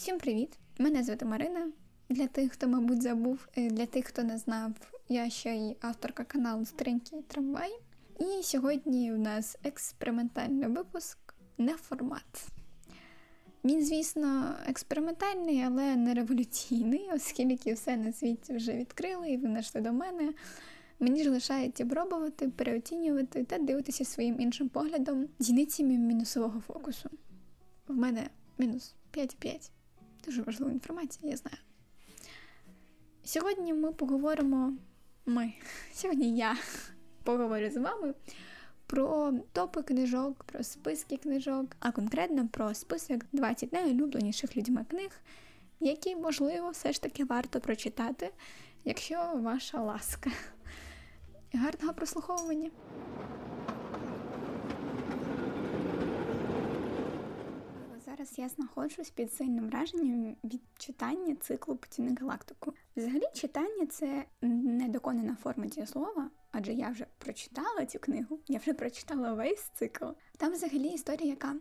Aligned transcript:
Всім 0.00 0.18
привіт! 0.18 0.58
Мене 0.78 1.02
звати 1.02 1.24
Марина. 1.24 1.72
Для 2.08 2.26
тих, 2.26 2.52
хто, 2.52 2.68
мабуть, 2.68 3.02
забув, 3.02 3.48
е, 3.56 3.70
для 3.70 3.86
тих, 3.86 4.06
хто 4.06 4.22
не 4.22 4.38
знав, 4.38 4.72
я 5.08 5.30
ще 5.30 5.54
й 5.54 5.76
авторка 5.80 6.24
каналу 6.24 6.64
Стренький 6.64 7.22
трамвай. 7.22 7.70
І 8.20 8.42
сьогодні 8.42 9.12
у 9.12 9.18
нас 9.18 9.58
експериментальний 9.64 10.68
випуск 10.68 11.18
не 11.58 11.72
формат. 11.72 12.46
Він, 13.64 13.84
звісно, 13.84 14.54
експериментальний, 14.66 15.62
але 15.62 15.96
не 15.96 16.14
революційний, 16.14 17.10
оскільки 17.14 17.72
все 17.72 17.96
на 17.96 18.12
світі 18.12 18.52
вже 18.52 18.72
відкрили 18.72 19.30
і 19.30 19.36
винайшли 19.36 19.80
до 19.80 19.92
мене. 19.92 20.34
Мені 21.00 21.24
ж 21.24 21.30
лишається 21.30 21.86
пробувати, 21.86 22.48
переоцінювати 22.48 23.44
та 23.44 23.58
дивитися 23.58 24.04
своїм 24.04 24.40
іншим 24.40 24.68
поглядом 24.68 25.28
з 25.38 25.44
зіницями 25.44 25.98
мінусового 25.98 26.60
фокусу. 26.60 27.10
В 27.88 27.94
мене 27.94 28.30
мінус 28.58 28.94
5,5. 29.12 29.70
Дуже 30.24 30.42
важлива 30.42 30.72
інформація, 30.72 31.30
я 31.30 31.36
знаю. 31.36 31.56
Сьогодні 33.24 33.74
ми 33.74 33.92
поговоримо. 33.92 34.72
Ми. 35.26 35.52
Сьогодні 35.92 36.36
я 36.36 36.56
поговорю 37.24 37.70
з 37.70 37.76
вами 37.76 38.14
про 38.86 39.32
топи 39.52 39.82
книжок, 39.82 40.44
про 40.44 40.62
списки 40.62 41.16
книжок, 41.16 41.76
а 41.80 41.92
конкретно 41.92 42.48
про 42.48 42.74
список 42.74 43.20
20 43.32 43.72
найулюбленіших 43.72 44.56
людьми 44.56 44.84
книг, 44.90 45.10
які, 45.80 46.16
можливо, 46.16 46.70
все 46.70 46.92
ж 46.92 47.02
таки 47.02 47.24
варто 47.24 47.60
прочитати, 47.60 48.30
якщо 48.84 49.32
ваша 49.34 49.82
ласка. 49.82 50.30
Гарного 51.52 51.94
прослуховування! 51.94 52.70
Зараз 58.20 58.38
я 58.38 58.48
знаходжусь 58.48 59.10
під 59.10 59.34
сильним 59.34 59.68
враженням 59.68 60.36
від 60.44 60.60
читання 60.78 61.34
циклу 61.34 61.76
«Путівник 61.76 62.20
галактику. 62.20 62.72
Взагалі, 62.96 63.22
читання 63.34 63.86
це 63.86 64.24
недоконана 64.42 65.36
форма 65.42 65.66
дієслова, 65.66 66.30
адже 66.52 66.72
я 66.72 66.88
вже 66.88 67.06
прочитала 67.18 67.86
цю 67.86 67.98
книгу, 67.98 68.38
я 68.48 68.58
вже 68.58 68.74
прочитала 68.74 69.32
весь 69.32 69.70
цикл. 69.74 70.04
Там 70.36 70.52
взагалі 70.52 70.88
історія, 70.88 71.30
яка 71.30 71.54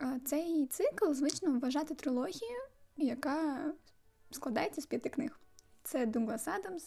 е, 0.00 0.20
цей 0.24 0.66
цикл 0.66 1.12
звично 1.12 1.58
вважати 1.58 1.94
трилогією, 1.94 2.60
яка 2.96 3.64
складається 4.30 4.80
з 4.80 4.86
п'яти 4.86 5.08
книг. 5.08 5.40
Це 5.82 6.06
Дуглас 6.06 6.48
Адамс, 6.48 6.84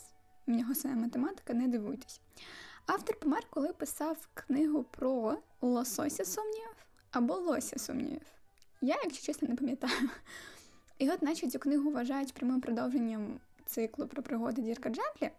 в 0.47 0.51
нього 0.51 0.75
своя 0.75 0.95
математика, 0.95 1.53
не 1.53 1.67
дивуйтесь. 1.67 2.21
Автор 2.85 3.19
помер, 3.19 3.43
коли 3.49 3.73
писав 3.73 4.29
книгу 4.33 4.83
про 4.83 5.37
лосося 5.61 6.25
сумнівів 6.25 6.85
або 7.11 7.35
лося 7.35 7.79
сумнівів. 7.79 8.38
Я, 8.81 8.95
якщо 9.03 9.25
чесно, 9.25 9.47
не 9.47 9.55
пам'ятаю. 9.55 10.09
І 10.97 11.09
от, 11.09 11.21
наче 11.21 11.47
цю 11.49 11.59
книгу 11.59 11.91
вважають 11.91 12.33
прямим 12.33 12.61
продовженням 12.61 13.39
циклу 13.65 14.07
про 14.07 14.23
пригоди 14.23 14.61
Дірка 14.61 14.89
Джеплі. 14.89 15.31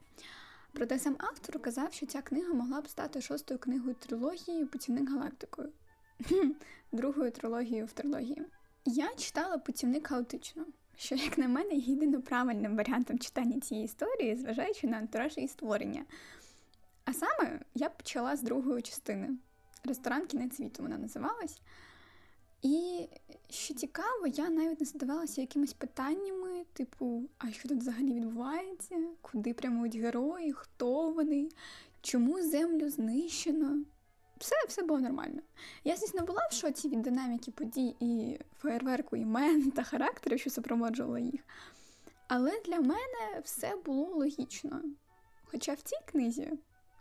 Проте 0.73 0.99
сам 0.99 1.17
автор 1.19 1.63
казав, 1.63 1.93
що 1.93 2.07
ця 2.07 2.23
книга 2.23 2.55
могла 2.55 2.81
б 2.81 2.89
стати 2.89 3.21
шостою 3.21 3.61
книгою 3.61 3.95
трилогії 3.95 4.65
Путівник 4.65 5.11
галактикою, 5.11 5.69
другою 6.93 7.31
трилогією 7.31 7.87
в 7.87 7.93
трилогії. 7.93 8.43
Я 8.85 9.15
читала 9.15 9.59
путівник 9.59 10.07
хаотично, 10.07 10.67
що, 10.97 11.15
як 11.15 11.39
на 11.39 11.49
мене, 11.49 11.75
є 11.75 11.93
єдино 11.93 12.23
правильним 12.23 12.77
варіантом 12.77 13.19
читання 13.19 13.61
цієї 13.61 13.85
історії, 13.85 14.37
зважаючи 14.37 14.87
на 14.87 14.97
антураж 14.97 15.37
її 15.37 15.49
створення. 15.49 16.05
А 17.05 17.13
саме 17.13 17.61
я 17.75 17.89
почала 17.91 18.37
з 18.37 18.43
другої 18.43 18.83
частини. 18.83 19.31
Ресторан 19.85 20.27
кінець 20.27 20.57
світу 20.57 20.83
вона 20.83 20.99
називалась. 20.99 21.61
І 22.63 23.09
що 23.51 23.75
цікаво, 23.75 24.27
я 24.27 24.51
навіть 24.51 24.81
не 24.81 24.87
задавалася 24.87 25.41
якимись 25.41 25.73
питаннями, 25.73 26.65
типу, 26.73 27.23
а 27.39 27.51
що 27.51 27.69
тут 27.69 27.79
взагалі 27.79 28.13
відбувається, 28.13 28.97
куди 29.23 29.55
прямують 29.55 29.97
герої, 29.97 30.53
хто 30.53 31.11
вони, 31.11 31.49
чому 32.01 32.43
землю 32.43 32.89
знищено. 32.89 33.85
Все 34.39 34.55
все 34.69 34.83
було 34.83 35.01
нормально. 35.01 35.41
Я, 35.85 35.97
звісно, 35.97 36.25
була 36.27 36.49
в 36.51 36.55
шоці 36.55 36.89
від 36.89 37.03
динаміки 37.03 37.51
подій 37.51 37.97
і 38.01 38.39
феєрверку 38.59 39.17
імен 39.17 39.71
та 39.71 39.83
характерів, 39.83 40.41
що 40.41 40.51
супроводжувало 40.51 41.19
їх. 41.19 41.41
Але 42.29 42.61
для 42.67 42.81
мене 42.81 43.41
все 43.45 43.77
було 43.85 44.15
логічно. 44.15 44.83
Хоча 45.45 45.73
в 45.73 45.81
цій 45.81 45.97
книзі 46.07 46.53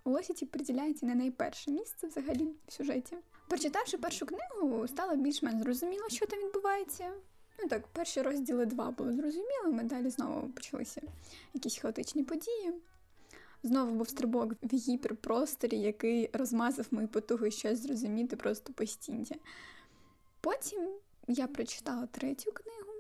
Лосіті 0.06 0.46
приділяється 0.46 1.06
не 1.06 1.16
найперше 1.16 1.72
місце 1.72 2.08
взагалі 2.08 2.48
в 2.68 2.74
сюжеті. 2.74 3.18
Прочитавши 3.50 3.98
першу 3.98 4.26
книгу, 4.26 4.88
стало 4.88 5.16
більш-менш 5.16 5.64
зрозуміло, 5.64 6.10
що 6.10 6.26
там 6.26 6.40
відбувається. 6.40 7.12
Ну 7.60 7.68
так, 7.70 7.88
перші 7.88 8.22
розділи 8.22 8.66
два 8.66 8.92
були 8.92 9.14
зрозумілими, 9.14 9.84
далі 9.84 10.10
знову 10.10 10.50
почалися 10.50 11.02
якісь 11.54 11.78
хаотичні 11.78 12.24
події. 12.24 12.74
Знову 13.64 13.92
був 13.92 14.10
стрибок 14.10 14.54
в 14.62 14.76
гіперпросторі, 14.76 15.80
який 15.80 16.30
розмазав 16.34 16.88
мої 16.92 17.08
потуги 17.08 17.52
щось 17.52 17.80
зрозуміти 17.80 18.36
просто 18.36 18.74
по 18.74 18.86
стінці. 18.86 19.36
Потім 20.42 20.90
я 21.28 21.48
прочитала 21.48 22.06
третю 22.06 22.52
книгу 22.52 22.94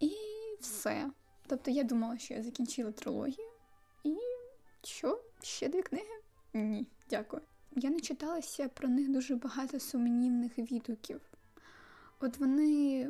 і 0.00 0.12
все. 0.60 1.10
Тобто 1.46 1.70
я 1.70 1.82
думала, 1.82 2.18
що 2.18 2.34
я 2.34 2.42
закінчила 2.42 2.92
трилогію. 2.92 3.48
І 4.04 4.16
що? 4.82 5.20
Ще 5.42 5.68
дві 5.68 5.82
книги? 5.82 6.20
Ні, 6.54 6.86
дякую. 7.10 7.42
Я 7.76 7.90
не 7.90 8.00
читалася 8.00 8.68
про 8.68 8.88
них 8.88 9.08
дуже 9.08 9.36
багато 9.36 9.80
сумнівних 9.80 10.58
відгуків. 10.58 11.20
От 12.20 12.38
вони 12.38 13.08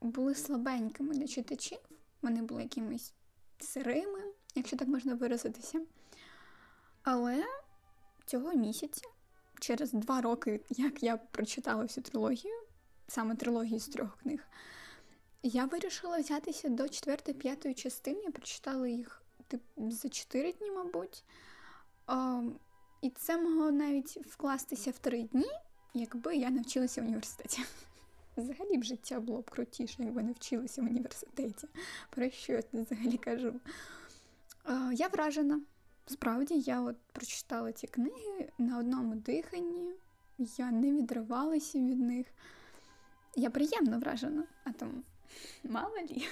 були 0.00 0.34
слабенькими 0.34 1.14
для 1.14 1.26
читачів, 1.26 1.78
вони 2.22 2.42
були 2.42 2.62
якимись 2.62 3.14
сирими, 3.58 4.20
якщо 4.54 4.76
так 4.76 4.88
можна 4.88 5.14
виразитися. 5.14 5.80
Але 7.02 7.44
цього 8.26 8.54
місяця, 8.54 9.02
через 9.60 9.92
два 9.92 10.20
роки, 10.20 10.60
як 10.70 11.02
я 11.02 11.16
прочитала 11.16 11.82
всю 11.82 12.04
трилогію, 12.04 12.54
саме 13.08 13.34
трилогію 13.34 13.80
з 13.80 13.88
трьох 13.88 14.18
книг, 14.18 14.40
я 15.42 15.64
вирішила 15.64 16.18
взятися 16.18 16.68
до 16.68 16.88
четвертої 16.88 17.36
п'ятої 17.36 17.74
частини. 17.74 18.20
Я 18.24 18.30
прочитала 18.30 18.88
їх 18.88 19.22
тип, 19.48 19.62
за 19.76 20.08
чотири 20.08 20.52
дні, 20.52 20.70
мабуть. 20.70 21.24
І 23.00 23.10
це 23.10 23.38
могло 23.38 23.70
навіть 23.70 24.16
вкластися 24.26 24.90
в 24.90 24.98
три 24.98 25.22
дні, 25.22 25.50
якби 25.94 26.36
я 26.36 26.50
навчилася 26.50 27.00
в 27.00 27.04
університеті. 27.04 27.62
Взагалі 28.36 28.78
б 28.78 28.84
життя 28.84 29.20
було 29.20 29.40
б 29.40 29.50
крутіше, 29.50 30.02
якби 30.02 30.22
навчилася 30.22 30.82
в 30.82 30.84
університеті. 30.84 31.68
Про 32.10 32.30
що 32.30 32.52
я 32.52 32.62
взагалі 32.72 33.16
кажу? 33.16 33.54
Я 34.92 35.08
вражена. 35.08 35.60
Справді, 36.06 36.54
я 36.54 36.80
от 36.80 36.96
прочитала 37.12 37.72
ці 37.72 37.86
книги 37.86 38.52
на 38.58 38.78
одному 38.78 39.14
диханні, 39.14 39.92
я 40.38 40.70
не 40.70 40.92
відривалася 40.92 41.78
від 41.78 42.00
них. 42.00 42.26
Я 43.36 43.50
приємно 43.50 43.98
вражена, 43.98 44.44
а 44.64 44.72
там 44.72 45.02
мало 45.64 45.96
лі. 46.10 46.28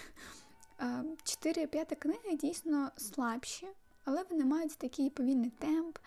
Чотири 1.25 1.67
п'ята 1.67 1.95
книги 1.95 2.37
дійсно 2.37 2.91
слабші, 2.97 3.67
але 4.05 4.25
вони 4.31 4.45
мають 4.45 4.79
такий 4.79 5.11
повільний 5.11 5.50
темп. 5.50 5.99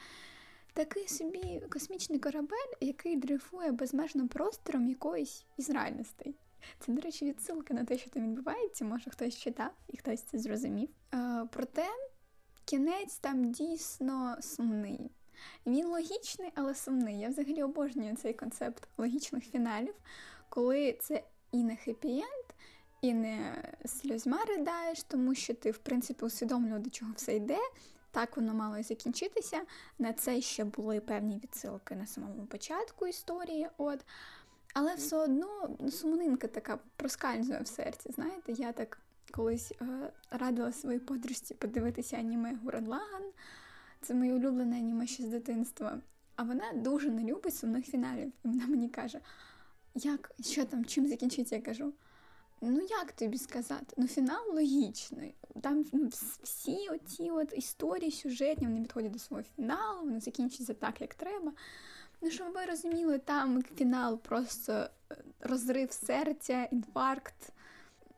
Такий 0.74 1.08
собі 1.08 1.62
космічний 1.70 2.20
корабель, 2.20 2.74
який 2.82 3.16
дрейфує 3.16 3.72
безмежним 3.72 4.28
простором 4.28 4.90
якоїсь 4.90 5.46
із 5.58 5.70
реальностей. 5.70 6.36
Це, 6.80 6.92
до 6.92 7.02
речі, 7.02 7.26
відсилка 7.26 7.74
на 7.74 7.86
те, 7.86 7.98
що 7.98 8.10
там 8.10 8.24
відбувається, 8.24 8.86
може 8.86 9.10
хтось 9.10 9.38
читав 9.38 9.72
і 9.88 9.98
хтось 9.98 10.22
це 10.22 10.40
зрозумів. 10.40 10.90
Е, 11.14 11.48
проте 11.52 11.86
кінець 12.66 13.18
там 13.18 13.52
дійсно 13.52 14.38
сумний. 14.42 15.12
Він 15.66 15.88
логічний, 15.88 16.52
але 16.56 16.76
сумний. 16.76 17.20
Я 17.20 17.30
взагалі 17.30 17.64
обожнюю 17.64 18.16
цей 18.16 18.34
концепт 18.34 18.88
логічних 18.98 19.44
фіналів, 19.44 19.94
коли 20.50 20.98
це 21.02 21.24
і 21.52 21.64
не 21.64 21.74
хеппі-енд, 21.74 22.50
і 23.02 23.14
не 23.14 23.64
сльозьма 23.86 24.46
ридаєш, 24.48 25.04
тому 25.04 25.36
що 25.36 25.54
ти, 25.54 25.72
в 25.72 25.78
принципі, 25.78 26.26
усвідомлював, 26.26 26.80
до 26.80 26.90
чого 26.90 27.12
все 27.16 27.36
йде, 27.36 27.58
так 28.12 28.38
воно 28.38 28.54
мало 28.54 28.78
і 28.78 28.84
закінчитися. 28.84 29.62
На 30.00 30.14
це 30.14 30.42
ще 30.42 30.64
були 30.64 31.00
певні 31.00 31.40
відсилки 31.44 31.96
на 31.96 32.08
самому 32.08 32.46
початку 32.46 33.08
історії. 33.08 33.68
От. 33.78 34.06
Але 34.74 34.96
все 34.96 35.18
одно 35.18 35.78
сумнинка 35.90 36.48
така 36.48 36.80
проскальзує 36.96 37.62
в 37.62 37.68
серці. 37.68 38.12
Знаєте, 38.12 38.52
я 38.52 38.72
так 38.72 38.98
колись 39.32 39.72
е, 39.82 39.86
радила 40.32 40.72
своїй 40.72 41.00
подружці 41.00 41.54
подивитися 41.54 42.18
аніме 42.18 42.56
Гурадлаган. 42.64 43.24
Це 44.02 44.14
моє 44.14 44.34
улюблене 44.34 44.78
аніме 44.78 45.08
ще 45.08 45.24
з 45.24 45.28
дитинства. 45.30 46.00
А 46.36 46.44
вона 46.44 46.74
дуже 46.74 47.10
не 47.10 47.24
любить 47.24 47.56
сумних 47.56 47.86
фіналів. 47.86 48.32
І 48.46 48.48
вона 48.48 48.68
мені 48.68 48.90
каже, 48.90 49.20
як, 49.96 50.32
що 50.42 50.66
там, 50.66 50.86
чим 50.86 51.08
закінчиться, 51.08 51.56
я 51.56 51.62
кажу. 51.62 51.94
Ну, 52.62 52.82
як 52.90 53.12
тобі 53.12 53.38
сказати? 53.38 53.86
Ну, 53.98 54.08
фінал 54.08 54.54
логічний. 54.54 55.36
Там 55.62 55.86
ну, 55.94 56.10
всі 56.44 56.90
оці 56.90 57.32
от 57.32 57.54
історії 57.54 58.12
сюжетні 58.12 58.68
вони 58.68 58.82
підходять 58.82 59.12
до 59.12 59.20
свого 59.20 59.44
фіналу, 59.44 60.00
вони 60.04 60.20
закінчаться 60.20 60.74
так, 60.74 61.02
як 61.02 61.14
треба. 61.14 61.54
Ну, 62.22 62.32
щоб 62.32 62.54
ви 62.54 62.66
розуміли, 62.66 63.20
там 63.20 63.64
фінал 63.76 64.18
просто 64.18 64.74
е, 65.12 65.18
розрив 65.40 65.92
серця, 65.92 66.68
інфаркт. 66.72 67.54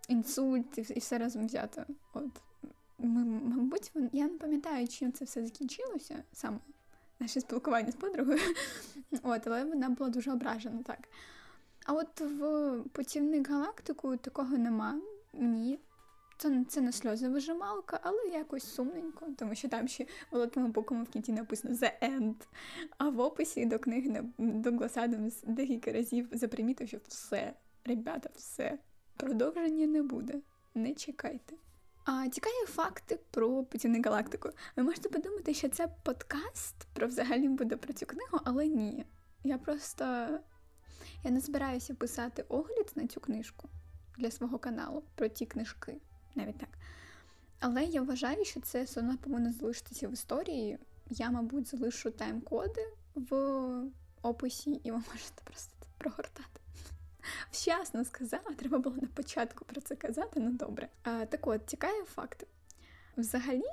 інсульт 0.08 0.78
і 0.78 1.00
все 1.00 1.18
разом 1.18 1.46
взято. 1.46 1.86
От. 2.14 2.30
Ми, 3.00 3.24
Мабуть, 3.26 3.92
я 4.12 4.28
не 4.28 4.38
пам'ятаю, 4.38 4.88
чим 4.88 5.12
це 5.12 5.26
все 5.26 5.46
закінчилося 5.46 6.24
саме 6.34 6.60
наше 7.20 7.42
спілкування 7.42 7.92
з 7.92 7.96
подругою. 7.96 8.40
От, 9.24 9.48
але 9.48 9.64
вона 9.64 9.90
була 9.90 10.10
дуже 10.10 10.32
ображена, 10.32 10.84
так. 10.84 11.00
А 11.86 11.94
от 11.94 12.22
в 12.22 12.76
путівник 12.92 13.50
галактику 13.50 14.18
такого 14.18 14.58
нема. 14.58 15.02
Ні. 15.34 15.80
Це 16.38 16.66
це 16.70 16.82
не 16.82 16.92
сльози 16.92 17.30
вижималка, 17.30 18.00
але 18.04 18.18
якось 18.34 18.64
сумненько, 18.64 19.28
тому 19.38 19.56
що 19.56 19.70
там 19.70 19.88
ще 19.88 20.06
великими 20.32 20.68
буквами 20.68 21.04
в 21.04 21.10
кінці 21.10 21.32
написано 21.32 21.76
The 21.76 21.92
End. 22.02 22.36
А 22.98 23.10
в 23.10 23.20
описі 23.20 23.66
до 23.66 23.80
книги 23.80 24.24
Дуглас 24.38 24.98
Адамс 24.98 25.44
декілька 25.44 25.92
разів 25.92 26.30
запримітив, 26.32 26.88
що 26.88 26.98
все, 27.08 27.54
ребята, 27.86 28.30
все. 28.36 28.78
Продовження 29.18 29.88
не 29.88 30.04
буде. 30.04 30.42
Не 30.76 30.94
чекайте. 30.94 31.56
А 32.06 32.30
Цікаві 32.30 32.66
факти 32.68 33.20
про 33.32 33.64
путівну 33.64 34.02
галактику. 34.06 34.50
Ви 34.76 34.84
можете 34.84 35.10
подумати, 35.10 35.54
що 35.54 35.70
це 35.70 35.88
подкаст 36.04 36.76
про 36.94 37.08
взагалі 37.08 37.50
буде 37.50 37.78
про 37.78 37.94
цю 37.94 38.06
книгу, 38.06 38.40
але 38.44 38.68
ні. 38.68 39.06
Я 39.44 39.58
просто 39.58 40.28
я 41.24 41.32
не 41.32 41.40
збираюся 41.40 41.94
писати 41.94 42.46
огляд 42.50 42.92
на 42.96 43.08
цю 43.08 43.20
книжку 43.20 43.70
для 44.18 44.32
свого 44.32 44.60
каналу 44.60 45.04
про 45.16 45.28
ті 45.28 45.46
книжки, 45.46 45.98
навіть 46.36 46.58
так. 46.58 46.70
Але 47.60 47.84
я 47.84 48.02
вважаю, 48.02 48.46
що 48.46 48.62
це 48.62 48.84
все 48.84 49.00
одно 49.00 49.18
повинно 49.18 49.52
залишитися 49.52 50.08
в 50.08 50.14
історії. 50.14 50.80
Я, 51.10 51.32
мабуть, 51.32 51.68
залишу 51.68 52.10
тайм-коди 52.10 52.88
в 53.16 53.36
описі, 54.22 54.72
і 54.72 54.92
ви 54.92 54.98
можете 54.98 55.44
просто 55.44 55.74
це 55.80 55.88
прогортати. 55.98 56.60
Вчасно 57.52 58.06
сказала, 58.06 58.54
треба 58.58 58.78
було 58.78 58.96
на 59.02 59.08
початку 59.08 59.66
про 59.66 59.82
це 59.82 59.96
казати, 59.96 60.40
ну 60.40 60.52
добре. 60.52 60.88
А, 61.04 61.26
Так 61.26 61.48
от, 61.48 61.62
цікаві 61.66 62.04
факти. 62.06 62.48
Взагалі, 63.18 63.64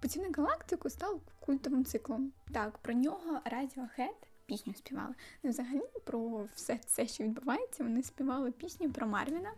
«Поцінник 0.00 0.38
галактику 0.38 0.90
став 0.90 1.20
культовим 1.40 1.84
циклом. 1.84 2.32
Так, 2.52 2.78
про 2.78 2.94
нього 2.94 3.40
Radiohead 3.52 4.27
пісню 4.48 4.74
співали. 4.74 5.14
Ну, 5.42 5.50
взагалі, 5.50 5.82
про 6.04 6.48
все 6.54 6.78
це, 6.86 7.06
що 7.06 7.24
відбувається, 7.24 7.84
вони 7.84 8.02
співали 8.02 8.50
пісню 8.50 8.90
про 8.90 9.06
Марвіна, 9.06 9.52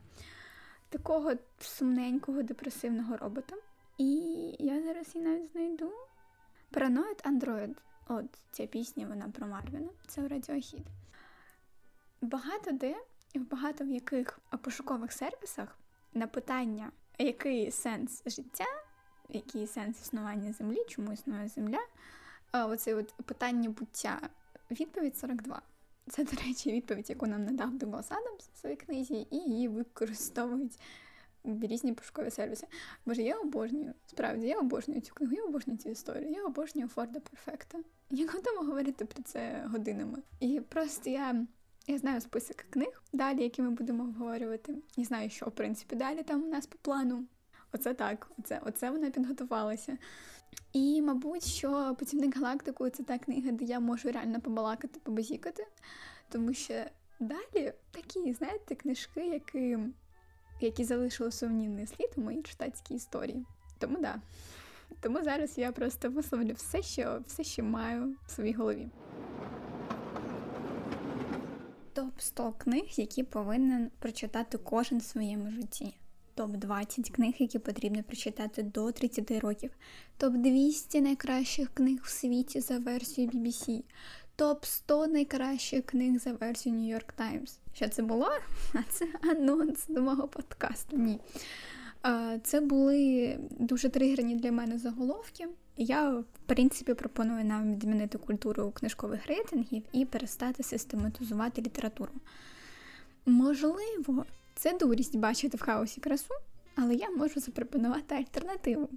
такого 0.88 1.32
сумненького, 1.60 2.42
депресивного 2.42 3.16
робота. 3.16 3.56
І 3.98 4.06
я 4.58 4.82
зараз 4.82 5.14
її 5.14 5.26
навіть 5.26 5.52
знайду. 5.52 5.92
Paranoid 6.72 7.22
Android. 7.22 7.75
От 8.08 8.26
ця 8.50 8.66
пісня, 8.66 9.06
вона 9.06 9.28
про 9.28 9.46
Марвіна. 9.46 9.88
Це 10.06 10.20
Radiohead. 10.20 10.84
Багато 12.20 12.72
де 12.72 12.96
в 13.34 13.38
багато 13.38 13.84
в 13.84 13.88
яких 13.88 14.38
пошукових 14.62 15.12
сервісах 15.12 15.78
на 16.14 16.26
питання, 16.26 16.93
який 17.19 17.70
сенс 17.70 18.22
життя, 18.26 18.66
який 19.28 19.66
сенс 19.66 20.00
існування 20.00 20.52
землі, 20.52 20.84
чому 20.88 21.12
існує 21.12 21.48
земля, 21.48 21.81
оце 22.52 22.94
от 22.94 23.12
питання 23.12 23.69
буття, 23.69 24.20
відповідь 24.70 25.17
42. 25.17 25.62
Це, 26.08 26.25
до 26.25 26.31
речі, 26.46 26.72
відповідь, 26.72 27.11
яку 27.11 27.26
нам 27.26 27.44
надав 27.44 27.78
Дуглас 27.78 28.11
Адамс 28.11 28.50
у 28.55 28.58
своїй 28.58 28.76
книзі, 28.76 29.26
і 29.31 29.37
її 29.37 29.69
використовують 29.69 30.78
різні 31.44 31.93
пошукові 31.93 32.31
сервіси. 32.31 32.67
Боже, 33.06 33.22
я 33.22 33.38
обожнюю, 33.38 33.94
справді, 34.06 34.46
я 34.46 34.58
обожнюю 34.58 35.00
цю 35.00 35.14
книгу, 35.14 35.34
я 35.34 35.44
обожнюю 35.44 35.78
цю 35.78 35.88
історію, 35.88 36.31
я 36.31 36.44
обожнюю 36.44 36.88
Форда 36.88 37.20
Перфекта. 37.20 37.78
Я 38.11 38.26
готова 38.26 38.67
говорити 38.67 39.05
про 39.05 39.22
це 39.22 39.64
годинами. 39.67 40.19
І 40.40 40.61
просто 40.61 41.11
я 41.11 41.46
я 41.87 41.99
знаю 41.99 42.20
список 42.20 42.56
книг 42.56 43.02
далі, 43.12 43.43
які 43.43 43.62
ми 43.62 43.70
будемо 43.70 44.02
обговорювати. 44.02 44.75
І 44.96 45.05
знаю, 45.05 45.31
що 45.31 45.46
в 45.46 45.52
принципі 45.52 45.96
далі 45.96 46.22
там 46.22 46.43
у 46.43 46.46
нас 46.46 46.67
по 46.67 46.78
плану. 46.82 47.25
Оце 47.72 47.94
так, 47.94 48.31
оце, 48.38 48.61
оце 48.64 48.90
вона 48.90 49.11
підготувалася. 49.11 49.99
І, 50.73 51.02
мабуть, 51.02 51.44
що 51.44 51.97
«Путівник 51.99 52.37
галактику 52.37 52.88
це 52.88 53.02
та 53.02 53.19
книга, 53.19 53.50
де 53.50 53.64
я 53.64 53.81
можу 53.81 54.12
реально 54.12 54.41
побалакати, 54.41 55.00
побазікати. 55.02 55.67
Тому 56.29 56.55
що 56.55 56.75
далі 57.20 57.73
такі, 57.91 58.32
знаєте, 58.32 58.75
книжки, 58.75 59.26
які 59.26 59.79
які 60.61 60.85
залишили 60.85 61.32
сумнівний 61.32 61.87
слід 61.87 62.11
у 62.17 62.20
моїй 62.20 62.43
читацькій 62.43 62.94
історії. 62.94 63.44
Тому 63.79 63.99
да. 63.99 64.20
Тому 65.00 65.23
зараз 65.23 65.58
я 65.58 65.73
просто 65.73 66.11
висловлю 66.11 66.53
все, 66.53 66.82
що 66.82 67.20
все, 67.26 67.44
що 67.44 67.64
маю 67.64 68.17
в 68.26 68.31
своїй 68.31 68.53
голові. 68.53 68.88
Топ-100 71.94 72.53
книг, 72.58 72.85
які 72.96 73.23
повинен 73.23 73.91
прочитати 73.99 74.58
кожен 74.58 74.99
в 74.99 75.03
своєму 75.03 75.50
житті. 75.50 75.94
Топ-20 76.37 77.11
книг, 77.11 77.35
які 77.38 77.59
потрібно 77.59 78.03
прочитати 78.03 78.62
до 78.62 78.93
30 78.93 79.31
років. 79.31 79.71
Топ-200 80.21 81.00
найкращих 81.00 81.75
книг 81.75 82.00
в 82.05 82.11
світі 82.11 82.61
за 82.61 82.79
версією 82.79 83.32
BBC. 83.32 83.82
Топ-100 84.38 85.06
найкращих 85.06 85.87
книг 85.87 86.21
за 86.21 86.32
версією 86.32 86.81
New 86.81 86.94
York 86.97 87.11
Times. 87.19 87.59
Що 87.75 87.88
це 87.88 88.03
було? 88.03 88.29
А 88.75 88.79
це 88.91 89.06
анонс 89.31 89.87
до 89.88 90.03
мого 90.03 90.29
подкасту. 90.29 90.97
Ні. 90.97 91.21
Це 92.43 92.61
були 92.61 93.38
дуже 93.50 93.88
тригерні 93.88 94.37
для 94.37 94.53
мене 94.53 94.79
заголовки. 94.79 95.49
Я, 95.77 96.11
в 96.11 96.25
принципі, 96.47 96.94
пропоную 96.94 97.44
нам 97.44 97.73
відмінити 97.73 98.19
культуру 98.19 98.71
книжкових 98.71 99.27
рейтингів 99.27 99.82
і 99.93 100.05
перестати 100.05 100.62
систематизувати 100.62 101.62
літературу. 101.62 102.12
Можливо, 103.27 104.25
це 104.60 104.78
дурість 104.78 105.16
бачити 105.16 105.56
в 105.56 105.60
хаосі 105.60 106.00
красу, 106.00 106.34
але 106.76 106.94
я 106.94 107.10
можу 107.10 107.40
запропонувати 107.40 108.14
альтернативу. 108.14 108.88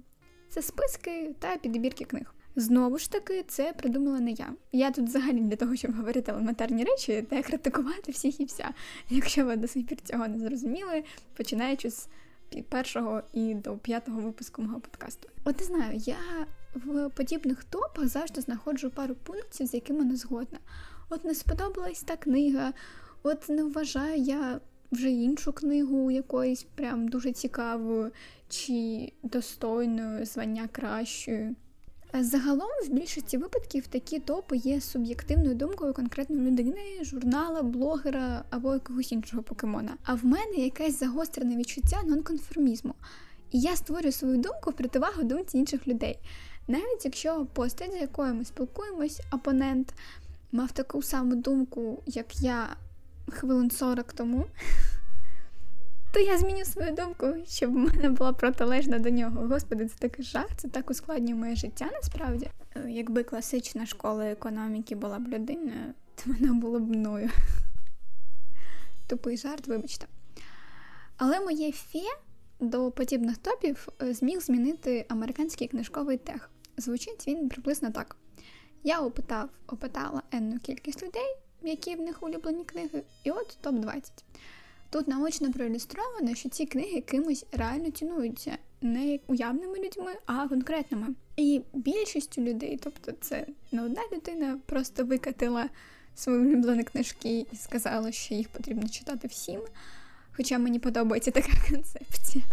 Це 0.48 0.62
списки 0.62 1.34
та 1.38 1.56
підбірки 1.56 2.04
книг. 2.04 2.34
Знову 2.56 2.98
ж 2.98 3.10
таки, 3.10 3.44
це 3.48 3.72
придумала 3.72 4.20
не 4.20 4.30
я. 4.30 4.52
Я 4.72 4.90
тут 4.90 5.04
взагалі 5.04 5.40
для 5.40 5.56
того, 5.56 5.76
щоб 5.76 5.96
говорити 5.96 6.32
елементарні 6.32 6.84
речі 6.84 7.26
та 7.30 7.42
критикувати 7.42 8.12
всіх 8.12 8.40
і 8.40 8.44
вся. 8.44 8.74
Якщо 9.10 9.44
ви 9.44 9.56
до 9.56 9.68
сих 9.68 9.86
пір 9.86 10.00
цього 10.00 10.28
не 10.28 10.38
зрозуміли, 10.38 11.04
починаючи 11.36 11.90
з 11.90 12.08
першого 12.68 13.22
і 13.32 13.54
до 13.54 13.76
п'ятого 13.76 14.20
випуску 14.20 14.62
мого 14.62 14.80
подкасту. 14.80 15.28
От 15.44 15.60
не 15.60 15.66
знаю, 15.66 15.96
я 15.96 16.46
в 16.74 17.08
подібних 17.08 17.64
топах 17.64 18.08
завжди 18.08 18.40
знаходжу 18.40 18.92
пару 18.94 19.14
пунктів, 19.14 19.66
з 19.66 19.74
якими 19.74 20.04
не 20.04 20.16
згодна. 20.16 20.58
От 21.10 21.24
не 21.24 21.34
сподобалась 21.34 22.02
та 22.02 22.16
книга, 22.16 22.72
от 23.22 23.48
не 23.48 23.64
вважаю 23.64 24.16
я 24.22 24.60
вже 24.92 25.10
іншу 25.10 25.52
книгу 25.52 26.10
якоюсь 26.10 26.66
прям 26.74 27.08
дуже 27.08 27.32
цікавою 27.32 28.10
чи 28.48 29.12
достойною 29.22 30.26
звання 30.26 30.68
кращою. 30.72 31.54
Загалом, 32.20 32.68
в 32.86 32.88
більшості 32.88 33.38
випадків 33.38 33.86
такі 33.86 34.18
топи 34.18 34.56
є 34.56 34.80
суб'єктивною 34.80 35.54
думкою 35.54 35.94
конкретної 35.94 36.50
людини, 36.50 36.80
журнала, 37.02 37.62
блогера 37.62 38.44
або 38.50 38.74
якогось 38.74 39.12
іншого 39.12 39.42
покемона. 39.42 39.96
А 40.04 40.14
в 40.14 40.24
мене 40.24 40.56
якесь 40.56 40.98
загострене 40.98 41.56
відчуття 41.56 42.02
нонконформізму. 42.04 42.94
І 43.50 43.60
я 43.60 43.76
створюю 43.76 44.12
свою 44.12 44.36
думку 44.36 44.70
в 44.70 44.72
противагу 44.72 45.22
думці 45.22 45.58
інших 45.58 45.88
людей. 45.88 46.18
Навіть 46.68 47.04
якщо 47.04 47.46
постать, 47.52 47.92
з 47.92 48.00
якою 48.00 48.34
ми 48.34 48.44
спілкуємось, 48.44 49.20
опонент 49.32 49.94
мав 50.52 50.72
таку 50.72 51.02
саму 51.02 51.34
думку, 51.34 52.02
як 52.06 52.40
я 52.40 52.76
хвилин 53.30 53.70
40 53.70 54.12
тому, 54.12 54.46
то 56.12 56.20
я 56.20 56.38
зміню 56.38 56.64
свою 56.64 56.92
думку, 56.94 57.26
щоб 57.46 57.72
в 57.72 57.76
мене 57.76 58.08
була 58.08 58.32
протилежна 58.32 58.98
до 58.98 59.10
нього. 59.10 59.46
Господи, 59.46 59.88
це 59.88 59.98
такий 59.98 60.24
жах, 60.24 60.46
це 60.56 60.68
так 60.68 60.90
ускладнює 60.90 61.34
моє 61.34 61.56
життя 61.56 61.90
насправді. 61.92 62.50
Якби 62.88 63.22
класична 63.22 63.86
школа 63.86 64.24
економіки 64.24 64.94
була 64.94 65.18
б 65.18 65.28
людиною, 65.28 65.94
то 66.14 66.22
вона 66.26 66.54
була 66.54 66.78
б 66.78 66.90
мною. 66.90 67.30
Тупий 69.06 69.36
жарт, 69.36 69.66
вибачте. 69.66 70.06
Але 71.16 71.40
моє 71.40 71.72
фе 71.72 71.98
до 72.60 72.90
подібних 72.90 73.36
топів 73.36 73.88
е, 74.02 74.14
зміг 74.14 74.40
змінити 74.40 75.06
американський 75.08 75.68
книжковий 75.68 76.18
тех. 76.18 76.50
Звучить 76.76 77.26
він 77.26 77.48
приблизно 77.48 77.90
так. 77.90 78.16
Я 78.82 79.00
опитав, 79.00 79.48
опитала 79.66 80.22
енну 80.32 80.58
кількість 80.58 81.02
людей, 81.02 81.36
які 81.66 81.94
в 81.94 82.00
них 82.00 82.22
улюблені 82.22 82.64
книги, 82.64 83.02
і 83.24 83.30
от 83.30 83.58
топ-20. 83.62 84.10
Тут 84.90 85.08
наочно 85.08 85.52
проілюстровано, 85.52 86.34
що 86.34 86.48
ці 86.48 86.66
книги 86.66 87.00
кимось 87.00 87.46
реально 87.52 87.90
цінуються 87.90 88.58
не 88.80 89.18
уявними 89.26 89.78
людьми, 89.78 90.12
а 90.26 90.48
конкретними. 90.48 91.06
І 91.36 91.62
більшістю 91.72 92.42
людей, 92.42 92.78
тобто 92.82 93.12
це 93.20 93.46
не 93.72 93.82
одна 93.84 94.02
людина, 94.12 94.58
просто 94.66 95.04
викатила 95.04 95.68
свої 96.14 96.38
улюблені 96.38 96.84
книжки 96.84 97.46
і 97.52 97.56
сказала, 97.56 98.12
що 98.12 98.34
їх 98.34 98.48
потрібно 98.48 98.88
читати 98.88 99.28
всім. 99.28 99.60
Хоча 100.36 100.58
мені 100.58 100.78
подобається 100.78 101.30
така 101.30 101.52
концепція. 101.70 102.44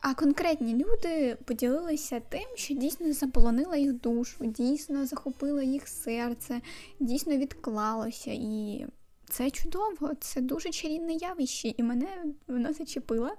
А 0.00 0.14
конкретні 0.14 0.74
люди 0.74 1.36
поділилися 1.44 2.20
тим, 2.28 2.48
що 2.54 2.74
дійсно 2.74 3.12
заполонила 3.12 3.76
їх 3.76 3.92
душу, 3.92 4.46
дійсно 4.46 5.06
захопила 5.06 5.62
їх 5.62 5.88
серце, 5.88 6.60
дійсно 7.00 7.36
відклалося. 7.36 8.30
І 8.30 8.86
це 9.28 9.50
чудово, 9.50 10.10
це 10.20 10.40
дуже 10.40 10.70
чарівне 10.70 11.12
явище, 11.12 11.74
і 11.76 11.82
мене 11.82 12.24
воно 12.48 12.72
зачепило. 12.72 13.30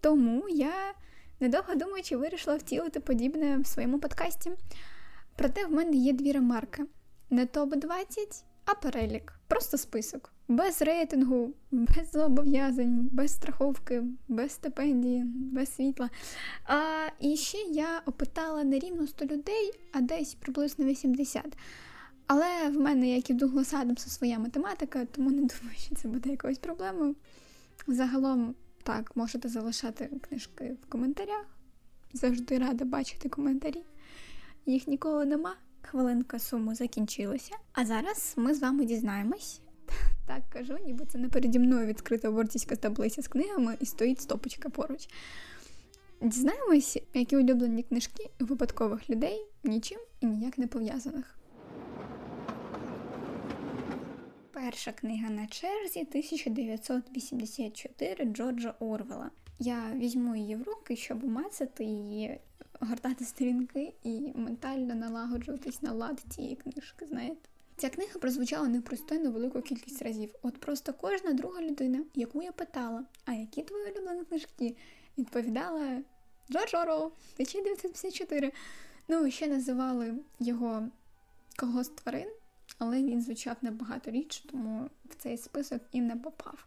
Тому 0.00 0.48
я, 0.48 0.94
недовго 1.40 1.74
думаючи, 1.74 2.16
вирішила 2.16 2.56
втілити 2.56 3.00
подібне 3.00 3.58
в 3.58 3.66
своєму 3.66 3.98
подкасті. 3.98 4.50
Проте 5.36 5.66
в 5.66 5.72
мене 5.72 5.96
є 5.96 6.12
дві 6.12 6.32
ремарки: 6.32 6.84
не 7.30 7.46
топ-20, 7.46 8.44
а 8.64 8.74
перелік. 8.74 9.32
Просто 9.48 9.78
список. 9.78 10.32
Без 10.50 10.82
рейтингу, 10.82 11.54
без 11.70 12.10
зобов'язань, 12.12 13.08
без 13.12 13.32
страховки, 13.32 14.04
без 14.28 14.52
стипендії, 14.52 15.24
без 15.24 15.74
світла. 15.74 16.10
А, 16.64 17.06
І 17.20 17.36
ще 17.36 17.58
я 17.58 18.02
опитала 18.06 18.64
не 18.64 18.78
рівно 18.78 19.06
100 19.06 19.24
людей, 19.24 19.72
а 19.92 20.00
десь 20.00 20.34
приблизно 20.34 20.84
80. 20.84 21.56
Але 22.26 22.70
в 22.70 22.80
мене, 22.80 23.08
як 23.08 23.30
і 23.30 23.32
в 23.32 23.36
Дуглас 23.36 23.74
Адамса, 23.74 24.10
своя 24.10 24.38
математика, 24.38 25.04
тому 25.04 25.30
не 25.30 25.36
думаю, 25.36 25.76
що 25.76 25.94
це 25.94 26.08
буде 26.08 26.30
якоюсь 26.30 26.58
проблемою. 26.58 27.16
Загалом, 27.86 28.54
так, 28.82 29.16
можете 29.16 29.48
залишати 29.48 30.10
книжки 30.28 30.76
в 30.82 30.90
коментарях. 30.90 31.46
Завжди 32.12 32.58
рада 32.58 32.84
бачити 32.84 33.28
коментарі. 33.28 33.84
Їх 34.66 34.88
ніколи 34.88 35.24
нема. 35.24 35.56
Хвилинка 35.82 36.38
суму 36.38 36.74
закінчилася. 36.74 37.54
А 37.72 37.84
зараз 37.84 38.34
ми 38.36 38.54
з 38.54 38.60
вами 38.60 38.84
дізнаємось. 38.84 39.60
Так 40.26 40.42
кажу, 40.52 40.78
ніби 40.86 41.06
це 41.06 41.18
не 41.18 41.28
переді 41.28 41.58
мною 41.58 41.86
відкрита 41.86 42.30
вортівська 42.30 42.76
таблиця 42.76 43.22
з 43.22 43.28
книгами 43.28 43.76
і 43.80 43.86
стоїть 43.86 44.20
стопочка 44.20 44.68
поруч. 44.68 45.08
Дізнаємось, 46.22 46.98
які 47.14 47.36
улюблені 47.36 47.82
книжки 47.82 48.30
випадкових 48.38 49.10
людей 49.10 49.46
нічим 49.64 49.98
і 50.20 50.26
ніяк 50.26 50.58
не 50.58 50.66
пов'язаних. 50.66 51.38
Перша 54.52 54.92
книга 54.92 55.30
на 55.30 55.46
черзі 55.46 56.00
1984 56.00 58.24
Джорджа 58.24 58.74
Орвела. 58.80 59.30
Я 59.58 59.92
візьму 59.94 60.36
її 60.36 60.56
в 60.56 60.62
руки, 60.62 60.96
щоб 60.96 61.24
умацати 61.24 61.84
її, 61.84 62.40
гортати 62.80 63.24
сторінки 63.24 63.94
і 64.02 64.32
ментально 64.34 64.94
налагоджуватись 64.94 65.82
на 65.82 65.92
лад 65.92 66.24
цієї 66.28 66.56
книжки, 66.56 67.06
знаєте. 67.06 67.49
Ця 67.80 67.88
книга 67.88 68.18
прозвучала 68.20 68.68
непристойно 68.68 69.30
велику 69.30 69.62
кількість 69.62 70.02
разів. 70.02 70.34
От 70.42 70.60
просто 70.60 70.92
кожна 70.92 71.32
друга 71.32 71.62
людина, 71.62 72.04
яку 72.14 72.42
я 72.42 72.52
питала, 72.52 73.04
а 73.24 73.32
які 73.32 73.62
твої 73.62 73.84
улюблені 73.84 74.24
книжки, 74.24 74.76
відповідала 75.18 76.02
Джордж 76.50 76.74
Орвел, 76.74 77.04
1954. 77.04 78.52
Ну, 79.08 79.30
ще 79.30 79.46
називали 79.46 80.14
його 80.40 80.88
когось 81.56 81.88
тварин 81.88 82.28
але 82.78 83.02
він 83.02 83.22
звучав 83.22 83.56
набагато 83.62 84.10
річ, 84.10 84.44
тому 84.50 84.90
в 85.04 85.14
цей 85.14 85.38
список 85.38 85.82
і 85.92 86.00
не 86.00 86.16
попав. 86.16 86.66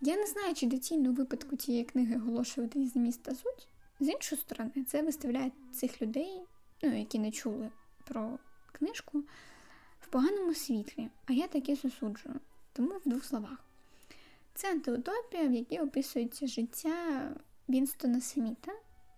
Я 0.00 0.16
не 0.16 0.26
знаю, 0.26 0.54
чи 0.54 0.66
доцільно 0.66 1.12
випадку 1.12 1.56
цієї 1.56 1.84
книги 1.84 2.16
оголошувати 2.16 2.86
зміст 2.86 3.22
та 3.22 3.34
суть. 3.34 3.68
З 4.00 4.08
іншої 4.08 4.40
сторони, 4.40 4.84
це 4.86 5.02
виставляє 5.02 5.52
цих 5.72 6.02
людей, 6.02 6.42
ну, 6.82 6.98
які 6.98 7.18
не 7.18 7.30
чули 7.30 7.70
про 8.04 8.38
книжку, 8.72 9.22
поганому 10.12 10.54
світлі, 10.54 11.08
а 11.26 11.32
я 11.32 11.46
таки 11.46 11.74
засуджую. 11.74 12.34
Тому 12.72 12.90
в 13.04 13.08
двох 13.08 13.24
словах. 13.24 13.64
Це 14.54 14.70
антиутопія, 14.70 15.48
в 15.48 15.52
якій 15.52 15.78
описується 15.78 16.46
життя 16.46 17.28
Вінстона 17.68 18.20
Сміта, 18.20 18.72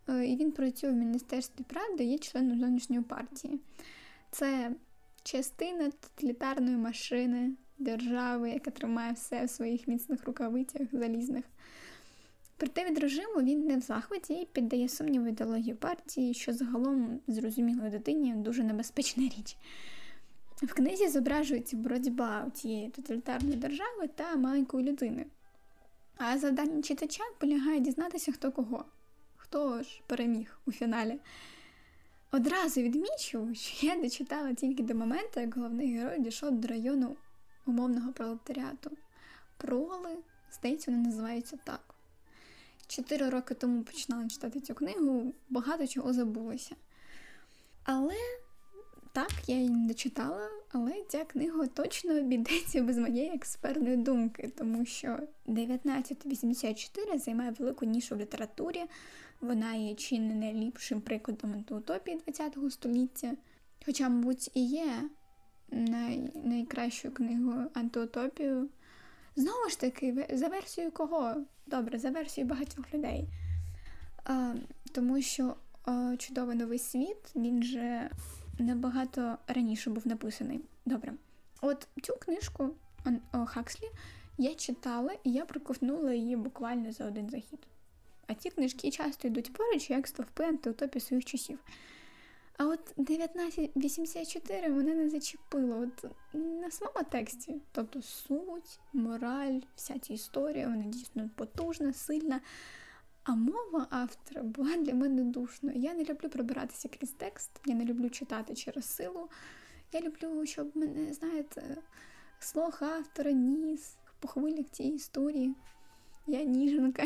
е, 0.08 0.26
і 0.26 0.36
він 0.36 0.52
працює 0.52 0.90
в 0.90 0.94
Міністерстві 0.94 1.64
правди, 1.64 2.04
є 2.04 2.18
членом 2.18 2.60
зовнішньої 2.60 3.02
партії. 3.02 3.60
Це 4.30 4.70
частина 5.22 5.90
тоталітарної 5.90 6.76
машини 6.76 7.52
держави, 7.78 8.50
яка 8.50 8.70
тримає 8.70 9.12
все 9.12 9.44
в 9.44 9.50
своїх 9.50 9.88
міцних 9.88 10.24
рукавицях 10.24 10.82
залізних. 10.92 11.44
Проте 12.56 12.84
від 12.84 12.98
режиму 12.98 13.42
він 13.42 13.66
не 13.66 13.76
в 13.76 13.80
захваті 13.80 14.34
і 14.34 14.48
піддає 14.52 14.88
сумніву 14.88 15.26
ідеологію 15.26 15.76
партії, 15.76 16.34
що 16.34 16.52
загалом 16.52 17.20
зрозумілої 17.26 17.90
дитині 17.90 18.34
дуже 18.34 18.64
небезпечна 18.64 19.24
річ. 19.24 19.56
В 20.64 20.74
книзі 20.74 21.08
зображується 21.08 21.76
боротьба 21.76 22.50
цієї 22.54 22.88
тоталітарної 22.90 23.56
держави 23.56 24.08
та 24.14 24.36
маленької 24.36 24.88
людини. 24.88 25.26
А 26.16 26.38
завдання 26.38 26.82
читача 26.82 27.22
полягає 27.38 27.80
дізнатися, 27.80 28.32
хто 28.32 28.52
кого, 28.52 28.84
хто 29.36 29.82
ж 29.82 30.02
переміг 30.06 30.58
у 30.66 30.72
фіналі. 30.72 31.18
Одразу 32.30 32.80
відмічу, 32.80 33.54
що 33.54 33.86
я 33.86 33.96
дочитала 33.96 34.54
тільки 34.54 34.82
до 34.82 34.94
моменту, 34.94 35.40
як 35.40 35.56
головний 35.56 35.98
герой 35.98 36.20
дійшов 36.20 36.52
до 36.52 36.68
району 36.68 37.16
умовного 37.66 38.12
пролетаріату. 38.12 38.90
Проли, 39.56 40.16
здається, 40.52 40.90
вони 40.90 41.02
називаються 41.02 41.58
так. 41.64 41.94
Чотири 42.86 43.28
роки 43.28 43.54
тому 43.54 43.82
починала 43.82 44.28
читати 44.28 44.60
цю 44.60 44.74
книгу, 44.74 45.32
багато 45.50 45.86
чого 45.86 46.12
забулося. 46.12 46.76
Але 47.84 48.14
так, 49.14 49.32
я 49.46 49.56
її 49.56 49.70
не 49.70 49.88
дочитала, 49.88 50.48
але 50.72 50.92
ця 51.08 51.24
книга 51.24 51.66
точно 51.66 52.18
обійдеться 52.18 52.82
без 52.82 52.98
моєї 52.98 53.34
експертної 53.34 53.96
думки, 53.96 54.52
тому 54.58 54.86
що 54.86 55.08
1984 55.46 57.18
займає 57.18 57.54
велику 57.58 57.84
нішу 57.84 58.16
в 58.16 58.18
літературі. 58.18 58.84
Вона 59.40 59.74
є 59.74 59.94
чи 59.94 60.18
не 60.18 60.34
найліпшим 60.34 61.00
прикладом 61.00 61.52
антиутопії 61.52 62.18
ХХ 62.18 62.70
століття. 62.70 63.32
Хоча, 63.86 64.08
мабуть, 64.08 64.50
і 64.54 64.66
є 64.66 64.86
най... 65.70 66.30
найкращою 66.44 67.14
книгою 67.14 67.70
антиутопію. 67.74 68.68
Знову 69.36 69.68
ж 69.68 69.80
таки, 69.80 70.26
за 70.32 70.48
версією 70.48 70.92
кого? 70.92 71.34
Добре, 71.66 71.98
за 71.98 72.10
версією 72.10 72.50
багатьох 72.50 72.94
людей. 72.94 73.28
А, 74.24 74.54
Тому 74.92 75.22
що 75.22 75.56
а, 75.84 76.14
чудовий 76.18 76.56
новий 76.56 76.78
світ, 76.78 77.36
він 77.36 77.62
же 77.62 78.10
набагато 78.58 79.38
раніше 79.46 79.90
був 79.90 80.06
написаний. 80.06 80.60
Добре. 80.86 81.12
От 81.60 81.88
цю 82.02 82.12
книжку 82.12 82.70
Хакслі 83.46 83.86
я 84.38 84.54
читала 84.54 85.12
і 85.24 85.32
я 85.32 85.44
проковтнула 85.44 86.12
її 86.12 86.36
буквально 86.36 86.92
за 86.92 87.06
один 87.06 87.30
захід. 87.30 87.58
А 88.26 88.34
ці 88.34 88.50
книжки 88.50 88.90
часто 88.90 89.28
йдуть 89.28 89.52
поруч, 89.52 89.90
як 89.90 90.06
стовпи 90.06 90.44
антиутопії 90.44 91.00
своїх 91.00 91.24
часів. 91.24 91.58
А 92.56 92.66
от 92.66 92.80
1984 92.96 94.68
мене 94.68 94.94
не 94.94 95.08
зачепило 95.08 95.78
от 95.78 96.04
на 96.34 96.70
самому 96.70 97.04
тексті. 97.10 97.60
Тобто 97.72 98.02
суть, 98.02 98.80
мораль, 98.92 99.60
вся 99.76 99.98
ця 99.98 100.14
історія, 100.14 100.68
вона 100.68 100.84
дійсно 100.84 101.30
потужна, 101.36 101.92
сильна. 101.92 102.40
А 103.24 103.34
мова 103.34 103.86
автора 103.90 104.42
була 104.42 104.76
для 104.76 104.94
мене 104.94 105.22
душною. 105.22 105.78
Я 105.78 105.94
не 105.94 106.04
люблю 106.04 106.28
пробиратися 106.28 106.88
крізь 106.88 107.12
текст, 107.12 107.50
я 107.64 107.74
не 107.74 107.84
люблю 107.84 108.10
читати 108.10 108.54
через 108.54 108.84
силу. 108.84 109.28
Я 109.92 110.00
люблю, 110.00 110.46
щоб 110.46 110.76
мене, 110.76 111.12
знаєте, 111.12 111.76
слух 112.38 112.82
автора 112.82 113.30
ніс 113.30 113.96
по 114.20 114.28
хвилях 114.28 114.66
цієї 114.70 114.94
історії. 114.94 115.54
Я 116.26 116.42
ніженка. 116.42 117.04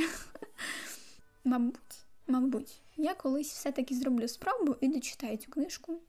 Мабуть, 1.44 2.04
мабуть, 2.26 2.82
я 2.96 3.14
колись 3.14 3.52
все-таки 3.52 3.94
зроблю 3.94 4.28
спробу 4.28 4.76
і 4.80 4.88
дочитаю 4.88 5.37
цю 5.37 5.50
книжку, 5.50 6.00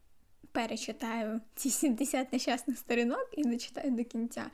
перечитаю 0.51 1.42
ці 1.56 1.70
70 1.70 2.34
нещасних 2.34 2.78
сторінок 2.78 3.30
і 3.32 3.44
дочитаю 3.44 3.92
до 3.92 4.04
кінця. 4.04 4.50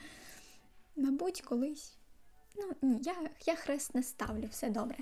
Мабуть, 0.95 1.41
колись. 1.41 1.97
Ну, 2.55 2.71
ні, 2.81 2.99
я 3.03 3.15
я 3.45 3.55
хрест 3.55 3.95
не 3.95 4.03
ставлю, 4.03 4.47
все 4.51 4.69
добре. 4.69 4.97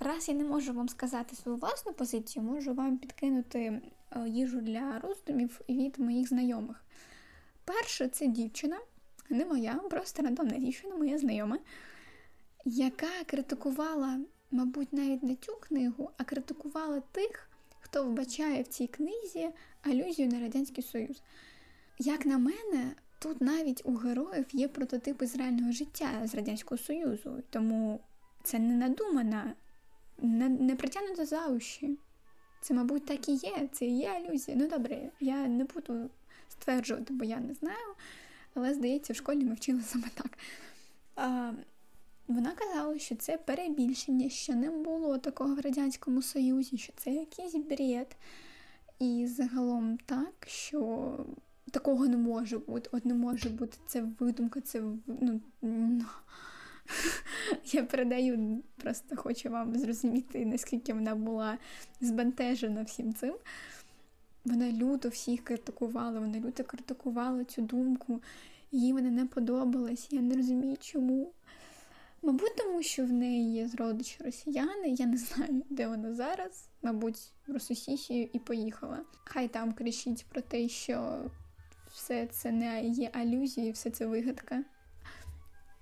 Раз 0.00 0.28
я 0.28 0.34
не 0.34 0.44
можу 0.44 0.72
вам 0.72 0.88
сказати 0.88 1.36
свою 1.36 1.58
власну 1.58 1.92
позицію, 1.92 2.44
можу 2.44 2.74
вам 2.74 2.98
підкинути 2.98 3.58
е, 3.60 4.28
їжу 4.28 4.60
для 4.60 4.98
роздумів 4.98 5.60
від 5.68 5.98
моїх 5.98 6.28
знайомих. 6.28 6.84
Перше, 7.64 8.08
це 8.08 8.26
дівчина, 8.26 8.78
не 9.30 9.44
моя, 9.44 9.74
просто 9.74 10.22
рандомна 10.22 10.58
дівчина, 10.58 10.96
моя 10.96 11.18
знайома, 11.18 11.58
яка 12.64 13.24
критикувала 13.26 14.20
мабуть, 14.50 14.92
навіть 14.92 15.22
не 15.22 15.36
цю 15.36 15.56
книгу, 15.56 16.10
а 16.16 16.24
критикувала 16.24 17.00
тих, 17.12 17.50
хто 17.80 18.04
вбачає 18.04 18.62
в 18.62 18.66
цій 18.66 18.86
книзі 18.86 19.50
алюзію 19.82 20.28
на 20.28 20.40
Радянський 20.40 20.84
Союз. 20.84 21.22
Як 21.98 22.26
на 22.26 22.38
мене, 22.38 22.94
тут 23.18 23.40
навіть 23.40 23.82
у 23.84 23.94
героїв 23.94 24.46
є 24.52 24.68
прототипи 24.68 25.26
з 25.26 25.36
реального 25.36 25.72
життя 25.72 26.08
з 26.24 26.34
Радянського 26.34 26.78
Союзу, 26.78 27.42
тому 27.50 28.00
це 28.42 28.58
не 28.58 28.74
надумана, 28.74 29.54
не, 30.18 30.48
не 30.48 30.76
притягнута 30.76 31.26
за 31.26 31.46
уші. 31.46 31.98
Це, 32.60 32.74
мабуть, 32.74 33.06
так 33.06 33.28
і 33.28 33.32
є, 33.32 33.68
це 33.72 33.86
і 33.86 33.98
є 33.98 34.08
алюзія. 34.08 34.56
Ну 34.60 34.68
добре, 34.68 35.10
я 35.20 35.48
не 35.48 35.64
буду 35.64 36.10
стверджувати, 36.48 37.14
бо 37.14 37.24
я 37.24 37.40
не 37.40 37.54
знаю, 37.54 37.94
але 38.54 38.74
здається, 38.74 39.12
в 39.12 39.16
школі 39.16 39.44
ми 39.44 39.54
вчили 39.54 39.82
саме 39.82 40.08
так. 40.14 40.38
А, 41.16 41.52
вона 42.28 42.52
казала, 42.52 42.98
що 42.98 43.16
це 43.16 43.38
перебільшення, 43.38 44.28
що 44.28 44.54
не 44.54 44.70
було 44.70 45.18
такого 45.18 45.54
в 45.54 45.60
Радянському 45.60 46.22
Союзі, 46.22 46.78
що 46.78 46.92
це 46.96 47.10
якийсь 47.10 47.54
бред. 47.54 48.16
І 48.98 49.26
загалом 49.26 49.98
так, 50.06 50.34
що 50.46 51.26
такого 51.70 52.06
не 52.06 52.16
може 52.16 52.58
бути. 52.58 52.90
От 52.92 53.04
не 53.04 53.14
може 53.14 53.48
бути 53.48 53.78
це 53.86 54.04
видумка, 54.18 54.60
це 54.60 54.82
ну, 55.06 55.40
Я 57.72 57.84
передаю, 57.84 58.62
просто 58.76 59.16
хочу 59.16 59.50
вам 59.50 59.78
зрозуміти, 59.78 60.46
наскільки 60.46 60.92
вона 60.92 61.14
була 61.14 61.58
збентежена 62.00 62.82
всім 62.82 63.14
цим. 63.14 63.34
Вона 64.44 64.72
люто 64.72 65.08
всіх 65.08 65.44
критикувала, 65.44 66.20
вона 66.20 66.40
люто 66.40 66.64
критикувала 66.64 67.44
цю 67.44 67.62
думку, 67.62 68.22
їй 68.72 68.92
вона 68.92 69.10
не 69.10 69.26
подобалась. 69.26 70.08
Я 70.10 70.20
не 70.20 70.36
розумію, 70.36 70.76
чому. 70.80 71.32
Мабуть, 72.22 72.56
тому 72.56 72.82
що 72.82 73.04
в 73.04 73.12
неї 73.12 73.52
є 73.52 73.68
зродичі 73.68 74.24
росіяни, 74.24 74.88
я 74.88 75.06
не 75.06 75.16
знаю, 75.16 75.62
де 75.70 75.88
вона 75.88 76.14
зараз. 76.14 76.68
Мабуть, 76.82 77.18
в 77.46 77.52
Рососісію 77.52 78.28
і 78.32 78.38
поїхала. 78.38 79.00
Хай 79.24 79.48
там 79.48 79.72
кричить 79.72 80.26
про 80.28 80.40
те, 80.40 80.68
що 80.68 81.24
все 81.92 82.26
це 82.26 82.52
не 82.52 82.84
є 82.84 83.10
алюзії, 83.12 83.72
все 83.72 83.90
це 83.90 84.06
вигадка. 84.06 84.64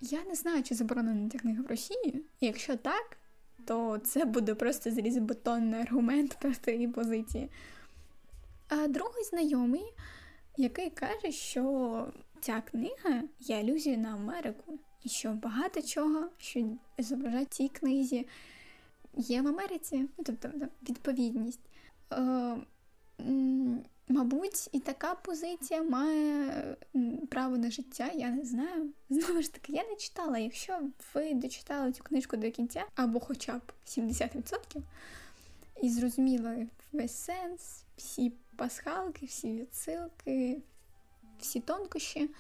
Я 0.00 0.24
не 0.24 0.34
знаю, 0.34 0.62
чи 0.62 0.74
заборонена 0.74 1.30
ця 1.30 1.38
книга 1.38 1.62
в 1.62 1.66
Росії. 1.66 2.24
І 2.40 2.46
якщо 2.46 2.76
так, 2.76 3.16
то 3.64 3.98
це 3.98 4.24
буде 4.24 4.54
просто 4.54 4.90
залізобетонний 4.90 5.80
аргумент 5.80 6.36
проти 6.40 6.72
її 6.72 6.88
позиції. 6.88 7.50
А 8.68 8.88
другий 8.88 9.24
знайомий, 9.24 9.94
який 10.56 10.90
каже, 10.90 11.32
що 11.32 12.12
ця 12.40 12.60
книга 12.60 13.22
є 13.40 13.56
алюзією 13.56 14.02
на 14.02 14.14
Америку, 14.14 14.78
і 15.02 15.08
що 15.08 15.32
багато 15.32 15.82
чого, 15.82 16.28
що 16.38 16.64
зображають 16.98 17.54
цій 17.54 17.68
книзі, 17.68 18.26
є 19.16 19.42
в 19.42 19.48
Америці, 19.48 20.08
ну, 20.18 20.24
тобто 20.24 20.50
відповідність. 20.88 21.60
Е, 22.12 22.56
Мабуть, 24.08 24.68
і 24.72 24.80
така 24.80 25.14
позиція 25.14 25.82
має 25.82 26.76
право 27.30 27.58
на 27.58 27.70
життя, 27.70 28.10
я 28.14 28.30
не 28.30 28.44
знаю. 28.44 28.90
Знову 29.10 29.42
ж 29.42 29.52
таки, 29.52 29.72
я 29.72 29.84
не 29.88 29.96
читала. 29.96 30.38
Якщо 30.38 30.80
ви 31.14 31.34
дочитали 31.34 31.92
цю 31.92 32.04
книжку 32.04 32.36
до 32.36 32.50
кінця, 32.50 32.84
або 32.94 33.20
хоча 33.20 33.58
б 33.58 33.72
70%, 33.86 34.82
і 35.82 35.90
зрозуміли 35.90 36.68
весь 36.92 37.16
сенс, 37.16 37.84
всі 37.96 38.32
пасхалки, 38.56 39.26
всі 39.26 39.52
відсилки, 39.52 40.62
всі 41.38 41.60
тонкощі, 41.60 42.30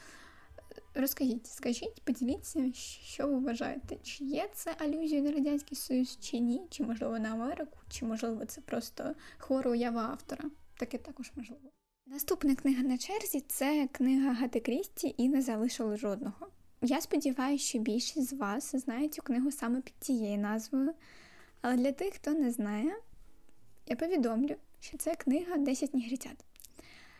розкажіть, 0.94 1.46
скажіть, 1.46 2.02
поділіться, 2.04 2.72
що 2.74 3.26
ви 3.26 3.38
вважаєте, 3.38 3.96
чи 4.02 4.24
є 4.24 4.48
це 4.54 4.74
алюзія 4.78 5.20
на 5.20 5.32
Радянський 5.32 5.76
Союз, 5.76 6.18
чи 6.20 6.38
ні, 6.38 6.66
чи 6.70 6.82
можливо 6.84 7.18
на 7.18 7.28
Америку, 7.28 7.78
чи 7.88 8.04
можливо 8.04 8.44
це 8.44 8.60
просто 8.60 9.14
хвора 9.38 9.70
уява 9.70 10.02
автора 10.02 10.50
таке 10.76 10.98
також 10.98 11.32
можливо. 11.36 11.70
Наступна 12.06 12.54
книга 12.54 12.82
на 12.82 12.98
черзі 12.98 13.40
це 13.48 13.88
книга 13.92 14.32
Гати 14.32 14.60
Крісті 14.60 15.14
і 15.16 15.28
не 15.28 15.42
залишили 15.42 15.96
жодного. 15.96 16.46
Я 16.82 17.00
сподіваюся, 17.00 17.64
що 17.64 17.78
більшість 17.78 18.28
з 18.28 18.32
вас 18.32 18.76
знають 18.76 19.14
цю 19.14 19.22
книгу 19.22 19.50
саме 19.50 19.80
під 19.80 19.94
цією 20.00 20.38
назвою. 20.38 20.94
Але 21.60 21.76
для 21.76 21.92
тих, 21.92 22.14
хто 22.14 22.30
не 22.30 22.50
знає, 22.50 22.96
я 23.86 23.96
повідомлю, 23.96 24.56
що 24.80 24.98
це 24.98 25.14
книга 25.14 25.56
«10 25.56 25.96
нігритят». 25.96 26.44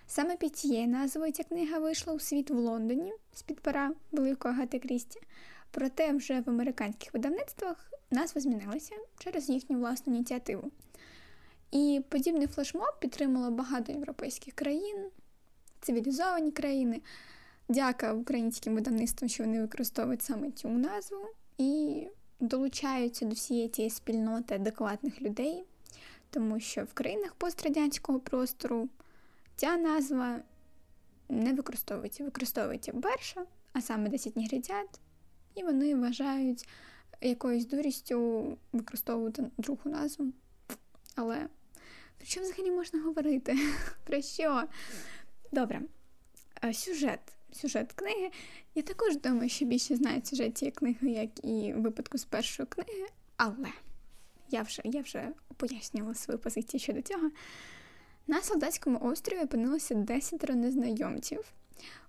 Саме 0.07 0.37
під 0.37 0.57
цією 0.57 0.89
назвою 0.89 1.33
ця 1.33 1.45
книга 1.45 1.79
вийшла 1.79 2.13
у 2.13 2.21
світ 2.21 2.51
в 2.51 2.55
Лондоні 2.55 3.13
з-під 3.35 3.61
пера 3.61 3.93
великого 4.13 4.55
Гати 4.55 4.79
Крісті. 4.79 5.21
Проте 5.71 6.13
вже 6.13 6.41
в 6.41 6.51
американських 6.51 7.15
видавництвах 7.15 7.91
назва 8.11 8.41
змінилася 8.41 8.95
через 9.19 9.49
їхню 9.49 9.79
власну 9.79 10.15
ініціативу. 10.15 10.71
І 11.77 12.03
подібний 12.09 12.47
флешмоб 12.47 13.01
підтримало 13.01 13.51
багато 13.51 13.93
європейських 13.93 14.55
країн, 14.55 15.11
цивілізовані 15.81 16.51
країни. 16.51 17.01
Дяка 17.69 18.13
українським 18.13 18.75
видавництвам, 18.75 19.29
що 19.29 19.45
вони 19.45 19.61
використовують 19.61 20.23
саме 20.23 20.51
цю 20.51 20.69
назву 20.69 21.27
і 21.59 22.03
долучаються 22.41 23.25
до 23.25 23.35
всієї 23.35 23.69
цієї 23.69 23.91
спільноти 23.91 24.55
адекватних 24.55 25.23
людей, 25.23 25.65
тому 26.31 26.61
що 26.61 26.85
в 26.85 26.93
країнах 26.93 27.35
пострадянського 27.35 28.21
простору 28.21 28.89
ця 29.57 29.77
назва 29.77 30.41
не 31.29 31.53
використовується. 31.53 32.25
Використовується 32.25 32.93
перша, 32.93 33.47
а 33.73 33.81
саме 33.81 34.09
10 34.09 34.37
нігритят, 34.37 35.01
і 35.55 35.63
вони 35.63 35.95
вважають 35.95 36.69
якоюсь 37.21 37.67
дурістю 37.67 38.45
використовувати 38.73 39.51
другу 39.59 39.91
назву. 39.91 40.33
Але 41.15 41.49
про 42.27 42.31
що 42.31 42.41
взагалі 42.41 42.71
можна 42.71 43.03
говорити? 43.03 43.57
Про 44.05 44.23
що? 44.23 44.63
Добре. 45.53 45.83
Сюжет. 46.73 47.21
Сюжет 47.53 47.93
книги. 47.93 48.31
Я 48.75 48.83
також 48.83 49.17
думаю, 49.17 49.49
що 49.49 49.65
більше 49.65 49.97
знають 49.97 50.27
сюжет 50.27 50.59
цієї 50.59 50.73
книги, 50.73 51.11
як 51.11 51.45
і 51.45 51.73
в 51.73 51.81
випадку 51.81 52.19
з 52.19 52.25
першої 52.25 52.67
книги, 52.67 53.07
але 53.37 53.69
я 54.51 54.63
вже 54.63 54.83
я 54.85 55.01
вже 55.01 55.29
пояснювала 55.57 56.15
свою 56.15 56.39
позицію 56.39 56.81
щодо 56.81 57.03
цього. 57.03 57.31
На 58.27 58.43
солдатському 58.43 58.99
острові 59.03 59.41
опинилося 59.41 59.95
десятеро 59.95 60.55
незнайомців. 60.55 61.53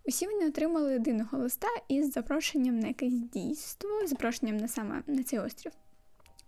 Усі 0.06 0.28
вони 0.28 0.48
отримали 0.48 0.94
єдиного 0.94 1.38
листа 1.38 1.68
із 1.88 2.14
запрошенням 2.14 2.80
на 2.80 2.88
якесь 2.88 3.14
дійство, 3.14 4.08
запрошенням 4.08 4.58
на 4.58 4.68
саме 4.68 5.04
на 5.08 5.24
цей 5.24 5.40
острів. 5.40 5.72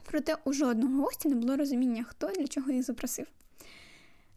Проте 0.05 0.36
у 0.43 0.53
жодного 0.53 1.03
гостя 1.03 1.29
не 1.29 1.36
було 1.36 1.58
розуміння, 1.58 2.03
хто 2.03 2.27
для 2.27 2.47
чого 2.47 2.71
їх 2.71 2.84
запросив. 2.84 3.27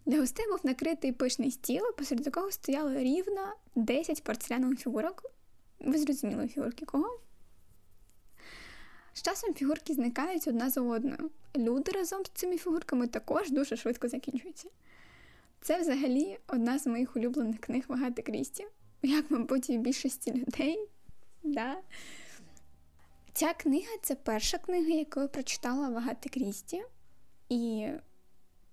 Для 0.06 0.20
гостей 0.20 0.46
був 0.50 0.60
накритий 0.62 1.12
пишний 1.12 1.50
стіл, 1.50 1.82
посеред 1.96 2.26
якого 2.26 2.50
стояло 2.50 2.94
рівно 2.94 3.54
10 3.74 4.24
порцелянових 4.24 4.80
фігурок. 4.80 5.32
Ви 5.80 5.98
зрозуміли 5.98 6.48
фігурки 6.48 6.86
кого? 6.86 7.20
З 9.12 9.22
часом 9.22 9.54
фігурки 9.54 9.94
зникають 9.94 10.48
одна 10.48 10.70
за 10.70 10.80
одною. 10.80 11.30
Люди 11.56 11.92
разом 11.92 12.24
з 12.24 12.28
цими 12.28 12.58
фігурками 12.58 13.06
також 13.06 13.50
дуже 13.50 13.76
швидко 13.76 14.08
закінчуються. 14.08 14.68
Це 15.60 15.80
взагалі 15.80 16.38
одна 16.46 16.78
з 16.78 16.86
моїх 16.86 17.16
улюблених 17.16 17.60
книг 17.60 17.84
Вагати 17.88 18.22
Крісті, 18.22 18.66
як, 19.02 19.30
мабуть, 19.30 19.70
і 19.70 19.78
більшості 19.78 20.32
людей. 20.32 20.88
Да. 21.42 21.76
Ця 23.32 23.54
книга 23.54 23.90
це 24.02 24.14
перша 24.14 24.58
книга, 24.58 24.88
яку 24.88 25.20
я 25.20 25.28
прочитала 25.28 25.88
Вагати 25.88 26.28
Крісті. 26.28 26.82
І 27.48 27.88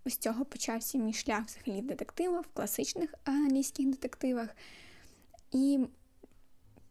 з 0.06 0.18
цього 0.18 0.46
почався 0.46 0.98
мій 0.98 1.14
шлях 1.14 1.46
взагалі 1.46 1.82
в 1.82 1.86
детективах, 1.86 2.46
в 2.46 2.54
класичних 2.54 3.14
англійських 3.24 3.88
детективах. 3.88 4.50
І 5.52 5.80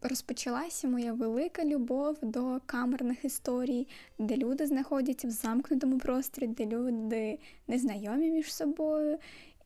розпочалася 0.01 0.87
моя 0.87 1.13
велика 1.13 1.65
любов 1.65 2.17
до 2.21 2.59
камерних 2.65 3.25
історій, 3.25 3.87
де 4.19 4.37
люди 4.37 4.65
знаходяться 4.67 5.27
в 5.27 5.31
замкнутому 5.31 5.97
просторі, 5.97 6.47
де 6.47 6.65
люди 6.65 7.39
незнайомі 7.67 8.31
між 8.31 8.53
собою. 8.53 9.17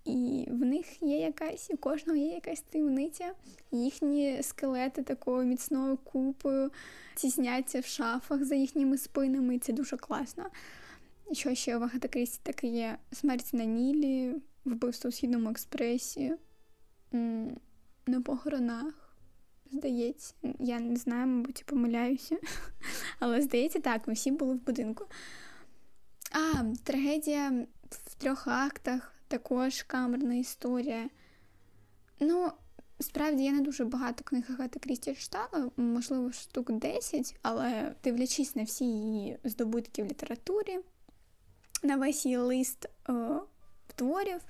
І 0.05 0.47
в 0.51 0.65
них 0.65 1.03
є 1.03 1.19
якась, 1.19 1.69
у 1.73 1.77
кожного 1.77 2.19
є 2.19 2.27
якась 2.27 2.61
таємниця, 2.61 3.31
їхні 3.71 4.43
скелети 4.43 5.03
такою 5.03 5.47
міцною 5.47 5.97
купою 5.97 6.71
тісняться 7.15 7.79
в 7.79 7.85
шафах 7.85 8.43
за 8.43 8.55
їхніми 8.55 8.97
спинами, 8.97 9.55
і 9.55 9.59
це 9.59 9.73
дуже 9.73 9.97
класно. 9.97 10.43
Що 11.31 11.55
ще 11.55 11.77
в 11.77 11.83
Агата 11.83 12.07
Крісті 12.07 12.39
таке 12.43 12.67
є 12.67 12.97
смерть 13.11 13.53
на 13.53 13.65
Нілі, 13.65 14.35
вбивство 14.65 15.07
у 15.07 15.11
Східному 15.11 15.49
експресі, 15.49 16.33
на 18.05 18.21
похоронах. 18.25 19.15
Здається, 19.71 20.33
я 20.59 20.79
не 20.79 20.95
знаю, 20.95 21.27
мабуть, 21.27 21.65
помиляюся. 21.65 22.37
Але 23.19 23.41
здається, 23.41 23.79
так, 23.79 24.07
ми 24.07 24.13
всі 24.13 24.31
були 24.31 24.53
в 24.53 24.65
будинку. 24.65 25.05
А, 26.31 26.63
трагедія 26.83 27.65
в 27.89 28.15
трьох 28.15 28.47
актах, 28.47 29.13
також 29.27 29.83
камерна 29.83 30.35
історія. 30.35 31.09
Ну, 32.19 32.51
справді 32.99 33.43
я 33.43 33.51
не 33.51 33.61
дуже 33.61 33.85
багато 33.85 34.23
книг 34.23 34.43
Агати 34.49 34.79
Крісті 34.79 35.15
читала, 35.15 35.71
можливо, 35.77 36.31
штук 36.31 36.71
10, 36.71 37.35
але 37.41 37.95
дивлячись 38.03 38.55
на 38.55 38.63
всі 38.63 38.85
її 38.85 39.37
здобутки 39.43 40.03
в 40.03 40.05
літературі 40.05 40.79
на 41.83 41.95
весь 41.95 42.25
її 42.25 42.37
лист 42.37 42.89
е, 43.09 43.13
творів, 43.95 44.41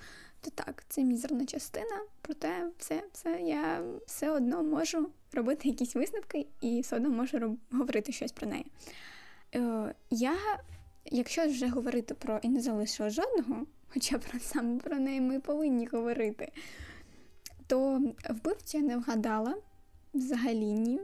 то 0.41 0.49
так, 0.49 0.83
це 0.89 1.03
мізерна 1.03 1.45
частина, 1.45 2.01
проте 2.21 2.69
все, 2.77 3.03
все, 3.13 3.41
я 3.41 3.83
все 4.05 4.31
одно 4.31 4.63
можу 4.63 5.09
робити 5.33 5.69
якісь 5.69 5.95
висновки 5.95 6.47
і 6.61 6.81
все 6.81 6.95
одно 6.95 7.09
можу 7.09 7.39
роб... 7.39 7.57
говорити 7.71 8.11
щось 8.11 8.31
про 8.31 8.47
неї. 8.47 8.65
Е, 9.55 9.95
Я, 10.09 10.35
якщо 11.05 11.47
вже 11.47 11.67
говорити 11.67 12.13
про 12.13 12.39
і 12.41 12.49
не 12.49 12.61
залишила 12.61 13.09
жодного, 13.09 13.65
хоча 13.93 14.17
про 14.17 14.39
саме 14.39 14.79
про 14.79 14.99
неї 14.99 15.21
ми 15.21 15.39
повинні 15.39 15.85
говорити, 15.85 16.51
то 17.67 18.01
вбивцю 18.29 18.77
я 18.77 18.83
не 18.83 18.97
вгадала 18.97 19.55
взагалі 20.13 20.73
ні. 20.73 20.99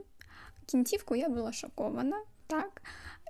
Кінцівку 0.66 1.16
я 1.16 1.28
була 1.28 1.52
шокована, 1.52 2.22
так. 2.46 2.82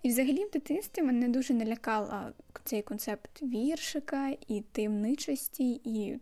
І 0.02 0.08
взагалі 0.08 0.44
в 0.44 0.50
дитинстві 0.50 1.02
мене 1.02 1.28
дуже 1.28 1.54
налякала 1.54 2.32
цей 2.64 2.82
концепт 2.82 3.42
віршика 3.42 4.28
і 4.48 4.62
таємничості, 4.72 5.80
і 5.84 6.18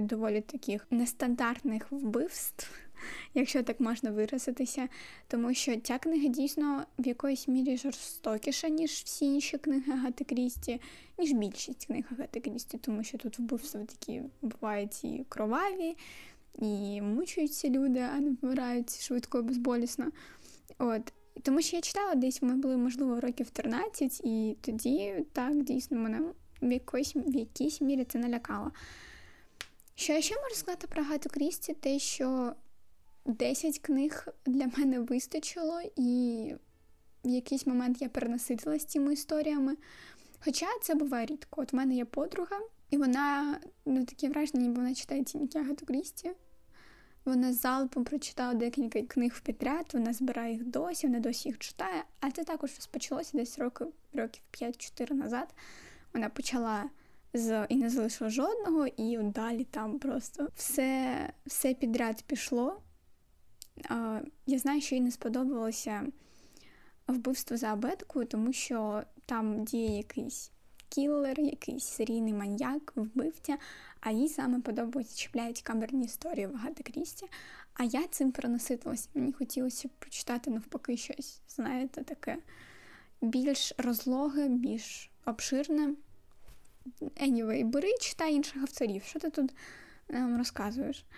доволі 0.00 0.40
таких 0.40 0.86
нестандартних 0.90 1.92
вбивств. 1.92 2.70
якщо 3.34 3.62
так 3.62 3.80
можна 3.80 4.10
виразитися, 4.10 4.88
тому 5.28 5.54
що 5.54 5.76
ця 5.76 5.98
книга 5.98 6.28
дійсно 6.28 6.84
в 6.98 7.06
якоїсь 7.06 7.48
мірі 7.48 7.76
жорстокіша, 7.76 8.68
ніж 8.68 8.90
всі 8.90 9.24
інші 9.24 9.58
книги 9.58 9.92
Агати 9.92 10.24
Крісті, 10.24 10.80
ніж 11.18 11.32
більшість 11.32 11.86
книг 11.86 12.04
Агати 12.12 12.40
Крісті, 12.40 12.78
тому 12.78 13.04
що 13.04 13.18
тут 13.18 13.38
вбивства 13.38 13.84
такі 13.84 14.22
бувають 14.42 15.04
і 15.04 15.24
кроваві, 15.28 15.96
і 16.58 17.00
мучуються 17.00 17.68
люди, 17.68 18.00
а 18.00 18.20
не 18.20 18.36
вмирають 18.42 19.00
швидко 19.00 19.38
і 19.38 19.42
безболісно. 19.42 20.06
От. 20.78 21.12
Тому 21.42 21.62
що 21.62 21.76
я 21.76 21.82
читала 21.82 22.14
десь, 22.14 22.42
ми 22.42 22.54
були, 22.54 22.76
можливо, 22.76 23.20
років 23.20 23.50
13, 23.50 24.20
і 24.24 24.56
тоді 24.60 25.24
так 25.32 25.62
дійсно 25.62 25.98
мене 25.98 26.20
в 26.62 26.72
якоїсь, 26.72 27.16
в 27.16 27.34
якійсь 27.36 27.80
мірі 27.80 28.04
це 28.04 28.18
налякало. 28.18 28.70
Що 29.94 30.12
я 30.12 30.22
ще 30.22 30.34
можу 30.42 30.54
сказати 30.54 30.86
про 30.86 31.02
Гату 31.02 31.28
Крісті, 31.28 31.74
те, 31.74 31.98
що 31.98 32.52
10 33.24 33.78
книг 33.78 34.28
для 34.46 34.66
мене 34.76 35.00
вистачило, 35.00 35.80
і 35.96 36.54
в 37.24 37.28
якийсь 37.28 37.66
момент 37.66 38.02
я 38.02 38.08
перенаситилась 38.08 38.84
цими 38.84 39.12
історіями. 39.12 39.76
Хоча 40.44 40.66
це 40.82 40.94
буває 40.94 41.26
рідко. 41.26 41.62
От 41.62 41.72
в 41.72 41.76
мене 41.76 41.94
є 41.94 42.04
подруга, 42.04 42.60
і 42.90 42.96
вона 42.96 43.58
ну, 43.86 44.04
таке 44.04 44.28
враження, 44.28 44.62
ніби 44.62 44.74
вона 44.76 44.94
читає 44.94 45.24
тільки 45.24 45.58
Агату 45.58 45.86
Крісті. 45.86 46.30
Вона 47.28 47.52
залпом 47.52 48.04
прочитала 48.04 48.54
декілька 48.54 49.02
книг 49.02 49.32
в 49.36 49.40
підряд, 49.40 49.86
вона 49.92 50.12
збирає 50.12 50.52
їх 50.52 50.64
досі, 50.64 51.06
вона 51.06 51.20
досі 51.20 51.48
їх 51.48 51.58
читає. 51.58 52.04
А 52.20 52.30
це 52.30 52.44
також 52.44 52.74
розпочалося 52.76 53.36
десь 53.36 53.58
років 53.58 53.86
років 54.12 54.42
5-4 54.52 55.12
назад. 55.12 55.54
Вона 56.14 56.28
почала 56.28 56.90
з 57.34 57.66
і 57.68 57.76
не 57.76 57.90
залишила 57.90 58.30
жодного, 58.30 58.86
і 58.86 59.18
далі 59.18 59.64
там 59.64 59.98
просто 59.98 60.48
все 60.54 61.16
все 61.46 61.74
підряд 61.74 62.22
пішло. 62.22 62.82
Я 64.46 64.58
знаю, 64.58 64.80
що 64.80 64.94
їй 64.94 65.00
не 65.00 65.10
сподобалося 65.10 66.06
вбивство 67.06 67.56
за 67.56 67.72
абеткою, 67.72 68.26
тому 68.26 68.52
що 68.52 69.02
там 69.26 69.64
діє 69.64 69.96
якийсь 69.96 70.50
кілер, 70.88 71.40
якийсь 71.40 71.84
серійний 71.84 72.32
маньяк, 72.32 72.92
вбивця, 72.96 73.58
а 74.00 74.10
їй 74.10 74.28
саме 74.28 74.60
подобаються 74.60 75.16
чіпляють 75.16 75.62
камерні 75.62 76.04
історії 76.04 76.46
в 76.46 76.54
Агати 76.54 76.82
Крісті. 76.82 77.26
А 77.74 77.84
я 77.84 78.06
цим 78.06 78.32
проноситилася. 78.32 79.08
Мені 79.14 79.32
хотілося 79.32 79.88
прочитати 79.98 80.50
навпаки 80.50 80.96
щось, 80.96 81.40
знаєте, 81.48 82.02
таке 82.02 82.38
більш 83.20 83.74
розлоге, 83.78 84.48
більш 84.48 85.10
обширне. 85.26 85.94
Anyway, 87.00 87.64
бери 87.64 87.92
читай 88.00 88.34
інших 88.34 88.62
авторів. 88.62 89.02
Що 89.02 89.18
ти 89.18 89.30
тут 89.30 89.54
нам 90.08 90.38
розказуєш? 90.38 91.04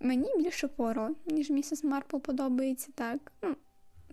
Мені 0.00 0.28
більше 0.36 0.68
Поро, 0.68 1.10
ніж 1.26 1.50
місіс 1.50 1.84
Марпл 1.84 2.16
подобається 2.16 2.92
так. 2.94 3.32
Ну, 3.42 3.56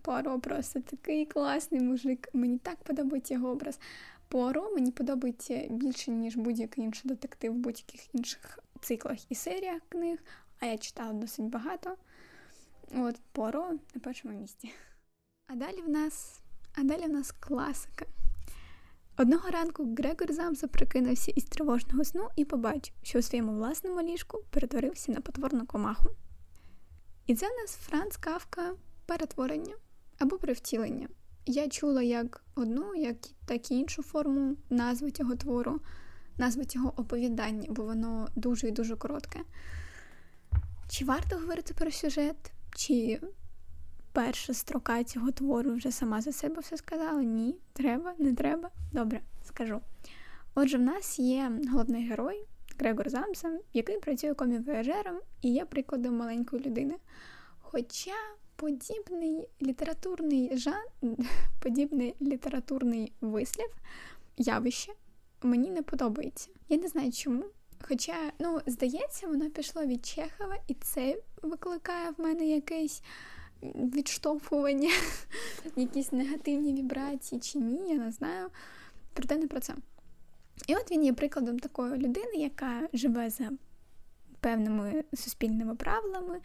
Поро 0.09 0.39
просто 0.39 0.81
такий 0.81 1.25
класний 1.25 1.81
мужик. 1.81 2.29
Мені 2.33 2.57
так 2.57 2.83
подобається 2.83 3.33
його 3.33 3.49
образ. 3.49 3.79
Поро 4.27 4.71
мені 4.71 4.91
подобається 4.91 5.67
більше, 5.69 6.11
ніж 6.11 6.35
будь-який 6.35 6.83
інший 6.83 7.09
детектив 7.09 7.53
в 7.53 7.55
будь-яких 7.55 8.15
інших 8.15 8.59
циклах 8.81 9.31
і 9.31 9.35
серіях 9.35 9.81
книг, 9.89 10.19
а 10.59 10.65
я 10.65 10.77
читала 10.77 11.13
досить 11.13 11.45
багато. 11.45 11.95
От 12.95 13.15
Поро 13.31 13.71
на 13.95 14.01
першому 14.01 14.39
місці. 14.39 14.73
А 15.47 15.55
далі 15.55 15.81
в 15.81 15.89
нас, 15.89 16.39
а 16.77 16.83
далі 16.83 17.03
в 17.03 17.09
нас 17.09 17.31
класика. 17.31 18.05
Одного 19.17 19.49
ранку 19.49 19.95
Грегор 19.97 20.33
Замса 20.33 20.67
прокинувся 20.67 21.31
із 21.31 21.43
тривожного 21.43 22.03
сну 22.03 22.29
і 22.35 22.45
побачив, 22.45 22.95
що 23.03 23.19
у 23.19 23.21
своєму 23.21 23.53
власному 23.53 24.01
ліжку 24.01 24.43
перетворився 24.49 25.11
на 25.11 25.21
потворну 25.21 25.65
комаху. 25.65 26.09
І 27.25 27.35
це 27.35 27.45
в 27.45 27.61
нас 27.61 27.75
Франц 27.75 28.17
Кавка 28.17 28.75
перетворення 29.05 29.75
або 30.19 30.37
привтілення. 30.37 31.07
Я 31.45 31.67
чула 31.67 32.01
як 32.01 32.43
одну, 32.55 32.95
як 32.95 33.17
так 33.45 33.71
і 33.71 33.75
іншу 33.75 34.03
форму 34.03 34.55
назви 34.69 35.11
цього 35.11 35.35
твору, 35.35 35.79
назви 36.37 36.65
цього 36.65 36.93
оповідання, 36.97 37.67
бо 37.69 37.83
воно 37.83 38.27
дуже 38.35 38.67
і 38.67 38.71
дуже 38.71 38.95
коротке. 38.95 39.39
Чи 40.89 41.05
варто 41.05 41.35
говорити 41.35 41.73
про 41.73 41.91
сюжет? 41.91 42.51
Чи 42.75 43.21
перша 44.13 44.53
строка 44.53 45.03
цього 45.03 45.31
твору 45.31 45.73
вже 45.73 45.91
сама 45.91 46.21
за 46.21 46.31
себе 46.31 46.61
все 46.61 46.77
сказала? 46.77 47.23
Ні, 47.23 47.55
треба, 47.73 48.13
не 48.19 48.33
треба. 48.33 48.69
Добре, 48.93 49.21
скажу. 49.43 49.81
Отже, 50.55 50.77
в 50.77 50.81
нас 50.81 51.19
є 51.19 51.51
головний 51.71 52.07
герой 52.09 52.45
Грегор 52.79 53.09
Замса, 53.09 53.59
який 53.73 53.99
працює 53.99 54.33
комівояжером 54.33 55.19
і 55.41 55.53
є 55.53 55.65
прикладом 55.65 56.17
маленької 56.17 56.63
людини. 56.63 56.95
Хоча 57.61 58.15
подібний 58.59 59.47
літературний 59.61 60.57
жан, 60.57 60.85
подібний 61.59 62.15
літературний 62.21 63.13
вислів, 63.21 63.75
явище 64.37 64.93
мені 65.41 65.69
не 65.69 65.81
подобається. 65.81 66.49
Я 66.69 66.77
не 66.77 66.87
знаю 66.87 67.11
чому. 67.11 67.43
Хоча, 67.81 68.31
ну, 68.39 68.61
здається, 68.65 69.27
воно 69.27 69.49
пішло 69.49 69.85
від 69.85 70.05
Чехова, 70.05 70.57
і 70.67 70.73
це 70.73 71.21
викликає 71.41 72.11
в 72.11 72.21
мене 72.21 72.45
якесь 72.45 73.03
відштовхування, 73.63 74.91
якісь 75.75 76.11
негативні 76.11 76.73
вібрації 76.73 77.41
чи 77.41 77.59
ні, 77.59 77.93
я 77.93 77.95
не 77.95 78.11
знаю. 78.11 78.49
Проте 79.13 79.37
не 79.37 79.47
про 79.47 79.59
це. 79.59 79.75
І 80.67 80.75
от 80.75 80.91
він 80.91 81.03
є 81.03 81.13
прикладом 81.13 81.59
такої 81.59 81.93
людини, 81.93 82.33
яка 82.35 82.89
живе 82.93 83.29
за 83.29 83.51
певними 84.39 85.03
суспільними 85.13 85.75
правилами, 85.75 86.39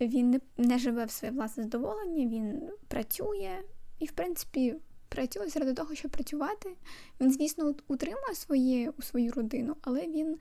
він 0.00 0.40
не 0.56 0.78
живе 0.78 1.04
в 1.04 1.10
своє 1.10 1.32
власне 1.32 1.62
задоволення, 1.62 2.26
він 2.26 2.70
працює 2.88 3.58
і, 3.98 4.06
в 4.06 4.12
принципі, 4.12 4.76
працює 5.08 5.48
заради 5.48 5.74
того, 5.74 5.94
щоб 5.94 6.10
працювати. 6.10 6.76
Він, 7.20 7.32
звісно, 7.32 7.74
утримує 7.88 8.34
своє, 8.34 8.92
свою 9.00 9.32
родину, 9.32 9.76
але 9.82 10.06
він, 10.06 10.38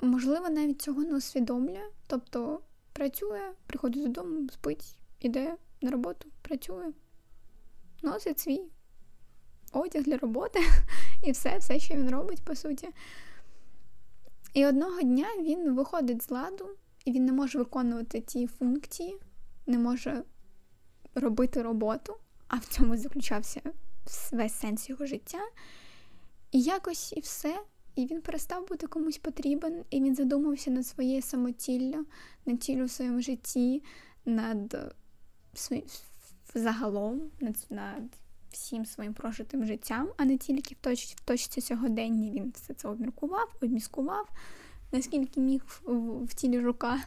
можливо, 0.00 0.50
навіть 0.50 0.82
цього 0.82 1.02
не 1.02 1.16
усвідомлює. 1.16 1.82
Тобто 2.06 2.60
працює, 2.92 3.40
приходить 3.66 4.02
додому, 4.02 4.48
спить, 4.48 4.98
іде 5.20 5.56
на 5.80 5.90
роботу, 5.90 6.28
працює, 6.42 6.92
носить 8.02 8.38
свій 8.38 8.62
одяг 9.72 10.02
для 10.02 10.16
роботи 10.16 10.60
і 11.22 11.30
все, 11.32 11.58
все, 11.58 11.78
що 11.78 11.94
він 11.94 12.10
робить, 12.10 12.44
по 12.44 12.54
суті. 12.54 12.88
І 14.54 14.66
одного 14.66 15.02
дня 15.02 15.28
він 15.40 15.74
виходить 15.74 16.22
з 16.22 16.30
ладу 16.30 16.68
і 17.08 17.12
він 17.12 17.24
не 17.24 17.32
може 17.32 17.58
виконувати 17.58 18.20
ті 18.20 18.46
функції, 18.46 19.16
не 19.66 19.78
може 19.78 20.22
робити 21.14 21.62
роботу, 21.62 22.16
а 22.48 22.56
в 22.56 22.64
цьому 22.64 22.96
заключався 22.96 23.60
весь 24.32 24.54
сенс 24.54 24.88
його 24.88 25.06
життя. 25.06 25.38
І 26.52 26.60
якось 26.60 27.12
і 27.12 27.20
все. 27.20 27.62
І 27.94 28.06
він 28.06 28.20
перестав 28.20 28.68
бути 28.68 28.86
комусь 28.86 29.18
потрібен, 29.18 29.84
і 29.90 30.00
він 30.00 30.14
задумався 30.14 30.70
над 30.70 30.86
своєю 30.86 31.22
самотіллю, 31.22 32.06
над 32.46 32.62
ціллю 32.62 32.84
в 32.84 32.90
своєму 32.90 33.20
житті, 33.20 33.82
над 34.24 34.94
своїм 35.54 35.84
загалом, 36.54 37.30
над, 37.40 37.66
над 37.70 38.02
всім 38.52 38.86
своїм 38.86 39.14
прожитим 39.14 39.66
життям, 39.66 40.08
а 40.16 40.24
не 40.24 40.38
тільки 40.38 40.74
в, 40.74 40.78
точ, 40.78 41.04
в 41.04 41.20
точці 41.20 41.60
сьогодення 41.60 42.30
він 42.30 42.52
все 42.56 42.74
це 42.74 42.88
обміркував, 42.88 43.54
обміскував 43.62 44.28
наскільки 44.92 45.40
міг 45.40 45.62
в, 45.66 46.24
в 46.24 46.34
тілі 46.34 46.60
жука. 46.60 46.98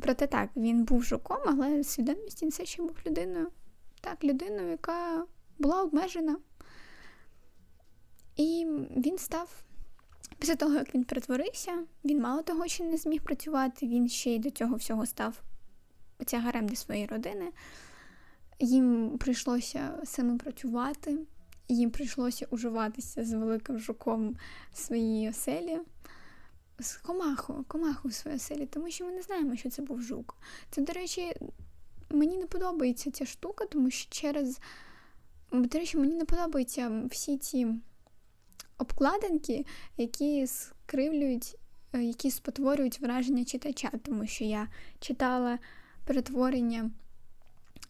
Проте 0.00 0.26
так, 0.26 0.50
він 0.56 0.84
був 0.84 1.04
жуком, 1.04 1.38
але 1.46 1.84
свідомість 1.84 2.42
він 2.42 2.50
все 2.50 2.66
ще 2.66 2.82
був 2.82 2.96
людиною. 3.06 3.48
Так, 4.00 4.24
людиною, 4.24 4.70
яка 4.70 5.24
була 5.58 5.82
обмежена. 5.82 6.36
І 8.36 8.66
він 8.96 9.18
став, 9.18 9.62
після 10.38 10.54
того, 10.54 10.74
як 10.74 10.94
він 10.94 11.04
перетворився, 11.04 11.84
він 12.04 12.20
мало 12.20 12.42
того, 12.42 12.68
що 12.68 12.84
не 12.84 12.96
зміг 12.96 13.22
працювати, 13.22 13.86
він 13.86 14.08
ще 14.08 14.30
й 14.30 14.38
до 14.38 14.50
цього 14.50 14.76
всього 14.76 15.06
став 15.06 15.42
тягарем 16.26 16.66
для 16.66 16.76
своєї 16.76 17.06
родини. 17.06 17.52
Їм 18.60 19.18
прийшлося 19.18 19.98
самим 20.04 20.38
працювати, 20.38 21.18
їм 21.68 21.90
прийшлося 21.90 22.46
уживатися 22.50 23.24
з 23.24 23.32
великим 23.32 23.78
жуком 23.78 24.36
в 24.72 24.78
своїй 24.78 25.28
оселі 25.28 25.78
з 26.78 26.96
комаху, 26.96 27.64
комаху 27.68 28.08
в 28.08 28.14
своїй 28.14 28.38
селі, 28.38 28.66
тому 28.66 28.90
що 28.90 29.04
ми 29.04 29.12
не 29.12 29.22
знаємо, 29.22 29.56
що 29.56 29.70
це 29.70 29.82
був 29.82 30.02
жук. 30.02 30.36
Це, 30.70 30.82
до 30.82 30.92
речі, 30.92 31.34
мені 32.10 32.36
не 32.36 32.46
подобається 32.46 33.10
ця 33.10 33.26
штука, 33.26 33.66
тому 33.66 33.90
що 33.90 34.10
через. 34.10 34.60
До 35.52 35.78
речі, 35.78 35.96
мені 35.96 36.14
не 36.14 36.24
подобаються 36.24 37.02
всі 37.10 37.38
ці 37.38 37.66
обкладинки, 38.78 39.66
які 39.96 40.46
скривлюють, 40.46 41.56
е, 41.92 42.02
які 42.02 42.30
спотворюють 42.30 43.00
враження 43.00 43.44
читача, 43.44 43.90
тому 44.02 44.26
що 44.26 44.44
я 44.44 44.68
читала 45.00 45.58
перетворення 46.06 46.90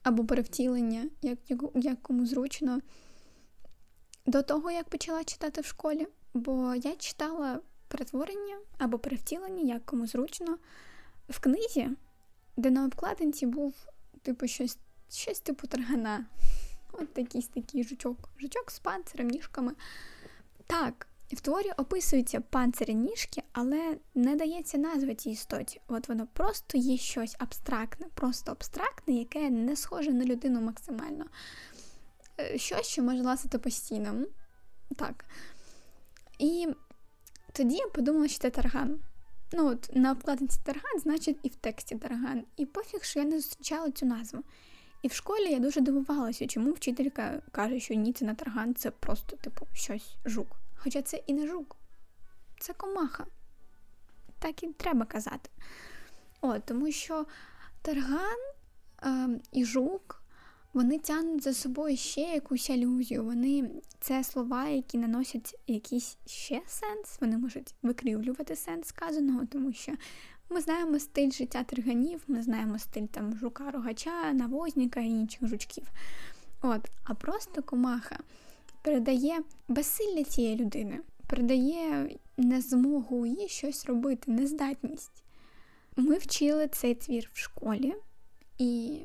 або 0.02 0.24
перевтілення, 0.24 1.08
як, 1.22 1.38
як 1.74 2.02
кому 2.02 2.26
зручно, 2.26 2.80
до 4.26 4.42
того, 4.42 4.70
як 4.70 4.88
почала 4.88 5.24
читати 5.24 5.60
в 5.60 5.64
школі. 5.64 6.06
Бо 6.34 6.74
я 6.74 6.96
читала 6.96 7.60
перетворення 7.94 8.58
або 8.78 8.98
перевтілення, 8.98 9.74
як 9.74 9.86
кому 9.86 10.06
зручно. 10.06 10.58
В 11.28 11.38
книзі, 11.38 11.90
де 12.56 12.70
на 12.70 12.84
обкладинці 12.84 13.46
був 13.46 13.74
типу 14.22 14.46
щось 14.46 14.78
щось 15.10 15.40
типу 15.40 15.66
таргана. 15.66 16.26
От 16.92 17.18
якийсь 17.18 17.46
такий 17.46 17.84
жучок. 17.84 18.28
Жучок 18.40 18.70
з 18.70 18.78
панцирем, 18.78 19.28
ніжками. 19.28 19.72
Так, 20.66 21.06
в 21.32 21.40
творі 21.40 21.70
описуються 21.76 22.40
панцири 22.40 22.94
ніжки, 22.94 23.42
але 23.52 23.96
не 24.14 24.36
дається 24.36 24.78
назва 24.78 25.14
цій 25.14 25.30
істоті. 25.30 25.80
От 25.88 26.08
воно 26.08 26.26
просто 26.32 26.78
є 26.78 26.96
щось 26.96 27.36
абстрактне, 27.38 28.06
просто 28.14 28.52
абстрактне, 28.52 29.14
яке 29.14 29.50
не 29.50 29.76
схоже 29.76 30.12
на 30.12 30.24
людину 30.24 30.60
максимально. 30.60 31.24
Е, 32.40 32.58
щось, 32.58 32.86
що 32.86 33.02
може 33.02 33.22
ласити 33.22 33.58
постійно. 33.58 34.26
Так. 34.96 35.24
І 36.38 36.68
тоді 37.54 37.76
я 37.76 37.86
подумала, 37.86 38.28
що 38.28 38.38
це 38.38 38.50
тарган. 38.50 38.98
Ну, 39.52 39.66
от 39.66 39.90
на 39.96 40.12
обкладинці 40.12 40.60
тарган, 40.64 41.00
значить, 41.02 41.38
і 41.42 41.48
в 41.48 41.54
тексті 41.54 41.96
тарган. 41.96 42.44
І 42.56 42.66
пофіг, 42.66 43.04
що 43.04 43.20
я 43.20 43.24
не 43.24 43.40
зустрічала 43.40 43.90
цю 43.90 44.06
назву. 44.06 44.42
І 45.02 45.08
в 45.08 45.12
школі 45.12 45.50
я 45.50 45.58
дуже 45.58 45.80
дивувалася, 45.80 46.46
чому 46.46 46.72
вчителька 46.72 47.42
каже, 47.52 47.80
що 47.80 47.94
ні, 47.94 48.12
це 48.12 48.24
не 48.24 48.34
тарган, 48.34 48.74
це 48.74 48.90
просто, 48.90 49.36
типу, 49.36 49.66
щось 49.72 50.16
жук. 50.24 50.56
Хоча 50.76 51.02
це 51.02 51.22
і 51.26 51.32
не 51.32 51.46
жук, 51.46 51.76
це 52.60 52.72
комаха. 52.72 53.26
Так 54.38 54.62
і 54.62 54.66
треба 54.66 55.04
казати. 55.04 55.50
О, 56.40 56.58
тому 56.58 56.92
що 56.92 57.26
тарган 57.82 58.38
е, 59.02 59.28
і 59.52 59.64
жук 59.64 60.23
вони 60.74 60.98
тягнуть 60.98 61.42
за 61.42 61.54
собою 61.54 61.96
ще 61.96 62.20
якусь 62.20 62.70
алюзію. 62.70 63.24
Вони 63.24 63.70
це 64.00 64.24
слова, 64.24 64.68
які 64.68 64.98
наносять 64.98 65.58
якийсь 65.66 66.18
ще 66.26 66.62
сенс, 66.66 67.18
вони 67.20 67.38
можуть 67.38 67.74
викривлювати 67.82 68.56
сенс 68.56 68.86
сказаного, 68.86 69.46
тому 69.46 69.72
що 69.72 69.92
ми 70.50 70.60
знаємо 70.60 70.98
стиль 70.98 71.30
життя 71.30 71.64
тарганів, 71.64 72.22
ми 72.26 72.42
знаємо 72.42 72.78
стиль 72.78 73.06
там 73.06 73.36
жука 73.36 73.70
рогача, 73.70 74.32
навозника 74.32 75.00
і 75.00 75.08
інших 75.08 75.48
жучків. 75.48 75.84
От, 76.62 76.90
А 77.04 77.14
просто 77.14 77.62
комаха 77.62 78.18
передає 78.82 79.40
безсилля 79.68 80.24
цієї 80.24 80.56
людини, 80.56 81.00
передає 81.26 82.16
незмогу 82.36 83.26
їй 83.26 83.48
щось 83.48 83.86
робити, 83.86 84.30
нездатність. 84.30 85.24
Ми 85.96 86.18
вчили 86.18 86.68
цей 86.68 86.94
твір 86.94 87.30
в 87.32 87.38
школі 87.38 87.94
і 88.58 88.98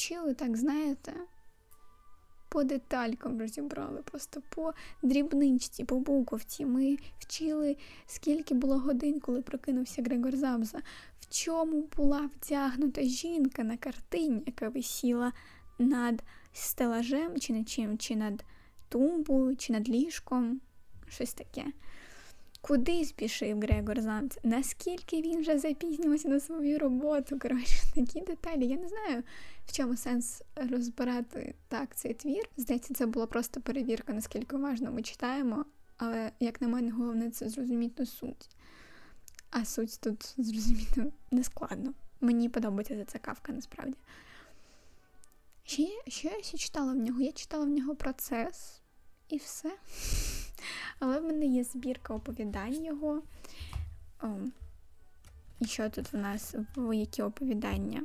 вчили, 0.00 0.34
так 0.34 0.56
знаєте, 0.56 1.12
по 2.48 2.64
деталькам 2.64 3.38
розібрали, 3.38 4.02
просто 4.02 4.42
по 4.48 4.72
дрібничці, 5.02 5.84
по 5.84 6.00
буковці. 6.00 6.66
Ми 6.66 6.96
вчили, 7.18 7.76
скільки 8.06 8.54
було 8.54 8.78
годин, 8.78 9.20
коли 9.20 9.42
прокинувся 9.42 10.02
Грегор 10.02 10.36
Замза, 10.36 10.78
в 11.20 11.34
чому 11.34 11.88
була 11.96 12.30
вдягнута 12.36 13.02
жінка 13.02 13.64
на 13.64 13.76
картині, 13.76 14.42
яка 14.46 14.68
висіла 14.68 15.32
над 15.78 16.22
стелажем, 16.52 17.38
чи 17.38 17.52
над 17.52 17.68
чим, 17.68 17.98
чи 17.98 18.16
над 18.16 18.44
тумбою, 18.88 19.56
чи 19.56 19.72
над 19.72 19.88
ліжком, 19.88 20.60
щось 21.08 21.34
таке. 21.34 21.64
Куди 22.60 23.04
спішив 23.04 23.60
Грегор 23.60 24.00
Замц? 24.00 24.38
Наскільки 24.42 25.22
він 25.22 25.40
вже 25.40 25.58
запізнювався 25.58 26.28
на 26.28 26.40
свою 26.40 26.78
роботу? 26.78 27.38
Коротше, 27.38 27.76
такі 27.94 28.20
деталі. 28.20 28.66
Я 28.66 28.76
не 28.76 28.88
знаю, 28.88 29.22
в 29.66 29.72
чому 29.72 29.96
сенс 29.96 30.42
розбирати 30.56 31.54
так 31.68 31.96
цей 31.96 32.14
твір. 32.14 32.48
Здається, 32.56 32.94
це 32.94 33.06
була 33.06 33.26
просто 33.26 33.60
перевірка, 33.60 34.12
наскільки 34.12 34.56
уважно 34.56 34.92
ми 34.92 35.02
читаємо, 35.02 35.64
але, 35.96 36.32
як 36.40 36.60
на 36.60 36.68
мене, 36.68 36.90
головне 36.90 37.30
це 37.30 37.48
зрозуміти 37.48 38.06
суть. 38.06 38.48
А 39.50 39.64
суть 39.64 40.00
тут 40.00 40.34
зрозуміти 40.38 41.12
нескладно. 41.30 41.94
Мені 42.20 42.48
подобається 42.48 42.96
зацікавка 42.96 43.52
насправді. 43.52 43.96
Ще, 45.64 45.88
що 46.08 46.28
я 46.28 46.42
ще 46.42 46.58
читала 46.58 46.92
в 46.92 46.96
нього? 46.96 47.20
Я 47.20 47.32
читала 47.32 47.64
в 47.64 47.68
нього 47.68 47.96
процес 47.96 48.80
і 49.28 49.36
все. 49.36 49.72
Але 50.98 51.20
в 51.20 51.24
мене 51.24 51.46
є 51.46 51.64
збірка 51.64 52.14
оповідань 52.14 52.84
його. 52.84 53.22
О, 54.22 54.26
І 55.60 55.64
що 55.64 55.90
тут 55.90 56.12
в 56.12 56.16
нас 56.16 56.54
в 56.76 56.96
які 56.96 57.22
оповідання? 57.22 58.02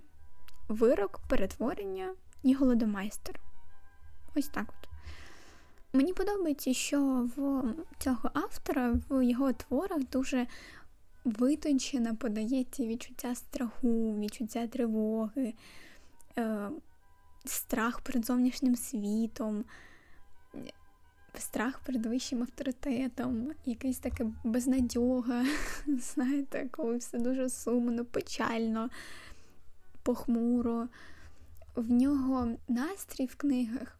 Вирок, 0.68 1.20
перетворення 1.30 2.14
і 2.44 2.54
голодомайстер. 2.54 3.40
Ось 4.36 4.48
так 4.48 4.66
от. 4.70 4.90
Мені 5.94 6.14
подобається, 6.14 6.74
що 6.74 7.30
в 7.36 7.64
цього 8.00 8.30
автора 8.34 8.96
в 9.10 9.26
його 9.26 9.54
творах 9.54 10.00
дуже 10.12 10.48
витончено 11.26 12.16
подається 12.16 12.86
відчуття 12.86 13.36
страху, 13.36 14.20
відчуття 14.20 14.68
тривоги, 14.68 15.54
е, 16.38 16.70
страх 17.46 18.02
перед 18.02 18.26
зовнішнім 18.26 18.76
світом, 18.76 19.64
страх 21.40 21.80
перед 21.80 22.06
вищим 22.06 22.42
авторитетом, 22.42 23.52
якась 23.66 23.98
така 23.98 24.32
безнадьога, 24.44 25.46
знаєте, 25.88 26.68
коли 26.72 26.98
все 26.98 27.20
дуже 27.20 27.50
сумно, 27.50 28.06
печально, 28.06 28.90
похмуро. 30.04 30.88
В 31.76 31.92
нього 31.92 32.58
настрій 32.68 33.26
в 33.26 33.36
книгах 33.36 34.00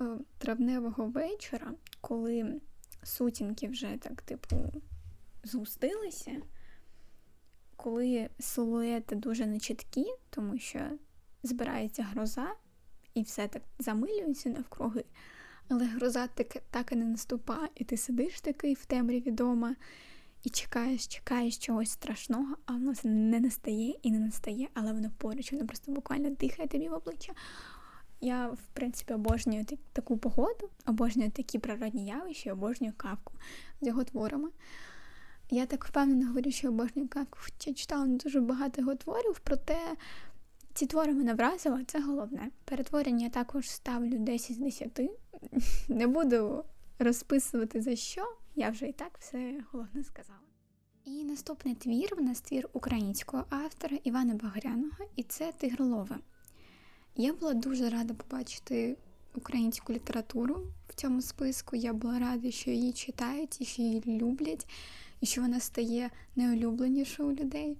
е, 0.00 0.04
травневого 0.38 1.06
вечора, 1.06 1.72
коли 2.00 2.60
сутінки 3.02 3.68
вже 3.68 3.96
так, 4.00 4.22
типу, 4.22 4.56
згустилися, 5.44 6.36
коли 7.76 8.30
силуети 8.38 9.16
дуже 9.16 9.46
нечіткі, 9.46 10.06
тому 10.30 10.58
що 10.58 10.80
збирається 11.42 12.02
гроза 12.02 12.54
і 13.14 13.22
все 13.22 13.48
так 13.48 13.62
замилюється 13.78 14.48
навкруги. 14.48 15.04
Але 15.68 15.86
гроза 15.86 16.26
так, 16.26 16.56
так 16.70 16.92
і 16.92 16.96
не 16.96 17.04
наступає, 17.04 17.68
і 17.74 17.84
ти 17.84 17.96
сидиш 17.96 18.40
такий 18.40 18.74
в 18.74 18.84
темряві 18.84 19.30
вдома 19.30 19.76
і 20.42 20.50
чекаєш, 20.50 21.06
чекаєш 21.06 21.58
чогось 21.58 21.90
страшного, 21.90 22.56
а 22.66 22.72
воно 22.72 22.94
це 22.94 23.08
не 23.08 23.40
настає 23.40 23.94
і 24.02 24.10
не 24.10 24.18
настає, 24.18 24.68
але 24.74 24.92
воно 24.92 25.10
поруч, 25.18 25.52
воно 25.52 25.66
просто 25.66 25.92
буквально 25.92 26.30
дихає 26.30 26.68
тобі 26.68 26.88
в 26.88 26.94
обличчя. 26.94 27.32
Я, 28.20 28.48
в 28.48 28.66
принципі, 28.72 29.14
обожнюю 29.14 29.64
таку 29.92 30.18
погоду, 30.18 30.70
обожнюю 30.86 31.30
такі 31.30 31.58
природні 31.58 32.06
явища, 32.06 32.52
обожнюю 32.52 32.92
кавку 32.96 33.34
з 33.80 33.86
його 33.86 34.04
творами. 34.04 34.48
Я 35.50 35.66
так 35.66 35.84
впевнено 35.84 36.26
говорю, 36.26 36.50
що 36.50 36.68
обожнюю 36.68 37.08
кавку, 37.08 37.38
хоча 37.40 37.74
читала 37.74 38.06
дуже 38.06 38.40
багато 38.40 38.80
його 38.80 38.94
творів, 38.94 39.40
проте 39.44 39.78
ці 40.74 40.86
твори 40.86 41.14
мене 41.14 41.34
вразили, 41.34 41.84
це 41.84 42.00
головне. 42.00 42.50
Перетворення 42.64 43.24
я 43.24 43.30
також 43.30 43.70
ставлю 43.70 44.18
10 44.18 44.56
з 44.56 44.58
10. 44.58 45.00
Не 45.88 46.06
буду 46.06 46.64
розписувати 46.98 47.82
за 47.82 47.96
що, 47.96 48.36
я 48.56 48.70
вже 48.70 48.86
і 48.86 48.92
так 48.92 49.18
все 49.18 49.64
головне 49.72 50.04
сказала. 50.04 50.38
І 51.04 51.24
наступний 51.24 51.74
твір 51.74 52.14
в 52.16 52.22
нас 52.22 52.40
твір 52.40 52.68
українського 52.72 53.44
автора 53.50 53.98
Івана 54.04 54.34
Багряного, 54.34 55.04
і 55.16 55.22
це 55.22 55.52
Тигролове. 55.52 56.16
Я 57.16 57.32
була 57.32 57.54
дуже 57.54 57.90
рада 57.90 58.14
побачити 58.14 58.96
українську 59.34 59.92
літературу 59.92 60.66
в 60.88 60.94
цьому 60.94 61.22
списку. 61.22 61.76
Я 61.76 61.92
була 61.92 62.18
рада, 62.18 62.50
що 62.50 62.70
її 62.70 62.92
читають 62.92 63.60
і 63.60 63.64
що 63.64 63.82
її 63.82 64.02
люблять, 64.06 64.66
і 65.20 65.26
що 65.26 65.40
вона 65.40 65.60
стає 65.60 66.10
найулюбленішою 66.36 67.28
у 67.28 67.32
людей. 67.32 67.76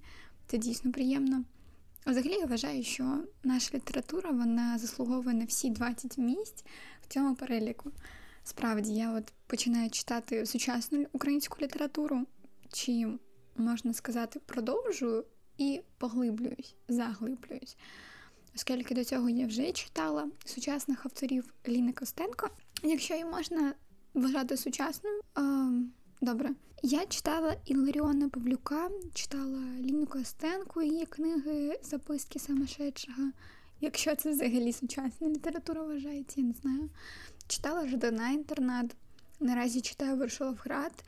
Це 0.47 0.57
дійсно 0.57 0.91
приємно. 0.91 1.43
Взагалі 2.05 2.33
я 2.33 2.45
вважаю, 2.45 2.83
що 2.83 3.23
наша 3.43 3.77
література 3.77 4.31
вона 4.31 4.77
заслуговує 4.77 5.35
на 5.35 5.45
всі 5.45 5.69
20 5.69 6.17
місць 6.17 6.65
в 7.01 7.07
цьому 7.07 7.35
переліку. 7.35 7.91
Справді, 8.43 8.93
я 8.93 9.13
от 9.13 9.33
починаю 9.47 9.89
читати 9.89 10.45
сучасну 10.45 11.05
українську 11.11 11.57
літературу, 11.61 12.25
чи, 12.71 13.07
можна 13.57 13.93
сказати, 13.93 14.39
продовжую 14.45 15.25
і 15.57 15.81
поглиблююсь, 15.97 16.75
заглиблююсь. 16.87 17.77
Оскільки 18.55 18.95
до 18.95 19.03
цього 19.03 19.29
я 19.29 19.47
вже 19.47 19.71
читала 19.71 20.29
сучасних 20.45 21.05
авторів 21.05 21.53
Ліни 21.67 21.93
Костенко. 21.93 22.49
Якщо 22.83 23.13
її 23.13 23.25
можна 23.25 23.73
вважати 24.13 24.57
сучасною, 24.57 25.21
Добре. 26.21 26.49
Я 26.83 27.05
читала 27.05 27.55
Іларіона 27.65 28.29
Павлюка, 28.29 28.89
читала 29.13 29.61
Ліну 29.79 30.05
Костенку, 30.05 30.81
її 30.81 31.05
книги 31.05 31.79
Записки 31.83 32.39
самошедшого. 32.39 33.31
Якщо 33.81 34.15
це 34.15 34.31
взагалі 34.31 34.73
сучасна 34.73 35.29
література 35.29 35.83
вважається, 35.83 36.41
я 36.41 36.47
не 36.47 36.53
знаю. 36.53 36.89
Читала 37.47 37.87
Ждана 37.87 38.29
інтернат. 38.29 38.95
Наразі 39.39 39.81
читаю 39.81 40.17
Вершоловград. 40.17 41.03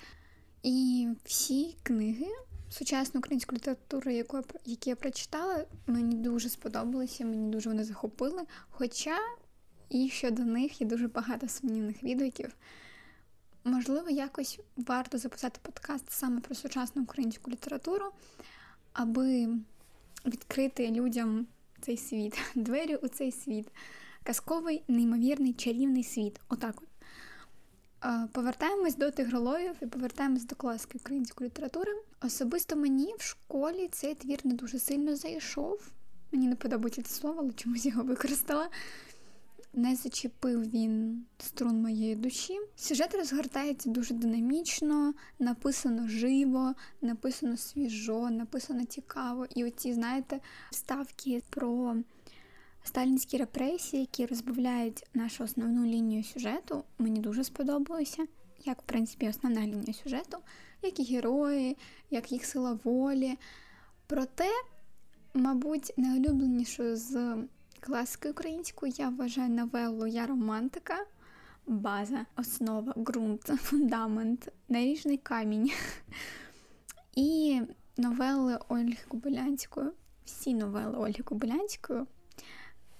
І 0.63 1.07
всі 1.25 1.75
книги 1.83 2.27
сучасну 2.69 3.19
українську 3.19 3.55
літературу, 3.55 4.11
яку 4.11 4.41
які 4.65 4.89
я 4.89 4.95
прочитала, 4.95 5.65
мені 5.87 6.15
дуже 6.15 6.49
сподобалися, 6.49 7.25
мені 7.25 7.51
дуже 7.51 7.69
вони 7.69 7.83
захопили. 7.83 8.43
Хоча 8.69 9.17
і 9.89 10.09
щодо 10.09 10.43
них 10.43 10.81
є 10.81 10.87
дуже 10.87 11.07
багато 11.07 11.47
сумнівних 11.47 12.03
відгуків. 12.03 12.55
Можливо, 13.63 14.09
якось 14.09 14.59
варто 14.77 15.17
записати 15.17 15.59
подкаст 15.61 16.11
саме 16.11 16.41
про 16.41 16.55
сучасну 16.55 17.03
українську 17.03 17.51
літературу, 17.51 18.05
аби 18.93 19.47
відкрити 20.25 20.91
людям 20.91 21.47
цей 21.81 21.97
світ, 21.97 22.37
двері 22.55 22.95
у 22.95 23.07
цей 23.07 23.31
світ, 23.31 23.67
казковий, 24.23 24.83
неймовірний, 24.87 25.53
чарівний 25.53 26.03
світ. 26.03 26.39
Отак 26.49 26.75
от. 26.81 26.87
Повертаємось 28.31 28.95
до 28.95 29.11
тигролоїв 29.11 29.75
і 29.81 29.85
повертаємось 29.85 30.45
до 30.45 30.55
класики 30.55 30.97
української 30.97 31.49
літератури. 31.49 31.91
Особисто 32.21 32.75
мені 32.75 33.15
в 33.17 33.21
школі 33.21 33.89
цей 33.91 34.15
твір 34.15 34.39
не 34.43 34.53
дуже 34.53 34.79
сильно 34.79 35.15
зайшов. 35.15 35.91
Мені 36.31 36.47
не 36.47 36.55
подобається 36.55 37.01
це 37.01 37.15
слово, 37.15 37.39
але 37.39 37.53
чомусь 37.53 37.85
його 37.85 38.03
використала. 38.03 38.69
Не 39.73 39.95
зачепив 39.95 40.61
він 40.61 41.25
струн 41.37 41.81
моєї 41.81 42.15
душі. 42.15 42.59
Сюжет 42.75 43.15
розгортається 43.15 43.89
дуже 43.89 44.13
динамічно, 44.13 45.13
написано 45.39 46.07
живо, 46.07 46.73
написано 47.01 47.57
свіжо, 47.57 48.29
написано 48.29 48.85
цікаво. 48.85 49.47
І 49.55 49.65
оці, 49.65 49.93
знаєте, 49.93 50.39
вставки 50.71 51.41
про 51.49 51.95
сталінські 52.83 53.37
репресії, 53.37 54.01
які 54.01 54.25
розбавляють 54.25 55.03
нашу 55.13 55.43
основну 55.43 55.85
лінію 55.85 56.23
сюжету, 56.23 56.83
мені 56.97 57.19
дуже 57.19 57.43
сподобалося. 57.43 58.27
Як, 58.65 58.81
в 58.81 58.85
принципі, 58.85 59.29
основна 59.29 59.61
лінія 59.61 59.93
сюжету, 59.93 60.37
як 60.81 60.99
і 60.99 61.15
герої, 61.15 61.77
як 62.09 62.31
їх 62.31 62.45
сила 62.45 62.79
волі. 62.83 63.37
Проте, 64.07 64.49
мабуть, 65.33 65.93
найулюбленішою 65.97 66.97
з 66.97 67.35
класики 67.81 68.29
української 68.29 68.93
я 68.97 69.09
вважаю 69.09 69.49
новелу 69.49 70.07
Я 70.07 70.27
романтика, 70.27 71.05
база, 71.67 72.25
основа, 72.35 72.93
ґрунт, 72.97 73.41
фундамент, 73.61 74.51
наріжний 74.69 75.17
камінь. 75.17 75.71
І 77.15 77.61
новели 77.97 78.59
Ольги 78.69 78.97
Кобилянської. 79.07 79.87
Всі 80.25 80.53
новели 80.53 80.97
Ольги 80.97 81.23
Кобилянської 81.23 82.05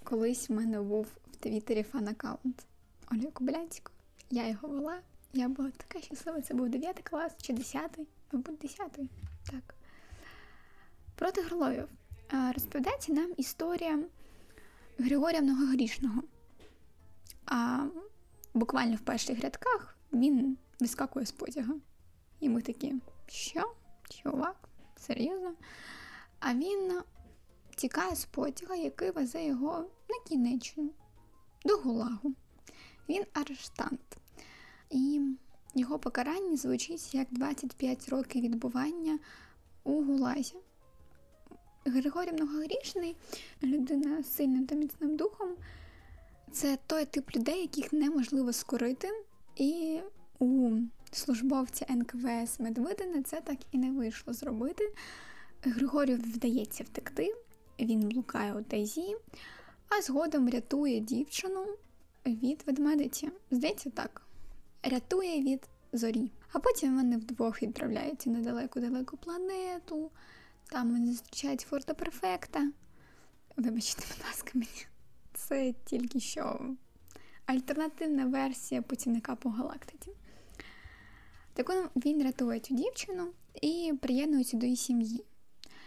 колись 0.04 0.50
в 0.50 0.52
мене 0.52 0.80
був 0.80 1.06
в 1.32 1.36
Твіттері 1.36 1.82
фан-аккаунт 1.92 2.64
Ольги 3.12 3.30
Кобилянської. 3.32 3.96
Я 4.30 4.48
його 4.48 4.68
вела. 4.68 4.98
Я 5.32 5.48
була 5.48 5.70
така 5.76 6.00
щаслива. 6.00 6.40
Це 6.40 6.54
був 6.54 6.68
9 6.68 7.00
клас 7.02 7.32
чи 7.42 7.52
10, 7.52 7.98
мабуть, 8.32 8.58
10. 8.58 8.98
Так. 9.50 9.74
Проти 11.14 11.42
Гроловів. 11.42 11.88
Розповідається 12.54 13.12
нам 13.12 13.32
історія 13.36 13.98
Григорія 14.98 15.42
Многогрішного. 15.42 16.22
А 17.46 17.86
буквально 18.54 18.96
в 18.96 19.00
перших 19.00 19.40
рядках 19.40 19.96
він 20.12 20.56
вискакує 20.80 21.26
з 21.26 21.32
потяга. 21.32 21.74
І 22.40 22.48
ми 22.48 22.62
такі, 22.62 22.94
що? 23.26 23.74
Чувак? 24.08 24.68
Серйозно? 24.96 25.54
А 26.40 26.54
він 26.54 27.00
тікає 27.76 28.16
з 28.16 28.24
потяга, 28.24 28.74
який 28.74 29.10
везе 29.10 29.44
його 29.44 29.78
на 30.08 30.28
кінечну, 30.28 30.90
до 31.64 31.76
Гулагу. 31.76 32.34
Він 33.08 33.24
арештант. 33.32 34.16
І 34.90 35.20
його 35.74 35.98
покарання 35.98 36.56
звучить 36.56 37.14
як 37.14 37.28
25 37.30 38.08
років 38.08 38.42
відбування 38.42 39.18
у 39.84 40.04
Гулазі. 40.04 40.56
Григорій 41.84 42.32
Многогрішний, 42.32 43.16
людина 43.62 44.22
з 44.22 44.34
сильним 44.34 44.66
та 44.66 44.74
міцним 44.74 45.16
духом, 45.16 45.48
це 46.52 46.78
той 46.86 47.04
тип 47.04 47.36
людей, 47.36 47.60
яких 47.60 47.92
неможливо 47.92 48.52
скорити. 48.52 49.08
І 49.56 50.00
у 50.38 50.70
службовця 51.12 51.86
НКВС 51.90 52.62
Медведина 52.62 53.22
це 53.22 53.40
так 53.40 53.56
і 53.72 53.78
не 53.78 53.90
вийшло 53.90 54.32
зробити. 54.32 54.92
Григорію 55.62 56.16
вдається 56.16 56.84
втекти, 56.84 57.34
він 57.80 58.08
блукає 58.08 58.54
у 58.54 58.62
тайзі, 58.62 59.16
а 59.88 60.02
згодом 60.02 60.50
рятує 60.50 61.00
дівчину 61.00 61.66
від 62.26 62.62
ведмедиці. 62.66 63.30
Здається, 63.50 63.90
так. 63.90 64.22
Рятує 64.82 65.42
від 65.42 65.68
зорі. 65.92 66.30
А 66.52 66.58
потім 66.58 66.96
вони 66.96 67.16
вдвох 67.16 67.62
відправляються 67.62 68.30
на 68.30 68.40
далеку-далеку 68.40 69.16
планету. 69.16 70.10
Там 70.72 70.90
вони 70.90 71.06
зустрічають 71.06 71.60
Форта 71.60 71.94
Перфекта. 71.94 72.70
Вибачте, 73.56 74.02
будь 74.08 74.26
ласка, 74.26 74.50
мені. 74.54 74.86
Це 75.34 75.74
тільки 75.84 76.20
що 76.20 76.60
альтернативна 77.46 78.26
версія 78.26 78.82
путівника 78.82 79.36
по 79.36 79.50
галактиці. 79.50 80.10
Так 81.52 81.90
він 81.96 82.22
рятує 82.22 82.60
цю 82.60 82.74
дівчину 82.74 83.28
і 83.62 83.92
приєднується 84.00 84.56
до 84.56 84.66
її 84.66 84.76
сім'ї 84.76 85.24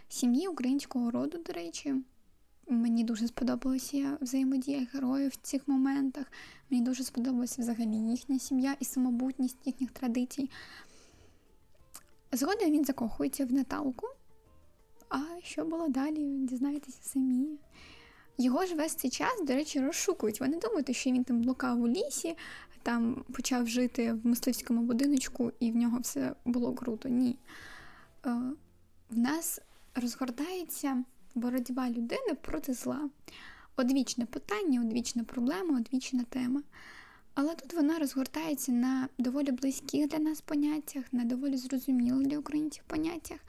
сім'ї 0.09 0.47
українського 0.47 1.11
роду, 1.11 1.37
до 1.37 1.53
речі. 1.53 1.95
Мені 2.67 3.03
дуже 3.03 3.27
сподобалася 3.27 4.17
взаємодія 4.21 4.87
героїв 4.93 5.29
в 5.29 5.35
цих 5.35 5.67
моментах. 5.67 6.25
Мені 6.69 6.83
дуже 6.83 7.03
сподобалася 7.03 7.61
взагалі 7.61 7.97
їхня 7.97 8.39
сім'я 8.39 8.75
і 8.79 8.85
самобутність 8.85 9.57
їхніх 9.65 9.91
традицій. 9.91 10.49
Згодом 12.31 12.71
він 12.71 12.85
закохується 12.85 13.45
в 13.45 13.53
Наталку. 13.53 14.07
А 15.09 15.19
що 15.43 15.65
було 15.65 15.87
далі? 15.87 16.37
Дізнаєтеся 16.37 16.99
самі. 17.01 17.47
Його 18.37 18.65
ж 18.65 18.75
весь 18.75 18.95
цей 18.95 19.11
час, 19.11 19.41
до 19.47 19.53
речі, 19.53 19.79
розшукують. 19.79 20.39
Ви 20.39 20.47
не 20.47 20.57
думаєте, 20.57 20.93
що 20.93 21.11
він 21.11 21.23
там 21.23 21.41
блукав 21.41 21.81
у 21.81 21.87
лісі, 21.87 22.35
там 22.83 23.23
почав 23.33 23.67
жити 23.67 24.13
в 24.13 24.27
мисливському 24.27 24.81
будиночку, 24.81 25.51
і 25.59 25.71
в 25.71 25.75
нього 25.75 25.99
все 25.99 26.35
було 26.45 26.73
круто. 26.73 27.09
Ні. 27.09 27.37
Е, 28.25 28.41
в 29.09 29.17
нас 29.17 29.61
розгортається 29.95 31.03
боротьба 31.35 31.89
людини 31.89 32.35
проти 32.41 32.73
зла. 32.73 33.09
Одвічне 33.75 34.25
питання, 34.25 34.81
одвічна 34.81 35.23
проблема, 35.23 35.79
одвічна 35.79 36.23
тема. 36.29 36.61
Але 37.33 37.55
тут 37.55 37.73
вона 37.73 37.99
розгортається 37.99 38.71
на 38.71 39.09
доволі 39.17 39.51
близьких 39.51 40.07
для 40.07 40.19
нас 40.19 40.41
поняттях, 40.41 41.03
на 41.11 41.25
доволі 41.25 41.57
зрозумілих 41.57 42.27
для 42.27 42.37
українців 42.37 42.83
поняттях. 42.87 43.39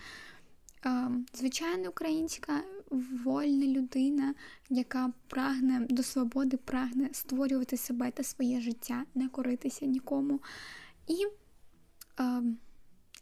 Звичайна 1.32 1.88
українська 1.88 2.62
вольна 3.24 3.66
людина, 3.66 4.34
яка 4.70 5.12
прагне 5.28 5.86
до 5.90 6.02
свободи, 6.02 6.56
прагне 6.56 7.08
створювати 7.12 7.76
себе 7.76 8.10
та 8.10 8.22
своє 8.22 8.60
життя, 8.60 9.04
не 9.14 9.28
коритися 9.28 9.86
нікому. 9.86 10.40
І 11.06 11.26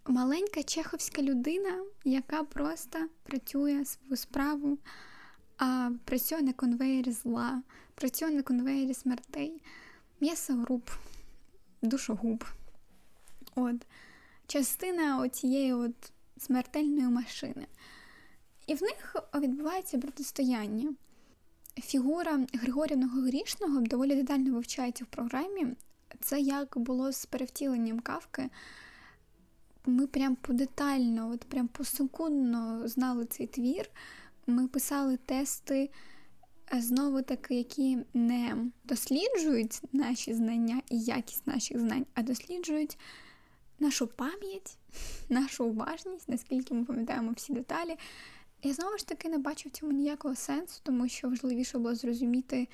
маленька 0.07 0.63
чеховська 0.63 1.23
людина, 1.23 1.85
яка 2.05 2.45
просто 2.45 2.99
працює 3.23 3.85
свою 3.85 4.17
справу, 4.17 4.79
а 5.59 5.91
працює 6.05 6.43
на 6.43 6.53
конвеєрі 6.53 7.13
зла, 7.13 7.63
працює 7.95 8.31
на 8.31 8.43
конвеєрі 8.43 8.95
смертей, 8.95 9.63
м'ясоруб, 10.21 10.91
душогуб. 11.83 12.45
От. 13.55 13.77
Частина 14.47 15.19
оцієї 15.19 15.73
от 15.73 16.13
смертельної 16.37 17.09
машини. 17.09 17.67
І 18.67 18.75
в 18.75 18.83
них 18.83 19.17
відбувається 19.35 19.99
протистояння. 19.99 20.95
Фігура 21.83 22.47
Григорівного 22.53 23.21
Грішного 23.21 23.81
доволі 23.81 24.15
детально 24.15 24.55
вивчається 24.55 25.05
в 25.05 25.07
програмі. 25.07 25.67
Це 26.21 26.41
як 26.41 26.79
було 26.79 27.13
з 27.13 27.27
перевтіленням 27.27 28.01
кавки 28.01 28.51
ми 29.87 30.07
прям 30.07 30.37
подетально, 30.37 31.31
от 31.31 31.41
прям 31.41 31.69
посекундно 31.69 32.89
знали 32.89 33.25
цей 33.25 33.47
твір. 33.47 33.91
Ми 34.47 34.69
писали 34.69 35.17
тести, 35.17 35.91
е, 36.75 36.81
знову 36.81 37.23
таки, 37.23 37.55
які 37.55 37.99
не 38.15 38.57
досліджують 38.85 39.81
наші 39.93 40.35
знання 40.35 40.83
і 40.91 41.01
якість 41.01 41.47
наших 41.47 41.79
знань, 41.79 42.07
а 42.15 42.23
досліджують 42.23 42.99
нашу 43.79 44.07
пам'ять, 44.07 44.79
нашу 45.29 45.65
уважність, 45.65 46.29
наскільки 46.29 46.75
ми 46.75 46.85
пам'ятаємо 46.85 47.33
всі 47.37 47.53
деталі. 47.53 47.97
Я 48.63 48.73
знову 48.73 48.99
ж 48.99 49.07
таки 49.07 49.29
не 49.29 49.39
бачу 49.39 49.69
в 49.69 49.73
цьому 49.73 49.93
ніякого 49.93 50.35
сенсу, 50.35 50.81
тому 50.83 51.09
що 51.09 51.29
важливіше 51.29 51.79
було 51.79 51.95
зрозуміти, 51.95 52.69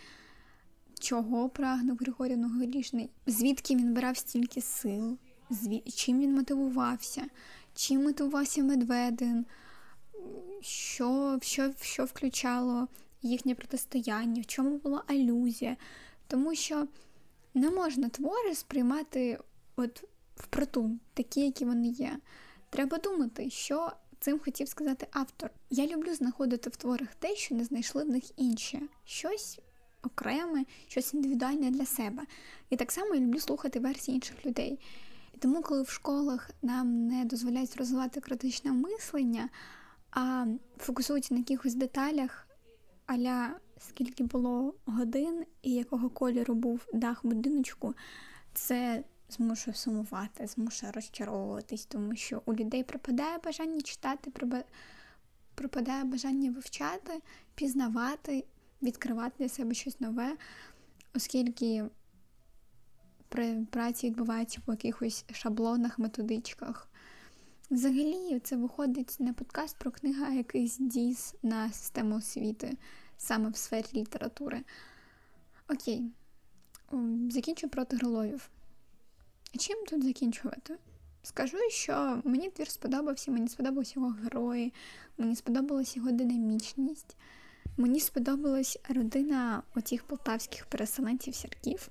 чого 1.01 1.49
прагнув 1.49 1.97
Григорій 2.01 2.37
Многорічний, 2.37 3.11
звідки 3.27 3.77
він 3.77 3.95
брав 3.95 4.17
стільки 4.17 4.61
сил 4.61 5.19
чим 5.95 6.21
він 6.21 6.35
мотивувався, 6.35 7.27
чим 7.75 8.03
мотивувався 8.03 8.63
Медведин, 8.63 9.47
що, 10.61 11.39
що, 11.43 11.73
що 11.81 12.05
включало 12.05 12.89
їхнє 13.23 13.55
протистояння, 13.55 14.43
в 14.43 14.47
чому 14.47 14.79
була 14.79 15.03
алюзія. 15.07 15.77
Тому 16.27 16.55
що 16.55 16.87
не 17.55 17.71
можна 17.71 18.09
твори 18.09 18.55
сприймати 18.55 19.39
от 19.77 20.05
впроту, 20.41 20.91
такі, 21.15 21.41
які 21.41 21.65
вони 21.65 21.89
є. 21.89 22.19
Треба 22.71 22.99
думати, 22.99 23.51
що 23.51 23.93
цим 24.21 24.39
хотів 24.39 24.69
сказати 24.69 25.07
автор. 25.11 25.51
Я 25.71 25.87
люблю 25.87 26.15
знаходити 26.15 26.71
в 26.71 26.77
творах 26.77 27.09
те, 27.19 27.37
що 27.37 27.55
не 27.55 27.65
знайшли 27.65 28.05
в 28.05 28.09
них 28.09 28.25
інші. 28.37 28.81
Щось 29.05 29.61
окреме, 30.03 30.65
щось 30.89 31.15
індивідуальне 31.15 31.71
для 31.71 31.87
себе. 31.87 32.23
І 32.71 32.77
так 32.77 32.93
само 32.93 33.15
я 33.15 33.21
люблю 33.21 33.41
слухати 33.41 33.81
версії 33.81 34.15
інших 34.15 34.47
людей. 34.47 34.79
І 35.35 35.39
тому, 35.39 35.63
коли 35.63 35.83
в 35.83 35.89
школах 35.89 36.51
нам 36.63 37.07
не 37.07 37.25
дозволяють 37.25 37.77
розвивати 37.77 38.21
критичне 38.21 38.73
мислення, 38.73 39.49
а 40.11 40.47
фокусуються 40.79 41.35
на 41.35 41.41
якихось 41.41 41.75
деталях, 41.75 42.47
аля 43.07 43.57
скільки 43.79 44.25
було 44.25 44.75
годин 44.87 45.45
і 45.63 45.73
якого 45.73 46.11
кольору 46.11 46.55
був 46.55 46.81
дах 46.93 47.21
будиночку, 47.27 47.95
це 48.55 49.05
змушує 49.31 49.75
сумувати, 49.75 50.47
змушує 50.47 50.93
розчаровуватись, 50.93 51.87
тому 51.87 52.17
що 52.17 52.43
у 52.47 52.55
людей 52.55 52.85
пропадає 52.85 53.39
бажання 53.39 53.81
читати, 53.81 54.33
пропадає 55.55 56.05
бажання 56.05 56.51
вивчати, 56.51 57.23
пізнавати, 57.55 58.45
відкривати 58.83 59.35
для 59.39 59.49
себе 59.49 59.75
щось 59.75 60.01
нове, 60.01 60.37
оскільки 61.15 61.85
праці 63.71 64.07
відбувається 64.07 64.61
по 64.65 64.73
якихось 64.73 65.25
шаблонах, 65.33 65.99
методичках. 65.99 66.89
Взагалі, 67.71 68.41
це 68.45 68.57
виходить 68.57 69.17
не 69.19 69.33
подкаст 69.33 69.79
про 69.79 69.91
книгу, 69.91 70.25
а 70.29 70.33
якийсь 70.33 70.79
діз 70.79 71.35
на 71.43 71.73
систему 71.73 72.17
освіти, 72.17 72.77
саме 73.19 73.51
в 73.51 73.57
сфері 73.57 73.87
літератури. 73.95 74.65
Окей, 75.69 76.13
закінчу 77.31 77.69
проти 77.69 77.97
героїв. 77.97 78.51
Чим 79.59 79.85
тут 79.87 80.05
закінчувати? 80.05 80.79
Скажу, 81.23 81.57
що 81.71 82.23
мені 82.25 82.51
твір 82.51 82.69
сподобався, 82.69 83.31
мені 83.31 83.49
сподобалися 83.49 83.93
його 83.97 84.17
герої, 84.23 84.73
мені 85.19 85.37
сподобалась 85.37 85.97
його 85.97 86.11
динамічність, 86.11 87.17
мені 87.77 88.01
сподобалась 88.01 88.79
родина 88.89 89.63
оцих 89.75 90.05
полтавських 90.05 90.67
переселенців 90.67 91.35
сірків. 91.35 91.89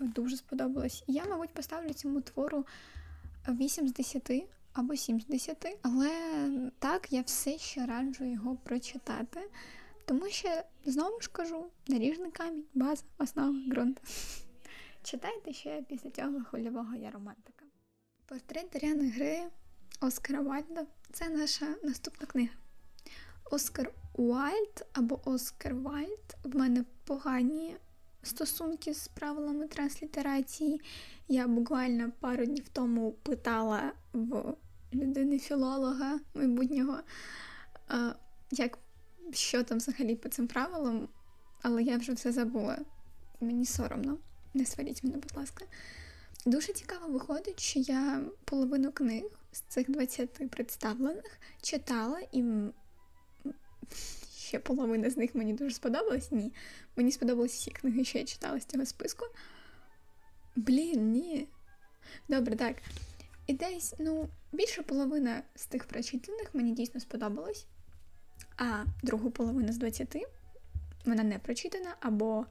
Дуже 0.00 0.36
сподобалось. 0.36 1.04
Я, 1.06 1.24
мабуть, 1.24 1.54
поставлю 1.54 1.92
цьому 1.92 2.20
твору 2.20 2.66
8 3.48 3.88
з 3.88 3.92
10 3.92 4.30
або 4.72 4.96
7 4.96 5.20
з 5.20 5.26
10, 5.26 5.78
але 5.82 6.10
так 6.78 7.12
я 7.12 7.22
все 7.22 7.58
ще 7.58 7.86
раджу 7.86 8.24
його 8.24 8.56
прочитати. 8.56 9.40
Тому 10.04 10.28
що, 10.28 10.48
знову 10.84 11.20
ж 11.20 11.30
кажу, 11.32 11.66
наріжний 11.88 12.30
камінь, 12.30 12.64
база, 12.74 13.02
основа, 13.18 13.54
ґрунт. 13.70 14.00
Читайте 15.10 15.52
ще 15.52 15.82
після 15.88 16.10
цього 16.10 16.44
хвильового 16.44 16.96
я 16.96 17.10
романтика. 17.10 17.64
Портрет 18.26 18.66
Даріани 18.72 19.10
Грея 19.10 19.50
Оскара 20.00 20.40
Вальда 20.40 20.86
це 21.12 21.28
наша 21.28 21.74
наступна 21.82 22.26
книга. 22.26 22.52
Оскар 23.50 23.92
Уайльд 24.14 24.86
або 24.92 25.20
Оскар 25.24 25.74
Вальд 25.74 26.36
в 26.44 26.56
мене 26.56 26.84
погані 27.04 27.76
стосунки 28.22 28.94
з 28.94 29.08
правилами 29.08 29.66
транслітерації. 29.68 30.80
Я 31.28 31.46
буквально 31.46 32.12
пару 32.20 32.46
днів 32.46 32.68
тому 32.68 33.12
питала 33.12 33.92
в 34.12 34.54
людини-філолога 34.94 36.20
майбутнього, 36.34 36.98
як 38.50 38.78
що 39.32 39.64
там 39.64 39.78
взагалі 39.78 40.16
по 40.16 40.28
цим 40.28 40.48
правилам, 40.48 41.08
але 41.62 41.82
я 41.82 41.96
вже 41.96 42.12
все 42.12 42.32
забула. 42.32 42.78
Мені 43.40 43.66
соромно. 43.66 44.18
Не 44.58 44.66
сваріть 44.66 45.04
мене, 45.04 45.16
будь 45.16 45.36
ласка. 45.36 45.64
Дуже 46.46 46.72
цікаво 46.72 47.08
виходить, 47.08 47.60
що 47.60 47.80
я 47.80 48.22
половину 48.44 48.92
книг 48.92 49.24
з 49.52 49.60
цих 49.60 49.90
20 49.90 50.50
представлених 50.50 51.40
читала, 51.62 52.20
і 52.32 52.44
ще 54.36 54.58
половина 54.58 55.10
з 55.10 55.16
них 55.16 55.34
мені 55.34 55.52
дуже 55.52 55.74
сподобалась. 55.74 56.32
Ні. 56.32 56.52
Мені 56.96 57.12
сподобалися 57.12 57.54
всі 57.54 57.70
книги, 57.70 58.04
що 58.04 58.18
я 58.18 58.24
читала 58.24 58.60
з 58.60 58.64
цього 58.64 58.86
списку. 58.86 59.26
Блін, 60.56 61.12
ні. 61.12 61.48
Добре, 62.28 62.56
так. 62.56 62.76
І 63.46 63.52
десь, 63.52 63.94
ну, 63.98 64.28
більше 64.52 64.82
половина 64.82 65.42
з 65.54 65.66
тих 65.66 65.84
прочитаних 65.84 66.54
мені 66.54 66.72
дійсно 66.72 67.00
сподобалась, 67.00 67.66
а 68.56 68.84
другу 69.02 69.30
половину 69.30 69.72
з 69.72 69.76
20 69.76 70.16
вона 71.04 71.22
не 71.22 71.38
прочитана 71.38 71.96
або 72.00 72.46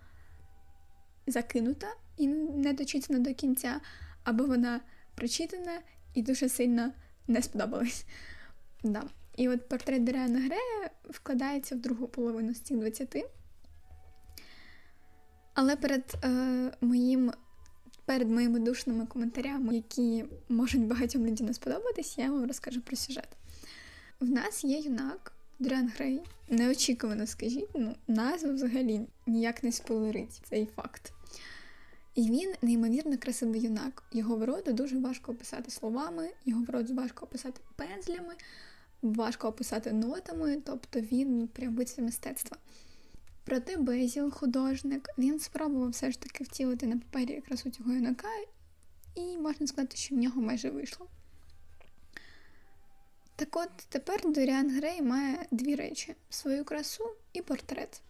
закинута 1.27 1.87
і 2.17 2.27
не 2.27 2.73
дочитана 2.73 3.19
до 3.19 3.33
кінця, 3.33 3.81
або 4.23 4.45
вона 4.45 4.81
прочитана 5.15 5.79
і 6.13 6.21
дуже 6.21 6.49
сильно 6.49 6.91
не 7.27 7.41
сподобалась. 7.41 8.05
Да. 8.83 9.03
І 9.37 9.49
от 9.49 9.69
портрет 9.69 10.03
Деріана 10.03 10.39
Грея 10.39 10.89
вкладається 11.09 11.75
в 11.75 11.79
другу 11.79 12.07
половину 12.07 12.53
з 12.53 12.59
цих 12.59 12.77
20. 12.77 13.25
Але 15.53 15.75
перед 15.75 16.15
е, 16.23 16.71
моїм 16.81 17.31
перед 18.05 18.29
моїми 18.29 18.59
душними 18.59 19.05
коментарями, 19.05 19.75
які 19.75 20.25
можуть 20.49 20.87
багатьом 20.87 21.25
людям 21.25 21.47
не 21.47 21.53
сподобатись, 21.53 22.17
я 22.17 22.31
вам 22.31 22.47
розкажу 22.47 22.81
про 22.81 22.95
сюжет. 22.95 23.27
В 24.19 24.29
нас 24.29 24.63
є 24.63 24.79
юнак 24.79 25.33
Доріан 25.59 25.91
Грей. 25.95 26.21
Неочікувано 26.49 27.27
скажіть, 27.27 27.69
ну, 27.75 27.95
назва 28.07 28.51
взагалі 28.51 29.01
ніяк 29.27 29.63
не 29.63 29.71
спойлерить 29.71 30.41
цей 30.49 30.65
факт. 30.65 31.13
І 32.17 32.21
він 32.21 32.53
неймовірно 32.61 33.17
красивий 33.17 33.61
юнак. 33.61 34.03
Його 34.11 34.35
вроду 34.35 34.73
дуже 34.73 34.99
важко 34.99 35.31
описати 35.31 35.71
словами, 35.71 36.29
його 36.45 36.63
вроду 36.63 36.95
важко 36.95 37.25
описати 37.25 37.61
пензлями, 37.75 38.35
важко 39.01 39.47
описати 39.47 39.93
нотами, 39.93 40.61
тобто 40.65 40.99
він 40.99 41.47
прям 41.47 41.79
мистецтва. 41.97 42.57
Проте 43.43 43.77
Безіл, 43.77 44.31
художник, 44.31 45.09
він 45.17 45.39
спробував 45.39 45.89
все 45.89 46.11
ж 46.11 46.21
таки 46.21 46.43
втілити 46.43 46.87
на 46.87 46.97
папері 46.97 47.41
красу 47.41 47.69
цього 47.69 47.93
юнака, 47.93 48.27
і 49.15 49.37
можна 49.37 49.67
сказати, 49.67 49.97
що 49.97 50.15
в 50.15 50.17
нього 50.17 50.41
майже 50.41 50.69
вийшло. 50.69 51.07
Так 53.35 53.55
от 53.55 53.69
тепер 53.89 54.21
Доріан 54.31 54.77
Грей 54.77 55.01
має 55.01 55.45
дві 55.51 55.75
речі: 55.75 56.15
свою 56.29 56.65
красу 56.65 57.03
і 57.33 57.41
портрет 57.41 58.01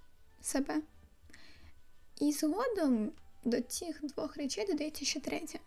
себе. 0.41 0.81
І 2.21 2.31
згодом 2.31 3.11
до 3.47 3.61
цих 3.61 3.99
двох 4.03 4.37
речей 4.37 4.65
додається 4.67 5.05
ще 5.05 5.19
третя. 5.19 5.59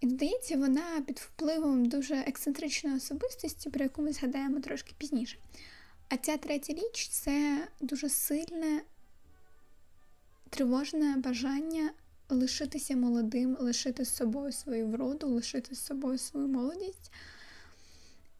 І 0.00 0.06
додається 0.06 0.56
вона 0.56 1.00
під 1.06 1.18
впливом 1.18 1.84
дуже 1.84 2.14
ексцентричної 2.14 2.96
особистості, 2.96 3.70
про 3.70 3.82
яку 3.82 4.02
ми 4.02 4.12
згадаємо 4.12 4.60
трошки 4.60 4.94
пізніше. 4.98 5.38
А 6.08 6.16
ця 6.16 6.36
третя 6.36 6.72
річ 6.72 7.08
це 7.08 7.68
дуже 7.80 8.08
сильне, 8.08 8.82
тривожне 10.50 11.16
бажання 11.16 11.90
лишитися 12.28 12.96
молодим, 12.96 13.56
лишити 13.60 14.04
з 14.04 14.16
собою 14.16 14.52
свою 14.52 14.88
вроду, 14.88 15.28
лишити 15.28 15.74
з 15.74 15.84
собою 15.84 16.18
свою 16.18 16.48
молодість. 16.48 17.12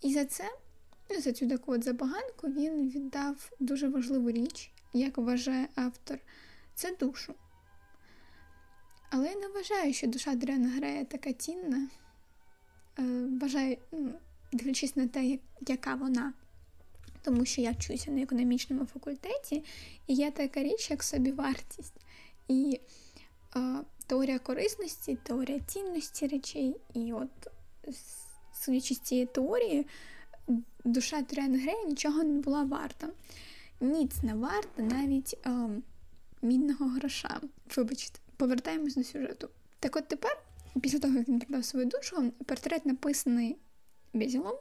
І 0.01 0.15
за 0.15 0.25
це, 0.25 0.45
за 1.19 1.33
цю 1.33 1.49
таку 1.49 1.73
от 1.73 1.85
забаганку, 1.85 2.49
він 2.49 2.91
віддав 2.91 3.53
дуже 3.61 3.89
важливу 3.89 4.31
річ, 4.31 4.71
як 4.93 5.19
вважає 5.19 5.69
автор, 5.75 6.19
це 6.75 6.97
душу. 7.01 7.35
Але 9.11 9.29
я 9.29 9.35
не 9.35 9.49
вважаю, 9.49 9.93
що 9.93 10.07
душа 10.07 10.35
Дрена 10.35 10.69
Грея 10.69 11.05
така 11.05 11.33
цінна. 11.33 11.89
Е, 12.99 13.03
вважаю, 13.41 13.77
ну, 13.93 14.13
дивлячись 14.53 14.97
на 14.97 15.09
те, 15.09 15.39
яка 15.69 15.95
вона. 15.95 16.33
Тому 17.23 17.45
що 17.45 17.61
я 17.61 17.71
вчуся 17.71 18.11
на 18.11 18.23
економічному 18.23 18.87
факультеті, 18.87 19.65
і 20.07 20.15
є 20.15 20.31
така 20.31 20.63
річ, 20.63 20.91
як 20.91 21.03
собівартість. 21.03 21.95
І 22.49 22.81
е, 23.57 23.79
теорія 24.07 24.39
корисності, 24.39 25.19
теорія 25.23 25.61
цінності 25.61 26.27
речей. 26.27 26.77
І 26.95 27.13
от, 27.13 27.49
судячи 28.53 28.95
з 28.95 29.01
цієї 29.01 29.27
теорії, 29.27 29.87
душа 30.85 31.23
Дрена 31.23 31.59
Грея 31.59 31.85
нічого 31.85 32.25
не 32.25 32.41
була 32.41 32.63
варта. 32.63 33.09
Ніц 33.81 34.23
не 34.23 34.35
варта 34.35 34.83
навіть 34.83 35.39
е, 35.47 35.69
мідного 36.43 36.87
гроша. 36.87 37.41
Вибачте 37.77 38.21
повертаємось 38.39 38.95
до 38.95 39.05
сюжету. 39.05 39.49
Так 39.81 39.97
от 39.97 40.09
тепер, 40.09 40.43
після 40.83 40.99
того, 40.99 41.15
як 41.15 41.29
він 41.29 41.39
продав 41.39 41.65
свою 41.65 41.87
душу, 41.87 42.33
портрет, 42.47 42.87
написаний 42.87 43.57
Безілом, 44.13 44.57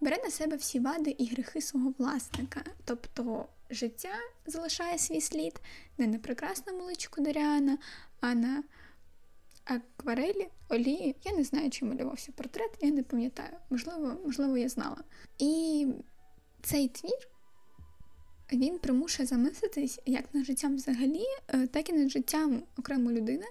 бере 0.00 0.16
на 0.24 0.30
себе 0.30 0.56
всі 0.56 0.80
вади 0.80 1.16
і 1.18 1.26
грехи 1.26 1.60
свого 1.60 1.94
власника. 1.98 2.64
Тобто 2.84 3.48
життя 3.70 4.14
залишає 4.46 4.98
свій 4.98 5.20
слід 5.20 5.60
не 5.98 6.06
на 6.06 6.18
прекрасному 6.18 6.84
личку 6.84 7.22
Даріана, 7.22 7.78
а 8.20 8.34
на 8.34 8.62
акварелі, 9.64 10.48
олії. 10.68 11.16
Я 11.24 11.32
не 11.32 11.44
знаю, 11.44 11.70
чи 11.70 11.84
малювався 11.84 12.32
портрет, 12.32 12.70
я 12.80 12.90
не 12.90 13.02
пам'ятаю. 13.02 13.56
Можливо, 13.70 14.16
можливо, 14.24 14.56
я 14.58 14.68
знала. 14.68 15.04
І 15.38 15.86
цей 16.62 16.88
твір 16.88 17.28
він 18.56 18.78
примушує 18.78 19.26
замислитись 19.26 20.00
як 20.06 20.34
над 20.34 20.44
життям 20.44 20.76
взагалі, 20.76 21.24
е, 21.48 21.66
так 21.66 21.88
і 21.88 21.92
над 21.92 22.10
життям 22.10 22.62
окремої 22.78 23.16
людини. 23.16 23.46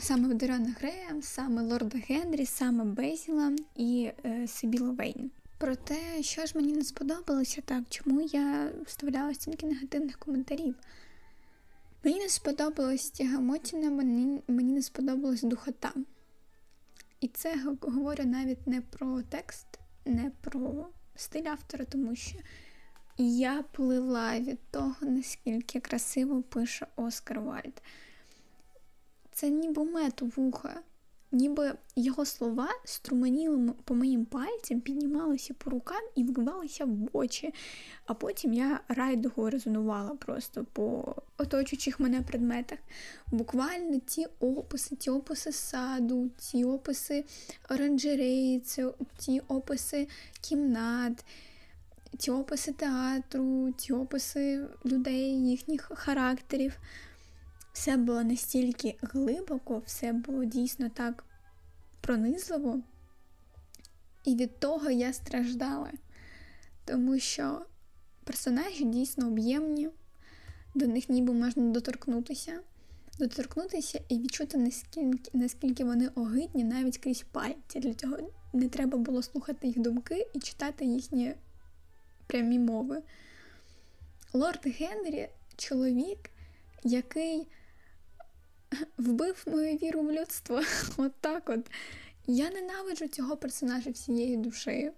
Саме 0.00 0.34
Дерана 0.34 0.74
Грея, 0.80 1.22
саме 1.22 1.62
Лорда 1.62 1.98
Генрі, 2.08 2.46
саме 2.46 2.84
Безіла 2.84 3.52
і 3.76 4.10
е, 4.24 4.48
Сибіла 4.48 4.90
Вейн. 4.90 5.30
Проте, 5.58 6.22
що 6.22 6.46
ж 6.46 6.52
мені 6.54 6.72
не 6.72 6.84
сподобалося 6.84 7.60
так, 7.60 7.84
чому 7.88 8.20
я 8.20 8.72
вставляла 8.86 9.34
стільки 9.34 9.66
негативних 9.66 10.18
коментарів? 10.18 10.74
Мені 12.04 12.18
не 12.18 12.28
сподобалась 12.28 13.10
Тягамотіна, 13.10 13.90
мені, 13.90 14.42
мені 14.48 14.72
не 14.72 14.82
сподобалась 14.82 15.42
духота. 15.42 15.92
І 17.20 17.28
це 17.28 17.54
говорю 17.80 18.24
навіть 18.24 18.66
не 18.66 18.80
про 18.80 19.22
текст, 19.22 19.66
не 20.04 20.30
про 20.40 20.86
стиль 21.16 21.46
автора, 21.46 21.84
тому 21.84 22.16
що 22.16 22.38
я 23.18 23.64
плила 23.72 24.38
від 24.40 24.58
того, 24.70 24.94
наскільки 25.00 25.80
красиво 25.80 26.42
пише 26.42 26.86
Оскар 26.96 27.40
Вальд. 27.40 27.82
Це 29.32 29.50
ніби 29.50 29.84
мед 29.84 30.20
у 30.22 30.26
вуха 30.26 30.82
ніби 31.34 31.74
його 31.96 32.24
слова 32.24 32.68
струменіли 32.84 33.72
по 33.84 33.94
моїм 33.94 34.24
пальцям, 34.24 34.80
піднімалися 34.80 35.54
по 35.54 35.70
рукам 35.70 36.02
і 36.14 36.24
вбивалися 36.24 36.84
в 36.84 37.08
очі. 37.12 37.54
А 38.06 38.14
потім 38.14 38.52
я 38.52 38.80
райдуго 38.88 39.50
резонувала 39.50 40.10
просто 40.10 40.66
по 40.72 41.14
оточуючих 41.38 42.00
мене 42.00 42.22
предметах. 42.22 42.78
Буквально 43.32 43.98
ті 43.98 44.26
описи, 44.40 44.96
ті 44.96 45.10
описи 45.10 45.52
саду, 45.52 46.30
ті 46.38 46.64
описи 46.64 47.24
оранжереї, 47.70 48.62
ті 49.18 49.40
описи 49.48 50.08
кімнат. 50.40 51.24
Ті 52.18 52.30
описи 52.30 52.72
театру, 52.72 53.72
ті 53.72 53.92
описи 53.92 54.68
людей, 54.86 55.48
їхніх 55.48 55.90
характерів. 55.94 56.78
Все 57.72 57.96
було 57.96 58.22
настільки 58.22 58.96
глибоко, 59.02 59.82
все 59.86 60.12
було 60.12 60.44
дійсно 60.44 60.88
так 60.88 61.24
пронизливо, 62.00 62.80
і 64.24 64.36
від 64.36 64.60
того 64.60 64.90
я 64.90 65.12
страждала, 65.12 65.92
тому 66.84 67.18
що 67.18 67.66
персонажі 68.24 68.84
дійсно 68.84 69.26
об'ємні, 69.26 69.88
до 70.74 70.86
них 70.86 71.08
ніби 71.08 71.32
можна 71.32 71.62
доторкнутися, 71.62 72.60
доторкнутися 73.18 74.00
і 74.08 74.18
відчути, 74.18 74.58
наскільки, 74.58 75.30
наскільки 75.38 75.84
вони 75.84 76.08
огидні 76.08 76.64
навіть 76.64 76.98
крізь 76.98 77.24
пальці. 77.32 77.80
Для 77.80 77.94
цього 77.94 78.16
не 78.52 78.68
треба 78.68 78.98
було 78.98 79.22
слухати 79.22 79.66
їх 79.66 79.78
думки 79.78 80.26
і 80.34 80.40
читати 80.40 80.84
їхні 80.84 81.34
прямі 82.26 82.58
мови. 82.58 83.02
Лорд 84.32 84.66
Генрі 84.66 85.28
чоловік, 85.56 86.30
який 86.82 87.48
вбив 88.98 89.44
мою 89.46 89.76
віру 89.76 90.02
в 90.02 90.12
людство. 90.12 90.62
От 90.96 91.12
так 91.20 91.48
от. 91.48 91.70
Я 92.26 92.50
ненавиджу 92.50 93.08
цього 93.08 93.36
персонажа 93.36 93.90
всією 93.90 94.36
душею. 94.36 94.92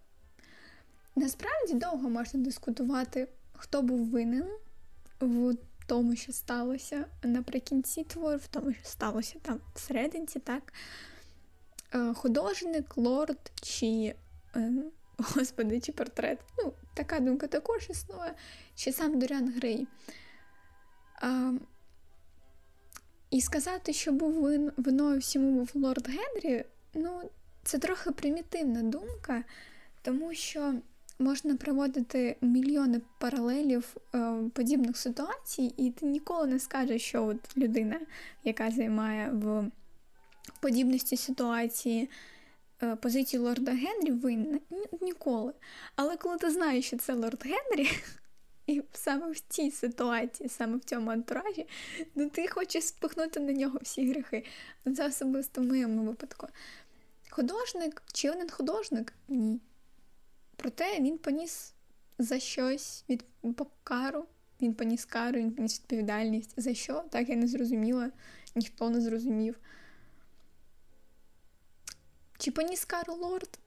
Насправді 1.16 1.74
довго 1.74 2.08
можна 2.08 2.40
дискутувати, 2.40 3.28
хто 3.52 3.82
був 3.82 4.10
винен 4.10 4.48
в 5.20 5.56
тому, 5.86 6.16
що 6.16 6.32
сталося 6.32 7.04
наприкінці 7.22 8.04
твору, 8.04 8.38
в 8.38 8.46
тому, 8.46 8.72
що 8.72 8.84
сталося 8.84 9.38
там 9.42 9.60
всередині, 9.74 10.26
так? 10.26 10.72
Е, 11.94 12.14
художник, 12.14 12.96
лорд 12.96 13.52
чи, 13.62 14.14
е, 14.56 14.72
господи, 15.36 15.80
чи 15.80 15.92
портрет. 15.92 16.38
Ну, 16.58 16.72
така 16.94 17.20
думка 17.20 17.46
також 17.46 17.86
існує, 17.90 18.34
чи 18.74 18.92
сам 18.92 19.18
Доріан 19.18 19.52
Грей. 19.52 19.86
І 23.30 23.40
сказати, 23.40 23.92
що 23.92 24.12
був 24.12 24.34
виною 24.76 25.18
всьому 25.18 25.52
був 25.52 25.70
лорд 25.74 26.08
Генрі, 26.08 26.64
ну, 26.94 27.30
це 27.62 27.78
трохи 27.78 28.10
примітивна 28.10 28.82
думка, 28.82 29.44
тому 30.02 30.34
що 30.34 30.74
можна 31.18 31.56
проводити 31.56 32.36
мільйони 32.40 33.00
паралелів 33.18 33.96
е, 34.14 34.34
подібних 34.54 34.96
ситуацій, 34.96 35.74
і 35.76 35.90
ти 35.90 36.06
ніколи 36.06 36.46
не 36.46 36.58
скажеш, 36.58 37.02
що 37.02 37.26
от 37.26 37.56
людина, 37.56 38.00
яка 38.44 38.70
займає 38.70 39.30
в 39.30 39.70
подібності 40.60 41.16
ситуації 41.16 42.10
е, 42.82 42.96
позицію 42.96 43.42
лорда 43.42 43.72
Генрі, 43.72 44.10
винна 44.10 44.58
ніколи. 45.00 45.52
Але 45.96 46.16
коли 46.16 46.36
ти 46.36 46.50
знаєш, 46.50 46.86
що 46.86 46.98
це 46.98 47.14
лорд 47.14 47.44
Генрі. 47.44 47.90
І 48.66 48.82
саме 48.92 49.30
в 49.30 49.40
цій 49.40 49.70
ситуації, 49.70 50.48
саме 50.48 50.76
в 50.76 50.84
цьому 50.84 51.10
антуражі, 51.10 51.66
ну 52.14 52.28
ти 52.28 52.48
хочеш 52.48 52.84
спихнути 52.84 53.40
на 53.40 53.52
нього 53.52 53.78
всі 53.82 54.10
гріхи. 54.10 54.44
Це 54.96 55.06
особисто 55.06 55.60
в 55.60 55.64
моєму 55.64 56.02
випадку. 56.02 56.46
Художник 57.30 58.02
чи 58.12 58.30
один 58.30 58.50
художник? 58.50 59.12
Ні. 59.28 59.60
Проте 60.56 61.00
він 61.00 61.18
поніс 61.18 61.72
за 62.18 62.38
щось 62.38 63.04
від 63.08 63.24
кару, 63.84 64.24
він 64.62 64.74
поніс 64.74 65.04
кару, 65.04 65.38
він 65.38 65.52
поніс 65.52 65.80
відповідальність. 65.80 66.54
За 66.56 66.74
що? 66.74 67.04
Так 67.10 67.28
я 67.28 67.36
не 67.36 67.46
зрозуміла, 67.46 68.10
ніхто 68.54 68.90
не 68.90 69.00
зрозумів. 69.00 69.58
Чи 72.38 72.50
поніс 72.50 72.84
кару 72.84 73.14
лорд 73.14 73.58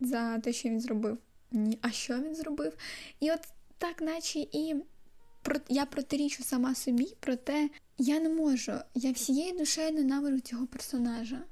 за 0.00 0.38
те, 0.38 0.52
що 0.52 0.68
він 0.68 0.80
зробив? 0.80 1.18
Ні. 1.52 1.78
А 1.82 1.90
що 1.90 2.18
він 2.18 2.34
зробив? 2.34 2.76
І 3.20 3.32
от 3.32 3.40
так, 3.78 4.00
наче 4.00 4.38
і 4.38 4.74
я 5.68 5.86
протирічу 5.86 6.42
сама 6.42 6.74
собі, 6.74 7.16
проте 7.20 7.70
я 7.98 8.20
не 8.20 8.28
можу. 8.28 8.72
Я 8.94 9.12
всією 9.12 9.58
душею 9.58 9.92
ненавиджу 9.92 10.40
цього 10.40 10.66
персонажа. 10.66 11.42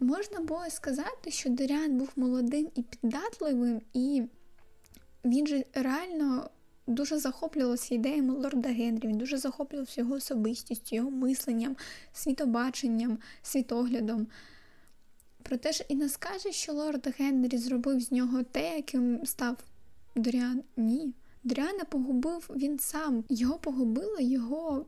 Можна 0.00 0.40
було 0.40 0.70
сказати, 0.70 1.30
що 1.30 1.50
Доріан 1.50 1.98
був 1.98 2.08
молодим 2.16 2.68
і 2.74 2.82
піддатливим, 2.82 3.82
і 3.92 4.22
він 5.24 5.46
же 5.46 5.64
реально 5.74 6.50
дуже 6.88 7.18
захоплювався 7.18 7.94
ідеями 7.94 8.34
Лорда 8.34 8.68
Генрі, 8.68 9.08
він 9.08 9.18
дуже 9.18 9.38
захоплювався 9.38 10.00
його 10.00 10.14
особистістю, 10.14 10.96
його 10.96 11.10
мисленням, 11.10 11.76
світобаченням, 12.12 13.18
світоглядом. 13.42 14.26
Проте 15.42 15.72
ж 15.72 15.84
і 15.88 15.94
не 15.94 16.08
скаже, 16.08 16.52
що 16.52 16.72
лорд 16.72 17.14
Генрі 17.18 17.58
зробив 17.58 18.00
з 18.00 18.12
нього 18.12 18.42
те, 18.42 18.76
яким 18.76 19.26
став 19.26 19.56
Доріан. 20.16 20.62
Ні. 20.76 21.14
Доріана 21.44 21.84
погубив 21.84 22.50
він 22.56 22.78
сам. 22.78 23.24
Його 23.28 23.58
погубила 23.58 24.20
його 24.20 24.86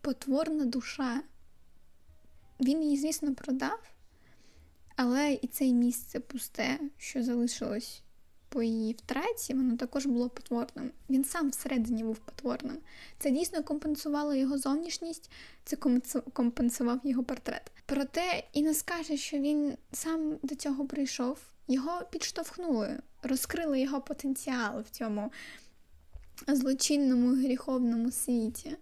потворна 0.00 0.64
душа. 0.64 1.22
Він 2.60 2.82
її, 2.82 2.96
звісно, 2.96 3.34
продав, 3.34 3.82
але 4.96 5.32
і 5.42 5.46
це 5.46 5.64
місце 5.64 6.20
пусте, 6.20 6.78
що 6.98 7.22
залишилось 7.22 8.01
по 8.52 8.62
її 8.62 8.92
втраті, 8.92 9.54
воно 9.54 9.76
також 9.76 10.06
було 10.06 10.28
потворним. 10.28 10.90
Він 11.10 11.24
сам 11.24 11.50
всередині 11.50 12.04
був 12.04 12.18
потворним. 12.18 12.78
Це 13.18 13.30
дійсно 13.30 13.62
компенсувало 13.62 14.34
його 14.34 14.58
зовнішність, 14.58 15.30
це 15.64 15.76
компенсував 16.32 17.00
його 17.04 17.24
портрет. 17.24 17.72
Проте 17.86 18.44
і 18.52 18.62
не 18.62 18.74
скаже, 18.74 19.16
що 19.16 19.38
він 19.38 19.76
сам 19.92 20.38
до 20.42 20.54
цього 20.54 20.86
прийшов, 20.86 21.38
його 21.68 22.02
підштовхнули, 22.10 22.98
розкрили 23.22 23.80
його 23.80 24.00
потенціал 24.00 24.80
в 24.80 24.90
цьому 24.90 25.32
злочинному 26.48 27.34
гріховному 27.34 28.10
світі. 28.10 28.76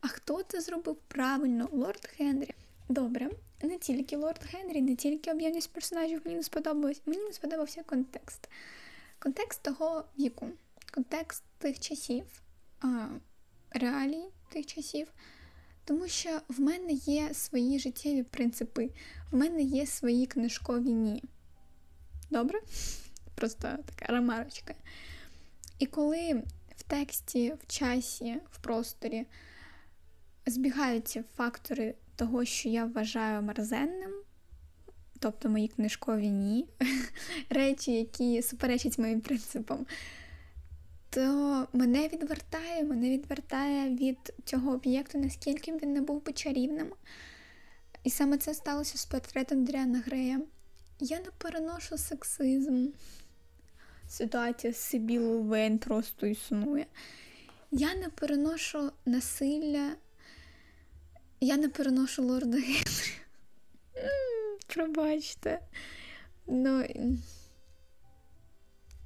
А 0.00 0.08
хто 0.08 0.42
це 0.42 0.60
зробив 0.60 0.96
правильно? 1.08 1.68
Лорд 1.72 2.08
Генрі. 2.18 2.54
Добре, 2.88 3.30
не 3.62 3.78
тільки 3.78 4.16
Лорд 4.16 4.40
Генрі, 4.52 4.80
не 4.82 4.96
тільки 4.96 5.30
об'ємність 5.30 5.72
персонажів 5.72 6.20
мені 6.24 6.36
не 6.36 6.42
сподобалось, 6.42 7.02
мені 7.06 7.22
не 7.22 7.32
сподобався 7.32 7.82
контекст. 7.82 8.48
Контекст 9.22 9.62
того 9.62 10.04
віку, 10.18 10.48
контекст 10.94 11.44
тих 11.58 11.80
часів, 11.80 12.42
реалій 13.70 14.24
тих 14.52 14.66
часів. 14.66 15.12
Тому 15.84 16.08
що 16.08 16.40
в 16.48 16.60
мене 16.60 16.92
є 16.92 17.34
свої 17.34 17.78
життєві 17.78 18.22
принципи, 18.22 18.90
в 19.30 19.36
мене 19.36 19.62
є 19.62 19.86
свої 19.86 20.26
книжкові 20.26 20.92
ні. 20.92 21.24
Добре? 22.30 22.60
Просто 23.34 23.68
така 23.86 24.12
ремарочка. 24.12 24.74
І 25.78 25.86
коли 25.86 26.42
в 26.76 26.82
тексті, 26.82 27.52
в 27.52 27.66
часі, 27.66 28.40
в 28.50 28.58
просторі 28.58 29.26
збігаються 30.46 31.24
фактори 31.36 31.94
того, 32.16 32.44
що 32.44 32.68
я 32.68 32.84
вважаю 32.84 33.42
мерзенним, 33.42 34.19
тобто 35.20 35.48
мої 35.48 35.68
книжкові 35.68 36.28
ні, 36.28 36.66
речі, 37.50 37.92
які 37.92 38.42
суперечать 38.42 38.98
моїм 38.98 39.20
принципам, 39.20 39.86
то 41.10 41.66
мене 41.72 42.08
відвертає, 42.08 42.84
мене 42.84 43.10
відвертає 43.10 43.96
від 43.96 44.32
цього 44.44 44.72
об'єкту, 44.72 45.18
наскільки 45.18 45.72
він 45.72 45.92
не 45.92 46.00
був 46.00 46.24
би 46.24 46.32
чарівним. 46.32 46.92
І 48.04 48.10
саме 48.10 48.38
це 48.38 48.54
сталося 48.54 48.98
з 48.98 49.06
портретом 49.06 49.64
Дріана 49.64 50.02
Грея. 50.06 50.40
Я 51.00 51.18
не 51.18 51.30
переношу 51.38 51.98
сексизм. 51.98 52.86
Ситуація 54.08 54.72
з 54.72 54.76
Сибілою 54.76 55.42
Вейн 55.42 55.78
просто 55.78 56.26
існує. 56.26 56.86
Я 57.70 57.94
не 57.94 58.08
переношу 58.08 58.92
насилля. 59.04 59.90
Я 61.40 61.56
не 61.56 61.68
переношу 61.68 62.22
лорда 62.22 62.56
Генрі. 62.56 63.20
Пробачте. 64.74 65.60
Ну, 66.46 66.84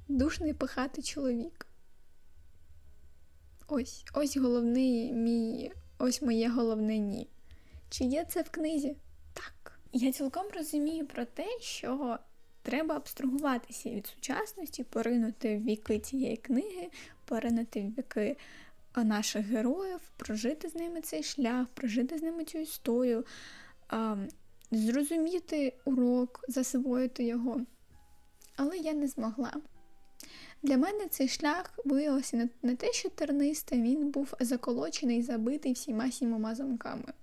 Душний 0.07 0.53
пихатий 0.53 1.03
чоловік. 1.03 1.67
Ось 3.67 4.05
ось 4.13 4.37
головний 4.37 5.13
мій, 5.13 5.71
ось 5.97 6.21
моє 6.21 6.49
головне 6.49 6.97
ні. 6.97 7.29
Чи 7.89 8.03
є 8.03 8.25
це 8.25 8.41
в 8.41 8.49
книзі? 8.49 8.97
Так. 9.33 9.79
Я 9.93 10.11
цілком 10.11 10.45
розумію 10.53 11.07
про 11.07 11.25
те, 11.25 11.59
що 11.59 12.19
треба 12.61 12.95
абстрагуватися 12.95 13.89
від 13.89 14.07
сучасності, 14.07 14.83
поринути 14.83 15.57
в 15.57 15.63
віки 15.63 15.99
цієї 15.99 16.37
книги, 16.37 16.89
поринути 17.25 17.81
в 17.81 17.99
віки 17.99 18.37
наших 18.95 19.45
героїв, 19.45 19.99
прожити 20.17 20.69
з 20.69 20.75
ними 20.75 21.01
цей 21.01 21.23
шлях, 21.23 21.67
прожити 21.67 22.17
з 22.17 22.21
ними 22.21 22.45
цю 22.45 22.57
історію, 22.57 23.25
зрозуміти 24.75 25.73
урок, 25.85 26.45
засвоїти 26.47 27.23
його. 27.23 27.61
Але 28.55 28.77
я 28.77 28.93
не 28.93 29.07
змогла. 29.07 29.53
Для 30.63 30.77
мене 30.77 31.07
цей 31.09 31.27
шлях 31.27 31.73
виявився 31.85 32.49
не 32.61 32.75
те, 32.75 32.93
що 32.93 33.09
тернистий, 33.09 33.81
він 33.81 34.11
був 34.11 34.33
заколочений, 34.39 35.21
забитий 35.21 35.73
всіма 35.73 36.11
сімома 36.11 36.55
замками. 36.55 37.13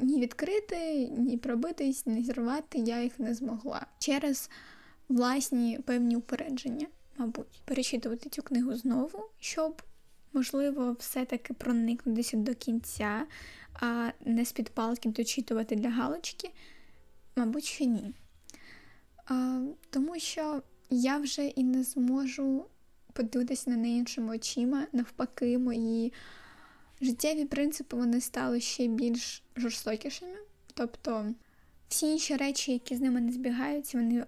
Ні 0.00 0.20
відкрити, 0.20 1.08
ні 1.08 1.36
пробитись, 1.36 2.06
ні 2.06 2.22
зірвати 2.22 2.78
я 2.78 3.02
їх 3.02 3.18
не 3.18 3.34
змогла. 3.34 3.86
Через 3.98 4.50
власні 5.08 5.78
певні 5.86 6.16
упередження, 6.16 6.86
мабуть, 7.18 7.62
перечитувати 7.64 8.28
цю 8.28 8.42
книгу 8.42 8.74
знову, 8.74 9.30
щоб, 9.38 9.82
можливо, 10.32 10.96
все-таки 10.98 11.54
проникнутися 11.54 12.36
до 12.36 12.54
кінця, 12.54 13.26
а 13.74 14.10
не 14.20 14.44
з-під 14.44 14.70
палки 14.70 15.08
дочитувати 15.08 15.76
для 15.76 15.90
галочки, 15.90 16.50
мабуть, 17.36 17.64
що 17.64 17.84
ні. 17.84 18.14
А, 19.26 19.60
Тому 19.90 20.18
що 20.18 20.62
я 20.90 21.18
вже 21.18 21.46
і 21.46 21.64
не 21.64 21.82
зможу 21.82 22.66
подивитися 23.12 23.70
на 23.70 23.76
неї 23.76 23.98
іншими 23.98 24.36
очима, 24.36 24.86
навпаки, 24.92 25.58
мої 25.58 26.12
життєві 27.00 27.44
принципи 27.44 27.96
вони 27.96 28.20
стали 28.20 28.60
ще 28.60 28.86
більш 28.86 29.42
жорстокішими. 29.56 30.36
Тобто 30.74 31.34
всі 31.88 32.06
інші 32.06 32.36
речі, 32.36 32.72
які 32.72 32.96
з 32.96 33.00
ними 33.00 33.20
не 33.20 33.32
збігаються, 33.32 33.98
вони 33.98 34.26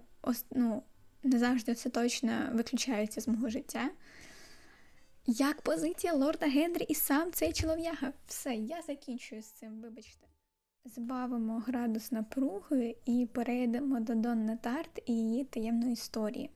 ну, 0.51 0.83
не 1.23 1.39
завжди 1.39 1.73
остаточно 1.73 2.33
виключаються 2.53 3.21
з 3.21 3.29
мого 3.29 3.49
життя. 3.49 3.91
Як 5.27 5.63
позиція 5.63 6.13
лорда 6.13 6.47
Генрі 6.47 6.85
і 6.89 6.95
сам 6.95 7.33
цей 7.33 7.53
чолов'яга. 7.53 8.13
Все, 8.27 8.55
я 8.55 8.83
закінчую 8.83 9.43
з 9.43 9.47
цим, 9.47 9.81
вибачте. 9.81 10.27
Збавимо 10.85 11.59
градус 11.59 12.13
напруги 12.13 12.97
і 13.05 13.29
перейдемо 13.33 14.01
до 14.01 14.15
Донна 14.15 14.57
Тарт 14.57 15.03
і 15.07 15.13
її 15.13 15.45
таємної 15.45 15.93
історії. 15.93 16.51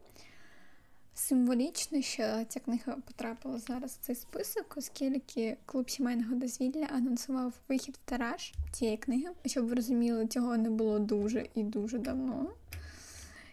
Символічно, 1.15 2.03
що 2.03 2.45
ця 2.49 2.61
книга 2.61 2.97
потрапила 3.07 3.59
зараз 3.59 3.93
в 3.93 4.01
цей 4.01 4.15
список, 4.15 4.75
оскільки 4.77 5.57
клуб 5.67 5.91
сімейного 5.91 6.35
дозвілля 6.35 6.85
анонсував 6.85 7.53
вихід 7.69 7.97
в 7.97 8.11
тираж 8.11 8.53
цієї 8.73 8.97
книги. 8.97 9.29
Щоб 9.47 9.67
ви 9.67 9.75
розуміли, 9.75 10.27
цього 10.27 10.57
не 10.57 10.71
було 10.71 10.99
дуже 10.99 11.47
і 11.55 11.63
дуже 11.63 11.99
давно. 11.99 12.51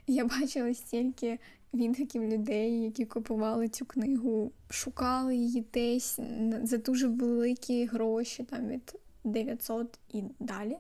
Я 0.07 0.25
бачила 0.25 0.73
стільки 0.73 1.39
відгуків 1.75 2.23
людей, 2.23 2.81
які 2.81 3.05
купували 3.05 3.67
цю 3.67 3.85
книгу, 3.85 4.51
шукали 4.69 5.35
її 5.35 5.65
десь 5.73 6.19
за 6.63 6.77
дуже 6.77 7.07
великі 7.07 7.85
гроші, 7.85 8.43
там 8.43 8.67
від 8.67 8.95
900 9.23 9.99
і 10.09 10.23
далі. 10.39 10.77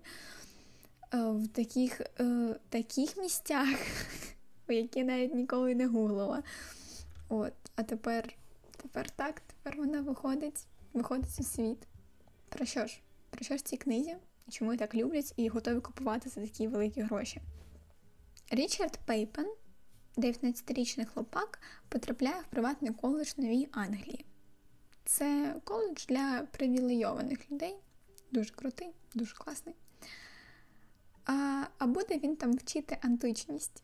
Е, 1.13 1.17
в 1.17 1.47
таких 1.47 2.01
е, 2.19 2.55
таких 2.69 3.17
місцях, 3.17 3.67
які 4.67 5.03
навіть 5.03 5.33
ніколи 5.33 5.75
не 5.75 5.87
гуглила. 5.87 6.43
От, 7.29 7.53
А 7.75 7.83
тепер 7.83 8.35
тепер 8.81 9.09
так, 9.09 9.41
тепер 9.41 9.77
вона 9.77 10.01
виходить 10.01 10.65
виходить 10.93 11.39
у 11.39 11.43
світ. 11.43 11.77
Про 12.49 12.65
що 12.65 12.87
ж? 12.87 12.99
Про 13.29 13.43
що 13.45 13.57
ж 13.57 13.65
ці 13.65 13.77
книзі? 13.77 14.15
Чому 14.49 14.71
її 14.71 14.79
так 14.79 14.95
люблять 14.95 15.33
і 15.37 15.49
готові 15.49 15.79
купувати 15.79 16.29
за 16.29 16.41
такі 16.41 16.67
великі 16.67 17.01
гроші? 17.01 17.41
Річард 18.51 18.99
Пейпен, 19.05 19.47
19-річний 20.17 21.05
хлопак, 21.05 21.59
потрапляє 21.89 22.41
в 22.41 22.45
приватний 22.45 22.93
коледж 22.93 23.33
Новій 23.37 23.67
Англії. 23.71 24.25
Це 25.05 25.55
коледж 25.63 26.05
для 26.05 26.47
привілейованих 26.51 27.51
людей. 27.51 27.75
Дуже 28.31 28.53
крутий, 28.53 28.89
дуже 29.13 29.35
класний. 29.35 29.75
А 31.25 31.63
а 31.77 31.87
буде 31.87 32.17
він 32.17 32.35
там 32.35 32.53
вчити 32.53 32.97
античність. 33.01 33.83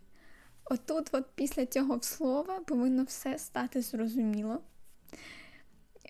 Отут, 0.66 1.10
от 1.12 1.26
після 1.36 1.66
цього 1.66 2.02
слова, 2.02 2.60
повинно 2.60 3.04
все 3.04 3.38
стати 3.38 3.82
зрозуміло. 3.82 4.62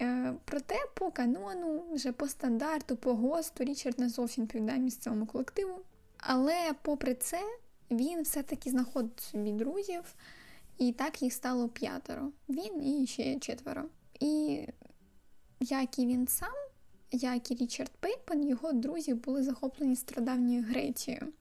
Е, 0.02 0.34
Проте 0.46 0.76
по 0.94 1.12
канону, 1.12 1.86
вже 1.92 2.12
по 2.12 2.28
стандарту, 2.28 2.96
по 2.96 3.14
ГОСТу 3.14 3.64
Річард 3.64 4.00
не 4.00 4.10
зовсім 4.10 4.44
відповідає 4.44 4.80
місцевому 4.80 5.26
колективу. 5.26 5.82
Але, 6.18 6.74
попри 6.82 7.16
це, 7.16 7.42
він 7.92 8.22
все-таки 8.22 8.70
знаходить 8.70 9.20
собі 9.20 9.52
друзів, 9.52 10.16
і 10.78 10.92
так 10.92 11.22
їх 11.22 11.34
стало 11.34 11.70
п'ятеро. 11.70 12.32
Він 12.50 12.88
і 12.88 13.08
ще 13.08 13.40
четверо. 13.40 13.86
І 14.20 14.66
як 15.60 16.00
і 16.00 16.06
він 16.06 16.28
сам, 16.28 16.54
як 17.12 17.52
і 17.52 17.56
Річард 17.56 17.92
Пейпен, 18.00 18.48
його 18.48 18.74
друзі 18.74 19.14
були 19.14 19.44
захоплені 19.44 19.96
страдавньою 19.96 20.64
Грецією. 20.64 21.34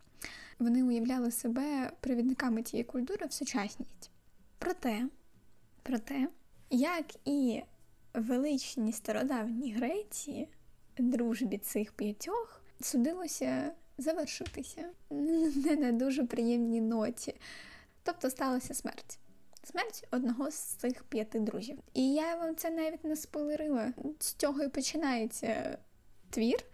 Вони 0.58 0.84
уявляли 0.84 1.30
себе 1.30 1.92
провідниками 2.00 2.62
тієї 2.62 2.84
культури 2.84 3.26
в 3.26 3.32
сучасність. 3.32 4.10
Проте, 4.58 5.06
проте, 5.82 6.28
як 6.70 7.06
і 7.24 7.62
величні 8.14 8.92
стародавні 8.92 9.72
Греції, 9.72 10.48
дружбі 10.98 11.58
цих 11.58 11.92
п'ятьох 11.92 12.62
судилося 12.80 13.72
завершитися 14.00 14.84
не 15.10 15.76
на 15.76 15.92
дуже 15.92 16.24
приємній 16.24 16.80
ноті. 16.80 17.34
Тобто 18.02 18.30
сталася 18.30 18.74
смерть. 18.74 19.18
Смерть 19.62 20.08
одного 20.10 20.50
з 20.50 20.54
цих 20.54 21.04
п'яти 21.04 21.40
друзів. 21.40 21.78
І 21.94 22.12
я 22.12 22.36
вам 22.36 22.56
це 22.56 22.70
навіть 22.70 23.04
не 23.04 23.16
спойлерила. 23.16 23.92
З 24.18 24.32
цього 24.32 24.62
і 24.62 24.68
починається 24.68 25.78
твір. 26.30 26.64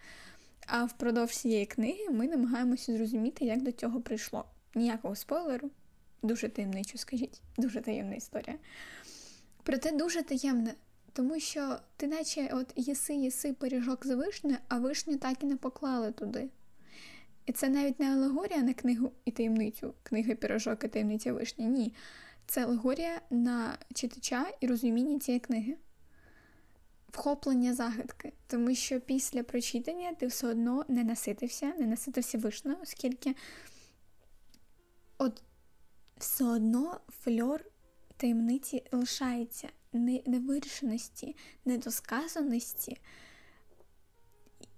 А 0.67 0.85
впродовж 0.85 1.37
цієї 1.37 1.65
книги 1.65 2.09
ми 2.09 2.27
намагаємося 2.27 2.97
зрозуміти, 2.97 3.45
як 3.45 3.61
до 3.61 3.71
цього 3.71 4.01
прийшло. 4.01 4.45
Ніякого 4.75 5.15
спойлеру. 5.15 5.71
Дуже 6.23 6.49
таємничо, 6.49 6.97
скажіть, 6.97 7.41
дуже 7.57 7.81
таємна 7.81 8.15
історія. 8.15 8.57
Проте 9.63 9.91
дуже 9.91 10.23
таємне, 10.23 10.73
тому 11.13 11.39
що 11.39 11.77
ти, 11.97 12.07
наче, 12.07 12.49
от 12.53 12.73
єси 12.75 13.15
єси 13.15 13.53
пиріжок 13.53 14.05
з 14.05 14.15
вишнею, 14.15 14.57
а 14.67 14.79
вишню 14.79 15.17
так 15.17 15.43
і 15.43 15.45
не 15.45 15.55
поклали 15.55 16.11
туди. 16.11 16.49
І 17.47 17.51
це 17.51 17.69
навіть 17.69 17.99
не 17.99 18.13
алегорія 18.13 18.61
на 18.61 18.73
книгу 18.73 19.11
і 19.25 19.31
таємницю, 19.31 19.93
книга 20.03 20.35
пірожок 20.35 20.83
і 20.83 20.87
таємниця 20.87 21.33
вишні. 21.33 21.65
Ні. 21.65 21.93
Це 22.45 22.63
алегорія 22.63 23.21
на 23.29 23.77
читача 23.93 24.51
і 24.59 24.67
розуміння 24.67 25.19
цієї 25.19 25.39
книги. 25.39 25.77
Вхоплення 27.09 27.73
загадки, 27.73 28.33
тому 28.47 28.75
що 28.75 28.99
після 28.99 29.43
прочитання 29.43 30.13
ти 30.13 30.27
все 30.27 30.47
одно 30.47 30.85
не 30.87 31.03
наситився, 31.03 31.73
не 31.79 31.87
наситився 31.87 32.37
вишнею, 32.37 32.77
оскільки 32.81 33.35
от 35.17 35.43
все 36.17 36.45
одно 36.45 36.99
фльор 37.23 37.65
таємниці 38.17 38.83
лишається 38.91 39.69
невирішеності, 40.25 41.35
недосказаності 41.65 42.97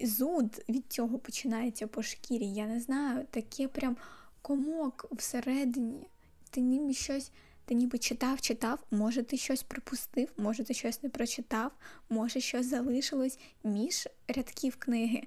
зуд 0.02 0.64
від 0.70 0.84
цього 0.89 1.20
починається 1.20 1.88
по 1.88 2.04
шкірі. 2.04 2.45
Я 2.45 2.68
не 2.68 2.80
знаю, 2.80 3.26
таке 3.32 3.68
прям 3.68 3.97
комок 4.41 5.06
всередині. 5.12 6.08
Ти 6.50 6.62
ніби 6.62 6.93
щось, 6.93 7.32
ти 7.66 7.74
ніби 7.74 7.97
читав, 7.97 8.41
читав, 8.41 8.80
може, 8.91 9.24
ти 9.24 9.38
щось 9.38 9.64
пропустив, 9.64 10.32
може, 10.38 10.64
ти 10.64 10.74
щось 10.74 11.04
не 11.04 11.10
прочитав, 11.10 11.72
може, 12.10 12.39
щось 12.39 12.66
залишилось 12.66 13.39
між 13.64 14.08
рядків 14.28 14.76
книги. 14.76 15.24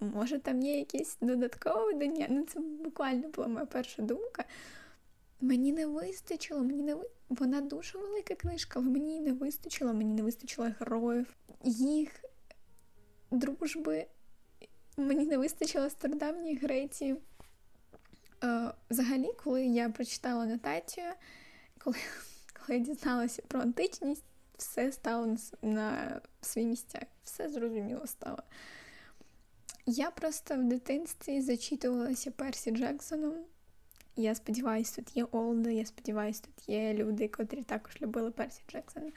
Може, 0.00 0.38
там 0.38 0.62
є 0.62 0.78
якісь 0.78 1.16
додаткове 1.20 1.84
видання. 1.84 2.26
Ну, 2.30 2.44
це 2.44 2.60
буквально 2.60 3.28
була 3.28 3.48
моя 3.48 3.66
перша 3.66 4.02
думка. 4.02 4.44
Мені 5.40 5.72
не 5.72 5.86
вистачило, 5.86 6.60
мені 6.60 6.82
не 6.82 6.96
вона 7.28 7.60
дуже 7.60 7.98
велика 7.98 8.34
книжка, 8.34 8.80
але 8.80 8.90
мені 8.90 9.20
не 9.20 9.32
вистачило, 9.32 9.94
мені 9.94 10.14
не 10.14 10.22
вистачило 10.22 10.68
героїв, 10.80 11.26
їх 11.64 12.10
дружби 13.30 14.06
мені 14.96 15.26
не 15.26 15.38
вистачило 15.38 15.90
стародавньої 15.90 16.56
Греції. 16.56 17.16
Е, 18.44 18.72
Взагалі, 18.90 19.30
коли 19.44 19.66
я 19.66 19.88
прочитала 19.88 20.42
анотацію, 20.42 21.06
коли, 21.78 21.96
коли 22.52 22.78
я 22.78 22.84
дізналася 22.84 23.42
про 23.48 23.60
античність, 23.60 24.24
все 24.58 24.92
стало 24.92 25.26
на, 25.26 25.38
на 25.62 26.20
свої 26.40 26.66
місця, 26.66 27.06
все 27.24 27.48
зрозуміло 27.48 28.06
стало. 28.06 28.38
Я 29.86 30.10
просто 30.10 30.54
в 30.54 30.64
дитинстві 30.64 31.40
зачитувалася 31.40 32.30
Персі 32.30 32.70
Джексоном. 32.70 33.34
Я 34.16 34.34
сподіваюся, 34.34 34.96
тут 34.96 35.16
є 35.16 35.24
Олда, 35.24 35.70
я 35.70 35.86
сподіваюся, 35.86 36.42
тут 36.42 36.68
є 36.68 36.94
люди, 36.94 37.28
котрі 37.28 37.62
також 37.62 38.02
любили 38.02 38.30
Персі 38.30 38.62
Джексона. 38.68 39.12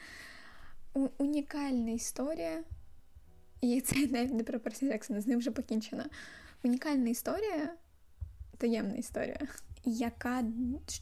унікальна 1.18 1.90
історія, 1.90 2.64
і 3.60 3.80
це 3.84 4.06
навіть 4.06 4.34
не 4.34 4.44
про 4.44 4.60
Персі 4.60 4.88
Джексона, 4.88 5.20
з 5.20 5.26
ним 5.26 5.38
вже 5.38 5.50
покінчено. 5.50 6.04
Унікальна 6.64 7.10
історія, 7.10 7.74
таємна 8.58 8.94
історія, 8.94 9.38
яка 9.84 10.44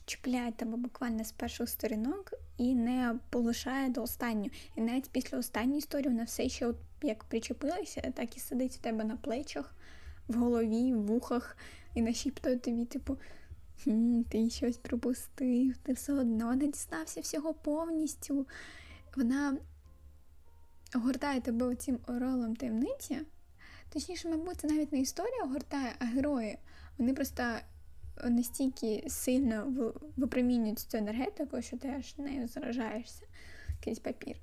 чіпляє 0.07 0.53
тебе 0.53 0.77
буквально 0.77 1.25
з 1.25 1.33
перших 1.33 1.69
сторінок 1.69 2.33
і 2.57 2.75
не 2.75 3.15
полишає 3.31 3.89
до 3.89 4.03
останньої. 4.03 4.53
І 4.77 4.81
навіть 4.81 5.11
після 5.11 5.39
останньої 5.39 5.79
історії 5.79 6.09
вона 6.09 6.25
все 6.25 6.49
ще 6.49 6.67
от 6.67 6.77
як 7.03 7.25
причепилася, 7.25 8.13
так 8.15 8.37
і 8.37 8.41
сидить 8.41 8.77
у 8.81 8.83
тебе 8.83 9.05
на 9.05 9.17
плечах, 9.17 9.75
в 10.29 10.35
голові, 10.35 10.95
в 10.95 11.07
вухах, 11.07 11.57
і 11.95 12.03
нашіптує 12.03 12.57
тобі, 12.57 12.85
типу. 12.85 13.19
Ти 14.29 14.51
щось 14.51 14.77
пропустив, 14.77 15.77
ти 15.77 15.93
все 15.93 16.13
одно 16.13 16.55
не 16.55 16.67
дізнався 16.67 17.21
всього 17.21 17.55
повністю. 17.55 18.47
Вона 19.17 19.57
огортає 20.95 21.41
тебе 21.41 21.67
оцим 21.67 21.99
оролом 22.07 22.57
таємниці. 22.57 23.19
Точніше, 23.93 24.29
мабуть, 24.29 24.57
це 24.57 24.69
навіть 24.69 24.93
не 24.93 25.01
історія 25.01 25.45
огортає, 25.45 25.93
а 25.99 26.05
герої. 26.05 26.59
Вони 26.99 27.15
просто 27.15 27.43
настільки 28.25 29.05
сильно 29.09 29.75
випромінюють 30.17 30.79
цю 30.79 30.99
енергетику, 30.99 31.63
що 31.63 31.77
ти 31.77 31.89
аж 31.89 32.19
нею 32.19 32.49
заражаєшся, 32.49 33.27
якийсь 33.69 33.99
папір. 33.99 34.37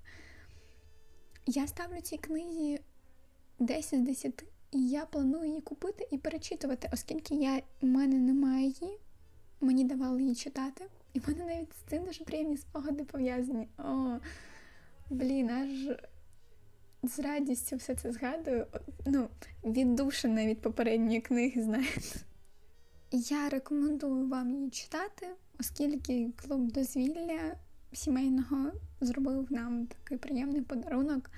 Я 1.46 1.68
ставлю 1.68 2.02
цій 2.02 2.18
книзі 2.18 2.80
10 3.60 4.00
з 4.00 4.04
10, 4.04 4.44
і 4.72 4.90
я 4.90 5.06
планую 5.06 5.46
її 5.46 5.62
купити 5.62 6.08
і 6.12 6.18
перечитувати, 6.18 6.90
оскільки 6.94 7.36
я, 7.36 7.62
в 7.82 7.86
мене 7.86 8.20
немає 8.20 8.66
її, 8.66 9.00
мені 9.62 9.84
давали 9.84 10.22
її 10.22 10.36
читати. 10.36 10.86
І 11.14 11.20
в 11.20 11.30
мене 11.30 11.46
навіть 11.46 11.74
з 11.74 11.90
цим 11.90 12.06
дуже 12.06 12.24
приємні 12.24 12.58
спогади 12.58 13.04
пов'язані. 13.04 13.68
О, 13.78 14.18
блін, 15.10 15.50
аж 15.50 15.70
з 17.08 17.20
радістю 17.20 17.76
все 17.76 17.96
це 17.96 18.12
згадую. 18.12 18.68
Ну, 19.06 19.30
віддушена 19.64 20.46
від 20.46 20.62
попередньої 20.62 21.22
книги, 21.22 21.64
знаєте. 21.64 22.20
Я 23.12 23.50
рекомендую 23.50 24.28
вам 24.28 24.56
її 24.56 24.70
читати, 24.70 25.28
оскільки 25.60 26.32
клуб 26.36 26.72
дозвілля 26.72 27.56
сімейного 27.94 28.72
зробив 29.02 29.52
нам 29.52 29.88
такий 29.88 30.18
приємний 30.18 30.62
подарунок. 30.62 31.32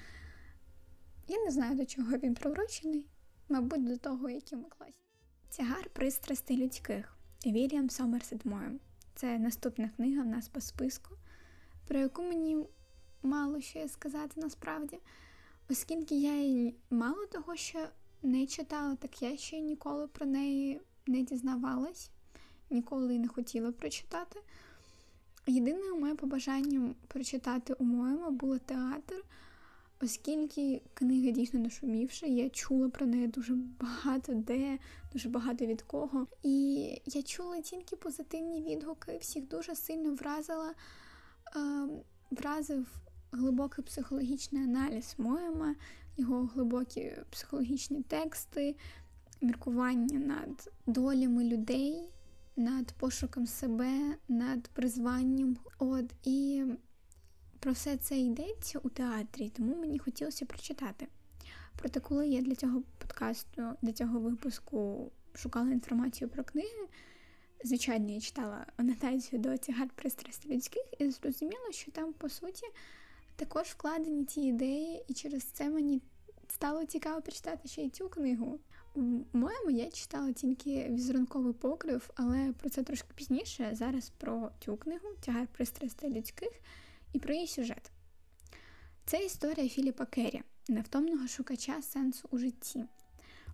Я 1.28 1.44
не 1.46 1.52
знаю, 1.52 1.76
до 1.76 1.86
чого 1.86 2.18
він 2.18 2.34
приурочений, 2.34 3.06
мабуть, 3.50 3.88
до 3.88 3.98
того, 3.98 4.30
які 4.30 4.56
ми 4.56 4.64
класні. 4.64 5.04
Тягар 5.50 5.90
пристрастей 5.90 6.58
людських 6.58 7.18
Вільям 7.46 7.90
Сомерсет 7.90 8.46
Моєм. 8.46 8.80
Це 9.16 9.40
наступна 9.40 9.90
книга 9.96 10.24
в 10.24 10.28
нас 10.28 10.50
по 10.50 10.62
списку, 10.62 11.16
про 11.88 12.00
яку 12.00 12.22
мені 12.22 12.68
мало 13.24 13.62
що 13.62 13.88
сказати 13.88 14.42
насправді, 14.42 15.00
оскільки 15.70 16.16
я 16.16 16.42
її 16.42 16.76
мало 16.90 17.26
того, 17.26 17.56
що 17.56 17.80
не 18.24 18.48
читала, 18.48 18.96
так 18.96 19.22
я 19.22 19.38
ще 19.38 19.60
ніколи 19.60 20.08
про 20.08 20.26
неї 20.26 20.82
не 21.08 21.22
дізнавалась, 21.22 22.10
ніколи 22.70 23.20
не 23.20 23.28
хотіла 23.28 23.72
прочитати. 23.72 24.40
Єдине 25.48 25.94
моє 25.94 26.16
побажання 26.16 26.96
прочитати 27.08 27.74
у 27.74 27.84
моєму 27.84 28.32
було 28.32 28.60
театр, 28.60 29.24
оскільки 30.02 30.82
книга 30.94 31.32
дійсно 31.32 31.60
нашумівша, 31.60 32.26
я 32.26 32.50
чула 32.50 32.90
про 32.90 33.06
неї 33.06 33.28
дуже 33.28 33.54
багато 33.80 34.34
де, 34.34 34.80
дуже 35.14 35.30
багато 35.30 35.66
від 35.66 35.82
кого. 35.82 36.28
І 36.44 36.88
я 37.06 37.24
чула 37.24 37.62
тільки 37.62 37.96
позитивні 37.96 38.62
відгуки, 38.62 39.18
всіх 39.22 39.48
дуже 39.48 39.76
сильно 39.76 40.16
вразила, 40.16 40.74
е, 41.56 41.88
вразив 42.32 42.88
глибокий 43.38 43.86
психологічний 43.86 44.64
аналіз 44.64 45.16
Моєма, 45.18 45.76
його 46.18 46.46
глибокі 46.46 47.12
психологічні 47.30 48.02
тексти, 48.02 48.76
міркування 49.42 50.20
над 50.20 50.72
долями 50.86 51.44
людей, 51.44 52.10
над 52.56 52.92
пошуком 52.92 53.48
себе, 53.48 54.16
над 54.28 54.68
призванням. 54.68 55.58
От 55.80 56.06
і 56.24 56.66
про 57.60 57.72
все 57.72 57.98
це 57.98 58.20
йдеться 58.20 58.80
у 58.80 58.90
театрі, 58.90 59.50
тому 59.50 59.76
мені 59.76 60.00
хотілося 60.00 60.46
прочитати. 60.46 61.08
Проте, 61.80 62.00
коли 62.00 62.28
я 62.28 62.42
для 62.42 62.56
цього 62.56 62.84
подкасту, 62.98 63.64
для 63.82 63.94
цього 63.94 64.20
випуску 64.20 65.12
шукала 65.34 65.72
інформацію 65.72 66.30
про 66.30 66.44
книги, 66.44 66.88
звичайно, 67.64 68.12
я 68.12 68.20
читала 68.20 68.66
анотацію 68.78 69.42
до 69.42 69.58
тягар 69.58 69.90
пристрасті 69.96 70.50
людських 70.50 70.84
і 71.00 71.10
зрозуміла, 71.10 71.72
що 71.72 71.92
там, 71.92 72.14
по 72.14 72.30
суті, 72.30 72.66
також 73.38 73.68
вкладені 73.68 74.26
ті 74.26 74.42
ідеї, 74.42 75.04
і 75.08 75.14
через 75.14 75.44
це 75.44 75.70
мені 75.70 76.02
стало 76.50 76.86
цікаво 76.86 77.22
прочитати 77.22 77.68
ще 77.68 77.82
й 77.82 77.90
цю 77.90 78.10
книгу. 78.10 78.60
Моєму 79.34 79.70
я 79.70 79.90
читала 79.90 80.32
тільки 80.32 80.90
візерунковий 80.90 81.54
покрив, 81.54 82.10
але 82.16 82.54
про 82.60 82.70
це 82.70 82.84
трошки 82.84 83.08
пізніше. 83.16 83.70
Зараз 83.74 84.10
про 84.18 84.52
цю 84.60 84.78
книгу 84.78 85.08
Тягар 85.20 85.48
пристрастей 85.48 86.14
людських 86.14 86.52
і 87.14 87.20
про 87.20 87.34
її 87.34 87.48
сюжет. 87.48 87.92
Це 89.06 89.26
історія 89.26 89.70
Філіпа 89.70 90.06
Керрі, 90.06 90.42
невтомного 90.68 91.28
шукача 91.28 91.82
сенсу 91.82 92.28
у 92.32 92.38
житті. 92.38 92.86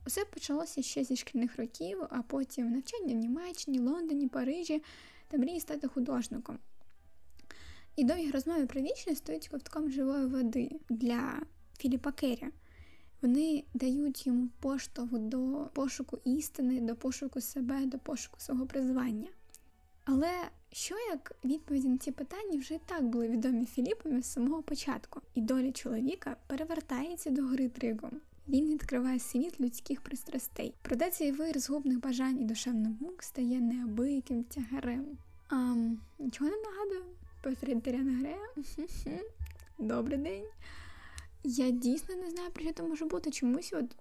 Усе 0.07 0.25
почалося 0.25 0.81
ще 0.81 1.03
зі 1.03 1.15
шкільних 1.15 1.57
років, 1.57 2.03
а 2.09 2.21
потім 2.21 2.71
навчання 2.71 3.13
в 3.13 3.17
Німеччині, 3.17 3.79
Лондоні, 3.79 4.27
Парижі 4.27 4.83
та 5.27 5.37
мрії 5.37 5.59
стати 5.59 5.87
художником. 5.87 6.59
І 7.95 8.03
довгі 8.03 8.31
розмови 8.31 8.65
про 8.65 8.81
вічність 8.81 9.17
стоїть 9.17 9.47
ковтком 9.47 9.91
живої 9.91 10.25
води 10.25 10.71
для 10.89 11.41
Філіпа 11.77 12.11
Керрі. 12.11 12.47
Вони 13.21 13.63
дають 13.73 14.27
йому 14.27 14.49
поштовх 14.59 15.11
до 15.11 15.69
пошуку 15.73 16.19
істини, 16.23 16.81
до 16.81 16.95
пошуку 16.95 17.41
себе, 17.41 17.85
до 17.85 17.99
пошуку 17.99 18.39
свого 18.39 18.65
призвання. 18.65 19.27
Але 20.05 20.31
що 20.71 20.95
як 20.95 21.35
відповіді 21.45 21.87
на 21.87 21.97
ці 21.97 22.11
питання 22.11 22.59
вже 22.59 22.73
і 22.75 22.79
так 22.85 23.03
були 23.03 23.27
відомі 23.27 23.65
Філіпові 23.65 24.21
з 24.21 24.25
самого 24.25 24.63
початку, 24.63 25.21
і 25.33 25.41
доля 25.41 25.71
чоловіка 25.71 26.37
перевертається 26.47 27.29
до 27.29 27.41
гри 27.41 27.69
тригом. 27.69 28.11
Він 28.47 28.65
відкриває 28.65 29.19
світ 29.19 29.61
людських 29.61 30.01
пристрастей. 30.01 30.73
Проте 30.81 31.11
цей 31.11 31.31
вир 31.31 31.59
згубних 31.59 31.99
бажань 31.99 32.39
і 32.39 32.43
душевних 32.43 33.01
мук 33.01 33.23
стає 33.23 33.61
неабияким 33.61 34.43
тягарем. 34.43 35.05
А, 35.49 35.75
Нічого 36.19 36.49
не 36.49 36.57
нагадую? 36.57 37.03
Портрет 37.43 37.81
Даряна 37.81 38.19
Грея? 38.19 38.87
Добрий 39.77 40.17
день. 40.17 40.45
Я 41.43 41.71
дійсно 41.71 42.15
не 42.15 42.29
знаю, 42.29 42.51
про 42.51 42.63
що 42.63 42.73
це 42.73 42.83
може 42.83 43.05
бути. 43.05 43.31
Чомусь 43.31 43.73
от 43.73 43.95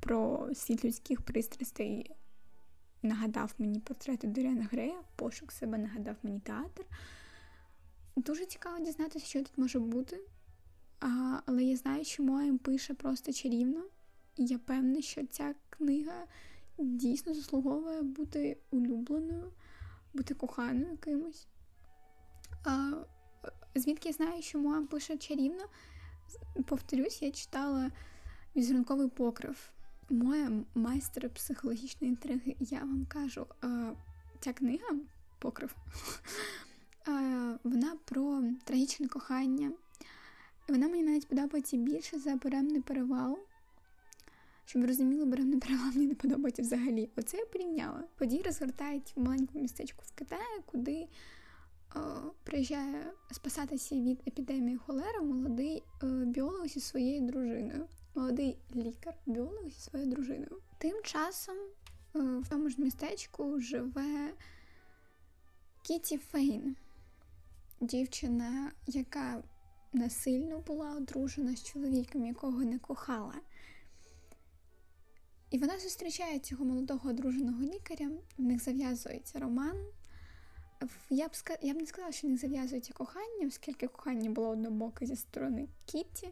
про 0.00 0.48
світ 0.54 0.84
людських 0.84 1.22
пристрастей 1.22 2.10
нагадав 3.02 3.54
мені 3.58 3.80
портрети 3.80 4.26
Доріана 4.26 4.68
Грея, 4.72 5.02
пошук 5.16 5.52
себе 5.52 5.78
нагадав 5.78 6.16
мені 6.22 6.40
театр. 6.40 6.84
Дуже 8.16 8.46
цікаво 8.46 8.84
дізнатися, 8.84 9.26
що 9.26 9.38
тут 9.38 9.58
може 9.58 9.78
бути. 9.78 10.20
А, 11.00 11.40
Але 11.46 11.64
я 11.64 11.76
знаю, 11.76 12.04
що 12.04 12.22
Моєм 12.22 12.58
пише 12.58 12.94
просто 12.94 13.32
чарівно, 13.32 13.84
і 14.36 14.46
я 14.46 14.58
певна, 14.58 15.02
що 15.02 15.26
ця 15.26 15.54
книга 15.70 16.26
дійсно 16.78 17.34
заслуговує 17.34 18.02
бути 18.02 18.56
улюбленою, 18.70 19.52
бути 20.14 20.34
коханою 20.34 20.96
кимось. 20.96 21.46
А, 22.64 22.92
Звідки 23.74 24.08
я 24.08 24.12
знаю, 24.12 24.42
що 24.42 24.58
Моєм 24.58 24.86
пише 24.86 25.16
чарівно? 25.16 25.64
Повторюсь, 26.66 27.22
я 27.22 27.30
читала 27.30 27.90
візерунковий 28.56 29.08
покрив 29.08 29.72
моя 30.10 30.50
майстер 30.74 31.30
психологічної 31.30 32.10
інтриги, 32.10 32.56
я 32.60 32.78
вам 32.78 33.06
кажу, 33.08 33.46
ця 34.40 34.52
книга 34.52 34.96
покрив, 35.38 35.76
вона 37.64 37.96
про 38.04 38.42
трагічне 38.64 39.08
кохання. 39.08 39.72
Вона 40.68 40.88
мені 40.88 41.02
навіть 41.02 41.28
подобається 41.28 41.76
більше 41.76 42.18
за 42.18 42.34
беремний 42.34 42.80
перевал. 42.80 43.38
Щоб 44.64 44.82
ви 44.82 44.88
розуміли, 44.88 45.24
беремний 45.24 45.60
перевал 45.60 45.86
мені 45.86 46.06
не 46.06 46.14
подобається 46.14 46.62
взагалі. 46.62 47.10
Оце 47.16 47.36
я 47.36 47.46
порівняла. 47.46 48.04
Події 48.18 48.42
розгортають 48.42 49.12
в 49.16 49.20
маленькому 49.20 49.62
містечку 49.62 50.02
в 50.06 50.14
Китаї, 50.14 50.60
куди 50.66 51.08
приїжджає 52.44 53.12
спасатися 53.30 53.94
від 53.94 54.20
епідемії 54.28 54.76
холери 54.76 55.20
молодий 55.20 55.82
біолог 56.02 56.66
зі 56.66 56.80
своєю 56.80 57.20
дружиною 57.20 57.88
молодий 58.14 58.58
лікар, 58.74 59.14
біолог 59.26 59.64
зі 59.64 59.80
своєю 59.80 60.10
дружиною. 60.10 60.62
Тим 60.78 61.02
часом 61.02 61.56
е, 61.56 62.18
в 62.18 62.48
тому 62.48 62.68
ж 62.68 62.80
містечку 62.80 63.60
живе 63.60 64.34
Кіті 65.82 66.18
Фейн, 66.18 66.76
дівчина, 67.80 68.72
яка 68.86 69.42
насильно 69.92 70.58
була 70.58 70.96
одружена 70.96 71.56
з 71.56 71.64
чоловіком, 71.64 72.26
якого 72.26 72.64
не 72.64 72.78
кохала. 72.78 73.34
І 75.50 75.58
вона 75.58 75.78
зустрічає 75.78 76.38
цього 76.38 76.64
молодого 76.64 77.10
одруженого 77.10 77.62
лікаря, 77.62 78.10
в 78.38 78.42
них 78.42 78.62
зав'язується 78.62 79.38
роман. 79.38 79.86
Я 81.10 81.28
б 81.28 81.32
я 81.62 81.74
б 81.74 81.76
не 81.76 81.86
сказала, 81.86 82.12
що 82.12 82.28
не 82.28 82.36
зав'язується 82.36 82.92
кохання, 82.92 83.46
оскільки 83.46 83.88
кохання 83.88 84.30
було 84.30 84.48
однобоке 84.48 85.06
зі 85.06 85.16
сторони 85.16 85.68
Кітті. 85.86 86.28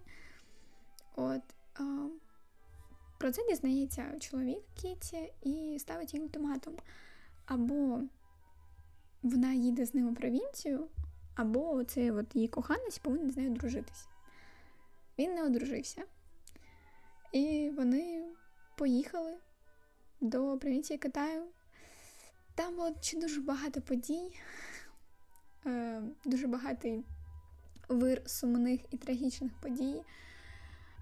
От 1.16 1.42
а, 1.74 2.08
про 3.18 3.32
це 3.32 3.42
дізнається 3.48 4.18
чоловік 4.18 4.62
Кітті 4.74 5.32
і 5.42 5.78
ставить 5.78 6.14
їй 6.14 6.20
ультиматум. 6.20 6.74
Або 7.46 8.00
вона 9.22 9.52
їде 9.52 9.86
з 9.86 9.94
ним 9.94 10.08
у 10.08 10.14
провінцію, 10.14 10.88
або 11.34 11.84
цей 11.84 12.10
от 12.10 12.36
її 12.36 12.48
коханець 12.48 12.98
повинен 12.98 13.30
з 13.30 13.36
нею 13.36 13.50
дружитись. 13.50 14.08
Він 15.18 15.34
не 15.34 15.44
одружився. 15.44 16.02
І 17.32 17.72
вони 17.76 18.24
поїхали 18.76 19.36
до 20.20 20.58
провінції 20.58 20.98
Китаю. 20.98 21.42
Там 22.60 22.76
було 22.76 22.94
ще 23.00 23.18
дуже 23.18 23.40
багато 23.40 23.80
подій, 23.80 24.32
е, 25.66 26.02
дуже 26.24 26.46
багатий 26.46 27.04
вир 27.88 28.22
сумних 28.26 28.80
і 28.90 28.96
трагічних 28.96 29.52
подій, 29.60 30.02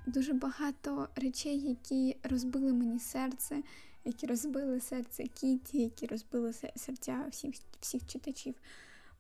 дуже 0.07 0.33
багато 0.33 1.09
речей, 1.17 1.61
які 1.61 2.17
розбили 2.23 2.73
мені 2.73 2.99
серце, 2.99 3.63
які 4.05 4.27
розбили 4.27 4.81
серце 4.81 5.25
Кіті, 5.27 5.79
які 5.79 6.07
розбили 6.07 6.53
серця 6.77 7.27
всіх, 7.31 7.55
всіх 7.81 8.07
читачів. 8.07 8.55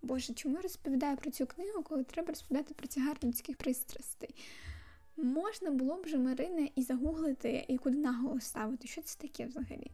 Боже, 0.02 0.34
чому 0.34 0.56
я 0.56 0.62
розповідаю 0.62 1.16
про 1.16 1.30
цю 1.30 1.46
книгу, 1.46 1.82
коли 1.82 2.04
треба 2.04 2.28
розповідати 2.28 2.74
про 2.74 3.02
гарні 3.02 3.28
людських 3.28 3.56
пристрастей? 3.56 4.34
Можна 5.16 5.70
було 5.70 6.02
б 6.02 6.06
же 6.06 6.18
Марина 6.18 6.68
і 6.74 6.82
загуглити, 6.82 7.64
і 7.68 7.78
куди 7.78 7.96
наголос 7.96 8.44
ставити. 8.44 8.88
Що 8.88 9.02
це 9.02 9.18
таке 9.18 9.46
взагалі? 9.46 9.90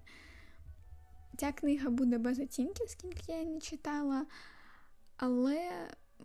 Ця 1.36 1.52
книга 1.52 1.90
буде 1.90 2.18
без 2.18 2.38
оцінки, 2.38 2.84
скільки 2.88 3.32
я 3.32 3.44
не 3.44 3.60
читала, 3.60 4.26
але 5.16 5.70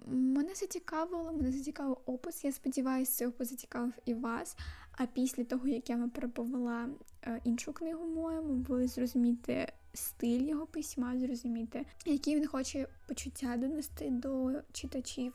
мене 0.07 0.55
зацікавило, 0.55 1.33
мене 1.33 1.51
зацікавив 1.51 1.97
опис. 2.05 2.43
Я 2.43 2.51
сподіваюся, 2.51 3.11
цей 3.11 3.27
опис 3.27 3.49
зацікавив 3.49 3.93
і 4.05 4.13
вас. 4.13 4.57
А 4.91 5.05
після 5.05 5.43
того, 5.43 5.67
як 5.67 5.89
я 5.89 5.95
вам 5.95 6.09
переповела 6.09 6.89
е, 7.23 7.41
іншу 7.43 7.73
книгу 7.73 8.05
моєму, 8.05 8.53
ви 8.53 8.87
зрозумієте 8.87 9.73
стиль 9.93 10.41
його 10.41 10.65
письма, 10.65 11.19
зрозумієте, 11.19 11.85
які 12.05 12.35
він 12.35 12.47
хоче 12.47 12.87
почуття 13.07 13.57
донести 13.57 14.09
до 14.09 14.61
читачів 14.71 15.33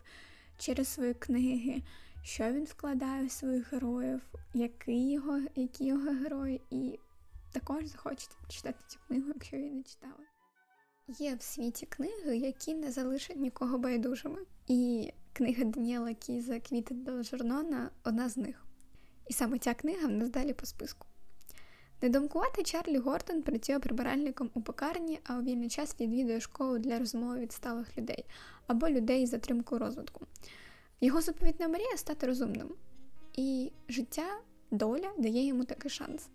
через 0.59 0.89
свої 0.89 1.15
книги, 1.15 1.83
що 2.23 2.53
він 2.53 2.65
вкладає 2.65 3.27
в 3.27 3.31
своїх 3.31 3.73
героїв, 3.73 4.21
які 4.55 5.11
його, 5.11 5.41
які 5.57 5.85
його 5.85 6.11
герої, 6.11 6.61
і 6.71 6.99
також 7.55 7.87
захочете 7.87 8.35
читати 8.49 8.79
цю 8.87 8.99
книгу, 9.09 9.27
якщо 9.35 9.57
її 9.57 9.71
не 9.71 9.83
читали. 9.83 10.25
Є 11.09 11.35
в 11.35 11.43
світі 11.43 11.87
книги, 11.87 12.37
які 12.37 12.75
не 12.75 12.93
залишать 12.93 13.37
нікого 13.37 13.79
байдужими. 13.79 14.39
І 14.67 15.13
книга 15.33 15.65
Даніела 15.65 16.15
Кіза 16.15 16.61
Квіти 16.61 16.95
до 16.95 17.23
Жорнона 17.23 17.91
одна 18.05 18.29
з 18.29 18.37
них. 18.37 18.65
І 19.27 19.33
саме 19.33 19.59
ця 19.59 19.75
книга 19.75 20.09
в 20.09 20.11
нас 20.11 20.29
далі 20.29 20.53
по 20.53 20.67
списку. 20.67 21.07
Недомкуватий 22.03 22.65
Чарлі 22.65 22.99
Гордон 22.99 23.43
працює 23.43 23.79
прибиральником 23.79 24.51
у 24.55 24.63
пекарні, 24.63 25.21
а 25.25 25.39
у 25.39 25.43
вільний 25.43 25.69
час 25.69 26.01
відвідує 26.01 26.41
школу 26.41 26.79
для 26.79 26.99
розмови 26.99 27.39
відсталих 27.39 27.99
людей 27.99 28.25
або 28.67 28.89
людей 28.89 29.27
з 29.27 29.31
затримкою 29.31 29.79
розвитку. 29.79 30.27
Його 31.01 31.21
заповітна 31.21 31.69
мрія 31.69 31.97
стати 31.97 32.27
розумним. 32.27 32.75
І 33.33 33.73
життя, 33.89 34.41
доля 34.71 35.13
дає 35.19 35.47
йому 35.47 35.65
такий 35.65 35.91
шанс. 35.91 36.29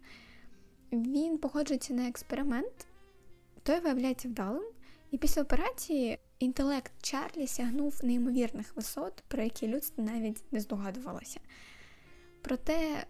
Він 0.91 1.37
походжується 1.37 1.93
на 1.93 2.07
експеримент, 2.07 2.87
той 3.63 3.79
виявляється 3.79 4.27
вдалим, 4.27 4.63
і 5.11 5.17
після 5.17 5.41
операції 5.41 6.19
інтелект 6.39 6.91
Чарлі 7.01 7.47
сягнув 7.47 7.99
неймовірних 8.03 8.75
висот, 8.75 9.23
про 9.27 9.43
які 9.43 9.67
людство 9.67 10.03
навіть 10.03 10.43
не 10.51 10.59
здогадувалося. 10.59 11.39
Проте 12.41 13.05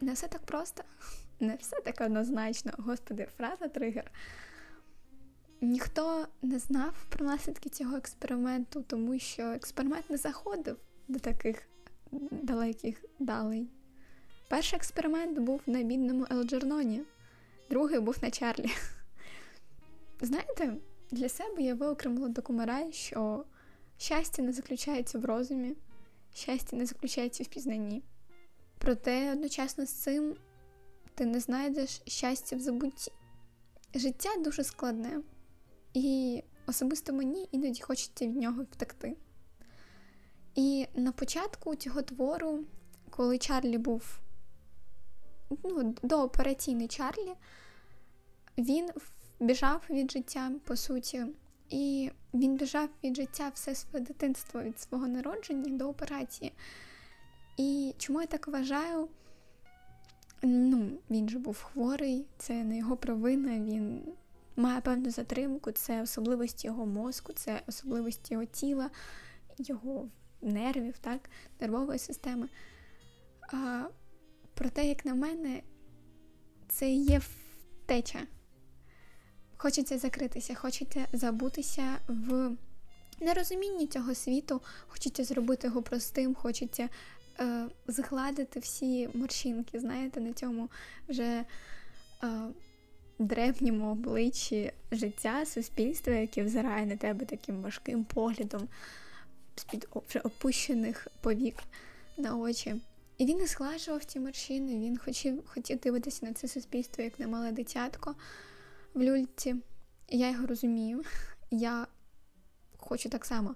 не 0.00 0.12
все 0.12 0.28
так 0.28 0.42
просто, 0.42 0.82
не 1.40 1.56
все 1.56 1.80
так 1.80 2.00
однозначно. 2.00 2.72
Господи, 2.78 3.28
фраза 3.36 3.68
тригер. 3.68 4.10
Ніхто 5.60 6.26
не 6.42 6.58
знав 6.58 7.06
про 7.08 7.26
наслідки 7.26 7.68
цього 7.68 7.96
експерименту, 7.96 8.82
тому 8.82 9.18
що 9.18 9.42
експеримент 9.42 10.10
не 10.10 10.16
заходив 10.16 10.76
до 11.08 11.18
таких 11.18 11.68
далеких 12.30 13.04
далей. 13.18 13.68
Перший 14.48 14.76
експеримент 14.76 15.38
був 15.38 15.60
на 15.66 15.82
бідному 15.82 16.26
Елджерноні, 16.30 17.02
другий 17.72 18.00
був 18.00 18.16
на 18.22 18.30
Чарлі. 18.30 18.70
Знаєте, 20.20 20.76
для 21.10 21.28
себе 21.28 21.62
я 21.62 21.74
виокремила 21.74 22.28
до 22.28 22.42
комарай, 22.42 22.92
що 22.92 23.44
щастя 23.98 24.42
не 24.42 24.52
заключається 24.52 25.18
в 25.18 25.24
розумі, 25.24 25.76
щастя 26.34 26.76
не 26.76 26.86
заключається 26.86 27.44
в 27.44 27.46
пізнанні. 27.46 28.02
Проте 28.78 29.32
одночасно 29.32 29.86
з 29.86 29.90
цим 29.90 30.36
ти 31.14 31.26
не 31.26 31.40
знайдеш 31.40 32.02
щастя 32.06 32.56
в 32.56 32.60
забутті. 32.60 33.12
Життя 33.94 34.30
дуже 34.38 34.64
складне, 34.64 35.20
і 35.94 36.42
особисто 36.66 37.12
мені 37.12 37.48
іноді 37.52 37.82
хочеться 37.82 38.26
від 38.26 38.36
нього 38.36 38.62
втекти. 38.62 39.16
І 40.54 40.86
на 40.94 41.12
початку 41.12 41.74
цього 41.74 42.02
твору, 42.02 42.64
коли 43.10 43.38
Чарлі 43.38 43.78
був 43.78 44.18
ну, 45.64 45.94
доопераційний 46.02 46.88
Чарлі, 46.88 47.32
він 48.58 48.90
біжав 49.40 49.82
від 49.90 50.10
життя, 50.10 50.52
по 50.64 50.76
суті, 50.76 51.26
і 51.70 52.10
він 52.34 52.56
біжав 52.56 52.88
від 53.04 53.16
життя 53.16 53.50
все 53.54 53.74
своє 53.74 54.04
дитинство 54.04 54.62
від 54.62 54.80
свого 54.80 55.08
народження 55.08 55.78
до 55.78 55.88
операції. 55.88 56.52
І 57.56 57.94
чому 57.98 58.20
я 58.20 58.26
так 58.26 58.48
вважаю? 58.48 59.08
Ну, 60.42 60.90
він 61.10 61.28
же 61.28 61.38
був 61.38 61.62
хворий, 61.62 62.26
це 62.38 62.64
не 62.64 62.78
його 62.78 62.96
провина, 62.96 63.58
він 63.58 64.02
має 64.56 64.80
певну 64.80 65.10
затримку, 65.10 65.72
це 65.72 66.02
особливості 66.02 66.66
його 66.66 66.86
мозку, 66.86 67.32
це 67.32 67.62
особливості 67.66 68.34
його 68.34 68.44
тіла, 68.44 68.90
його 69.58 70.08
нервів, 70.42 70.98
так, 70.98 71.30
нервової 71.60 71.98
системи. 71.98 72.48
А, 73.52 73.84
Проте, 74.54 74.86
як 74.86 75.04
на 75.04 75.14
мене, 75.14 75.62
це 76.68 76.90
є 76.92 77.18
втеча. 77.18 78.18
Хочеться 79.62 79.98
закритися, 79.98 80.54
хочеться 80.54 81.06
забутися 81.12 81.98
в 82.08 82.50
нерозумінні 83.20 83.86
цього 83.86 84.14
світу, 84.14 84.60
хочеться 84.88 85.24
зробити 85.24 85.66
його 85.66 85.82
простим, 85.82 86.34
хочеться 86.34 86.88
е, 87.40 87.66
згладити 87.86 88.60
всі 88.60 89.08
морщинки, 89.14 89.80
знаєте, 89.80 90.20
на 90.20 90.32
цьому 90.32 90.68
вже 91.08 91.22
е, 91.22 91.44
древньому 93.18 93.92
обличчі 93.92 94.72
життя, 94.92 95.46
суспільства, 95.46 96.12
яке 96.12 96.44
взирає 96.44 96.86
на 96.86 96.96
тебе 96.96 97.24
таким 97.24 97.62
важким 97.62 98.04
поглядом 98.04 98.68
з-під 99.56 99.88
вже 100.08 100.18
опущених 100.18 101.08
повік 101.20 101.56
на 102.16 102.36
очі. 102.36 102.74
І 103.18 103.26
він 103.26 103.38
не 103.38 103.46
схлажував 103.46 104.04
ті 104.04 104.20
морщини, 104.20 104.78
він 104.78 104.98
хотів 104.98 105.42
хотів 105.46 105.78
дивитися 105.78 106.26
на 106.26 106.32
це 106.32 106.48
суспільство 106.48 107.04
як 107.04 107.18
на 107.18 107.28
мале 107.28 107.52
дитятко 107.52 108.14
в 108.94 109.02
люльці. 109.02 109.56
Я 110.08 110.30
його 110.30 110.46
розумію, 110.46 111.02
я 111.50 111.86
хочу 112.78 113.08
так 113.08 113.24
само. 113.24 113.54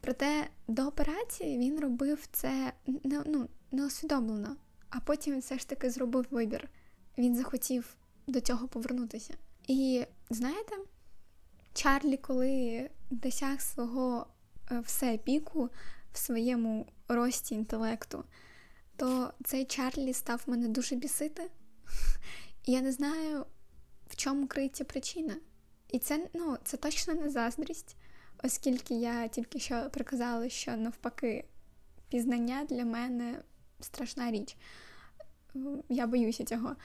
Проте 0.00 0.48
до 0.68 0.86
операції 0.86 1.58
він 1.58 1.80
робив 1.80 2.28
це 2.32 2.72
не, 2.86 3.22
ну, 3.26 3.48
неосвідомлено, 3.70 4.56
а 4.90 5.00
потім 5.00 5.38
все 5.38 5.58
ж 5.58 5.68
таки 5.68 5.90
зробив 5.90 6.26
вибір. 6.30 6.68
Він 7.18 7.36
захотів 7.36 7.96
до 8.26 8.40
цього 8.40 8.68
повернутися. 8.68 9.34
І 9.66 10.04
знаєте, 10.30 10.76
Чарлі, 11.74 12.16
коли 12.16 12.90
досяг 13.10 13.60
свого 13.60 14.26
е, 14.70 14.80
все 14.80 15.18
піку 15.18 15.70
в 16.12 16.18
своєму 16.18 16.86
рості 17.08 17.54
інтелекту, 17.54 18.24
то 18.96 19.32
цей 19.44 19.64
Чарлі 19.64 20.12
став 20.12 20.42
мене 20.46 20.68
дуже 20.68 20.96
бісити. 20.96 21.50
Я 22.66 22.80
не 22.80 22.92
знаю, 22.92 23.46
в 24.10 24.16
чому 24.16 24.46
криється 24.46 24.84
причина. 24.84 25.36
І 25.88 25.98
це 25.98 26.28
ну, 26.34 26.56
це 26.64 26.76
точно 26.76 27.14
не 27.14 27.30
заздрість, 27.30 27.96
оскільки 28.44 28.94
я 28.94 29.28
тільки 29.28 29.58
що 29.58 29.90
приказала, 29.90 30.48
що 30.48 30.76
навпаки 30.76 31.44
пізнання 32.08 32.64
для 32.64 32.84
мене 32.84 33.42
страшна 33.80 34.30
річ. 34.30 34.56
Я 35.88 36.06
боюся 36.06 36.44
цього. 36.44 36.76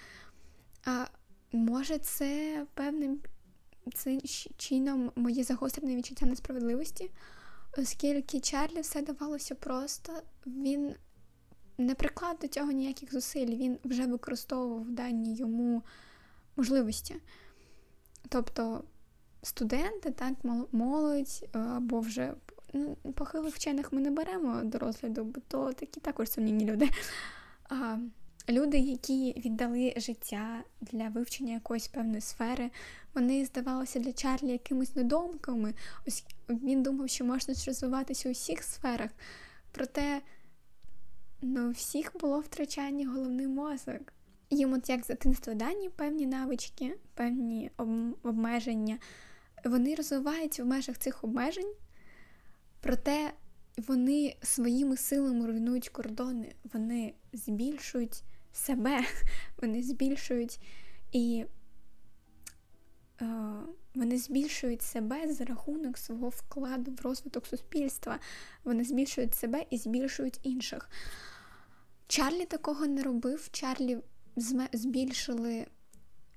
А 0.86 1.06
може, 1.52 1.98
це 1.98 2.66
певним 2.74 3.20
чином 4.58 5.12
моє 5.16 5.44
загострене 5.44 5.96
відчуття 5.96 6.26
несправедливості, 6.26 7.12
оскільки 7.78 8.40
Чарлі 8.40 8.82
все 8.82 9.02
давалося 9.02 9.56
просто, 9.56 10.14
він 10.46 10.96
не 11.78 11.96
приклад 11.96 12.38
до 12.42 12.48
цього 12.48 12.72
ніяких 12.72 13.14
зусиль, 13.14 13.56
він 13.56 13.78
вже 13.84 14.06
використовував 14.06 14.92
дані 14.92 15.36
йому 15.36 15.84
можливості. 16.56 17.16
Тобто 18.30 18.84
студенти, 19.42 20.12
так, 20.12 20.34
молодь 20.72 21.50
або 21.54 22.00
вже 22.00 22.34
ну, 22.74 22.96
похилих 22.96 23.56
вчених 23.56 23.94
ми 23.94 24.02
не 24.02 24.12
беремо 24.12 24.62
до 24.64 24.80
розгляду, 24.80 25.24
бо 25.24 25.42
то 25.48 25.74
такі 25.74 26.00
також 26.00 26.32
сумнівні 26.32 26.66
люди. 26.66 26.90
А, 27.70 27.98
Люди, 28.50 28.78
які 28.78 29.34
віддали 29.38 29.94
життя 29.98 30.64
для 30.82 31.10
вивчення 31.10 31.54
якоїсь 31.54 31.88
певної 31.88 32.22
сфери, 32.22 32.72
вони 33.14 33.46
здавалися 33.46 34.00
для 34.00 34.14
Чарлі 34.14 34.48
якимись 34.48 34.96
недомками. 34.96 35.74
Ось 36.08 36.26
він 36.50 36.84
думав, 36.84 37.10
що 37.10 37.26
можна 37.26 37.54
розвиватися 37.68 38.30
у 38.30 38.32
всіх 38.32 38.64
сферах. 38.64 39.12
Проте 39.72 40.22
ну, 41.42 41.72
всіх 41.72 42.18
було 42.20 42.40
втрачання 42.40 43.10
головний 43.10 43.48
мозок. 43.48 44.14
Їм 44.50 44.74
от 44.74 44.90
як 44.90 45.04
з 45.04 45.08
дитинства 45.08 45.54
дані 45.54 45.90
певні 45.90 46.26
навички, 46.26 46.98
певні 47.14 47.72
обмеження. 48.24 49.00
Вони 49.66 49.96
розвиваються 49.96 50.64
в 50.64 50.68
межах 50.68 50.98
цих 50.98 51.24
обмежень, 51.24 51.74
проте 52.82 53.34
вони 53.78 54.36
своїми 54.42 54.98
силами 54.98 55.48
руйнують 55.48 55.90
кордони, 55.90 56.56
вони 56.74 57.14
збільшують 57.34 58.24
себе, 58.54 59.06
вони 59.62 59.84
збільшують 59.84 60.60
і 61.12 61.46
е, 63.22 63.26
вони 63.96 64.18
збільшують 64.18 64.82
себе 64.82 65.34
за 65.34 65.46
рахунок 65.46 65.98
свого 65.98 66.30
вкладу 66.30 66.92
в 66.92 67.02
розвиток 67.02 67.48
суспільства. 67.48 68.20
Вони 68.64 68.84
збільшують 68.84 69.36
себе 69.36 69.66
і 69.70 69.78
збільшують 69.78 70.40
інших. 70.44 70.90
Чарлі 72.08 72.46
такого 72.46 72.88
не 72.88 73.04
робив. 73.04 73.50
Чарлі 73.52 73.98
збільшили. 74.74 75.68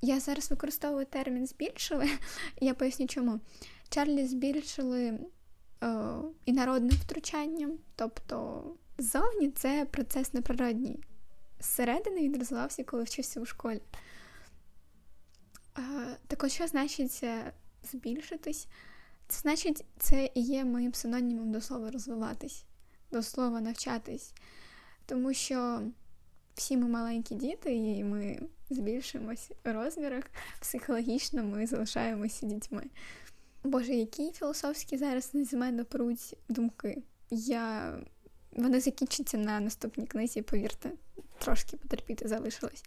Я 0.01 0.21
зараз 0.21 0.51
використовую 0.51 1.07
термін 1.07 1.47
збільшили, 1.47 2.11
я 2.61 2.75
поясню 2.75 3.07
чому. 3.07 3.41
Чарлі 3.89 4.27
збільшили 4.27 5.19
е, 5.83 6.15
і 6.45 6.53
народним 6.53 6.97
втручаннм, 6.97 7.79
тобто 7.97 8.65
ззовні 8.99 9.51
це 9.51 9.87
процес 9.91 10.35
неприродній. 10.35 11.01
Зсередини 11.61 12.21
він 12.21 12.39
розвивався, 12.39 12.85
коли 12.85 13.03
вчився 13.03 13.41
у 13.41 13.47
школі. 13.47 13.81
Е, 15.79 16.17
також 16.27 16.53
що 16.53 16.67
значить 16.67 17.25
збільшитись? 17.83 18.69
Це 19.29 19.41
значить, 19.41 19.85
це 19.99 20.31
і 20.35 20.41
є 20.41 20.65
моїм 20.65 20.95
синонімом 20.95 21.53
до 21.53 21.61
слова 21.61 21.91
розвиватись, 21.91 22.65
до 23.13 23.23
слова 23.23 23.61
навчатись. 23.61 24.33
Тому 25.07 25.35
що 25.35 25.83
всі 26.59 26.77
ми 26.77 26.89
маленькі 26.89 27.35
діти, 27.35 27.75
і 27.75 28.05
ми 28.05 28.41
збільшуємось 28.71 29.51
у 29.67 29.73
розмірах, 29.73 30.25
психологічно 30.61 31.45
ми 31.45 31.67
залишаємося 31.67 32.47
дітьми. 32.47 32.83
Боже, 33.65 33.95
які 33.95 34.33
філософські 34.33 34.97
зараз 34.97 35.31
з 35.35 35.53
мене 35.53 35.85
пруть 35.85 36.37
думки. 36.49 37.03
Я... 37.31 37.95
Вони 38.53 38.81
закінчаться 38.81 39.39
на 39.39 39.61
наступній 39.61 40.07
книзі, 40.07 40.43
повірте, 40.43 40.91
трошки 41.39 41.77
потерпіти 41.77 42.29
залишилось. 42.29 42.85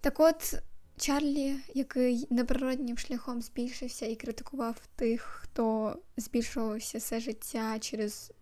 Так 0.00 0.20
от, 0.20 0.54
Чарлі, 0.96 1.56
який 1.74 2.26
неприроднім 2.30 2.98
шляхом 2.98 3.42
збільшився 3.42 4.06
і 4.06 4.16
критикував 4.16 4.76
тих, 4.96 5.22
хто 5.22 5.96
збільшувався 6.16 6.98
все 6.98 7.20
життя 7.20 7.78
через 7.78 8.32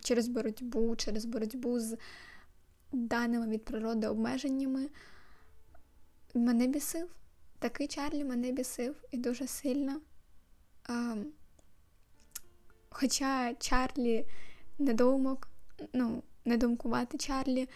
через 0.00 0.28
боротьбу, 0.28 0.96
через 0.96 1.24
боротьбу 1.24 1.80
з 1.80 1.96
даними 2.92 3.46
від 3.48 3.64
природи 3.64 4.06
обмеженнями, 4.06 4.88
мене 6.34 6.66
бісив. 6.66 7.08
Такий 7.58 7.88
Чарлі 7.88 8.24
мене 8.24 8.52
бісив 8.52 9.04
і 9.10 9.16
дуже 9.16 9.46
сильно. 9.46 10.00
А, 10.88 11.16
Хоча 12.96 13.54
Чарлі 13.54 14.26
недоумок, 14.78 15.48
ну, 15.92 16.22
недумкувати 16.44 17.18
Чарлі, 17.18 17.68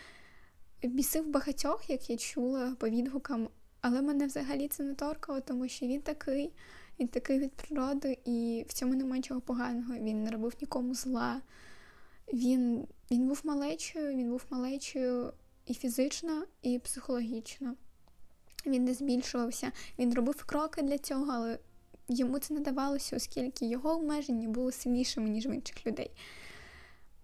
бісив 0.83 1.29
багатьох, 1.29 1.91
як 1.91 2.11
я 2.11 2.17
чула 2.17 2.77
по 2.79 2.89
відгукам, 2.89 3.49
але 3.81 4.03
мене 4.03 4.27
взагалі 4.27 4.69
це 4.69 4.83
не 4.83 4.95
торкало, 4.95 5.41
тому 5.41 5.69
що 5.69 5.87
він 5.87 6.03
такий, 6.03 6.53
він 7.01 7.09
такий 7.09 7.39
від 7.39 7.53
природи, 7.53 8.19
і 8.25 8.65
в 8.69 8.73
цьому 8.73 8.95
немає 8.95 9.23
чого 9.23 9.41
поганого. 9.41 9.95
Він 9.95 10.25
не 10.25 10.31
робив 10.31 10.57
нікому 10.61 10.95
зла. 10.95 11.41
Він 12.33 12.87
він 13.11 13.29
був 13.29 13.41
малечою, 13.45 14.17
він 14.17 14.31
був 14.31 14.43
малечою 14.51 15.33
і 15.67 15.75
фізично, 15.75 16.45
і 16.63 16.79
психологічно. 16.79 17.75
Він 18.67 18.85
не 18.85 18.95
збільшувався, 18.95 19.73
він 19.99 20.15
робив 20.15 20.45
кроки 20.45 20.83
для 20.83 20.99
цього, 20.99 21.33
але 21.33 21.59
йому 22.09 22.39
це 22.39 22.55
не 22.55 22.61
давалося, 22.61 23.17
оскільки 23.17 23.67
його 23.67 23.91
обмеження 23.91 24.49
були 24.49 24.73
сильнішими, 24.73 25.29
ніж 25.29 25.47
в 25.47 25.55
інших 25.55 25.87
людей. 25.87 26.11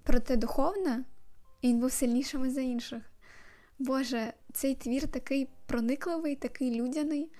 Проте 0.02 0.36
духовно 0.36 1.04
він 1.64 1.80
був 1.80 1.92
сильнішим 1.92 2.50
за 2.50 2.60
інших. 2.60 3.02
Боже, 3.78 4.32
цей 4.52 4.74
твір 4.74 5.08
такий 5.08 5.48
проникливий, 5.66 6.36
такий 6.36 6.80
людяний. 6.80 7.30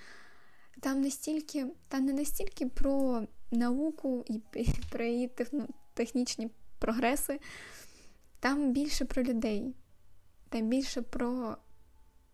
Там 0.79 1.01
настільки, 1.01 1.65
там 1.87 2.05
не 2.05 2.13
настільки 2.13 2.65
про 2.65 3.23
науку 3.51 4.25
і 4.27 4.41
про 4.91 5.03
її 5.03 5.31
технічні 5.93 6.49
прогреси, 6.85 7.39
там 8.39 8.73
більше 8.73 9.05
про 9.05 9.23
людей, 9.23 9.75
там 10.49 10.69
більше 10.69 11.01
про 11.01 11.57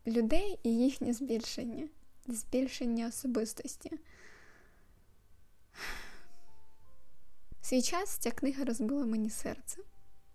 людей 0.07 0.59
і 0.63 0.77
їхнє 0.77 1.13
збільшення, 1.13 1.87
збільшення 2.27 3.07
особистості. 3.07 3.91
Свій 7.61 7.81
час 7.81 8.09
ця 8.17 8.31
книга 8.31 8.65
розбила 8.65 9.05
мені 9.05 9.29
серце. 9.29 9.77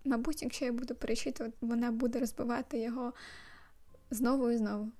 Мабуть, 0.05 0.43
якщо 0.43 0.65
я 0.65 0.73
буду 0.73 0.95
перечитувати, 0.95 1.57
вона 1.61 1.93
буде 1.93 2.19
розбивати 2.19 2.79
його 2.79 3.13
знову 4.11 4.51
і 4.51 4.57
знову. 4.57 4.93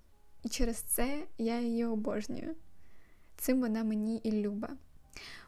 І 0.43 0.49
через 0.49 0.77
це 0.77 1.27
я 1.39 1.61
її 1.61 1.85
обожнюю. 1.85 2.57
Цим 3.37 3.61
вона 3.61 3.85
мені 3.85 4.17
і 4.17 4.33
люба. 4.33 4.69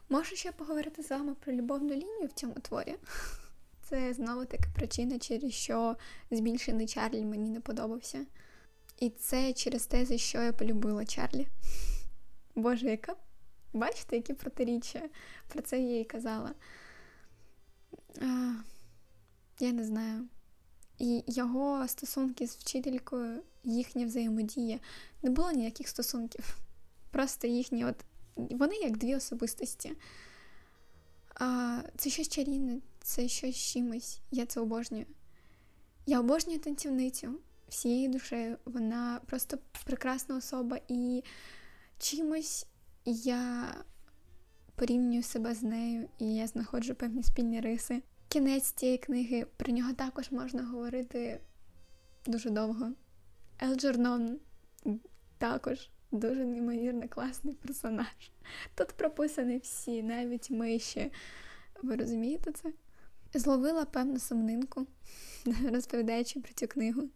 Можу 0.09 0.35
ще 0.35 0.51
поговорити 0.51 1.03
з 1.03 1.09
вами 1.09 1.35
про 1.35 1.53
любовну 1.53 1.93
лінію 1.93 2.27
в 2.27 2.31
цьому 2.31 2.53
творі. 2.53 2.95
Це 3.89 4.13
знову 4.13 4.45
таки 4.45 4.69
причина, 4.75 5.19
через 5.19 5.53
що 5.53 5.97
збільшений 6.31 6.87
Чарлі 6.87 7.25
мені 7.25 7.49
не 7.49 7.59
подобався. 7.59 8.25
І 8.99 9.09
це 9.09 9.53
через 9.53 9.85
те, 9.85 10.05
за 10.05 10.17
що 10.17 10.41
я 10.41 10.53
полюбила 10.53 11.05
Чарлі. 11.05 11.47
Боже, 12.55 12.89
яка. 12.89 13.15
Бачите, 13.73 14.15
які 14.15 14.33
протиріччя? 14.33 15.09
Про 15.47 15.61
це 15.61 15.81
я 15.81 15.97
їй 15.97 16.05
казала. 16.05 16.53
А, 18.21 18.53
Я 19.59 19.71
не 19.71 19.83
знаю. 19.83 20.27
І 20.97 21.23
його 21.27 21.87
стосунки 21.87 22.47
з 22.47 22.55
вчителькою, 22.55 23.41
їхня 23.63 24.05
взаємодія. 24.05 24.79
Не 25.21 25.29
було 25.29 25.51
ніяких 25.51 25.87
стосунків. 25.87 26.57
Просто 27.11 27.47
їхні, 27.47 27.85
от. 27.85 27.95
Вони 28.35 28.75
як 28.75 28.97
дві 28.97 29.15
особистості. 29.15 29.93
А, 31.35 31.79
Це 31.97 32.09
щось 32.09 32.29
чарівне, 32.29 32.77
це 33.09 33.27
щось 33.27 33.55
чимось. 33.55 34.21
Я 34.31 34.45
це 34.45 34.59
обожнюю. 34.59 35.05
Я 36.05 36.19
обожнюю 36.19 36.59
танцівницю 36.59 37.39
всією 37.67 38.09
душею. 38.09 38.57
Вона 38.65 39.21
просто 39.25 39.57
прекрасна 39.85 40.37
особа, 40.37 40.79
і 40.87 41.23
чимось 41.97 42.67
я 43.05 43.73
порівнюю 44.75 45.23
себе 45.23 45.53
з 45.53 45.63
нею, 45.63 46.09
і 46.19 46.35
я 46.35 46.47
знаходжу 46.47 46.93
певні 46.93 47.23
спільні 47.23 47.61
риси. 47.61 48.01
Кінець 48.27 48.71
цієї 48.71 48.97
книги 48.97 49.45
про 49.57 49.73
нього 49.73 49.93
також 49.93 50.31
можна 50.31 50.63
говорити 50.63 51.41
дуже 52.25 52.49
довго. 52.49 52.91
Елджернон 53.61 54.39
також 55.37 55.89
дуже 56.11 56.45
неймовірно 56.45 57.07
класний 57.09 57.53
персонаж. 57.53 58.31
Тут 58.75 58.87
прописані 58.87 59.57
всі, 59.57 60.03
навіть 60.03 60.51
миші. 60.51 61.11
Ви 61.83 61.95
розумієте 61.95 62.51
це? 62.51 62.73
Зловила 63.33 63.85
певну 63.85 64.19
сумнинку, 64.19 64.87
розповідаючи 65.71 66.39
про 66.39 66.53
цю 66.53 66.67
книгу. 66.67 67.09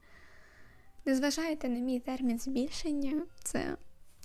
Не 1.06 1.16
зважайте 1.16 1.70
на 1.70 1.80
мій 1.80 2.00
термін 2.00 2.40
збільшення, 2.40 3.22
це 3.44 3.78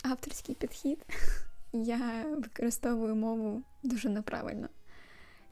авторський 0.03 0.55
підхід. 0.55 1.07
Я 1.73 2.25
використовую 2.37 3.17
мову 3.17 3.63
дуже 3.83 4.09
неправильно. 4.09 4.69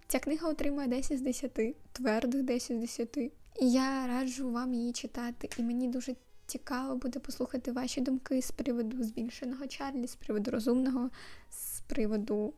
Ця 0.09 0.18
книга 0.18 0.49
отримує 0.49 0.87
10 0.87 1.18
з 1.18 1.20
10, 1.20 1.76
твердих 1.93 2.43
10 2.43 2.76
з 2.76 2.80
10. 2.80 3.16
І 3.16 3.32
я 3.61 4.07
раджу 4.07 4.51
вам 4.51 4.74
її 4.74 4.93
читати, 4.93 5.49
і 5.59 5.62
мені 5.62 5.89
дуже 5.89 6.14
цікаво 6.47 6.97
буде 6.97 7.18
послухати 7.18 7.72
ваші 7.72 8.01
думки 8.01 8.43
з 8.43 8.51
приводу 8.51 9.03
збільшеного 9.03 9.66
Чарлі, 9.66 10.07
з 10.07 10.14
приводу 10.14 10.51
розумного, 10.51 11.11
з 11.51 11.80
приводу 11.80 12.55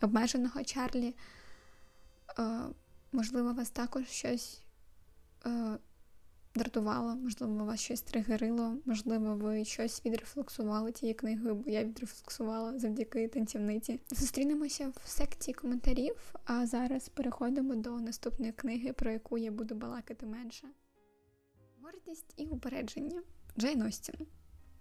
обмеженого 0.00 0.64
Чарлі. 0.64 1.14
Можливо, 3.12 3.52
вас 3.52 3.70
також 3.70 4.06
щось 4.08 4.62
е, 5.46 5.78
дратувало, 6.54 7.16
можливо, 7.16 7.64
вас 7.64 7.80
щось 7.80 8.02
тригерило, 8.02 8.76
можливо, 8.84 9.34
ви 9.34 9.64
щось 9.64 10.04
відрефлексували 10.04 10.92
тією 10.92 11.16
книгою, 11.16 11.54
бо 11.54 11.70
я 11.70 11.84
відрефлексувала 11.84 12.78
завдяки 12.78 13.28
танцівниці. 13.28 14.00
Зустрінемося 14.10 14.92
в 15.04 15.08
секції 15.08 15.54
коментарів, 15.54 16.34
а 16.44 16.66
зараз 16.66 17.08
переходимо 17.08 17.74
до 17.74 17.90
наступної 17.90 18.52
книги, 18.52 18.92
про 18.92 19.10
яку 19.10 19.38
я 19.38 19.50
буду 19.50 19.74
балакати 19.74 20.26
менше. 20.26 20.66
Гордість 21.82 22.34
і 22.36 22.46
упередження. 22.46 23.22
Джейн 23.58 23.82
Остін. 23.82 24.26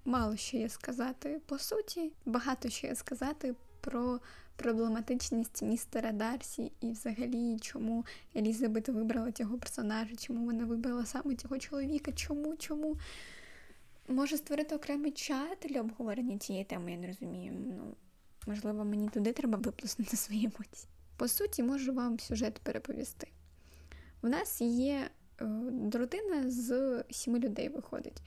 Мало 0.06 0.36
що 0.36 0.58
є 0.58 0.70
сказати 0.70 1.42
по 1.46 1.60
суті, 1.60 2.14
багато 2.26 2.70
що 2.70 2.88
є 2.88 2.96
сказати 2.96 3.56
про 3.82 4.20
проблематичність 4.62 5.62
містера 5.62 6.12
Дарсі 6.12 6.72
і 6.82 6.92
взагалі, 6.92 7.60
чому 7.60 8.06
Елізабет 8.36 8.90
вибрала 8.90 9.32
цього 9.32 9.58
персонажа, 9.58 10.16
чому 10.16 10.46
вона 10.46 10.66
вибрала 10.66 11.06
саме 11.06 11.36
цього 11.36 11.58
чоловіка, 11.58 12.12
чому, 12.12 12.56
чому. 12.56 12.98
Може 14.08 14.38
створити 14.38 14.76
окремий 14.76 15.12
чат 15.12 15.66
для 15.70 15.82
обговорення 15.82 16.38
цієї 16.38 16.66
теми, 16.66 16.92
я 16.92 16.98
не 16.98 17.08
розумію. 17.08 17.54
Ну, 17.68 17.96
Можливо, 18.48 18.86
мені 18.86 19.10
туди 19.10 19.32
треба 19.32 19.58
виплеснути 19.58 20.18
свої 20.18 20.46
емоції. 20.46 20.90
По 21.18 21.28
суті, 21.28 21.64
можу 21.64 21.94
вам 21.94 22.20
сюжет 22.20 22.60
переповісти. 22.60 23.28
В 24.22 24.30
нас 24.30 24.62
є 24.62 25.10
е, 25.42 25.46
родина 25.94 26.50
з 26.50 27.04
сіми 27.10 27.40
людей 27.40 27.70
виходить. 27.70 28.22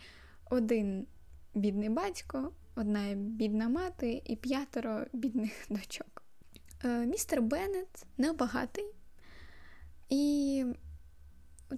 Один 0.51 1.07
бідний 1.55 1.89
батько, 1.89 2.53
одна 2.74 3.14
бідна 3.14 3.68
мати 3.68 4.22
і 4.24 4.37
п'ятеро 4.37 5.07
бідних 5.12 5.53
дочок. 5.70 6.24
Е, 6.85 7.07
містер 7.07 7.43
Беннет 7.43 8.07
небагатий, 8.18 8.85
і 10.09 10.64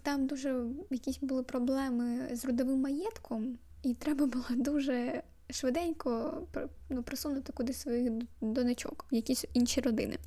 там 0.02 0.26
дуже 0.26 0.64
якісь 0.90 1.18
були 1.18 1.42
проблеми 1.42 2.36
з 2.36 2.44
родовим 2.44 2.80
маєтком, 2.80 3.58
і 3.82 3.94
треба 3.94 4.26
було 4.26 4.44
дуже 4.50 5.22
швиденько 5.50 6.42
ну, 6.88 7.02
просунути 7.02 7.52
кудись 7.52 7.80
своїх 7.80 8.12
донечок 8.40 9.06
в 9.12 9.14
якісь 9.14 9.44
інші 9.52 9.80
родини. 9.80 10.18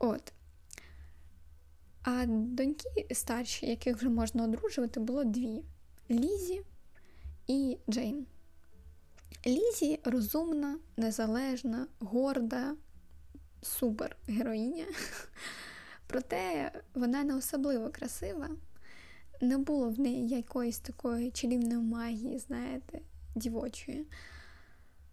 От. 0.00 0.32
А 2.02 2.26
доньки 2.26 3.06
старші, 3.12 3.66
яких 3.66 3.96
вже 3.96 4.08
можна 4.08 4.44
одружувати, 4.44 5.00
було 5.00 5.24
дві: 5.24 5.62
Лізі 6.10 6.62
і 7.46 7.78
Джейн. 7.90 8.26
Лізі 9.46 10.00
розумна, 10.04 10.78
незалежна, 10.96 11.86
горда, 11.98 12.76
супер 13.62 14.16
героїня. 14.28 14.86
Проте 16.06 16.72
вона 16.94 17.24
не 17.24 17.36
особливо 17.36 17.90
красива. 17.90 18.48
Не 19.40 19.58
було 19.58 19.90
в 19.90 20.00
неї 20.00 20.28
якоїсь 20.28 20.78
такої 20.78 21.30
чарівної 21.30 21.80
магії, 21.80 22.38
знаєте, 22.38 23.00
дівочої. 23.34 24.06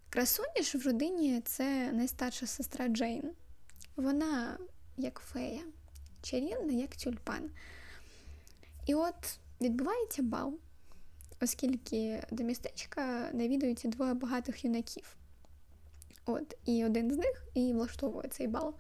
Красуня 0.09 0.61
ж 0.61 0.77
в 0.77 0.85
родині 0.85 1.41
це 1.45 1.91
найстарша 1.91 2.47
сестра 2.47 2.87
Джейн. 2.87 3.31
Вона 3.95 4.57
як 4.97 5.19
фея, 5.19 5.61
чарівна, 6.21 6.73
як 6.73 6.95
тюльпан. 6.95 7.49
І 8.85 8.95
от 8.95 9.39
відбувається 9.61 10.21
бал, 10.21 10.59
оскільки 11.41 12.23
до 12.31 12.43
містечка 12.43 13.29
навідуються 13.33 13.87
двоє 13.87 14.13
багатих 14.13 14.65
юнаків. 14.65 15.17
От, 16.25 16.57
І 16.65 16.85
один 16.85 17.13
з 17.13 17.17
них 17.17 17.47
і 17.53 17.73
влаштовує 17.73 18.27
цей 18.29 18.47
бал. 18.47 18.75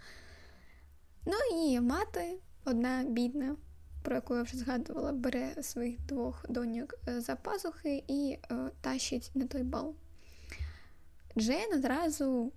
Ну 1.25 1.33
і 1.55 1.79
мати, 1.79 2.39
одна 2.65 3.03
бідна, 3.03 3.55
про 4.03 4.15
яку 4.15 4.35
я 4.35 4.41
вже 4.41 4.57
згадувала, 4.57 5.11
бере 5.11 5.63
своїх 5.63 6.01
двох 6.05 6.45
доньок 6.49 6.93
е, 7.07 7.21
за 7.21 7.35
пазухи 7.35 8.03
і 8.07 8.37
е, 8.51 8.71
тащить 8.81 9.31
на 9.33 9.47
той 9.47 9.63
бал. 9.63 9.95
Джейн 11.37 11.73
одразу 11.73 12.51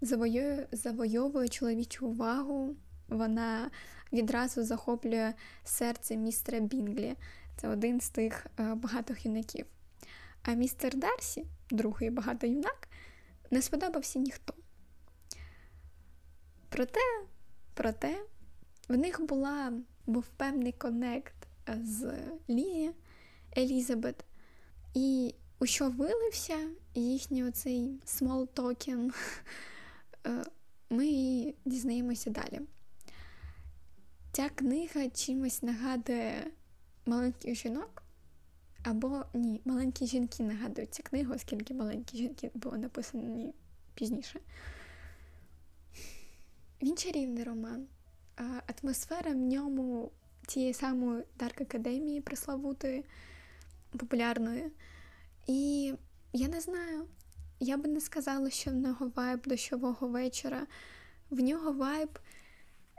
завоює, 0.00 0.66
завойовує 0.72 1.48
чоловічу 1.48 2.06
увагу. 2.06 2.76
Вона 3.08 3.70
відразу 4.12 4.64
захоплює 4.64 5.34
серце 5.64 6.16
містера 6.16 6.60
Бінглі. 6.60 7.16
Це 7.56 7.68
один 7.68 8.00
з 8.00 8.10
тих 8.10 8.46
е, 8.60 8.74
багатих 8.74 9.26
юнаків. 9.26 9.66
А 10.42 10.52
містер 10.52 10.96
Дарсі, 10.96 11.46
другий 11.70 12.10
багатий 12.10 12.50
юнак, 12.50 12.88
не 13.50 13.62
сподобався 13.62 14.18
ніхто. 14.18 14.54
Проте, 16.68 17.00
проте, 17.74 18.24
в 18.88 18.96
них 18.96 19.20
була, 19.20 19.72
був 20.06 20.24
певний 20.36 20.72
connect 20.72 21.34
з 21.82 22.12
Лізі, 22.50 22.90
Елізабет, 23.56 24.24
і 24.94 25.34
у 25.58 25.66
що 25.66 25.90
вилився 25.90 26.68
їхній 26.94 27.44
оцей 27.44 28.00
small 28.06 28.46
talking, 28.46 29.14
е, 30.26 30.44
ми 30.90 31.06
дізнаємося 31.64 32.30
далі. 32.30 32.60
Ця 34.32 34.48
книга 34.48 35.08
чимось 35.08 35.62
нагадує 35.62 36.50
маленьких 37.06 37.54
жінок, 37.54 38.02
або 38.82 39.24
ні, 39.34 39.60
маленькі 39.64 40.06
жінки 40.06 40.42
нагадують 40.42 40.94
цю 40.94 41.02
книгу, 41.02 41.34
оскільки 41.34 41.74
маленькі 41.74 42.16
жінки 42.16 42.50
були 42.54 42.78
написані 42.78 43.54
пізніше. 43.94 44.40
Він 46.82 46.96
чарівний 46.96 47.44
роман. 47.44 47.86
Атмосфера 48.66 49.30
в 49.30 49.36
ньому 49.36 50.10
тієї 50.46 50.74
самої 50.74 51.24
Dark 51.38 51.60
Академії 51.60 52.20
преславутої, 52.20 53.04
популярної. 53.98 54.70
І 55.46 55.94
я 56.32 56.48
не 56.48 56.60
знаю, 56.60 57.08
я 57.60 57.76
би 57.76 57.88
не 57.88 58.00
сказала, 58.00 58.50
що 58.50 58.70
в 58.70 58.74
нього 58.74 59.12
vibe 59.16 59.40
дощового 59.46 60.08
вечора, 60.08 60.66
в 61.30 61.40
нього 61.40 61.72
vibe 61.72 62.18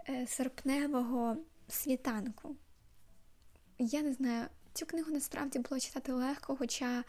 е, 0.09 0.27
серпневого 0.27 1.38
світанку. 1.67 2.55
Я 3.79 4.01
не 4.01 4.13
знаю, 4.13 4.47
Цю 4.74 4.86
книгу 4.86 5.11
насправді 5.11 5.59
було 5.59 5.80
читати 5.80 6.11
легко, 6.11 6.55
хоча 6.55 7.03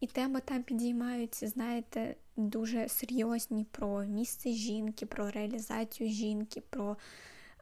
і 0.00 0.06
теми 0.06 0.40
там 0.40 0.62
підіймаються, 0.62 1.48
знаєте, 1.48 2.16
дуже 2.36 2.88
серйозні 2.88 3.66
про 3.70 4.04
місце 4.04 4.50
жінки, 4.50 5.06
про 5.06 5.30
реалізацію 5.30 6.10
жінки, 6.10 6.60
про 6.70 6.96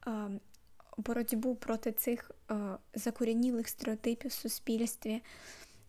е, 0.07 0.29
боротьбу 0.97 1.55
проти 1.55 1.93
цих 1.93 2.31
е, 2.51 2.55
закорінілих 2.95 3.69
стереотипів 3.69 4.31
в 4.31 4.35
суспільстві. 4.35 5.23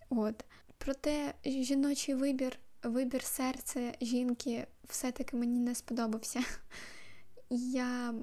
От. 0.09 0.45
Проте 0.77 1.33
жіночий 1.45 2.15
вибір, 2.15 2.59
вибір 2.83 3.23
серця 3.23 3.93
жінки 4.01 4.67
все-таки 4.83 5.37
мені 5.37 5.59
не 5.59 5.75
сподобався. 5.75 6.43
Я 7.49 8.13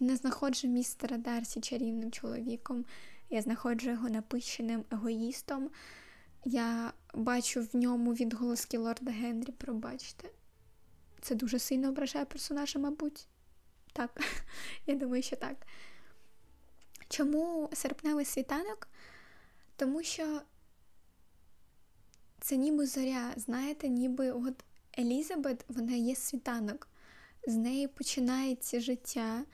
не 0.00 0.16
знаходжу 0.16 0.68
містера 0.68 1.16
Дарсі 1.16 1.60
чарівним 1.60 2.10
чоловіком. 2.10 2.84
Я 3.30 3.42
знаходжу 3.42 3.90
його 3.90 4.08
напищеним 4.08 4.84
егоїстом. 4.90 5.70
Я 6.44 6.92
бачу 7.14 7.62
в 7.62 7.76
ньому 7.76 8.14
відголоски 8.14 8.78
Лорда 8.78 9.10
Генрі, 9.10 9.52
пробачте. 9.52 10.28
Це 11.20 11.34
дуже 11.34 11.58
сильно 11.58 11.88
ображає 11.88 12.24
персонажа, 12.24 12.78
мабуть. 12.78 13.28
Так, 13.92 14.20
я 14.86 14.94
думаю, 14.94 15.22
що 15.22 15.36
так. 15.36 15.66
Чому 17.08 17.70
серпневий 17.72 18.24
світанок? 18.24 18.88
Тому 19.76 20.02
що 20.02 20.40
це 22.40 22.56
ніби 22.56 22.86
зоря, 22.86 23.32
знаєте, 23.36 23.88
ніби 23.88 24.30
от 24.30 24.64
Елізабет, 24.98 25.64
вона 25.68 25.92
є 25.92 26.16
світанок. 26.16 26.88
З 27.46 27.56
неї 27.56 27.88
починається 27.88 28.80
життя, 28.80 29.44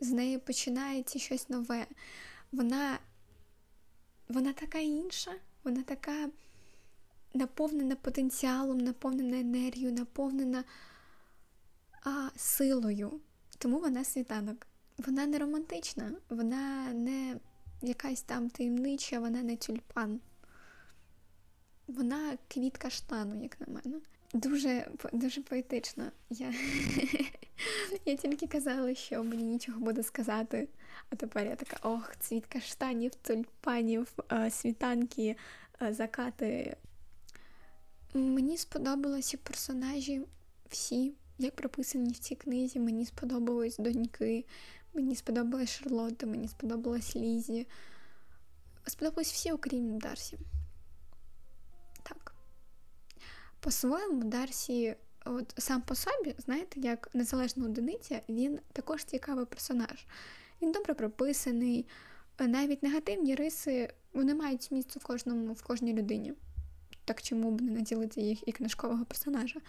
з 0.00 0.10
неї 0.10 0.38
починається 0.38 1.18
щось 1.18 1.48
нове. 1.48 1.86
Вона 2.52 2.98
вона 4.32 4.52
така 4.52 4.78
інша, 4.78 5.32
вона 5.64 5.82
така 5.82 6.28
наповнена 7.34 7.96
потенціалом, 7.96 8.78
наповнена 8.78 9.40
енергією, 9.40 9.92
наповнена 9.92 10.64
а, 12.04 12.28
силою. 12.36 13.20
Тому 13.58 13.78
вона 13.78 14.04
світанок. 14.04 14.66
Вона 14.98 15.26
не 15.26 15.38
романтична, 15.38 16.12
вона 16.28 16.92
не 16.92 17.36
якась 17.82 18.22
там 18.22 18.50
таємнича, 18.50 19.20
вона 19.20 19.42
не 19.42 19.56
тюльпан. 19.56 20.20
Вона 21.86 22.38
квітка 22.48 22.90
штану, 22.90 23.42
як 23.42 23.60
на 23.60 23.66
мене. 23.66 24.00
Дуже 24.34 24.90
дуже 25.12 25.42
поетично. 25.42 26.04
Я 26.30 26.54
я 28.04 28.16
тільки 28.16 28.46
казала, 28.46 28.94
що 28.94 29.24
мені 29.24 29.42
нічого 29.42 29.80
буде 29.80 30.02
сказати. 30.02 30.68
А 31.10 31.16
тепер 31.16 31.46
я 31.46 31.56
така: 31.56 31.76
ох, 31.82 32.16
цвіт 32.16 32.46
каштанів, 32.46 33.14
тюльпанів, 33.14 34.12
е, 34.32 34.50
світанки, 34.50 35.36
е, 35.82 35.92
закати. 35.92 36.76
Мені 38.14 38.58
сподобалися 38.58 39.38
персонажі 39.42 40.22
всі, 40.68 41.14
як 41.38 41.56
прописані 41.56 42.12
в 42.12 42.18
цій 42.18 42.34
книзі. 42.34 42.80
Мені 42.80 43.06
сподобались 43.06 43.78
доньки, 43.78 44.44
мені 44.94 45.16
сподобалась 45.16 45.70
Шарлотта, 45.70 46.26
мені 46.26 46.48
сподобалась 46.48 47.16
Лізі. 47.16 47.66
сподобались 48.86 49.32
всі, 49.32 49.52
окрім 49.52 49.98
Дарсі. 49.98 50.38
Так. 52.02 52.34
По-своєму, 53.60 54.24
Дарсі, 54.24 54.96
от 55.24 55.54
сам 55.58 55.82
по 55.82 55.94
собі, 55.94 56.34
знаєте, 56.38 56.80
як 56.80 57.14
незалежна 57.14 57.64
одиниця, 57.64 58.20
він 58.28 58.60
також 58.72 59.04
цікавий 59.04 59.46
персонаж. 59.46 60.06
Він 60.62 60.72
добре 60.72 60.94
прописаний, 60.94 61.86
навіть 62.38 62.82
негативні 62.82 63.34
риси 63.34 63.88
вони 64.12 64.34
мають 64.34 64.70
місце 64.70 64.98
в 64.98 65.02
кожному, 65.02 65.52
в 65.52 65.62
кожній 65.62 65.92
людині. 65.92 66.34
Так 67.04 67.22
чому 67.22 67.50
б 67.50 67.60
не 67.60 67.72
наділити 67.72 68.20
їх 68.20 68.48
і 68.48 68.52
книжкового 68.52 69.04
персонажа? 69.04 69.60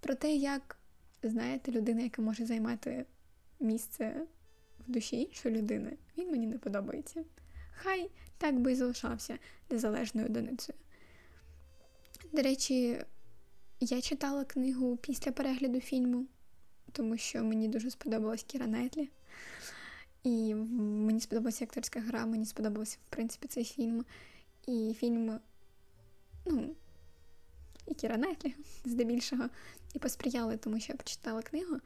Про 0.00 0.14
те, 0.14 0.34
як, 0.34 0.76
знаєте, 1.22 1.72
людина, 1.72 2.02
яка 2.02 2.22
може 2.22 2.46
займати 2.46 3.06
місце 3.60 4.26
в 4.88 4.90
душі 4.90 5.20
іншої 5.20 5.54
людини, 5.54 5.96
він 6.18 6.30
мені 6.30 6.46
не 6.46 6.58
подобається. 6.58 7.24
Хай 7.74 8.10
так 8.38 8.60
би 8.60 8.72
і 8.72 8.74
залишався 8.74 9.38
незалежною 9.70 10.26
одиницею. 10.26 10.78
До 12.32 12.42
речі, 12.42 13.00
я 13.84 14.00
читала 14.00 14.44
книгу 14.44 14.96
після 14.96 15.32
перегляду 15.32 15.80
фільму, 15.80 16.26
тому 16.92 17.16
що 17.16 17.44
мені 17.44 17.68
дуже 17.68 17.90
сподобалась 17.90 18.42
Кіра 18.42 18.66
Найтлі. 18.66 19.10
І 20.22 20.54
мені 20.54 21.20
сподобалася 21.20 21.64
акторська 21.64 22.00
гра, 22.00 22.26
мені 22.26 22.46
сподобався, 22.46 22.98
в 23.06 23.10
принципі, 23.10 23.48
цей 23.48 23.64
фільм. 23.64 24.04
І 24.66 24.94
фільм, 24.98 25.40
ну, 26.46 26.76
і 27.86 27.94
Кіра 27.94 28.16
Найтлі, 28.16 28.54
здебільшого, 28.84 29.48
і 29.94 29.98
посприяли, 29.98 30.56
тому 30.56 30.80
що 30.80 30.92
я 30.92 30.96
прочитала 30.96 31.42
книгу. 31.42 31.76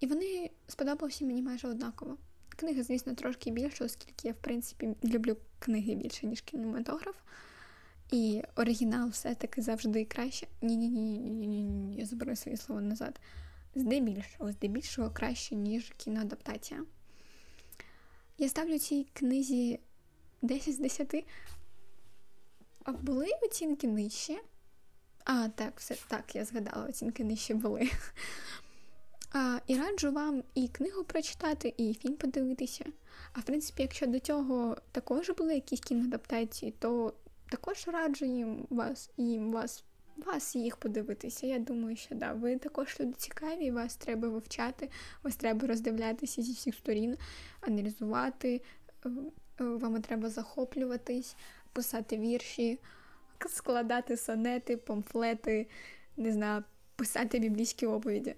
І 0.00 0.06
вони 0.06 0.50
сподобалися 0.68 1.24
мені 1.24 1.42
майже 1.42 1.68
однаково. 1.68 2.16
Книга, 2.48 2.82
звісно, 2.82 3.14
трошки 3.14 3.50
більше, 3.50 3.84
оскільки 3.84 4.28
я, 4.28 4.34
в 4.34 4.36
принципі, 4.36 4.96
люблю 5.04 5.36
книги 5.58 5.94
більше, 5.94 6.26
ніж 6.26 6.40
кінематограф. 6.40 7.16
І 8.10 8.42
оригінал 8.56 9.08
все-таки 9.08 9.62
завжди 9.62 10.04
краще. 10.04 10.46
Ні-ні-ні, 10.62 11.18
ні 11.18 11.96
я 11.96 12.06
заберу 12.06 12.36
своє 12.36 12.56
слово 12.56 12.80
назад. 12.80 13.20
Здебільшого, 13.74 14.52
здебільшого 14.52 15.10
краще, 15.10 15.54
ніж 15.54 15.92
кіноадаптація. 15.96 16.84
Я 18.38 18.48
ставлю 18.48 18.78
цій 18.78 19.06
книзі 19.12 19.80
10 20.42 20.74
з 20.74 20.78
10. 20.78 21.24
А 22.84 22.92
були 22.92 23.26
оцінки 23.42 23.86
нижче? 23.86 24.38
А, 25.24 25.48
так, 25.48 25.72
все 25.76 25.96
так, 26.08 26.34
я 26.36 26.44
згадала, 26.44 26.86
оцінки 26.86 27.24
нижче 27.24 27.54
були. 27.54 27.90
А, 29.32 29.58
І 29.66 29.76
раджу 29.76 30.12
вам 30.12 30.42
і 30.54 30.68
книгу 30.68 31.04
прочитати, 31.04 31.74
і 31.76 31.94
фільм 31.94 32.16
подивитися. 32.16 32.84
А 33.32 33.40
в 33.40 33.44
принципі, 33.44 33.82
якщо 33.82 34.06
до 34.06 34.18
цього 34.18 34.76
також 34.92 35.30
були 35.30 35.54
якісь 35.54 35.80
кіноадаптації, 35.80 36.74
то 36.78 37.14
також 37.48 37.88
раджу 37.88 38.24
їм 38.24 38.66
вас 38.70 39.10
і 39.16 39.38
вас 39.38 39.84
вас 40.16 40.56
їх 40.56 40.76
подивитися. 40.76 41.46
Я 41.46 41.58
думаю, 41.58 41.96
що 41.96 42.14
да, 42.14 42.32
ви 42.32 42.56
також 42.56 42.96
люди 43.00 43.12
цікаві, 43.12 43.70
вас 43.70 43.96
треба 43.96 44.28
вивчати, 44.28 44.90
вас 45.22 45.36
треба 45.36 45.66
роздивлятися 45.66 46.42
зі 46.42 46.52
всіх 46.52 46.74
сторін, 46.74 47.16
аналізувати, 47.60 48.62
е, 49.06 49.08
е, 49.60 49.64
вам 49.64 50.02
треба 50.02 50.30
захоплюватись, 50.30 51.36
писати 51.72 52.18
вірші, 52.18 52.78
складати 53.48 54.16
сонети, 54.16 54.76
памфлети, 54.76 55.66
не 56.16 56.32
знаю, 56.32 56.64
писати 56.96 57.38
біблійські 57.38 57.86
оповіді. 57.86 58.34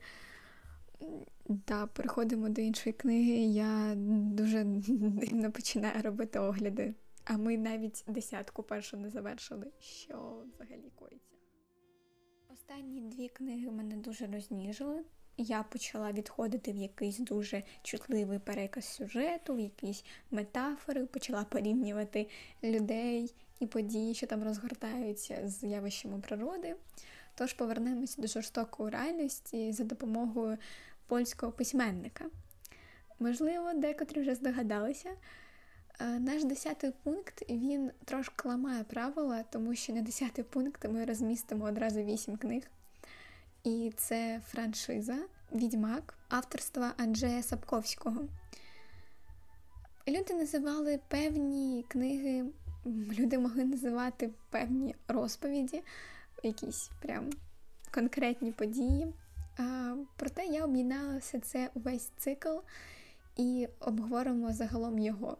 Да, 1.48 1.86
переходимо 1.86 2.48
до 2.48 2.60
іншої 2.60 2.92
книги. 2.92 3.36
Я 3.52 3.92
дуже 3.96 4.64
дивно 4.64 5.52
починаю 5.52 6.02
робити 6.02 6.38
огляди. 6.38 6.94
А 7.30 7.36
ми 7.36 7.56
навіть 7.56 8.04
десятку 8.06 8.62
першу 8.62 8.96
не 8.96 9.10
завершили. 9.10 9.66
Що 9.80 10.42
взагалі 10.54 10.90
коїться? 10.94 11.34
Останні 12.52 13.00
дві 13.00 13.28
книги 13.28 13.70
мене 13.70 13.96
дуже 13.96 14.26
розніжили. 14.26 15.04
Я 15.36 15.62
почала 15.62 16.12
відходити 16.12 16.72
в 16.72 16.76
якийсь 16.76 17.18
дуже 17.18 17.62
чутливий 17.82 18.38
переказ 18.38 18.84
сюжету, 18.84 19.54
в 19.54 19.60
якісь 19.60 20.04
метафори, 20.30 21.06
почала 21.06 21.44
порівнювати 21.44 22.28
людей 22.62 23.34
і 23.60 23.66
події, 23.66 24.14
що 24.14 24.26
там 24.26 24.44
розгортаються 24.44 25.48
з 25.48 25.62
явищами 25.62 26.18
природи. 26.18 26.76
Тож 27.34 27.52
повернемося 27.52 28.22
до 28.22 28.28
жорстокої 28.28 28.90
реальності 28.90 29.72
за 29.72 29.84
допомогою 29.84 30.58
польського 31.06 31.52
письменника. 31.52 32.24
Можливо, 33.18 33.72
декотрі 33.74 34.20
вже 34.20 34.34
здогадалися. 34.34 35.10
Е, 36.00 36.18
наш 36.18 36.44
десятий 36.44 36.92
пункт 37.02 37.42
він 37.50 37.90
трошки 38.04 38.48
ламає 38.48 38.84
правила, 38.84 39.44
тому 39.50 39.74
що 39.74 39.92
на 39.92 40.02
десятий 40.02 40.44
пункт 40.44 40.84
ми 40.88 41.04
розмістимо 41.04 41.64
одразу 41.64 42.02
вісім 42.02 42.36
книг. 42.36 42.62
І 43.64 43.92
це 43.96 44.40
франшиза 44.50 45.18
Відьмак 45.52 46.14
авторства 46.28 46.92
Анджея 46.96 47.42
Сапковського. 47.42 48.28
Люди 50.08 50.34
називали 50.34 51.00
певні 51.08 51.84
книги, 51.88 52.44
люди 53.18 53.38
могли 53.38 53.64
називати 53.64 54.30
певні 54.50 54.94
розповіді, 55.08 55.82
якісь 56.42 56.90
прям 57.02 57.30
конкретні 57.94 58.52
події. 58.52 59.12
Проте 60.16 60.46
я 60.46 60.64
об'єднала 60.64 61.18
все 61.18 61.38
це 61.38 61.70
увесь 61.74 62.10
цикл 62.16 62.56
і 63.36 63.68
обговоримо 63.80 64.52
загалом 64.52 64.98
його. 64.98 65.36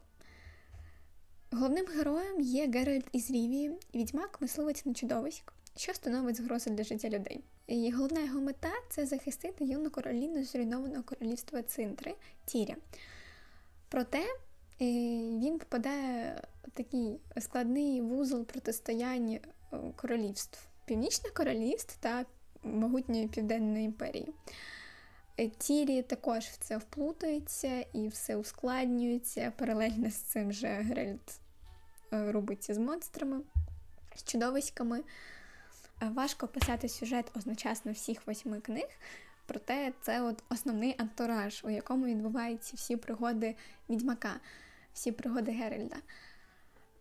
Головним 1.51 1.87
героєм 1.87 2.41
є 2.41 2.69
Геральт 2.69 3.05
із 3.13 3.31
Рівії, 3.31 3.73
відьмак 3.95 4.41
мисливець 4.41 4.87
на 4.87 4.95
чудовиськ, 4.95 5.53
що 5.77 5.95
становить 5.95 6.37
загрозу 6.37 6.71
для 6.71 6.85
життя 6.85 7.09
людей. 7.09 7.41
І 7.67 7.93
головна 7.93 8.21
його 8.21 8.41
мета 8.41 8.73
це 8.91 9.07
захистити 9.07 9.65
юну 9.65 9.91
короліну 9.91 10.45
зруйнованого 10.45 11.03
королівства 11.03 11.63
Цинтри 11.63 12.15
Тіря. 12.45 12.77
Проте 13.89 14.19
е, 14.19 14.27
він 15.39 15.59
попадає 15.59 16.43
в 16.67 16.71
такий 16.71 17.21
складний 17.39 18.01
вузол 18.01 18.45
протистояння 18.45 19.39
е, 19.73 19.77
королівств 19.97 20.59
Північних 20.85 21.35
королівств 21.35 21.97
та 22.01 22.25
могутньої 22.63 23.29
Південної 23.29 23.85
імперії. 23.85 24.29
Е, 25.41 25.49
Тірі 25.49 26.03
також 26.03 26.45
в 26.45 26.57
це 26.57 26.77
вплутується 26.77 27.85
і 27.93 28.09
все 28.09 28.37
ускладнюється. 28.37 29.53
Паралельно 29.57 30.11
з 30.11 30.15
цим 30.15 30.53
же 30.53 30.69
Геральт 30.69 31.41
е, 32.13 32.33
робиться 32.33 32.75
з 32.75 32.79
монстрами, 32.79 33.41
з 34.17 34.25
чудовиськами. 34.25 35.03
Е, 36.03 36.09
важко 36.09 36.49
писати 36.49 36.89
сюжет 36.89 37.31
одночасно 37.37 37.93
всіх 37.93 38.27
восьми 38.27 38.61
книг, 38.61 38.89
проте 39.47 39.93
це 40.03 40.23
от 40.23 40.43
основний 40.49 40.95
антураж, 40.99 41.65
у 41.65 41.71
якому 41.71 42.07
відбуваються 42.07 42.77
всі 42.77 42.97
пригоди 42.97 43.57
відьмака, 43.89 44.41
всі 44.93 45.13
пригоди 45.13 45.53
Геральда. 45.53 45.97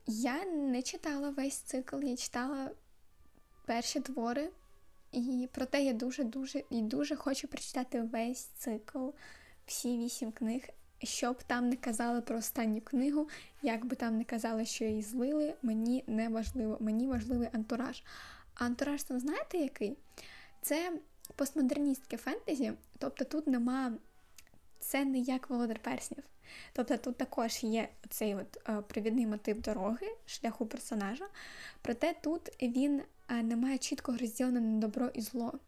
Я 0.08 0.46
не 0.46 0.82
читала 0.82 1.30
весь 1.30 1.58
цикл, 1.58 2.04
я 2.04 2.18
читала 2.18 2.72
перші 3.66 4.00
твори. 4.00 4.50
І 5.18 5.50
проте 5.52 5.84
я 5.84 5.94
дуже-дуже 5.94 6.64
і 6.70 6.82
дуже 6.82 7.16
хочу 7.16 7.48
прочитати 7.48 8.02
весь 8.02 8.44
цикл, 8.44 9.10
всі 9.66 9.98
вісім 9.98 10.32
книг, 10.32 10.62
щоб 11.04 11.44
там 11.44 11.70
не 11.70 11.76
казали 11.76 12.22
про 12.22 12.38
останню 12.38 12.82
книгу, 12.82 13.30
як 13.62 13.86
би 13.86 13.96
там 13.96 14.18
не 14.18 14.24
казали, 14.24 14.66
що 14.66 14.86
її 14.86 15.02
злили, 15.02 15.54
мені 15.62 16.04
не 16.08 16.30
важливо, 16.30 16.78
мені 16.80 17.08
важливий 17.08 17.50
антураж. 17.54 18.04
А 18.56 18.66
антураж 18.66 19.04
там 19.04 19.20
знаєте 19.20 19.58
який? 19.58 19.98
Це 20.62 20.92
постмодерністське 21.36 22.18
фентезі, 22.18 22.74
тобто 22.98 23.26
тут 23.26 23.48
нема. 23.48 23.94
Це 24.80 25.06
не 25.06 25.20
як 25.20 25.50
володар 25.50 25.80
перснів. 25.80 26.24
Тобто 26.74 26.98
тут 26.98 27.18
також 27.18 27.64
є 27.64 27.90
цей 28.10 28.36
от 28.36 28.58
е, 28.70 28.82
привідний 28.82 29.28
мотив 29.28 29.62
дороги, 29.62 30.08
шляху 30.26 30.66
персонажа, 30.66 31.26
проте 31.82 32.16
тут 32.24 32.42
він 32.62 33.02
немає 33.30 33.78
чітко 33.78 34.18
розділено 34.18 34.62
на 34.62 34.80
добро 34.80 35.10
і 35.14 35.22
зло. 35.22 35.60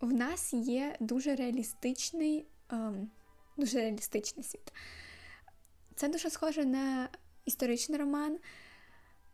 В 0.00 0.12
нас 0.12 0.52
є 0.52 0.96
дуже 1.00 1.36
реалістичний, 1.36 2.46
ем, 2.70 3.10
дуже 3.56 3.80
реалістичний 3.80 4.44
світ. 4.44 4.72
Це 5.94 6.08
дуже 6.08 6.30
схоже 6.30 6.64
на 6.64 7.08
історичний 7.44 7.98
роман, 7.98 8.38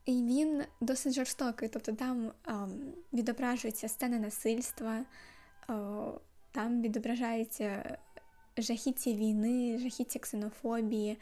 і 0.05 0.13
він 0.13 0.65
досить 0.81 1.15
жорстокий. 1.15 1.69
Тобто 1.69 1.93
там 1.93 2.33
ем, 2.47 2.95
відображуються 3.13 3.89
сцени 3.89 4.19
насильства, 4.19 5.05
о, 5.69 5.73
там 6.53 6.83
відображаються 6.83 7.99
жахіття 8.57 9.11
війни, 9.11 9.79
жахіття 9.79 10.19
ксенофобії. 10.19 11.19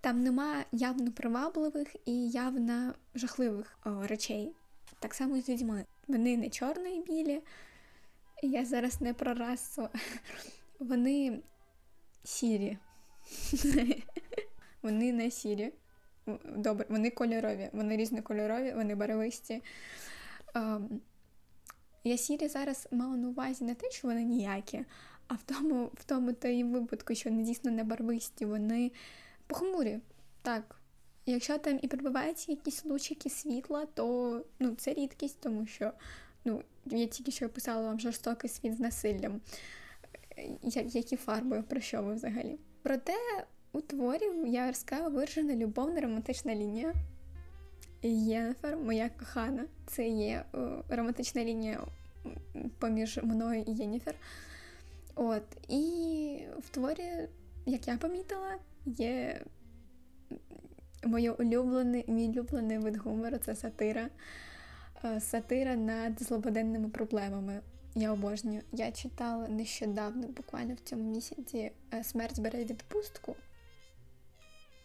Там 0.00 0.22
нема 0.22 0.64
явно 0.72 1.12
привабливих 1.12 1.96
і 2.04 2.28
явно 2.30 2.94
жахливих 3.14 3.78
о, 3.84 4.06
речей. 4.06 4.52
Так 5.00 5.14
само 5.14 5.36
і 5.36 5.40
з 5.40 5.48
людьми. 5.48 5.84
Вони 6.08 6.36
не 6.36 6.50
чорні 6.50 6.96
і 6.96 7.02
білі. 7.02 7.42
Я 8.42 8.64
зараз 8.64 9.00
не 9.00 9.14
про 9.14 9.34
расу. 9.34 9.88
Вони 10.78 11.42
сірі. 12.24 12.78
Вони 14.82 15.12
не 15.12 15.30
сірі. 15.30 15.72
добре, 16.56 16.86
вони 16.88 17.10
кольорові, 17.10 17.70
вони 17.72 17.96
різнокольорові, 17.96 18.72
вони 18.72 18.94
барвисті. 18.94 19.62
Ем, 20.54 21.00
я 22.04 22.18
сірі 22.18 22.48
зараз 22.48 22.88
мала 22.90 23.16
на 23.16 23.28
увазі 23.28 23.64
не 23.64 23.74
те, 23.74 23.90
що 23.90 24.08
вони 24.08 24.24
ніякі, 24.24 24.84
а 25.32 25.34
в 25.34 25.42
тому 25.42 25.90
в 25.94 26.04
тому 26.04 26.32
та 26.32 26.48
і 26.48 26.64
випадку, 26.64 27.14
що 27.14 27.30
вони 27.30 27.42
дійсно 27.42 27.70
не 27.70 27.84
барвисті, 27.84 28.44
вони 28.44 28.92
похмурі. 29.46 30.00
Так. 30.42 30.76
Якщо 31.26 31.58
там 31.58 31.78
і 31.82 31.88
прибиваються 31.88 32.52
якісь 32.52 32.84
лучики 32.84 33.30
світла, 33.30 33.86
то 33.94 34.44
ну, 34.58 34.74
це 34.74 34.94
рідкість, 34.94 35.40
тому 35.40 35.66
що 35.66 35.92
ну, 36.44 36.62
я 36.86 37.06
тільки 37.06 37.30
що 37.30 37.46
описала 37.46 37.82
вам 37.82 38.00
жорстокий 38.00 38.50
світ 38.50 38.76
з 38.76 38.80
насиллям. 38.80 39.40
Які 40.72 41.16
фарби, 41.16 41.62
про 41.62 41.80
що 41.80 42.02
ви 42.02 42.14
взагалі? 42.14 42.58
Проте 42.82 43.14
у 43.72 43.80
творі 43.80 44.24
Яверська 44.46 45.08
виражена 45.08 45.56
любовна 45.56 46.00
романтична 46.00 46.54
лінія. 46.54 46.94
Єнефер, 48.02 48.76
моя 48.76 49.10
кохана, 49.18 49.64
це 49.86 50.08
є 50.08 50.44
романтична 50.88 51.44
лінія 51.44 51.80
поміж 52.78 53.20
мною 53.22 53.64
і 53.66 53.72
Єніфер. 53.72 54.14
От, 55.14 55.42
І 55.68 56.44
в 56.58 56.68
творі, 56.68 57.28
як 57.66 57.88
я 57.88 57.96
помітила, 57.96 58.58
є 58.86 59.44
моє 61.04 61.30
улюблений, 61.30 62.04
мій 62.08 62.28
улюблений 62.28 62.78
вид 62.78 62.96
гумору 62.96 63.38
це 63.38 63.54
сатира. 63.54 64.08
Е, 65.04 65.20
сатира 65.20 65.76
над 65.76 66.22
злободенними 66.22 66.88
проблемами. 66.88 67.60
Я 67.94 68.12
обожнюю. 68.12 68.62
Я 68.72 68.92
читала 68.92 69.48
нещодавно, 69.48 70.28
буквально 70.28 70.74
в 70.74 70.80
цьому 70.80 71.10
місяці, 71.10 71.72
е, 71.94 72.04
Смерть 72.04 72.40
бере 72.40 72.64
відпустку. 72.64 73.36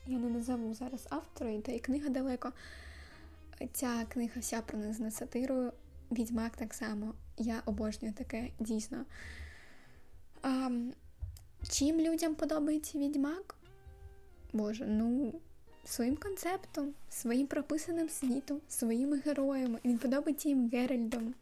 Я 0.08 0.18
не 0.18 0.30
назову 0.30 0.74
зараз 0.74 1.08
автора, 1.10 1.52
і 1.52 1.62
та 1.62 1.72
й 1.72 1.80
книга 1.80 2.10
далеко. 2.10 2.52
Ця 3.74 4.06
книга 4.10 4.42
вся 4.42 4.62
пронизана 4.62 5.12
сатирою. 5.12 5.74
Відьмак 6.12 6.58
так 6.58 6.74
само. 6.74 7.14
Я 7.38 7.62
обожнюю 7.66 8.14
таке, 8.14 8.50
дійсно. 8.60 9.06
А, 10.42 10.70
Чим 11.70 12.00
людям 12.00 12.36
подобається 12.36 12.98
відьмак? 12.98 13.56
Боже, 14.54 14.86
ну, 14.86 15.34
своїм 15.86 16.18
концептом, 16.18 16.94
своїм 17.10 17.48
прописаним 17.48 18.10
світом, 18.10 18.62
своїми 18.68 19.18
героями. 19.20 19.80
Він 19.86 19.98
подобається 19.98 20.50
їм 20.50 20.70
Геральдом. 20.70 21.34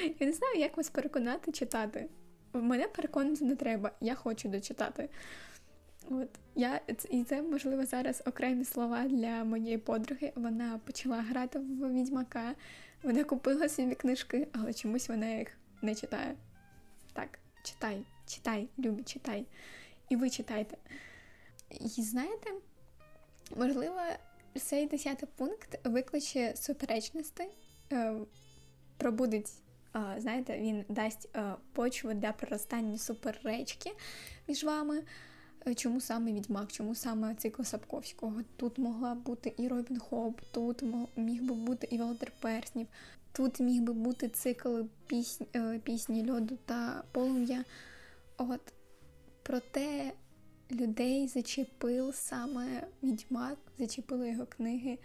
Я 0.20 0.26
не 0.26 0.32
знаю, 0.32 0.58
як 0.58 0.76
вас 0.76 0.90
переконати 0.90 1.52
читати. 1.52 2.08
Мене 2.52 2.88
переконати 2.88 3.44
не 3.44 3.56
треба, 3.56 3.90
я 4.00 4.14
хочу 4.14 4.48
дочитати. 4.48 5.08
От 6.10 6.28
я 6.54 6.80
І 7.10 7.24
це, 7.24 7.42
можливо, 7.42 7.86
зараз 7.86 8.22
окремі 8.26 8.64
слова 8.64 9.08
для 9.08 9.44
моєї 9.44 9.78
подруги. 9.78 10.32
Вона 10.34 10.80
почала 10.86 11.16
грати 11.16 11.58
в 11.58 11.92
відьмака, 11.92 12.54
вона 13.02 13.24
купила 13.24 13.68
собі 13.68 13.94
книжки, 13.94 14.48
але 14.52 14.72
чомусь 14.74 15.08
вона 15.08 15.28
їх 15.28 15.48
не 15.82 15.94
читає. 15.94 16.34
Так, 17.12 17.38
читай, 17.62 18.02
читай, 18.26 18.68
любі, 18.78 19.02
читай. 19.02 19.46
І 20.08 20.16
ви 20.16 20.30
читайте. 20.30 20.76
І 21.70 22.02
знаєте, 22.02 22.50
можливо, 23.56 24.00
цей 24.60 24.86
десятий 24.86 25.28
пункт 25.36 25.78
викличе 25.84 26.52
суперечності, 26.56 27.44
е, 27.92 28.14
пробудить, 28.96 29.52
е, 29.96 30.14
знаєте, 30.18 30.58
він 30.58 30.84
дасть 30.88 31.28
е, 31.36 31.54
почву 31.72 32.14
для 32.14 32.32
проростання 32.32 32.98
суперечки 32.98 33.92
між 34.48 34.64
вами. 34.64 35.02
Чому 35.76 36.00
саме 36.00 36.32
Відьмак, 36.32 36.72
чому 36.72 36.94
саме 36.94 37.34
цикл 37.34 37.62
Сапковського? 37.62 38.40
Тут 38.56 38.78
могла 38.78 39.14
бути 39.14 39.54
і 39.58 39.68
Робін 39.68 39.98
Хоп, 39.98 40.40
тут 40.50 40.82
міг 41.16 41.42
би 41.42 41.54
бути 41.54 41.88
і 41.90 41.98
Володар 41.98 42.32
Перснів, 42.40 42.86
тут 43.32 43.60
міг 43.60 43.82
би 43.82 43.92
бути 43.92 44.28
цикл 44.28 44.80
пісні, 45.06 45.46
пісні 45.84 46.30
льоду 46.30 46.58
та 46.66 47.04
полум'я. 47.12 47.64
От 48.38 48.60
проте 49.42 50.12
людей 50.70 51.28
зачепив 51.28 52.14
саме 52.14 52.86
відьмак, 53.02 53.58
зачепили 53.78 54.30
його 54.30 54.46
книги, 54.46 54.98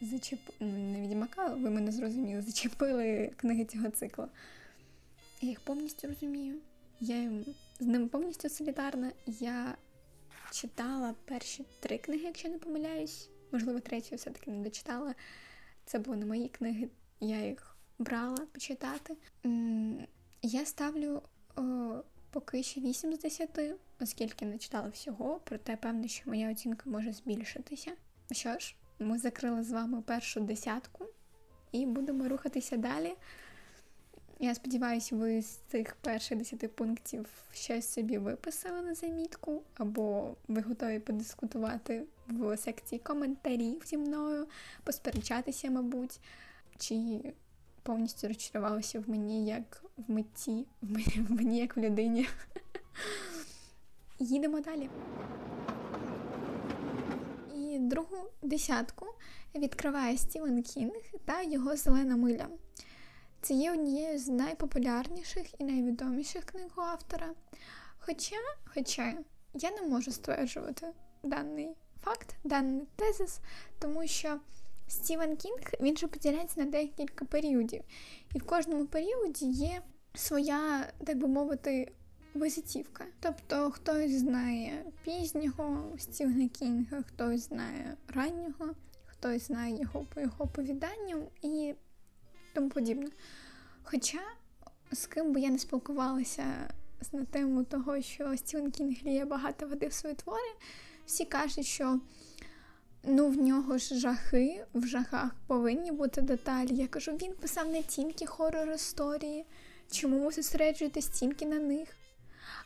зачеп... 0.00 0.40
Ну, 0.60 0.78
не 0.78 1.00
відьмака, 1.00 1.54
ви 1.54 1.70
мене 1.70 1.92
зрозуміли, 1.92 2.42
зачепили 2.42 3.32
книги 3.36 3.64
цього 3.64 3.90
цикла. 3.90 4.28
Я 5.40 5.48
їх 5.48 5.60
повністю 5.60 6.08
розумію. 6.08 6.58
Я 7.00 7.30
з 7.80 7.86
ними 7.86 8.06
повністю 8.06 8.48
солідарна. 8.48 9.12
Я 9.26 9.76
читала 10.52 11.14
перші 11.24 11.64
три 11.80 11.98
книги, 11.98 12.22
якщо 12.24 12.48
не 12.48 12.58
помиляюсь. 12.58 13.30
Можливо, 13.52 13.80
третю 13.80 14.16
все-таки 14.16 14.50
не 14.50 14.64
дочитала. 14.64 15.14
Це 15.84 15.98
були 15.98 16.16
не 16.16 16.26
мої 16.26 16.48
книги, 16.48 16.88
я 17.20 17.46
їх 17.46 17.76
брала 17.98 18.46
почитати. 18.52 19.16
Я 20.42 20.66
ставлю 20.66 21.22
о, 21.56 21.62
поки 22.30 22.62
що 22.62 22.80
8 22.80 23.14
з 23.14 23.18
10, 23.18 23.60
оскільки 24.00 24.46
не 24.46 24.58
читала 24.58 24.88
всього, 24.88 25.40
проте 25.44 25.76
певно, 25.76 26.08
що 26.08 26.30
моя 26.30 26.50
оцінка 26.50 26.90
може 26.90 27.12
збільшитися. 27.12 27.92
Що 28.32 28.58
ж, 28.58 28.74
ми 28.98 29.18
закрили 29.18 29.62
з 29.62 29.70
вами 29.70 30.02
першу 30.02 30.40
десятку 30.40 31.06
і 31.72 31.86
будемо 31.86 32.28
рухатися 32.28 32.76
далі. 32.76 33.14
Я 34.40 34.54
сподіваюся, 34.54 35.16
ви 35.16 35.42
з 35.42 35.46
цих 35.46 35.94
перших 35.94 36.38
десяти 36.38 36.68
пунктів 36.68 37.26
щось 37.52 37.92
собі 37.92 38.18
виписали 38.18 38.82
на 38.82 38.94
замітку, 38.94 39.62
або 39.74 40.36
ви 40.48 40.60
готові 40.60 40.98
подискутувати 40.98 42.04
в 42.26 42.56
секції 42.56 42.98
коментарів 42.98 43.82
зі 43.84 43.96
мною, 43.96 44.46
посперечатися, 44.84 45.70
мабуть, 45.70 46.20
чи 46.78 47.20
повністю 47.82 48.28
розчарувалися 48.28 49.00
в 49.00 49.10
мені 49.10 49.46
як 49.46 49.84
в 49.96 50.10
митці, 50.10 50.66
в 50.82 50.90
мені, 50.90 51.26
в 51.28 51.30
мені 51.30 51.58
як 51.58 51.76
в 51.76 51.80
людині. 51.80 52.28
Їдемо 54.18 54.60
далі. 54.60 54.90
І 57.56 57.78
другу 57.78 58.16
десятку 58.42 59.06
відкриває 59.54 60.18
Стівен 60.18 60.62
Кінг 60.62 61.02
та 61.24 61.42
його 61.42 61.76
зелена 61.76 62.16
миля. 62.16 62.48
Це 63.40 63.54
є 63.54 63.72
однією 63.72 64.18
з 64.18 64.28
найпопулярніших 64.28 65.60
і 65.60 65.64
найвідоміших 65.64 66.44
книг 66.44 66.70
у 66.76 66.80
автора. 66.80 67.34
Хоча, 67.98 68.36
хоча 68.74 69.14
я 69.54 69.70
не 69.70 69.82
можу 69.82 70.12
стверджувати 70.12 70.86
даний 71.22 71.68
факт, 72.02 72.36
даний 72.44 72.86
тезис, 72.96 73.40
тому 73.78 74.06
що 74.06 74.40
Стівен 74.88 75.36
Кінг 75.36 75.72
він 75.80 75.96
же 75.96 76.06
поділяється 76.06 76.60
на 76.60 76.66
декілька 76.66 77.24
періодів. 77.24 77.82
І 78.34 78.38
в 78.38 78.46
кожному 78.46 78.86
періоді 78.86 79.46
є 79.46 79.82
своя, 80.14 80.92
так 81.04 81.18
би 81.18 81.28
мовити, 81.28 81.92
визитівка. 82.34 83.04
Тобто 83.20 83.70
хтось 83.70 84.12
знає 84.12 84.84
пізнього 85.04 85.96
Стівена 85.98 86.48
Кінга, 86.48 87.02
хтось 87.02 87.48
знає 87.48 87.96
раннього, 88.08 88.74
хтось 89.06 89.46
знає 89.46 89.80
його 89.80 90.06
по 90.14 90.20
його 90.20 90.44
оповіданням 90.44 91.22
і 91.42 91.74
тому 92.54 92.68
подібне. 92.68 93.10
Хоча, 93.82 94.20
з 94.92 95.06
ким 95.06 95.32
би 95.32 95.40
я 95.40 95.50
не 95.50 95.58
спілкувалася 95.58 96.44
на 97.12 97.24
тему 97.24 97.64
того, 97.64 98.02
що 98.02 98.36
Стівен 98.36 98.70
Кінг 98.70 98.96
ліє 99.04 99.24
багато 99.24 99.66
води 99.66 99.86
в 99.86 99.92
свої 99.92 100.14
твори, 100.14 100.52
всі 101.06 101.24
кажуть, 101.24 101.66
що 101.66 102.00
ну, 103.04 103.28
в 103.28 103.36
нього 103.36 103.78
ж 103.78 103.94
жахи, 103.94 104.64
в 104.74 104.86
жахах 104.86 105.30
повинні 105.46 105.92
бути 105.92 106.20
деталі. 106.20 106.74
Я 106.74 106.88
кажу, 106.88 107.12
він 107.12 107.32
писав 107.32 107.68
не 107.68 107.82
тільки 107.82 108.26
хорор 108.26 108.70
історії, 108.70 109.46
чому 109.90 110.24
ви 110.24 110.32
зосереджуєтесь 110.32 111.08
тільки 111.08 111.46
на 111.46 111.58
них? 111.58 111.88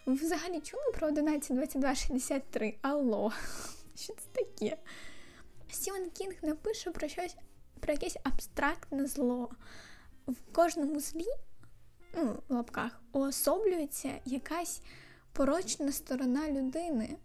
Ви 0.06 0.14
взагалі 0.14 0.60
чули 0.60 0.92
про 0.94 1.08
11.22.63? 1.08 2.74
Алло, 2.82 3.32
що 3.96 4.14
це 4.14 4.28
таке? 4.32 4.76
Стівен 5.70 6.10
Кінг 6.10 6.34
напише 6.42 6.90
про 6.90 7.08
щось, 7.08 7.36
про 7.80 7.92
якесь 7.92 8.16
абстрактне 8.22 9.06
зло. 9.06 9.50
В 10.26 10.36
кожному 10.52 11.00
злі, 11.00 11.26
ну, 12.16 12.38
в 12.48 12.54
лапках, 12.54 13.02
уособлюється 13.12 14.12
якась 14.24 14.82
порочна 15.32 15.92
сторона 15.92 16.50
людини. 16.50 17.16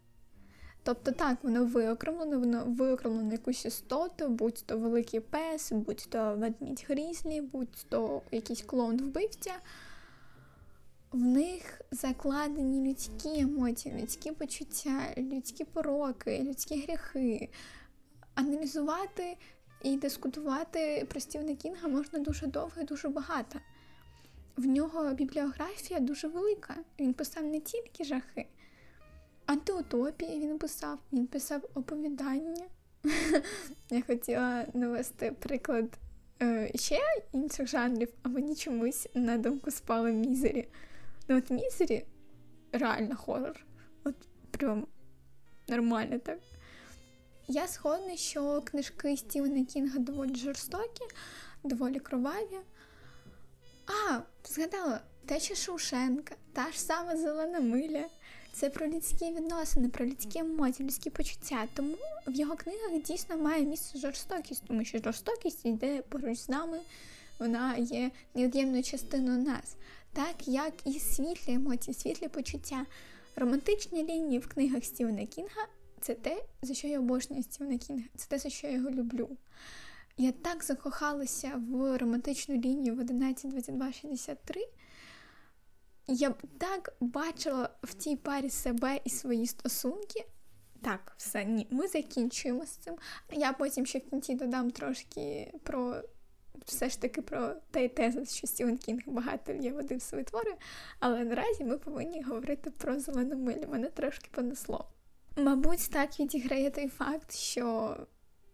Тобто 0.87 1.11
так, 1.11 1.43
воно 1.43 1.65
виокремлено, 1.65 2.39
воно 2.39 2.63
виокремлено 2.65 3.31
якусь 3.31 3.65
істоту, 3.65 4.29
будь 4.29 4.63
то 4.65 4.77
великий 4.77 5.19
пес, 5.19 5.71
будь 5.71 6.07
то 6.09 6.35
ведмідь 6.35 6.85
грізлі, 6.89 7.41
будь 7.41 7.85
то 7.89 8.21
якийсь 8.31 8.61
клоун 8.61 8.97
вбивця. 8.97 9.53
В 11.11 11.21
них 11.21 11.81
закладені 11.91 12.89
людські 12.89 13.39
емоції, 13.39 14.01
людські 14.01 14.31
почуття, 14.31 15.01
людські 15.17 15.63
пороки, 15.63 16.43
людські 16.43 16.81
гріхи. 16.81 17.49
Аналізувати 18.35 19.37
і 19.83 19.97
дискутувати 19.97 21.07
про 21.09 21.19
Кінга 21.55 21.87
можна 21.87 22.19
дуже 22.19 22.47
довго 22.47 22.81
і 22.81 22.83
дуже 22.83 23.09
багато. 23.09 23.59
В 24.57 24.65
нього 24.65 25.13
бібліографія 25.13 25.99
дуже 25.99 26.27
велика. 26.27 26.75
Він 26.99 27.13
писав 27.13 27.43
не 27.43 27.59
тільки 27.59 28.03
жахи, 28.03 28.45
антиутопії 29.47 30.39
він 30.39 30.57
писав, 30.59 30.99
він 31.13 31.27
писав 31.27 31.61
оповідання, 31.73 32.65
Я 33.89 34.01
хотіла 34.01 34.65
навести 34.73 35.31
приклад 35.39 35.97
е, 36.41 36.71
ще 36.75 36.99
інших 37.33 37.67
жанрів, 37.67 38.13
а 38.23 38.29
мені 38.29 38.55
чомусь 38.55 39.07
на 39.13 39.37
думку 39.37 39.71
спали 39.71 40.11
мізері. 40.11 40.67
Ну 41.27 41.37
от 41.37 41.49
мізері 41.49 42.05
реально 42.71 43.15
хорор. 43.15 43.65
От 44.03 44.15
прям 44.51 44.87
нормально 45.67 46.19
так. 46.19 46.39
Я 47.47 47.67
згодна, 47.67 48.15
що 48.15 48.61
книжки 48.61 49.17
Стівена 49.17 49.65
Кінга 49.65 49.99
доволі 49.99 50.35
жорстокі, 50.35 51.03
доволі 51.63 51.99
кроваві. 51.99 52.57
А, 53.87 54.19
згадала, 54.43 55.01
теча 55.25 55.55
Шушенка, 55.55 56.35
та 56.53 56.71
ж 56.71 56.81
сама 56.81 57.17
зелена 57.17 57.59
миля. 57.59 58.05
Це 58.57 58.69
про 58.69 58.87
людські 58.87 59.25
відносини, 59.25 59.89
про 59.89 60.05
людські 60.05 60.39
емоції, 60.39 60.87
людські 60.87 61.09
почуття. 61.09 61.67
Тому 61.73 61.95
в 62.27 62.35
його 62.35 62.55
книгах 62.55 63.01
дійсно 63.03 63.37
має 63.37 63.65
місце 63.65 63.99
жорстокість, 63.99 64.63
тому 64.67 64.85
що 64.85 64.97
жорстокість 64.97 65.65
йде 65.65 66.01
поруч 66.01 66.37
з 66.39 66.49
нами, 66.49 66.79
вона 67.39 67.75
є 67.77 68.11
невід'ємною 68.35 68.83
частиною 68.83 69.43
нас, 69.43 69.75
так 70.13 70.47
як 70.47 70.73
і 70.85 70.99
світлі 70.99 71.53
емоції, 71.53 71.93
світлі 71.93 72.27
почуття. 72.27 72.85
Романтичні 73.35 74.03
лінії 74.03 74.39
в 74.39 74.47
книгах 74.47 74.85
Стівена 74.85 75.25
Кінга 75.25 75.67
це 76.01 76.13
те, 76.13 76.43
за 76.61 76.73
що 76.73 76.87
я 76.87 76.99
обожнюю 76.99 77.43
Стівена 77.43 77.77
Кінга, 77.77 78.05
це 78.15 78.27
те, 78.27 78.39
за 78.39 78.49
що 78.49 78.67
я 78.67 78.73
його 78.73 78.89
люблю. 78.89 79.29
Я 80.17 80.31
так 80.31 80.63
закохалася 80.63 81.61
в 81.69 81.97
романтичну 81.97 82.55
лінію 82.55 82.95
в 82.95 82.99
11.22.63, 82.99 84.37
я 86.07 86.29
б 86.29 86.41
так 86.57 86.95
бачила 86.99 87.69
в 87.83 87.93
тій 87.93 88.15
парі 88.15 88.49
себе 88.49 88.99
і 89.03 89.09
свої 89.09 89.47
стосунки. 89.47 90.25
Так, 90.81 91.13
все, 91.17 91.45
ні, 91.45 91.67
ми 91.69 91.87
закінчуємо 91.87 92.65
з 92.65 92.69
цим. 92.69 92.95
Я 93.31 93.53
потім 93.53 93.85
ще 93.85 93.99
в 93.99 94.09
кінці 94.09 94.35
додам 94.35 94.71
трошки 94.71 95.53
про 95.63 96.01
все 96.65 96.89
ж 96.89 97.01
таки 97.01 97.21
про 97.21 97.53
той 97.71 97.89
тезис, 97.89 98.35
що 98.35 98.47
Стівен 98.47 98.77
Кінг 98.77 99.01
багато 99.05 99.51
є 99.51 99.71
води 99.71 99.95
в 99.95 100.01
свої 100.01 100.23
твори, 100.23 100.55
але 100.99 101.23
наразі 101.23 101.63
ми 101.63 101.77
повинні 101.77 102.21
говорити 102.21 102.71
про 102.71 102.99
зелену 102.99 103.37
милю. 103.37 103.67
Мене 103.71 103.89
трошки 103.89 104.29
понесло. 104.31 104.89
Мабуть, 105.35 105.89
так 105.91 106.19
відіграє 106.19 106.69
той 106.69 106.87
факт, 106.87 107.35
що 107.35 107.97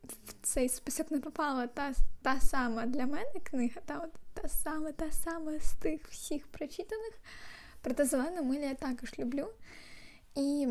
в 0.03 0.33
цей 0.41 0.69
список 0.69 1.11
не 1.11 1.19
попала 1.19 1.67
та 1.67 1.93
та 2.21 2.39
сама 2.41 2.85
для 2.85 3.05
мене 3.05 3.33
книга, 3.43 3.81
та 3.85 3.97
от 3.97 4.09
та 4.33 4.49
сама, 4.49 4.91
та 4.91 5.11
сама 5.11 5.59
з 5.59 5.73
тих 5.73 6.07
всіх 6.07 6.47
прочитаних. 6.47 7.13
Проте 7.81 8.05
зелену 8.05 8.43
милю 8.43 8.63
я 8.63 8.73
також 8.73 9.19
люблю. 9.19 9.47
І 10.35 10.67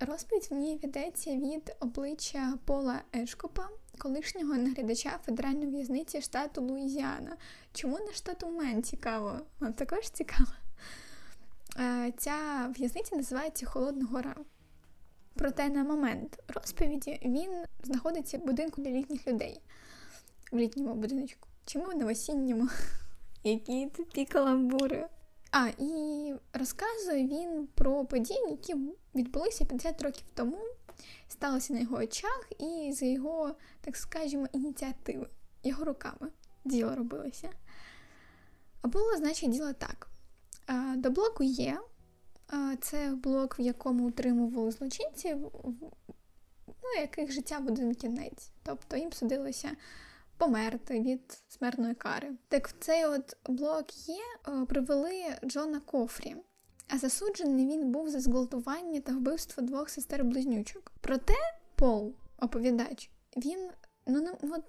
розповідь 0.00 0.48
в 0.50 0.54
ній 0.54 0.80
ведеться 0.82 1.36
від 1.36 1.76
обличчя 1.80 2.58
Пола 2.64 3.02
Ешкопа, 3.14 3.68
колишнього 3.98 4.54
наглядача 4.54 5.18
федеральної 5.24 5.70
в'язниці 5.70 6.20
штату 6.20 6.62
Луїзіана. 6.62 7.36
Чому 7.72 7.98
не 7.98 8.12
штату 8.12 8.50
Мен 8.50 8.82
цікаво? 8.82 9.40
Вам 9.60 9.72
також 9.72 10.10
цікаво? 10.10 10.50
Е, 11.78 12.12
ця 12.18 12.66
в'язниця 12.78 13.16
називається 13.16 13.66
Холодна 13.66 14.06
Гора. 14.06 14.36
Проте 15.34 15.68
на 15.68 15.84
момент 15.84 16.42
розповіді 16.48 17.20
він 17.24 17.64
знаходиться 17.82 18.38
в 18.38 18.44
будинку 18.44 18.82
для 18.82 18.90
літніх 18.90 19.26
людей 19.26 19.60
в 20.52 20.56
літньому 20.56 20.94
будиночку. 20.94 21.48
Чому 21.66 21.94
на 21.94 22.06
осінньому? 22.06 22.68
Які 23.44 23.86
тупі 23.86 24.24
каламбури. 24.24 25.06
А, 25.50 25.68
і 25.78 26.34
розказує 26.52 27.26
він 27.26 27.68
про 27.74 28.04
події, 28.04 28.50
які 28.50 28.74
відбулися 29.14 29.64
50 29.64 30.02
років 30.02 30.24
тому, 30.34 30.58
сталося 31.28 31.72
на 31.72 31.80
його 31.80 31.96
очах 31.96 32.48
і 32.58 32.92
за 32.92 33.06
його, 33.06 33.54
так 33.80 33.96
скажімо, 33.96 34.46
ініціативи, 34.52 35.26
його 35.62 35.84
руками 35.84 36.28
діло 36.64 36.94
робилося. 36.94 37.50
А 38.82 38.88
було, 38.88 39.16
значить, 39.16 39.50
діло 39.50 39.72
так. 39.72 40.08
До 40.96 41.10
блоку 41.10 41.42
є. 41.42 41.78
Це 42.80 43.14
блок, 43.14 43.58
в 43.58 43.60
якому 43.60 44.08
утримували 44.08 44.70
злочинців, 44.70 45.36
ну, 46.66 47.00
яких 47.00 47.32
життя 47.32 47.58
в 47.58 47.66
один 47.66 47.94
кінець. 47.94 48.50
Тобто 48.62 48.96
їм 48.96 49.12
судилося 49.12 49.70
померти 50.36 51.00
від 51.00 51.42
смертної 51.48 51.94
кари. 51.94 52.32
Так 52.48 52.68
в 52.68 52.74
цей 52.78 53.04
от 53.06 53.36
блок 53.46 54.08
є, 54.08 54.22
е, 54.48 54.64
привели 54.64 55.22
Джона 55.44 55.80
Кофрі. 55.80 56.36
А 56.88 56.98
засуджений 56.98 57.66
він 57.66 57.92
був 57.92 58.08
за 58.08 58.20
зґвалтування 58.20 59.00
та 59.00 59.12
вбивство 59.12 59.62
двох 59.62 59.88
сестер-близнючок. 59.90 60.92
Проте 61.00 61.34
Пол, 61.74 62.12
оповідач, 62.38 63.10
він 63.36 63.70
ну, 64.06 64.20
не, 64.20 64.30
от, 64.30 64.62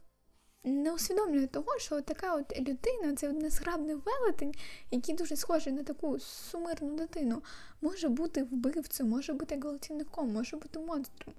не 0.64 0.94
усвідомлює 0.94 1.48
того, 1.48 1.80
що 1.80 2.02
така 2.02 2.35
от 2.35 2.60
людина, 2.60 3.15
це 3.18 3.34
незграбний 3.34 3.95
велетень, 3.95 4.53
який 4.91 5.15
дуже 5.15 5.35
схожий 5.35 5.73
на 5.73 5.84
таку 5.84 6.19
сумирну 6.19 6.95
дитину, 6.95 7.44
може 7.81 8.10
бути 8.10 8.44
вбивцем, 8.44 9.10
може 9.10 9.34
бути 9.34 9.56
гвалтівником, 9.56 10.34
може 10.34 10.57
бути 10.57 10.80
монстром. 10.80 11.35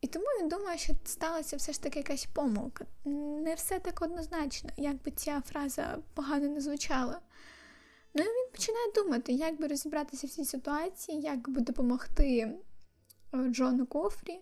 І 0.00 0.06
тому 0.06 0.26
він 0.40 0.48
думає, 0.48 0.78
що 0.78 0.92
сталася 1.04 1.56
все 1.56 1.72
ж 1.72 1.82
таки 1.82 1.98
якась 1.98 2.26
помилка. 2.26 2.86
Не 3.04 3.54
все 3.54 3.78
так 3.78 4.02
однозначно, 4.02 4.70
як 4.76 5.02
би 5.02 5.10
ця 5.10 5.42
фраза 5.46 5.98
погано 6.14 6.48
не 6.48 6.60
звучала. 6.60 7.20
Ну 8.14 8.22
і 8.22 8.26
він 8.26 8.50
починає 8.52 8.92
думати, 8.94 9.32
як 9.32 9.60
би 9.60 9.66
розібратися 9.66 10.26
в 10.26 10.30
цій 10.30 10.44
ситуації, 10.44 11.20
як 11.20 11.48
би 11.48 11.60
допомогти 11.60 12.38
е, 12.38 12.58
Джону 13.48 13.86
Кофрі, 13.86 14.40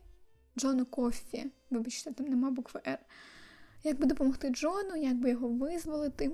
Джону 0.59 0.87
Кофі, 0.87 1.47
вибачте, 1.71 2.13
там 2.13 2.27
нема 2.27 2.51
букви 2.51 2.81
Р. 2.87 2.99
Як 3.85 3.99
би 4.01 4.07
допомогти 4.07 4.51
Джону, 4.51 4.97
як 4.97 5.17
би 5.17 5.31
його 5.31 5.49
визволити. 5.49 6.31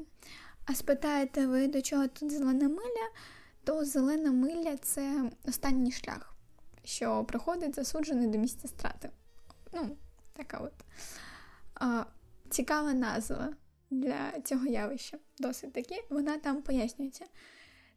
А 0.65 0.75
спитаєте 0.75 1.47
ви, 1.47 1.69
до 1.69 1.83
чого 1.83 2.09
тут 2.09 2.33
зелена 2.33 2.69
миля, 2.69 3.09
то 3.65 3.85
зелена 3.85 4.33
миля 4.33 4.77
це 4.77 5.31
останній 5.45 5.93
шлях, 5.93 6.35
що 6.85 7.25
приходить 7.25 7.75
засуджений 7.75 8.27
до 8.27 8.39
місця 8.39 8.69
страти. 8.69 9.11
Ну, 9.73 9.97
така 10.33 10.59
от 10.59 10.73
а, 11.75 12.05
цікава 12.51 12.93
назва 12.93 13.53
для 13.91 14.41
цього 14.45 14.67
явища. 14.67 15.19
Досить 15.39 15.73
таки, 15.73 16.05
вона 16.11 16.39
там 16.39 16.63
пояснюється. 16.63 17.25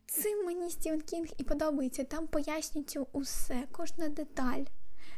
Цим 0.05 0.45
мені 0.45 0.69
Стівен 0.69 1.01
Кінг 1.01 1.27
і 1.37 1.43
подобається. 1.43 2.03
Там 2.03 2.27
пояснюється 2.27 3.05
усе, 3.11 3.63
кожна 3.71 4.09
деталь. 4.09 4.63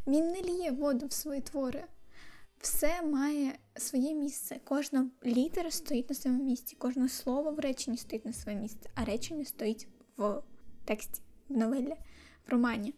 Він 0.07 0.27
не 0.27 0.41
ліє 0.41 0.71
воду 0.71 1.05
в 1.05 1.13
свої 1.13 1.41
твори. 1.41 1.83
Все 2.63 3.01
має 3.01 3.59
своє 3.75 4.13
місце. 4.13 4.59
Кожна 4.63 5.09
літера 5.25 5.71
стоїть 5.71 6.09
на 6.09 6.15
своєму 6.15 6.43
місці, 6.43 6.75
кожне 6.79 7.09
слово 7.09 7.51
в 7.51 7.59
реченні 7.59 7.97
стоїть 7.97 8.25
на 8.25 8.33
своєму 8.33 8.63
місці, 8.63 8.89
а 8.95 9.05
речення 9.05 9.45
стоїть 9.45 9.87
в 10.17 10.41
тексті, 10.85 11.21
в 11.49 11.57
новелі, 11.57 11.95
в 12.47 12.51
романі 12.51 12.93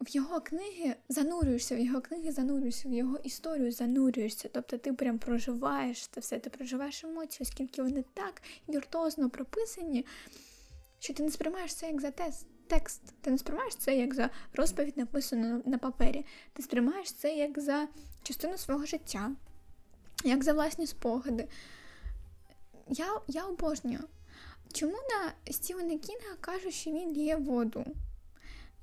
в 0.00 0.08
його 0.16 0.40
книги 0.40 0.96
занурюєшся, 1.08 1.76
в 1.76 1.78
його 1.78 2.00
книги 2.00 2.32
занурюєшся, 2.32 2.88
в 2.88 2.92
його 2.92 3.18
історію 3.18 3.72
занурюєшся. 3.72 4.48
Тобто 4.52 4.78
ти 4.78 4.92
прям 4.92 5.18
проживаєш 5.18 6.06
це 6.06 6.20
все, 6.20 6.38
ти 6.38 6.50
проживаєш 6.50 7.04
емоції, 7.04 7.48
оскільки 7.48 7.82
вони 7.82 8.04
так 8.14 8.42
віртуозно 8.68 9.30
прописані, 9.30 10.06
що 10.98 11.14
ти 11.14 11.22
не 11.22 11.30
сприймаєш 11.30 11.74
це 11.74 11.86
як 11.86 12.00
за 12.00 12.10
тест. 12.10 12.46
Текст, 12.68 13.02
ти 13.20 13.30
не 13.30 13.38
сприймаєш 13.38 13.76
це 13.76 13.96
як 13.96 14.14
за 14.14 14.30
розповідь, 14.52 14.96
написану 14.96 15.62
на 15.66 15.78
папері. 15.78 16.26
Ти 16.52 16.62
сприймаєш 16.62 17.12
це 17.12 17.36
як 17.36 17.60
за 17.60 17.88
частину 18.22 18.58
свого 18.58 18.86
життя, 18.86 19.32
як 20.24 20.44
за 20.44 20.52
власні 20.52 20.86
спогади. 20.86 21.48
Я 22.88 23.20
я 23.28 23.44
обожнюю. 23.44 24.00
Чому 24.72 24.92
на 24.92 25.52
Стівена 25.52 25.98
Кінга 25.98 26.36
кажуть, 26.40 26.74
що 26.74 26.90
він 26.90 27.12
є 27.12 27.36
воду? 27.36 27.84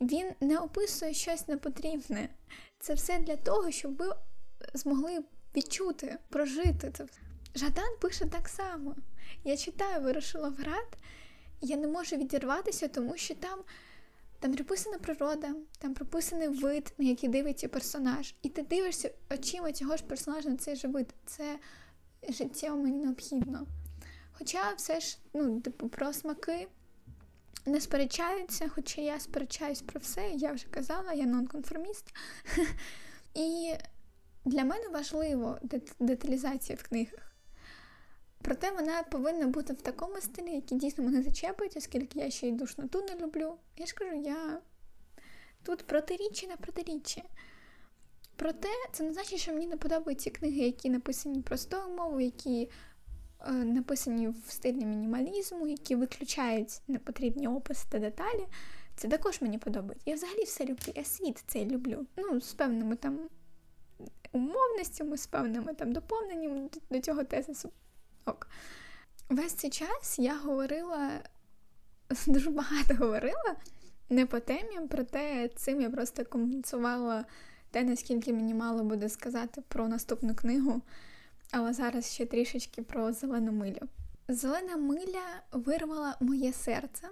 Він 0.01 0.31
не 0.41 0.57
описує 0.57 1.13
щось 1.13 1.47
непотрібне. 1.47 2.29
Це 2.79 2.93
все 2.93 3.19
для 3.19 3.35
того, 3.35 3.71
щоб 3.71 3.97
ви 3.97 4.15
змогли 4.73 5.23
відчути, 5.55 6.17
прожити 6.29 6.91
це. 6.91 7.05
Жадан 7.55 7.97
пише 8.01 8.25
так 8.25 8.49
само. 8.49 8.95
Я 9.43 9.57
читаю, 9.57 10.01
вирушила 10.01 10.49
в 10.49 10.53
град, 10.53 10.97
я 11.61 11.77
не 11.77 11.87
можу 11.87 12.15
відірватися, 12.15 12.87
тому 12.87 13.17
що 13.17 13.35
там 13.35 13.59
там 14.39 14.53
прописана 14.53 14.97
природа, 14.97 15.55
там 15.79 15.93
прописаний 15.93 16.47
вид, 16.47 16.93
на 16.97 17.05
який 17.05 17.29
дивиться 17.29 17.67
персонаж. 17.67 18.35
І 18.41 18.49
ти 18.49 18.61
дивишся 18.61 19.11
очима 19.31 19.71
цього 19.71 19.97
ж 19.97 20.03
персонажа 20.03 20.49
на 20.49 20.57
цей 20.57 20.75
же 20.75 20.87
вид. 20.87 21.13
Це 21.25 21.59
життєво 22.29 22.77
мені 22.77 23.05
необхідно. 23.05 23.67
Хоча 24.31 24.73
все 24.73 24.99
ж, 24.99 25.17
ну, 25.33 25.61
типу, 25.61 25.89
про 25.89 26.13
смаки 26.13 26.67
не 27.65 27.81
сперечаються, 27.81 28.69
хоча 28.69 29.01
я 29.01 29.19
сперечаюсь 29.19 29.81
про 29.81 29.99
все, 29.99 30.29
я 30.29 30.51
вже 30.51 30.67
казала, 30.67 31.13
я 31.13 31.25
нонконформіст. 31.25 32.15
І 33.33 33.73
для 34.45 34.63
мене 34.63 34.89
важливо 34.89 35.59
деталізація 35.99 36.77
в 36.81 36.87
книгах. 36.87 37.34
Проте 38.45 38.71
вона 38.71 39.03
повинна 39.03 39.47
бути 39.47 39.73
в 39.73 39.81
такому 39.81 40.21
стилі, 40.21 40.51
який 40.51 40.77
дійсно 40.77 41.03
мене 41.03 41.23
зачепить, 41.23 41.77
оскільки 41.77 42.19
я 42.19 42.29
ще 42.29 42.47
й 42.47 42.51
душноту 42.51 43.01
не 43.01 43.25
люблю. 43.25 43.55
Я 43.77 43.85
ж 43.85 43.93
кажу, 43.93 44.15
я 44.15 44.61
тут 45.63 45.83
протиріччя 45.83 46.47
на 46.47 46.57
протиріччя. 46.57 47.21
Проте 48.35 48.67
це 48.91 49.03
не 49.03 49.13
значить, 49.13 49.39
що 49.39 49.53
мені 49.53 49.67
не 49.67 49.77
подобаються 49.77 50.29
книги, 50.29 50.61
які 50.61 50.89
написані 50.89 51.41
простою 51.41 51.95
мовою, 51.95 52.25
які 52.25 52.69
е, 53.47 53.51
написані 53.51 54.27
в 54.27 54.51
стилі 54.51 54.85
мінімалізму, 54.85 55.67
які 55.67 55.95
виключають 55.95 56.81
непотрібні 56.87 57.47
описи 57.47 57.87
та 57.91 57.99
деталі. 57.99 58.47
Це 58.95 59.07
також 59.07 59.41
мені 59.41 59.57
подобається. 59.57 60.09
Я 60.09 60.15
взагалі 60.15 60.43
все 60.43 60.65
люблю, 60.65 60.93
я 60.95 61.03
світ 61.03 61.43
цей 61.47 61.65
люблю. 61.65 62.05
Ну, 62.17 62.41
з 62.41 62.53
певними 62.53 62.95
там 62.95 63.19
умовностями, 64.31 65.17
з 65.17 65.27
певними 65.27 65.73
там 65.73 65.93
доповненнями 65.93 66.69
до 66.89 66.99
цього 66.99 67.23
тезису. 67.23 67.71
Ок. 68.25 68.47
Весь 69.29 69.53
цей 69.53 69.69
час 69.69 70.19
я 70.19 70.37
говорила, 70.37 71.09
дуже 72.27 72.49
багато 72.49 72.95
говорила 72.95 73.55
не 74.09 74.25
по 74.25 74.39
темі, 74.39 74.87
проте 74.89 75.49
цим 75.55 75.81
я 75.81 75.89
просто 75.89 76.25
компенсувала 76.25 77.25
те, 77.71 77.83
наскільки 77.83 78.33
мені 78.33 78.53
мало 78.53 78.83
буде 78.83 79.09
сказати 79.09 79.61
про 79.67 79.87
наступну 79.87 80.35
книгу. 80.35 80.81
Але 81.51 81.73
зараз 81.73 82.13
ще 82.13 82.25
трішечки 82.25 82.81
про 82.81 83.13
зелену 83.13 83.51
милю. 83.51 83.81
Зелена 84.27 84.77
миля 84.77 85.43
вирвала 85.51 86.15
моє 86.19 86.53
серце, 86.53 87.09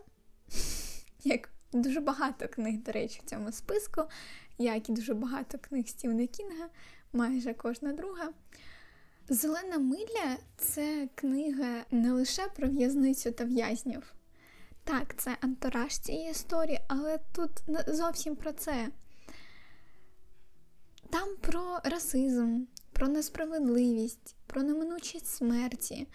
як 1.23 1.49
дуже 1.73 1.99
багато 1.99 2.47
книг, 2.47 2.83
до 2.83 2.91
речі, 2.91 3.21
в 3.25 3.29
цьому 3.29 3.51
списку, 3.51 4.01
як 4.57 4.89
і 4.89 4.91
дуже 4.91 5.13
багато 5.13 5.57
книг 5.57 5.87
Стівена 5.87 6.27
Кінга, 6.27 6.69
майже 7.13 7.53
кожна 7.53 7.93
друга. 7.93 8.29
Зелена 9.29 9.77
миля 9.77 10.37
це 10.57 11.09
книга 11.15 11.85
не 11.91 12.11
лише 12.11 12.47
про 12.47 12.69
в'язницю 12.69 13.31
та 13.31 13.43
в'язнів. 13.43 14.13
Так, 14.83 15.15
це 15.17 15.37
антураж 15.41 15.97
цієї 15.97 16.31
історії, 16.31 16.79
але 16.87 17.19
тут 17.35 17.51
не 17.67 17.83
зовсім 17.87 18.35
про 18.35 18.51
це. 18.51 18.89
Там 21.09 21.29
про 21.41 21.79
расизм, 21.83 22.61
про 22.93 23.07
несправедливість, 23.07 24.35
про 24.47 24.63
неминучість 24.63 25.27
смерті, 25.27 26.07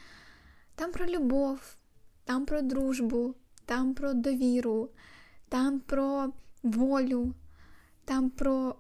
там 0.75 0.93
про 0.93 1.07
любов, 1.07 1.77
там 2.25 2.47
про 2.47 2.63
дружбу, 2.63 3.35
там 3.65 3.95
про 3.95 4.13
довіру, 4.13 4.91
там 5.49 5.81
про 5.81 6.33
волю, 6.63 7.35
там 8.05 8.31
про 8.31 8.77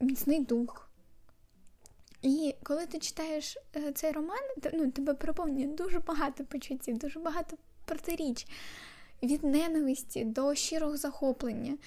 міцний 0.00 0.44
дух. 0.44 0.91
І 2.22 2.54
коли 2.62 2.86
ти 2.86 2.98
читаєш 2.98 3.58
е, 3.76 3.92
цей 3.92 4.12
роман, 4.12 4.40
ну, 4.72 4.90
тебе 4.90 5.14
переповнює 5.14 5.66
дуже 5.66 5.98
багато 5.98 6.44
почуттів, 6.44 6.98
дуже 6.98 7.18
багато 7.18 7.56
протиріч, 7.84 8.46
від 9.22 9.44
ненависті 9.44 10.24
до 10.24 10.54
щирого 10.54 10.96
захоплення. 10.96 11.78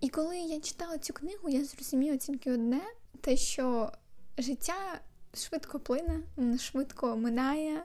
І 0.00 0.08
коли 0.08 0.38
я 0.38 0.60
читала 0.60 0.98
цю 0.98 1.12
книгу, 1.12 1.48
я 1.48 1.64
зрозуміла 1.64 2.16
тільки 2.16 2.52
одне: 2.52 2.80
те, 3.20 3.36
що 3.36 3.92
життя 4.38 5.00
швидко 5.34 5.80
плине, 5.80 6.20
швидко 6.58 7.16
минає 7.16 7.84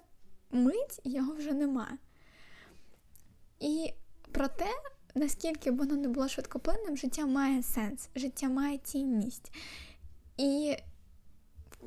мить, 0.51 0.99
і 1.03 1.11
його 1.11 1.33
вже 1.33 1.53
нема. 1.53 1.97
І 3.59 3.93
про 4.31 4.47
те, 4.47 4.69
наскільки 5.15 5.71
б 5.71 5.77
воно 5.77 5.95
не 5.95 6.07
було 6.07 6.27
швидкоплинним, 6.27 6.97
життя 6.97 7.25
має 7.25 7.63
сенс, 7.63 8.09
життя 8.15 8.49
має 8.49 8.77
цінність. 8.77 9.51
І 10.37 10.77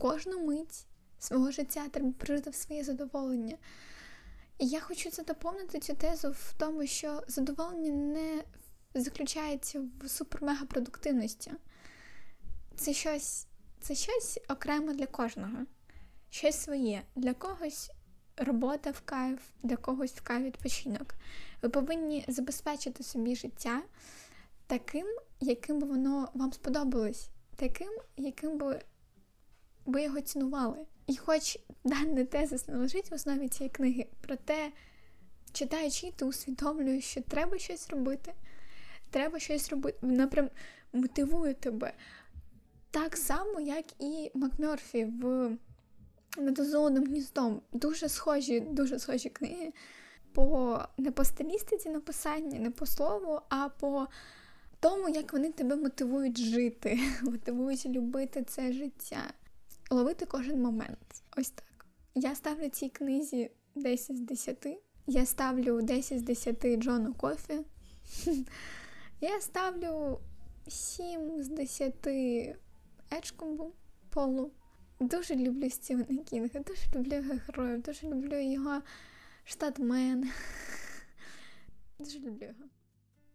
кожну 0.01 0.47
мить 0.47 0.87
свого 1.19 1.51
життя 1.51 1.89
треба 1.89 2.13
прожити 2.13 2.51
в 2.51 2.55
своє 2.55 2.85
задоволення. 2.85 3.57
І 4.59 4.67
я 4.67 4.81
хочу 4.81 5.11
це 5.11 5.25
доповнити 5.25 5.81
цю 5.81 5.95
тезу 5.95 6.31
в 6.31 6.53
тому, 6.59 6.87
що 6.87 7.23
задоволення 7.29 7.91
не 7.91 8.45
заключається 8.95 9.81
в 9.81 10.05
супер-мега-продуктивності. 10.05 11.53
Це 12.77 12.93
щось, 12.93 13.47
це 13.81 13.95
щось 13.95 14.39
окремо 14.49 14.93
для 14.93 15.07
кожного, 15.07 15.59
щось 16.31 16.61
своє. 16.61 17.03
Для 17.17 17.35
когось 17.35 17.91
робота 18.37 18.91
в 18.91 19.01
кайф, 19.01 19.41
для 19.63 19.77
когось 19.77 20.13
в 20.13 20.21
кайф 20.21 20.45
відпочинок. 20.45 21.15
Ви 21.63 21.69
повинні 21.69 22.25
забезпечити 22.29 23.03
собі 23.03 23.37
життя 23.37 23.83
таким, 24.67 25.07
яким 25.41 25.79
би 25.79 25.87
воно 25.87 26.29
вам 26.35 26.53
сподобалось, 26.53 27.29
таким, 27.57 27.93
яким 28.17 28.59
би 28.59 28.81
ви 29.93 30.03
його 30.03 30.21
цінували. 30.21 30.79
І 31.07 31.17
хоч 31.17 31.59
даний 31.85 32.25
тезис 32.25 32.69
не 32.69 32.77
лежить 32.77 33.11
в 33.11 33.15
основі 33.15 33.49
цієї 33.49 33.71
книги, 33.71 34.07
проте, 34.21 34.71
читаючи, 35.53 36.13
ти 36.17 36.25
усвідомлюєш, 36.25 37.05
що 37.05 37.21
треба 37.21 37.59
щось 37.59 37.91
робити, 37.91 38.33
треба 39.11 39.39
щось 39.39 39.69
робити, 39.71 39.99
вона 40.03 40.27
прям 40.27 40.51
мотивує 40.93 41.55
тебе. 41.55 41.93
Так 42.91 43.17
само, 43.17 43.61
як 43.61 43.85
і 43.99 44.31
Макмерфі 44.35 45.05
в 45.05 45.51
недозованим 46.39 47.05
гніздом. 47.05 47.63
Дуже 47.73 48.09
схожі, 48.09 48.61
дуже 48.61 48.99
схожі 48.99 49.29
книги. 49.29 49.73
По 50.33 50.79
не 50.99 51.11
по 51.11 51.25
стилістиці 51.25 51.91
написання, 51.91 52.59
не 52.59 52.71
по 52.71 52.87
слову, 52.87 53.41
а 53.49 53.69
по 53.69 54.07
тому, 54.81 55.09
як 55.09 55.33
вони 55.33 55.53
тебе 55.53 55.77
мотивують 55.77 56.39
жити, 56.39 56.99
мотивують 57.23 57.87
любити 57.87 58.45
це 58.45 58.73
життя, 58.73 59.23
ловити 59.91 60.27
кожен 60.27 60.63
момент. 60.63 61.23
Ось 61.37 61.51
так. 61.51 61.87
Я 62.15 62.35
ставлю 62.35 62.69
цій 62.69 62.89
книзі 62.89 63.51
10 63.75 64.17
з 64.17 64.21
10. 64.21 64.67
Я 65.07 65.27
ставлю 65.27 65.83
10 65.83 66.19
з 66.19 66.23
10 66.23 66.77
Джону 66.77 67.15
Кофі. 67.15 67.61
Я 69.21 69.41
ставлю 69.41 70.21
7 70.69 71.43
з 71.43 71.49
10 71.49 72.09
Ечкомбу 73.13 73.73
Полу. 74.11 74.53
Дуже 75.01 75.35
люблю 75.35 75.71
Стівена 75.71 76.23
Кінга, 76.25 76.61
дуже 76.61 76.83
люблю 76.95 77.17
його 77.17 77.35
героїв, 77.47 77.83
дуже 77.83 78.07
люблю 78.09 78.41
його 78.41 78.83
штатмен. 79.45 80.31
Дуже 81.99 82.19
люблю 82.19 82.45
його. 82.45 82.71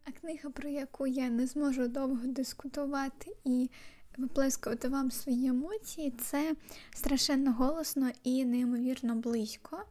А 0.04 0.12
книга, 0.12 0.50
про 0.50 0.68
яку 0.68 1.06
я 1.06 1.30
не 1.30 1.46
зможу 1.46 1.88
довго 1.88 2.26
дискутувати 2.26 3.36
і 3.44 3.70
виплескувати 4.16 4.88
вам 4.88 5.10
свої 5.10 5.46
емоції, 5.46 6.10
це 6.10 6.54
страшенно 6.94 7.52
голосно 7.52 8.10
і 8.22 8.44
неймовірно 8.44 9.14
близько. 9.14 9.84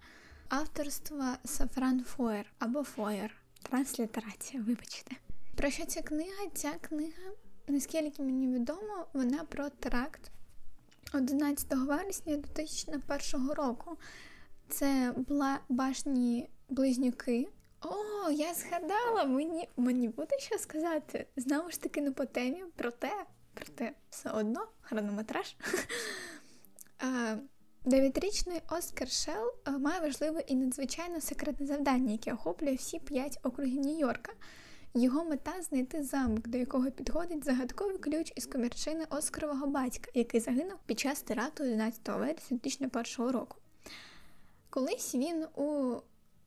Авторства 0.49 1.37
Сафран 1.45 2.03
Фоєр 2.03 2.45
або 2.59 2.83
Фоєр. 2.83 3.31
Транслітерація, 3.69 4.63
вибачте. 4.63 5.15
Про 5.55 5.69
що 5.69 5.85
ця 5.85 6.01
книга? 6.01 6.49
Ця 6.53 6.73
книга, 6.81 7.31
наскільки 7.67 8.23
мені 8.23 8.47
відомо, 8.47 9.07
вона 9.13 9.43
про 9.43 9.69
теракт 9.69 10.31
11 11.13 11.73
вересня 11.73 12.37
2001 12.37 13.51
року. 13.51 13.97
Це 14.69 15.13
була 15.27 15.59
башні 15.69 16.49
близнюки. 16.69 17.47
О, 17.81 18.31
я 18.31 18.53
згадала, 18.53 19.25
мені 19.25 19.69
мені 19.77 20.07
буде 20.07 20.39
що 20.39 20.57
сказати. 20.57 21.27
Знову 21.35 21.71
ж 21.71 21.81
таки, 21.81 22.01
не 22.01 22.11
по 22.11 22.25
темі, 22.25 22.63
проте, 22.75 23.13
проте 23.55 23.93
все 24.09 24.29
одно 24.29 24.67
хронометраж. 24.81 25.55
Дев'ятирічний 27.85 28.61
Оскар 28.69 29.09
Шел 29.09 29.53
має 29.79 29.99
важливе 29.99 30.43
і 30.47 30.55
надзвичайно 30.55 31.21
секретне 31.21 31.65
завдання, 31.65 32.11
яке 32.11 32.33
охоплює 32.33 32.75
всі 32.75 32.99
п'ять 32.99 33.39
округів 33.43 33.85
Нью-Йорка. 33.85 34.31
Його 34.93 35.25
мета 35.25 35.61
знайти 35.61 36.03
замок, 36.03 36.47
до 36.47 36.57
якого 36.57 36.91
підходить 36.91 37.45
загадковий 37.45 37.97
ключ 37.97 38.33
із 38.35 38.45
комірчини 38.45 39.05
Оскарового 39.09 39.67
батька, 39.67 40.11
який 40.13 40.39
загинув 40.39 40.77
під 40.85 40.99
час 40.99 41.21
теракту 41.21 41.63
11 41.63 42.07
вересня 42.07 42.57
2001 42.63 43.31
року. 43.31 43.57
Колись 44.69 45.15
він 45.15 45.45
у 45.55 45.95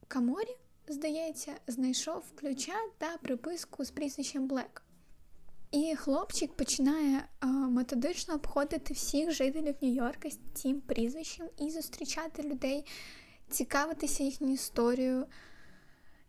Каморі, 0.08 0.56
здається, 0.88 1.52
знайшов 1.66 2.24
ключа 2.34 2.76
та 2.98 3.16
приписку 3.16 3.84
з 3.84 3.90
прізвищем 3.90 4.48
Блек. 4.48 4.82
І 5.70 5.96
хлопчик 5.96 6.52
починає 6.52 7.24
а, 7.40 7.46
методично 7.46 8.34
обходити 8.34 8.94
всіх 8.94 9.30
жителів 9.30 9.74
Нью-Йорка 9.82 10.30
з 10.30 10.38
цим 10.54 10.80
прізвищем 10.80 11.46
і 11.58 11.70
зустрічати 11.70 12.42
людей, 12.42 12.84
цікавитися 13.50 14.24
їхньою 14.24 14.54
історією 14.54 15.26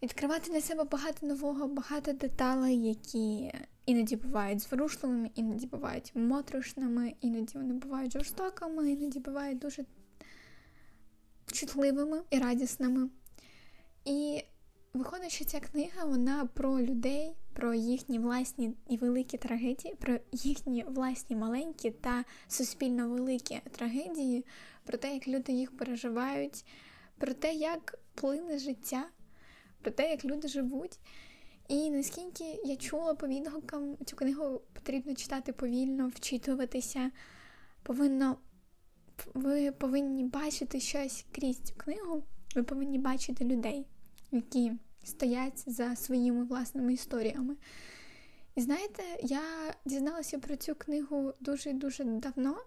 відкривати 0.03 0.51
для 0.51 0.61
себе 0.61 0.83
багато 0.83 1.27
нового, 1.27 1.67
багато 1.67 2.13
деталей, 2.13 2.87
які 2.87 3.51
іноді 3.85 4.15
бувають 4.15 4.61
зворушливими, 4.61 5.31
іноді 5.35 5.67
бувають 5.67 6.11
моторошними, 6.15 7.13
іноді 7.21 7.57
вони 7.57 7.73
бувають 7.73 8.13
жорстокими, 8.13 8.91
іноді 8.91 9.19
бувають 9.19 9.59
дуже 9.59 9.85
чутливими 11.51 12.21
і 12.29 12.39
радісними. 12.39 13.09
І 14.05 14.43
виходить, 14.93 15.31
що 15.31 15.45
ця 15.45 15.59
книга 15.59 16.05
вона 16.05 16.45
про 16.45 16.81
людей, 16.81 17.35
про 17.60 17.73
їхні 17.73 18.19
власні 18.19 18.73
і 18.90 18.98
великі 18.98 19.38
трагедії, 19.38 19.95
про 19.95 20.18
їхні 20.31 20.86
власні 20.88 21.36
маленькі 21.36 21.91
та 21.91 22.26
суспільно 22.48 23.10
великі 23.10 23.61
трагедії, 23.72 24.45
про 24.84 24.98
те, 24.98 25.14
як 25.14 25.27
люди 25.27 25.52
їх 25.52 25.77
переживають, 25.77 26.65
про 27.18 27.34
те, 27.34 27.53
як 27.53 27.99
плине 28.15 28.60
життя 28.60 29.06
про 29.81 29.91
те, 29.91 30.10
як 30.10 30.26
люди 30.26 30.48
живуть. 30.48 30.99
І 31.68 31.91
наскільки 31.91 32.60
я 32.65 32.76
чула 32.76 33.14
по 33.14 33.27
відгукам, 33.27 33.98
цю 34.06 34.15
книгу 34.15 34.61
потрібно 34.73 35.15
читати 35.15 35.53
повільно, 35.53 36.07
вчитуватися, 36.07 37.11
повинно, 37.84 38.38
ви 39.34 39.72
повинні 39.72 40.23
бачити 40.23 40.80
щось 40.80 41.26
крізь 41.31 41.60
цю 41.60 41.76
книгу, 41.77 42.23
ви 42.56 42.64
повинні 42.64 42.99
бачити 42.99 43.45
людей, 43.45 43.86
які 44.31 44.72
стоять 45.10 45.64
за 45.68 45.95
своїми 45.95 46.44
власними 46.44 46.94
історіями. 46.94 47.56
І 48.56 48.61
знаєте, 48.61 49.03
я 49.23 49.41
дізналася 49.86 50.40
про 50.40 50.56
цю 50.56 50.76
книгу 50.76 51.34
дуже-дуже 51.40 52.03
давно, 52.03 52.57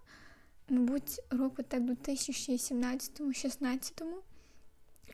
мабуть, 0.69 1.21
року 1.31 1.63
так 1.63 1.85
до 1.85 1.93
2017-16. 1.93 4.03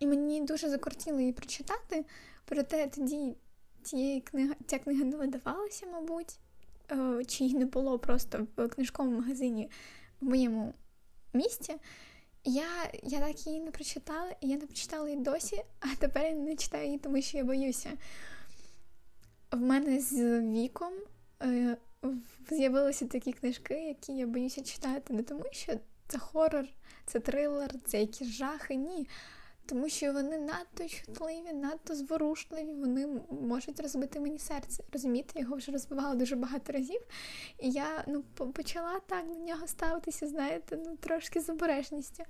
І 0.01 0.07
мені 0.07 0.41
дуже 0.41 0.69
закортіло 0.69 1.21
її 1.21 1.33
прочитати, 1.33 2.05
проте 2.45 2.87
тоді 2.87 3.37
цієї 3.83 4.21
книги, 4.21 4.55
ця 4.67 4.79
книга 4.79 5.05
не 5.05 5.17
видавалася, 5.17 5.87
мабуть, 5.87 6.39
е, 6.91 7.25
чи 7.25 7.45
її 7.45 7.57
не 7.57 7.67
було 7.67 7.99
просто 7.99 8.47
в 8.57 8.69
книжковому 8.69 9.21
магазині 9.21 9.71
в 10.21 10.25
моєму 10.25 10.75
місті. 11.33 11.75
Я 12.49 12.91
я 13.03 13.21
так 13.21 13.47
її 13.47 13.61
не 13.61 13.71
прочитала, 13.71 14.37
і 14.41 14.49
я 14.49 14.57
не 14.57 14.67
прочитала 14.67 15.09
її 15.09 15.23
досі, 15.23 15.65
а 15.81 15.87
тепер 15.99 16.25
я 16.25 16.33
не 16.33 16.57
читаю 16.57 16.87
її, 16.87 16.99
тому 16.99 17.23
що 17.23 17.39
я 17.39 17.45
боюся. 17.45 17.91
В 19.53 19.61
мене 19.61 20.01
з 20.01 20.41
віком 20.41 20.93
е, 21.43 21.77
з'явилися 22.51 23.07
такі 23.07 23.33
книжки, 23.33 23.75
які 23.75 24.13
я 24.13 24.27
боюся 24.27 24.63
читати, 24.63 25.15
не 25.15 25.23
тому 25.23 25.45
що 25.51 25.73
це 26.09 26.19
хорор, 26.19 26.65
це 27.07 27.21
трилер, 27.21 27.71
це 27.87 28.01
якісь 28.01 28.29
жахи. 28.29 28.75
Ні 28.75 29.09
тому 29.69 29.89
що 29.89 30.13
вони 30.13 30.39
надто 30.39 30.89
чутливі, 30.89 31.53
надто 31.53 31.95
зворушливі, 31.95 32.75
вони 32.75 33.07
можуть 33.31 33.81
розбити 33.81 34.21
мені 34.21 34.39
серце. 34.39 34.85
Розумієте, 34.93 35.41
його 35.41 35.57
вже 35.57 35.73
розбивала 35.73 36.15
дуже 36.15 36.37
багато 36.37 36.73
разів. 36.73 37.01
І 37.59 37.71
я 37.71 38.05
ну, 38.07 38.23
почала 38.53 39.01
так 39.07 39.27
до 39.27 39.35
нього 39.35 39.67
ставитися, 39.67 40.29
знаєте, 40.29 40.79
ну, 40.87 40.97
трошки 40.97 41.41
з 41.41 41.49
обережністю. 41.49 42.25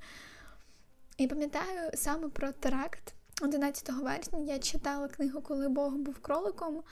І 1.17 1.27
пам'ятаю 1.27 1.91
саме 1.95 2.29
про 2.29 2.53
теракт 2.53 3.15
11 3.43 3.91
вересня 3.91 4.39
я 4.39 4.59
читала 4.59 5.09
книгу, 5.09 5.41
коли 5.41 5.69
Бог 5.69 5.93
був 5.93 6.19
кроликом, 6.19 6.83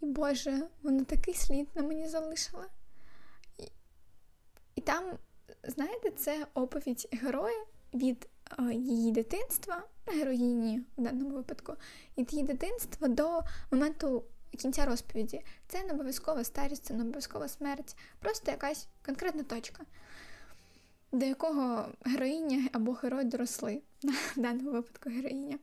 і 0.00 0.06
Боже, 0.06 0.68
вона 0.82 1.04
такий 1.04 1.34
слід 1.34 1.68
на 1.74 1.82
мені 1.82 2.08
залишила. 2.08 2.66
І, 3.58 3.62
і 4.74 4.80
там, 4.80 5.04
знаєте, 5.62 6.10
це 6.10 6.46
оповідь 6.54 7.08
героя 7.12 7.64
від 7.94 8.28
її 8.72 9.12
дитинства, 9.12 9.82
героїні 10.06 10.82
в 10.98 11.02
даному 11.02 11.30
випадку, 11.30 11.74
від 12.18 12.32
її 12.32 12.46
дитинства 12.46 13.08
до 13.08 13.40
моменту 13.70 14.24
кінця 14.58 14.86
розповіді. 14.86 15.44
Це 15.66 15.82
не 15.82 15.92
обов'язкова 15.92 16.44
старість, 16.44 16.84
це 16.84 16.94
не 16.94 17.02
обов'язкова 17.02 17.48
смерть, 17.48 17.96
просто 18.18 18.50
якась 18.50 18.88
конкретна 19.06 19.42
точка, 19.42 19.84
до 21.12 21.26
якого 21.26 21.88
героїня 22.04 22.68
або 22.72 22.92
герой 22.92 23.24
доросли, 23.24 23.82
в 24.02 24.40
даному 24.40 24.72
випадку 24.72 25.10
героїня. 25.10 25.58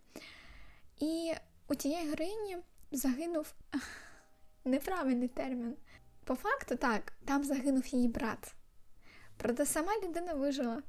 І 0.99 1.33
у 1.67 1.75
тієї 1.75 2.09
героїні 2.09 2.57
загинув 2.91 3.53
неправильний 4.65 5.27
термін. 5.27 5.75
По 6.23 6.35
факту, 6.35 6.75
так, 6.75 7.13
там 7.25 7.43
загинув 7.43 7.87
її 7.87 8.07
брат. 8.07 8.53
Проте 9.37 9.65
сама 9.65 9.91
людина 10.03 10.33
вижила. 10.33 10.83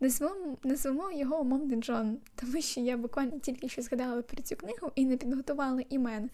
Назвемо, 0.00 0.58
назвемо 0.62 1.10
його 1.10 1.40
умовний 1.40 1.80
Джон, 1.80 2.18
тому 2.34 2.62
що 2.62 2.80
я 2.80 2.96
буквально 2.96 3.38
тільки 3.38 3.68
що 3.68 3.82
згадала 3.82 4.22
про 4.22 4.42
цю 4.42 4.56
книгу 4.56 4.92
і 4.94 5.04
не 5.04 5.16
підготувала 5.16 5.82
імен. 5.88 6.30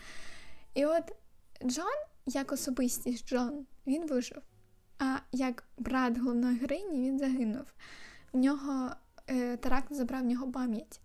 І 0.74 0.86
от 0.86 1.12
Джон, 1.66 1.92
як 2.26 2.52
особистість 2.52 3.28
Джон, 3.28 3.66
він 3.86 4.06
вижив. 4.06 4.42
А 4.98 5.16
як 5.32 5.64
брат 5.78 6.18
головної 6.18 6.58
героїні, 6.58 7.00
він 7.00 7.18
загинув. 7.18 7.64
В 8.32 8.38
нього 8.38 8.90
е, 9.26 9.56
теракт 9.56 9.94
забрав 9.94 10.22
в 10.22 10.26
нього 10.26 10.52
пам'ять. 10.52 11.00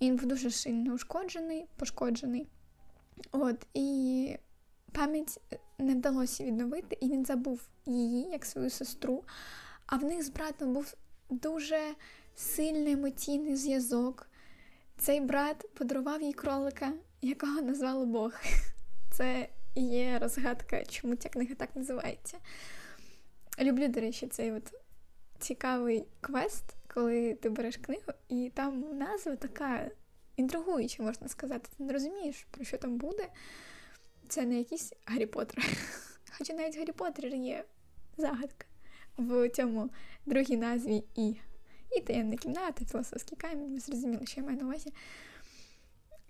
Він 0.00 0.16
був 0.16 0.26
дуже 0.26 0.50
сильно 0.50 0.94
ушкоджений, 0.94 1.66
пошкоджений. 1.76 2.48
От, 3.32 3.66
І 3.74 4.36
пам'ять 4.92 5.40
не 5.78 5.94
вдалося 5.94 6.44
відновити, 6.44 6.98
і 7.00 7.08
він 7.08 7.24
забув 7.24 7.68
її 7.86 8.30
як 8.30 8.44
свою 8.44 8.70
сестру. 8.70 9.24
А 9.86 9.96
в 9.96 10.04
них 10.04 10.22
з 10.22 10.28
братом 10.28 10.74
був 10.74 10.94
дуже 11.30 11.94
сильний 12.34 12.92
емоційний 12.92 13.56
зв'язок. 13.56 14.28
Цей 14.98 15.20
брат 15.20 15.74
подарував 15.74 16.22
їй 16.22 16.32
кролика, 16.32 16.92
якого 17.22 17.62
назвали 17.62 18.06
Бог. 18.06 18.32
Це 19.12 19.48
є 19.74 20.18
розгадка, 20.18 20.84
чому 20.84 21.16
ця 21.16 21.28
книга 21.28 21.54
так 21.54 21.76
називається. 21.76 22.38
Люблю, 23.60 23.88
до 23.88 24.00
речі, 24.00 24.26
цей 24.26 24.52
от 24.52 24.74
цікавий 25.38 26.04
квест, 26.20 26.64
коли 26.94 27.34
ти 27.34 27.48
береш 27.48 27.76
книгу, 27.76 28.12
і 28.28 28.52
там 28.54 28.98
назва 28.98 29.36
така 29.36 29.90
інтригуюча, 30.36 31.02
можна 31.02 31.28
сказати. 31.28 31.70
Ти 31.76 31.84
не 31.84 31.92
розумієш, 31.92 32.46
про 32.50 32.64
що 32.64 32.78
там 32.78 32.96
буде. 32.96 33.28
Це 34.28 34.46
не 34.46 34.58
якийсь 34.58 34.92
Гаррі 35.06 35.26
Поттер. 35.26 35.64
Хоча 36.38 36.52
навіть 36.52 36.78
Гаррі 36.78 36.92
Поттер 36.92 37.26
є 37.26 37.64
загадка 38.16 38.66
в 39.16 39.48
цьому 39.48 39.90
другій 40.26 40.56
назві 40.56 41.04
І. 41.14 41.36
І 41.96 42.00
таємна 42.00 42.36
кімната, 42.36 42.84
філософський 42.84 43.38
камінь, 43.38 43.72
ви 43.72 43.80
зрозуміли, 43.80 44.26
що 44.26 44.40
я 44.40 44.46
маю 44.46 44.58
на 44.58 44.64
увазі. 44.64 44.92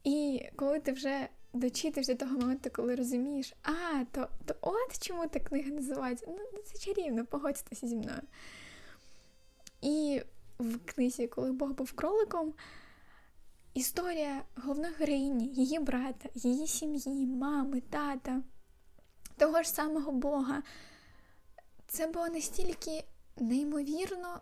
І 0.05 0.43
коли 0.57 0.81
ти 0.81 0.93
вже 0.93 1.29
дочитаєш 1.53 2.07
до 2.07 2.15
того 2.15 2.39
моменту, 2.39 2.71
коли 2.73 2.95
розумієш, 2.95 3.55
а, 3.63 4.05
то 4.13 4.29
то 4.45 4.55
от 4.61 4.99
чому 5.01 5.27
та 5.27 5.41
книга 5.41 5.71
називається. 5.71 6.27
Ну, 6.29 6.39
ну, 6.53 6.59
це 6.65 6.79
чарівно, 6.79 7.27
погодьтеся 7.27 7.87
зі 7.87 7.97
мною. 7.97 8.23
І 9.83 10.23
в 10.59 10.79
книзі, 10.85 11.27
коли 11.27 11.53
Бог 11.53 11.71
був 11.71 11.93
кроликом, 11.93 12.55
історія 13.75 14.43
головної 14.57 14.95
героїні, 14.95 15.47
її 15.47 15.79
брата, 15.79 16.29
її 16.35 16.67
сім'ї, 16.67 17.27
мами, 17.27 17.83
тата, 17.91 18.43
того 19.37 19.63
ж 19.63 19.71
самого 19.71 20.13
Бога. 20.13 20.63
Це 21.87 22.07
було 22.07 22.29
настільки 22.29 23.05
неймовірно 23.37 24.41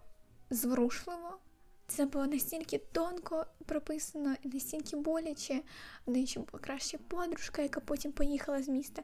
зворушливо, 0.50 1.38
це 1.86 2.06
було 2.06 2.26
настільки 2.26 2.78
тонко 2.78 3.46
прописано 3.66 4.34
і 4.42 4.48
настільки 4.48 4.96
боляче. 4.96 5.62
В 6.06 6.10
неї 6.10 6.26
ще 6.26 6.40
була 6.40 6.62
краща 6.62 6.98
подружка, 7.08 7.62
яка 7.62 7.80
потім 7.80 8.12
поїхала 8.12 8.62
з 8.62 8.68
міста. 8.68 9.02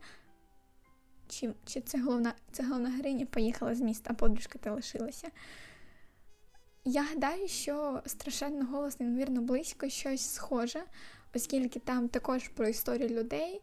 Чи 1.29 1.55
чи 1.65 1.81
це 1.81 2.01
головна 2.01 2.35
це 2.53 2.63
головна 2.63 2.91
героїня 2.91 3.27
поїхала 3.27 3.75
з 3.75 3.81
міста, 3.81 4.11
а 4.11 4.15
подружка 4.15 4.59
та 4.59 4.73
лишилася. 4.73 5.31
Я 6.85 7.03
гадаю, 7.03 7.49
що 7.49 8.03
страшенно 8.07 8.67
голос, 8.67 9.01
неймовірно 9.01 9.41
близько 9.41 9.89
щось 9.89 10.35
схоже, 10.35 10.83
оскільки 11.35 11.79
там 11.79 12.09
також 12.09 12.49
про 12.49 12.69
історію 12.69 13.09
людей, 13.09 13.63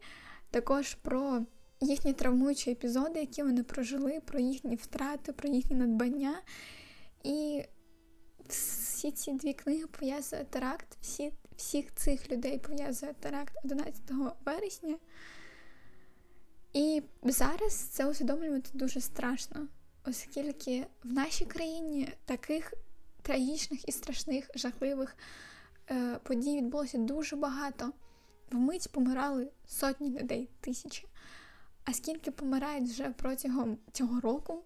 також 0.52 0.94
про 0.94 1.45
їхні 1.82 2.14
травмуючі 2.14 2.72
епізоди, 2.72 3.20
які 3.20 3.44
вони 3.44 3.64
прожили, 3.64 4.22
про 4.26 4.40
їхні 4.40 4.76
втрати, 4.76 5.34
про 5.34 5.49
їхні 5.49 5.76
надбання. 5.76 6.41
І 7.24 7.64
всі 8.48 9.12
ці 9.12 9.34
дві 9.34 9.54
книги 9.54 9.88
пов'язує 9.88 10.44
теракт, 10.44 10.98
всі, 11.02 11.34
всіх 11.56 11.95
цих 11.95 12.32
людей 12.32 12.60
пов'язує 12.60 13.14
теракт 13.14 13.58
11 13.64 14.02
вересня. 14.45 14.98
І 16.74 17.04
зараз 17.24 17.74
це 17.74 18.08
усвідомлювати 18.08 18.70
дуже 18.74 19.02
страшно, 19.02 19.68
оскільки 20.06 20.86
в 21.04 21.14
нашій 21.14 21.45
країні 21.45 22.10
таких 22.26 22.74
трагічних 23.22 23.90
і 23.90 23.91
страшних, 23.91 24.49
жахливих 24.56 25.18
е, 25.91 26.20
подій 26.24 26.58
відбулося 26.58 26.98
дуже 26.98 27.36
багато. 27.36 27.91
Вмить 28.52 28.91
помирали 28.91 29.48
сотні 29.68 30.20
людей, 30.20 30.49
тисячі. 30.62 31.08
А 31.88 31.93
скільки 31.93 32.31
помирають 32.31 32.89
вже 32.89 33.09
протягом 33.09 33.77
цього 33.91 34.19
року, 34.19 34.64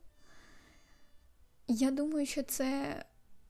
я 1.68 1.92
думаю, 1.92 2.26
що 2.26 2.44
це 2.44 2.96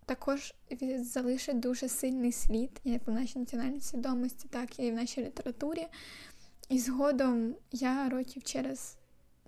також 0.06 0.54
залишить 0.98 1.60
дуже 1.60 1.90
сильний 1.90 2.32
слід 2.32 2.82
як 2.84 3.08
в 3.08 3.12
нашій 3.12 3.40
національній 3.40 3.82
свідомості, 3.82 4.48
так 4.48 4.80
і 4.80 4.92
в 4.92 4.94
нашій 4.94 5.22
літературі. 5.22 5.88
І 6.70 6.80
згодом 6.80 7.56
я 7.72 8.10
років 8.10 8.44
через 8.44 8.98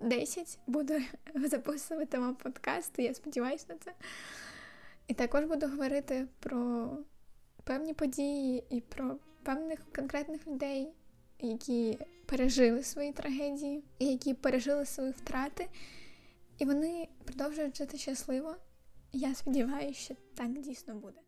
10 0.00 0.58
буду 0.66 0.94
записувати 1.44 2.18
вам 2.18 2.34
подкасти, 2.34 3.02
я 3.02 3.14
сподіваюся 3.14 3.66
на 3.68 3.74
це. 3.74 3.92
І 5.06 5.14
також 5.14 5.44
буду 5.44 5.68
говорити 5.68 6.26
про 6.40 6.90
певні 7.64 7.94
події 7.94 8.64
і 8.70 8.80
про 8.80 9.16
певних 9.42 9.80
конкретних 9.94 10.46
людей, 10.46 10.88
які 11.40 11.98
пережили 12.26 12.82
свої 12.82 13.12
трагедії, 13.12 13.84
які 13.98 14.34
пережили 14.34 14.86
свої 14.86 15.10
втрати, 15.10 15.68
і 16.58 16.64
вони 16.64 17.08
продовжують 17.24 17.76
жити 17.76 17.98
щасливо. 17.98 18.56
Я 19.12 19.34
сподіваюся, 19.34 20.00
що 20.00 20.14
так 20.34 20.60
дійсно 20.60 20.94
буде. 20.94 21.20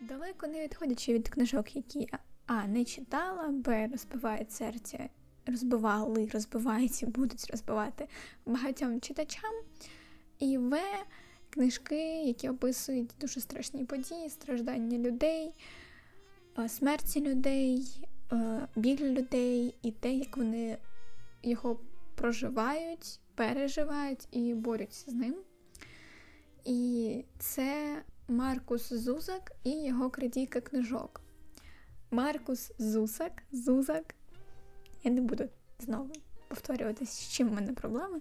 Далеко 0.00 0.46
не 0.46 0.64
відходячи 0.64 1.12
від 1.14 1.28
книжок, 1.28 1.76
які 1.76 2.08
А. 2.46 2.66
Не 2.66 2.84
читала, 2.84 3.48
Б. 3.48 3.88
Розпивають 3.92 4.52
серця 4.52 5.08
розбивали, 5.46 6.28
розбивають 6.32 7.02
і 7.02 7.06
будуть 7.06 7.50
розбивати 7.50 8.08
багатьом 8.46 9.00
читачам. 9.00 9.52
І 10.38 10.58
В 10.58 10.80
книжки, 11.50 12.24
які 12.24 12.48
описують 12.48 13.10
дуже 13.20 13.40
страшні 13.40 13.84
події, 13.84 14.30
страждання 14.30 14.98
людей, 14.98 15.54
е, 16.58 16.68
смерті 16.68 17.20
людей, 17.20 18.08
біль 18.76 19.04
людей 19.04 19.74
і 19.82 19.90
те, 19.90 20.12
як 20.12 20.36
вони 20.36 20.78
його 21.42 21.80
проживають, 22.14 23.20
переживають 23.34 24.28
і 24.30 24.54
борються 24.54 25.10
з 25.10 25.14
ним. 25.14 25.36
І 26.64 27.24
це 27.38 28.02
Маркус 28.28 28.92
Зузак 28.92 29.52
і 29.64 29.84
його 29.84 30.10
крадійка 30.10 30.60
книжок. 30.60 31.20
Маркус 32.10 32.72
Зусак, 32.78 33.42
Зузак. 33.52 34.14
Я 35.04 35.10
не 35.10 35.20
буду 35.20 35.48
знову 35.78 36.12
повторюватися, 36.48 37.12
з 37.12 37.32
чим 37.32 37.48
в 37.48 37.52
мене 37.52 37.72
проблеми. 37.72 38.20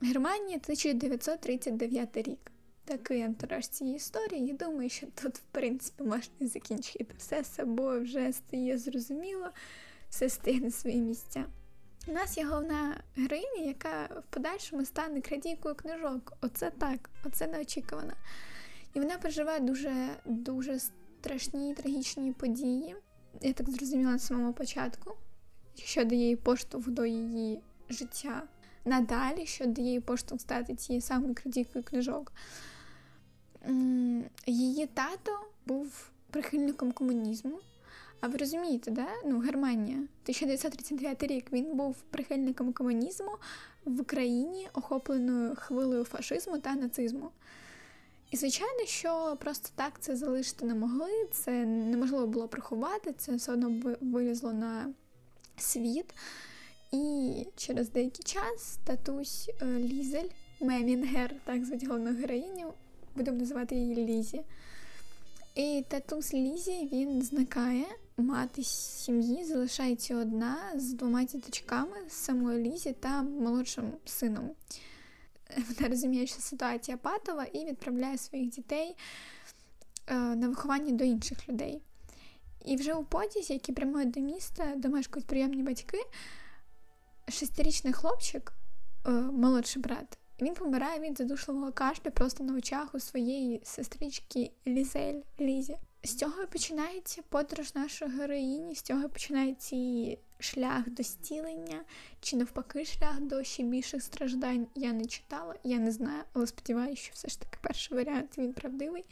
Германія 0.00 0.56
1939 0.56 2.16
рік. 2.16 2.52
Такий 2.86 3.22
антураж 3.22 3.68
цієї 3.68 3.96
історії. 3.96 4.46
Я 4.46 4.54
думаю, 4.54 4.90
що 4.90 5.06
тут, 5.06 5.36
в 5.38 5.42
принципі, 5.52 6.02
можна 6.02 6.46
закінчити 6.48 7.14
все 7.18 7.44
собою 7.44 8.02
вже 8.02 8.32
стає 8.32 8.78
зрозуміло, 8.78 9.48
все 10.08 10.28
стає 10.28 10.60
на 10.60 10.70
свої 10.70 11.00
місця. 11.00 11.44
У 12.08 12.12
нас 12.12 12.38
є 12.38 12.44
головна 12.44 13.00
героїня, 13.16 13.62
яка 13.64 14.04
в 14.04 14.34
подальшому 14.34 14.84
стане 14.84 15.20
крадійкою 15.20 15.74
книжок. 15.74 16.32
Оце 16.40 16.70
так, 16.70 17.10
оце 17.24 17.46
неочікувано. 17.46 18.12
І 18.94 19.00
вона 19.00 19.18
переживає 19.18 19.60
дуже 19.60 20.08
дуже 20.24 20.78
страшні 20.78 21.74
трагічні 21.74 22.32
події. 22.32 22.96
Я 23.42 23.52
так 23.52 23.70
зрозуміла 23.70 24.10
на 24.12 24.18
самому 24.18 24.52
початку, 24.52 25.16
що 25.74 26.04
дає 26.04 26.28
їй 26.28 26.36
поштовх 26.36 26.88
до 26.88 27.06
її 27.06 27.60
життя 27.88 28.42
надалі, 28.84 29.46
що 29.46 29.66
дає 29.66 30.00
поштовх 30.00 30.40
стати 30.40 30.74
тією 30.74 31.02
самою 31.02 31.34
крадійкою 31.34 31.84
книжок. 31.84 32.32
Її 34.46 34.86
тато 34.86 35.40
був 35.66 36.10
прихильником 36.30 36.92
комунізму. 36.92 37.58
А 38.20 38.28
ви 38.28 38.36
розумієте, 38.38 38.90
да? 38.90 39.06
Ну, 39.24 39.38
Германія, 39.38 39.96
1939 39.96 41.22
рік 41.22 41.52
він 41.52 41.76
був 41.76 41.96
прихильником 42.10 42.72
комунізму 42.72 43.30
в 43.84 44.00
Україні, 44.00 44.68
охопленою 44.74 45.54
хвилею 45.56 46.04
фашизму 46.04 46.58
та 46.58 46.74
нацизму. 46.74 47.30
І, 48.30 48.36
звичайно, 48.36 48.86
що 48.86 49.36
просто 49.40 49.68
так 49.74 49.92
це 50.00 50.16
залишити 50.16 50.66
не 50.66 50.74
могли, 50.74 51.10
це 51.32 51.64
неможливо 51.64 52.26
було 52.26 52.48
приховати, 52.48 53.12
це 53.12 53.36
все 53.36 53.52
одно 53.52 53.96
вилізло 54.00 54.52
на 54.52 54.94
світ. 55.56 56.14
І 56.92 57.32
через 57.56 57.90
деякий 57.90 58.24
час 58.24 58.78
татусь 58.84 59.50
е, 59.62 59.66
Лізель 59.66 60.28
Мемінгер, 60.60 61.34
так 61.44 61.64
звуть 61.64 61.86
головну 61.86 62.14
героїню, 62.14 62.74
будемо 63.16 63.38
називати 63.38 63.74
її 63.74 63.94
Лізі. 63.94 64.42
І 65.54 65.84
татус 65.88 66.34
Лізі 66.34 66.88
він 66.92 67.22
зникає, 67.22 67.86
мати 68.16 68.64
сім'ї 68.64 69.44
залишається 69.44 70.16
одна 70.16 70.56
з 70.76 70.92
двома 70.92 71.24
діточками, 71.24 71.96
з 72.08 72.12
самою 72.12 72.64
Лізі 72.64 72.92
та 72.92 73.22
молодшим 73.22 73.92
сином. 74.04 74.50
Вона 75.56 75.88
розуміє, 75.88 76.26
що 76.26 76.40
ситуація 76.40 76.96
патова, 76.96 77.44
і 77.44 77.64
відправляє 77.64 78.18
своїх 78.18 78.48
дітей 78.48 78.96
е, 80.06 80.14
на 80.14 80.48
виховання 80.48 80.92
до 80.92 81.04
інших 81.04 81.48
людей. 81.48 81.80
І 82.64 82.76
вже 82.76 82.94
у 82.94 83.04
потязі, 83.04 83.52
які 83.52 83.72
прямують 83.72 84.10
до 84.10 84.20
міста, 84.20 84.74
де 84.76 84.88
мешкають 84.88 85.26
приємні 85.26 85.62
батьки, 85.62 85.98
шестирічний 87.28 87.92
хлопчик, 87.92 88.52
е, 89.06 89.10
молодший 89.10 89.82
брат, 89.82 90.18
він 90.40 90.54
помирає 90.54 91.00
від 91.00 91.18
задушливого 91.18 91.72
кашлю 91.72 92.10
просто 92.10 92.44
на 92.44 92.54
очах 92.54 92.94
у 92.94 93.00
своєї 93.00 93.60
сестрички 93.64 94.50
Лізель 94.66 95.20
Лізі. 95.40 95.76
З 96.04 96.14
цього 96.14 96.46
починається 96.46 97.22
подорож 97.28 97.74
нашої 97.74 98.10
героїні, 98.10 98.74
з 98.74 98.82
цього 98.82 99.08
починається 99.08 99.76
її 99.76 100.18
шлях 100.38 100.90
до 100.90 101.02
стілення, 101.02 101.84
чи 102.20 102.36
навпаки, 102.36 102.84
шлях 102.84 103.20
до 103.20 103.44
ще 103.44 103.62
більших 103.62 104.02
страждань. 104.02 104.66
Я 104.74 104.92
не 104.92 105.04
читала, 105.04 105.54
я 105.64 105.78
не 105.78 105.92
знаю, 105.92 106.22
але 106.32 106.46
сподіваюся, 106.46 107.02
що 107.02 107.12
все 107.14 107.28
ж 107.28 107.40
таки 107.40 107.58
перший 107.62 107.96
варіант 107.96 108.38
він 108.38 108.52
правдивий. 108.52 109.04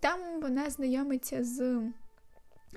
Там 0.00 0.40
вона 0.40 0.70
знайомиться 0.70 1.44
з 1.44 1.82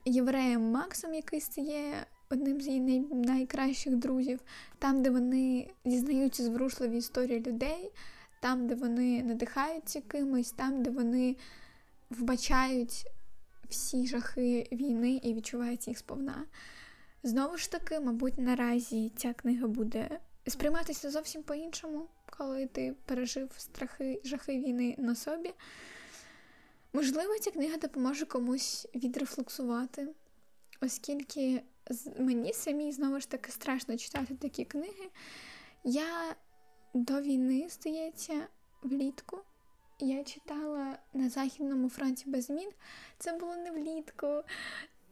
євреєм 0.06 0.72
Максом, 0.72 1.14
який 1.14 1.42
стає 1.42 2.06
одним 2.30 2.62
з 2.62 2.68
її 2.68 2.80
най... 2.80 3.00
найкращих 3.00 3.96
друзів, 3.96 4.40
там, 4.80 5.02
де 5.02 5.10
вони 5.10 5.70
дізнаються 5.86 6.44
зворушливі 6.44 6.98
історії 6.98 7.40
людей, 7.40 7.92
там, 8.40 8.68
де 8.68 8.76
вони 8.76 9.24
надихаються 9.24 10.02
кимось, 10.02 10.52
там, 10.52 10.84
де 10.84 10.90
вони 10.90 11.36
вбачають 12.10 13.06
всі 13.70 14.08
жахи 14.08 14.68
війни 14.72 15.22
і 15.24 15.34
відчувають 15.34 15.88
їх 15.88 15.98
сповна. 15.98 16.46
Знову 17.24 17.58
ж 17.58 17.72
таки, 17.72 18.00
мабуть, 18.00 18.38
наразі 18.38 19.12
ця 19.16 19.34
книга 19.34 19.68
буде 19.68 20.20
сприйматися 20.48 21.12
зовсім 21.12 21.44
по-іншому, 21.44 22.08
коли 22.38 22.68
ти 22.68 22.96
пережив 23.06 23.52
страхи 23.58 24.22
жахи 24.24 24.52
війни 24.52 24.96
на 24.98 25.16
собі. 25.16 25.54
Можливо, 26.94 27.40
ця 27.40 27.52
книга 27.52 27.78
допоможе 27.78 28.26
комусь 28.26 28.88
відрефлексувати, 28.96 30.08
оскільки 30.82 31.62
мені 32.20 32.54
самі 32.54 32.92
знову 32.92 33.20
ж 33.20 33.30
таки 33.30 33.52
страшно 33.52 33.98
читати 33.98 34.36
такі 34.36 34.66
книги. 34.66 35.10
Я 35.84 36.36
до 36.94 37.22
війни, 37.22 37.68
здається, 37.70 38.48
влітку. 38.84 39.38
Я 40.00 40.24
читала 40.24 40.98
на 41.14 41.30
Західному 41.30 41.90
фронті 41.90 42.30
без 42.30 42.46
змін. 42.46 42.70
Це 43.18 43.34
було 43.34 43.56
не 43.56 43.72
влітку, 43.72 44.44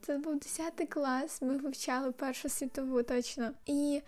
це 0.00 0.18
був 0.18 0.38
10 0.38 0.88
клас. 0.88 1.42
Ми 1.42 1.56
вивчали 1.56 2.12
Першу 2.12 2.48
світову 2.48 3.02
точно. 3.02 3.52
І 3.66 4.02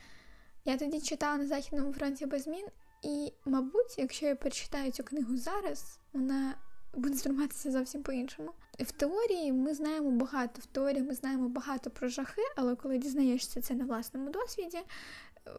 я 0.64 0.76
тоді 0.76 1.00
читала 1.00 1.36
на 1.36 1.46
Західному 1.46 1.92
фронті 1.92 2.26
без 2.26 2.42
змін. 2.42 2.66
І, 3.02 3.32
мабуть, 3.44 3.98
якщо 3.98 4.26
я 4.26 4.36
прочитаю 4.36 4.92
цю 4.92 5.04
книгу 5.04 5.36
зараз, 5.36 5.98
вона 6.12 6.54
буде 6.94 7.16
сприйматися 7.16 7.70
зовсім 7.70 8.02
по-іншому. 8.02 8.50
В 8.80 8.92
теорії 8.92 9.52
ми 9.52 9.74
знаємо 9.74 10.10
багато, 10.10 10.60
в 10.60 10.66
теорії 10.66 11.02
ми 11.02 11.14
знаємо 11.14 11.48
багато 11.48 11.90
про 11.90 12.08
жахи, 12.08 12.42
але 12.56 12.76
коли 12.76 12.98
дізнаєшся 12.98 13.60
це 13.60 13.74
на 13.74 13.84
власному 13.84 14.30
досвіді, 14.30 14.78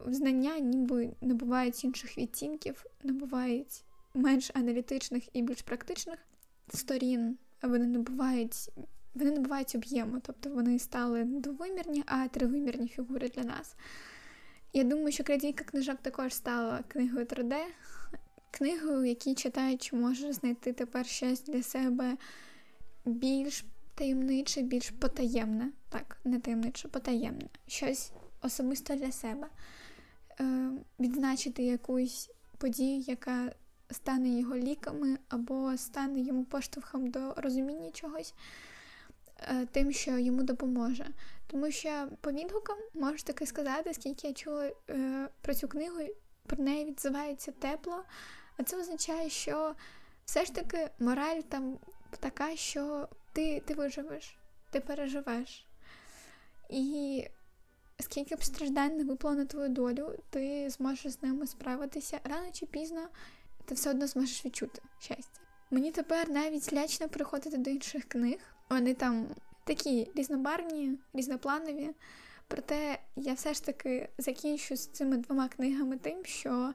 знання 0.07 0.60
ніби 0.60 1.10
набувають 1.22 1.84
інших 1.84 2.18
відтінків, 2.18 2.85
набувають 3.03 3.84
менш 4.14 4.52
аналітичних 4.53 5.23
і 5.34 5.41
більш 5.41 5.61
практичних 5.61 6.18
сторін, 6.73 7.38
вони 7.61 7.85
набувають. 7.85 8.69
Вони 9.15 9.31
набувають 9.31 9.76
об'єму, 9.76 10.19
тобто 10.22 10.49
вони 10.49 10.80
стали 10.80 11.23
двовимірні, 11.23 12.03
а 12.06 12.27
тривимірні 12.27 12.88
фігури 12.88 13.30
для 13.30 13.43
нас. 13.43 13.76
Я 14.73 14.84
думаю, 14.84 15.11
що 15.11 15.23
крадійка 15.23 15.64
книжок 15.64 15.98
також 16.02 16.34
стала 16.34 16.84
книгою 16.88 17.26
3D, 17.26 17.56
книгою, 18.52 19.06
які 19.06 19.35
читаючи, 19.35 19.95
може 19.95 20.34
знайти 20.34 20.73
тепер 20.73 21.06
щось 21.06 21.43
для 21.43 21.64
себе 21.64 22.18
більш 23.06 23.65
таємниче, 23.95 24.61
більш 24.61 24.90
потаємне. 24.90 25.72
Так, 25.90 26.18
не 26.23 26.40
таємниче, 26.40 26.88
потаємне. 26.88 27.49
Щось 27.68 28.11
особисто 28.41 28.95
для 28.95 29.11
себе. 29.11 29.48
Е, 30.40 30.72
Відзначити 30.99 31.64
якусь 31.64 32.30
подію, 32.57 32.99
яка 32.99 33.52
стане 33.91 34.30
його 34.30 34.56
ліками, 34.56 35.18
або 35.30 35.78
стане 35.78 36.19
йому 36.19 36.45
поштовхом 36.45 37.11
до 37.11 37.34
розуміння 37.34 37.91
чогось. 37.91 38.34
Е, 39.41 39.65
тим, 39.65 39.91
що 39.91 40.18
йому 40.18 40.44
допоможе. 40.44 41.07
Тому 41.48 41.72
що 41.72 42.07
по 42.22 42.32
відгукам 42.32 42.78
можу 42.94 43.23
таки 43.23 43.45
сказати, 43.45 43.94
скільки 43.94 44.28
я 44.28 44.34
чула 44.34 44.72
е, 44.90 45.28
про 45.41 45.53
цю 45.53 45.68
книгу, 45.68 45.98
про 46.45 46.64
неї 46.64 46.86
відзивається 46.86 47.52
тепло, 47.52 48.03
а 48.57 48.64
це 48.64 48.80
означає, 48.80 49.30
що 49.30 49.76
все 50.26 50.45
ж 50.45 50.53
таки 50.53 50.90
мораль 50.99 51.40
там 51.40 51.78
така, 52.18 52.56
що 52.56 53.08
ти 53.34 53.60
ти 53.60 53.74
виживеш, 53.74 54.38
ти 54.70 54.80
переживеш. 54.80 55.66
І 56.70 57.28
скільки 58.00 58.36
б 58.36 58.44
страждань 58.44 58.98
не 58.98 59.04
випало 59.04 59.36
на 59.36 59.46
твою 59.46 59.70
долю, 59.70 60.16
ти 60.30 60.70
зможеш 60.70 61.12
з 61.12 61.24
ними 61.24 61.48
справитися 61.48 62.20
рано 62.24 62.52
чи 62.52 62.66
пізно, 62.66 63.08
ти 63.66 63.76
все 63.76 63.90
одно 63.90 64.08
зможеш 64.08 64.46
відчути 64.46 64.82
щастя. 65.00 65.40
Мені 65.72 65.92
тепер 65.92 66.30
навіть 66.30 66.74
лячно 66.74 67.10
приходити 67.10 67.58
до 67.58 67.70
інших 67.70 68.04
книг. 68.04 68.40
Вони 68.70 68.94
там 68.94 69.28
такі 69.64 70.12
різнобарвні, 70.16 70.98
різнопланові. 71.14 71.90
Проте 72.48 73.00
я 73.16 73.34
все 73.34 73.54
ж 73.54 73.64
таки 73.64 74.10
закінчу 74.18 74.76
з 74.76 74.88
цими 74.88 75.18
двома 75.18 75.48
книгами 75.48 75.98
тим, 75.98 76.26
що 76.26 76.74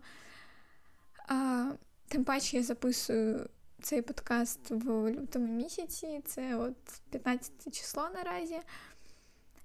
а, 1.28 1.70
тим 2.08 2.24
паче 2.24 2.56
я 2.56 2.62
записую 2.62 3.48
цей 3.82 4.02
подкаст 4.02 4.60
в 4.70 5.10
лютому 5.10 5.46
місяці, 5.46 6.20
це 6.26 6.56
от 6.56 6.76
15 7.10 7.74
число 7.74 8.08
наразі. 8.14 8.60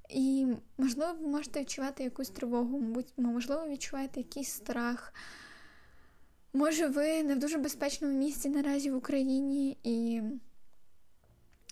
І, 0.09 0.47
можливо, 0.77 1.13
ви 1.21 1.27
можете 1.27 1.59
відчувати 1.59 2.03
якусь 2.03 2.29
тривогу, 2.29 3.03
можливо, 3.17 3.67
відчуваєте 3.67 4.19
якийсь 4.19 4.51
страх. 4.51 5.13
Може, 6.53 6.87
ви 6.87 7.23
не 7.23 7.35
в 7.35 7.39
дуже 7.39 7.57
безпечному 7.57 8.17
місці 8.17 8.49
наразі 8.49 8.91
в 8.91 8.95
Україні 8.95 9.77
і 9.83 10.21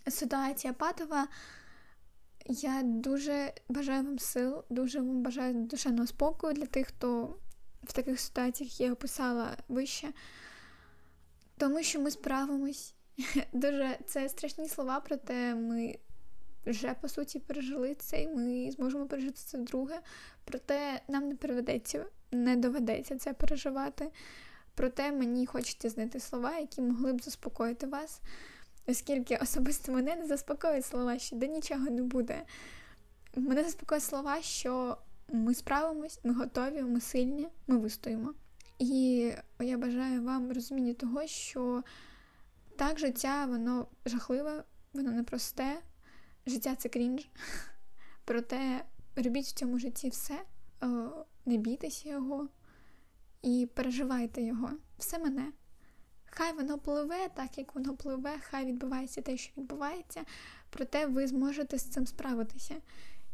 ситуація 0.07 0.73
патова. 0.73 1.27
Я 2.45 2.81
дуже 2.83 3.53
бажаю 3.69 4.03
вам 4.03 4.19
сил, 4.19 4.63
дуже 4.69 4.99
вам 4.99 5.23
бажаю 5.23 5.53
душевного 5.53 6.07
спокою 6.07 6.53
для 6.53 6.65
тих, 6.65 6.87
хто 6.87 7.37
в 7.83 7.93
таких 7.93 8.19
ситуаціях 8.19 8.81
я 8.81 8.93
описала 8.93 9.57
вище. 9.67 10.07
Тому 11.59 11.83
що 11.83 11.99
ми 11.99 12.11
справимось. 12.11 12.93
Дуже 13.53 13.97
це 14.05 14.29
страшні 14.29 14.69
слова, 14.69 14.99
проте 14.99 15.55
ми 15.55 15.99
вже 16.65 16.95
по 17.01 17.09
суті 17.09 17.39
пережили 17.39 17.95
це, 17.95 18.21
і 18.23 18.27
ми 18.27 18.71
зможемо 18.71 19.05
пережити 19.05 19.41
це 19.45 19.57
вдруге. 19.57 19.99
Проте 20.43 21.01
нам 21.07 21.27
не 21.27 21.35
переведеться, 21.35 22.05
не 22.31 22.55
доведеться 22.55 23.17
це 23.17 23.33
переживати. 23.33 24.11
Проте 24.75 25.11
мені 25.11 25.45
хочеться 25.45 25.89
знайти 25.89 26.19
слова, 26.19 26.57
які 26.57 26.81
могли 26.81 27.13
б 27.13 27.21
заспокоїти 27.21 27.87
вас, 27.87 28.21
оскільки 28.87 29.35
особисто 29.37 29.91
мене 29.91 30.15
не 30.15 30.27
заспокоюють 30.27 30.85
слова, 30.85 31.19
що 31.19 31.35
до 31.35 31.45
нічого 31.45 31.89
не 31.89 32.01
буде. 32.01 32.43
Мене 33.35 33.63
заспокоюють 33.63 34.03
слова, 34.03 34.41
що 34.41 34.97
ми 35.29 35.53
справимось, 35.53 36.19
ми 36.23 36.33
готові, 36.33 36.81
ми 36.81 37.01
сильні, 37.01 37.47
ми 37.67 37.77
вистоїмо. 37.77 38.33
І 38.79 39.33
я 39.59 39.77
бажаю 39.77 40.23
вам 40.23 40.51
розуміння 40.51 40.93
того, 40.93 41.27
що 41.27 41.83
так 42.75 42.99
життя, 42.99 43.45
воно 43.45 43.87
жахливе, 44.05 44.63
воно 44.93 45.11
непросте. 45.11 45.81
Життя 46.45 46.75
це 46.75 46.89
крінж. 46.89 47.29
Проте 48.25 48.85
робіть 49.15 49.45
в 49.45 49.53
цьому 49.53 49.79
житті 49.79 50.09
все, 50.09 50.41
не 51.45 51.57
бійтеся 51.57 52.09
його 52.09 52.47
і 53.41 53.69
переживайте 53.73 54.41
його, 54.41 54.69
все 54.97 55.19
мене. 55.19 55.51
Хай 56.25 56.53
воно 56.53 56.77
пливе, 56.77 57.29
так 57.35 57.57
як 57.57 57.75
воно 57.75 57.97
пливе, 57.97 58.37
хай 58.41 58.65
відбувається 58.65 59.21
те, 59.21 59.37
що 59.37 59.53
відбувається, 59.57 60.25
проте 60.69 61.05
ви 61.05 61.27
зможете 61.27 61.77
з 61.77 61.83
цим 61.83 62.07
справитися. 62.07 62.75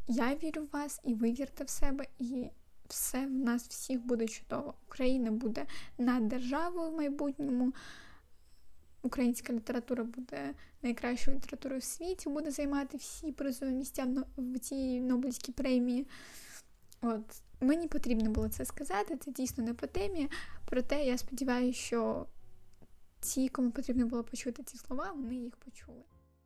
Я 0.07 0.35
вірю 0.35 0.61
в 0.61 0.69
вас, 0.72 1.01
і 1.03 1.13
ви 1.13 1.31
вірте 1.31 1.63
в 1.63 1.69
себе, 1.69 2.05
і 2.19 2.49
все 2.88 3.26
в 3.26 3.32
нас 3.32 3.68
всіх 3.68 4.06
буде 4.06 4.28
чудово. 4.28 4.74
Україна 4.88 5.32
буде 5.32 5.66
над 5.98 6.28
державою 6.28 6.91
в 6.91 6.95
майбутньому. 6.95 7.74
Українська 9.02 9.53
література 9.53 10.03
буде 10.03 10.53
найкращою 10.82 11.38
літературою 11.38 11.80
в 11.80 11.84
світі, 11.84 12.30
буде 12.30 12.52
займати 12.52 12.98
всі 12.98 13.32
призові 13.32 13.72
місця 13.72 14.07
в 14.38 14.60
цій 14.60 15.02
Нобелівській 15.02 15.52
премії. 15.52 16.07
От 17.02 17.41
Мені 17.62 17.88
потрібно 17.88 18.30
було 18.30 18.49
це 18.49 18.66
сказати, 18.66 19.18
це 19.18 19.32
дійсно 19.32 19.64
не 19.64 19.74
по 19.74 19.88
темі. 19.88 20.30
Проте 20.66 21.06
я 21.06 21.18
сподіваюся, 21.18 21.80
що 21.80 22.26
ті, 23.20 23.49
кому 23.49 23.72
потрібно 23.72 24.06
було 24.06 24.24
почути 24.24 24.64
ці 24.64 24.78
слова, 24.78 25.12
вони 25.12 25.36
їх 25.36 25.56
почули. 25.56 26.03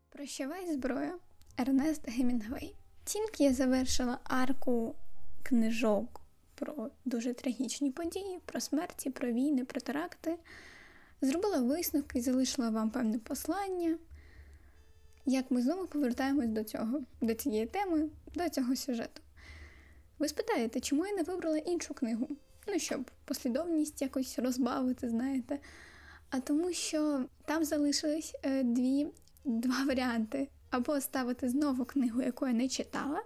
Прощавай 0.09 0.73
зброя 0.73 1.17
Ернест 1.57 2.09
Гемінгвей. 2.09 2.75
Тільки 3.03 3.43
я 3.43 3.53
завершила 3.53 4.19
арку 4.23 4.95
книжок 5.43 6.18
про 6.59 6.89
дуже 7.05 7.33
трагічні 7.33 7.91
події, 7.91 8.39
про 8.45 8.59
смерті, 8.59 9.09
про 9.09 9.31
війни, 9.31 9.65
про 9.65 9.81
теракти. 9.81 10.37
Зробила 11.21 11.57
висновки 11.57 12.19
і 12.19 12.21
залишила 12.21 12.69
вам 12.69 12.89
певне 12.89 13.19
послання. 13.19 13.97
Як 15.25 15.51
ми 15.51 15.61
знову 15.61 15.87
повертаємось 15.87 16.47
до 16.47 16.63
цього, 16.63 17.01
до 17.21 17.33
цієї 17.33 17.65
теми, 17.65 18.09
до 18.35 18.49
цього 18.49 18.75
сюжету. 18.75 19.21
Ви 20.19 20.27
спитаєте, 20.27 20.79
чому 20.79 21.05
я 21.05 21.13
не 21.13 21.23
вибрала 21.23 21.57
іншу 21.57 21.93
книгу? 21.93 22.29
Ну, 22.67 22.79
щоб 22.79 23.11
послідовність 23.25 24.01
якось 24.01 24.39
розбавити, 24.39 25.09
знаєте. 25.09 25.59
А 26.29 26.39
тому 26.39 26.73
що 26.73 27.25
там 27.45 27.65
залишились 27.65 28.35
е, 28.43 28.63
дві, 28.63 29.07
два 29.45 29.83
варіанти. 29.87 30.47
Або 30.69 31.01
ставити 31.01 31.49
знову 31.49 31.85
книгу, 31.85 32.21
яку 32.21 32.47
я 32.47 32.53
не 32.53 32.67
читала, 32.67 33.21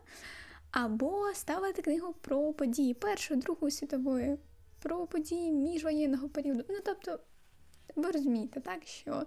або 0.73 1.33
ставити 1.33 1.81
книгу 1.81 2.13
про 2.21 2.53
події 2.53 2.93
Першої, 2.93 3.39
Другої 3.39 3.71
світової, 3.71 4.37
про 4.79 5.07
події 5.07 5.51
міжвоєнного 5.51 6.29
періоду. 6.29 6.63
Ну, 6.69 6.77
тобто, 6.85 7.19
ви 7.95 8.11
розумієте, 8.11 8.59
так, 8.59 8.83
що 8.85 9.25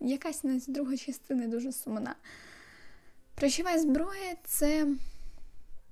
якась 0.00 0.44
у 0.44 0.48
нас 0.48 0.66
друга 0.66 0.96
частина 0.96 1.46
дуже 1.46 1.72
сумна. 1.72 2.14
Прощова 3.34 3.78
зброя 3.78 4.36
це 4.44 4.86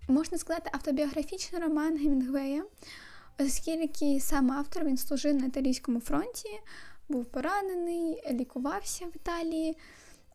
можна 0.08 0.38
сказати, 0.38 0.70
автобіографічний 0.72 1.62
роман 1.62 1.96
Гемінгвея, 1.96 2.64
оскільки 3.38 4.20
сам 4.20 4.52
автор 4.52 4.84
він 4.84 4.96
служив 4.96 5.34
на 5.34 5.46
італійському 5.46 6.00
фронті, 6.00 6.48
був 7.08 7.24
поранений, 7.24 8.22
лікувався 8.30 9.06
в 9.06 9.16
Італії, 9.16 9.76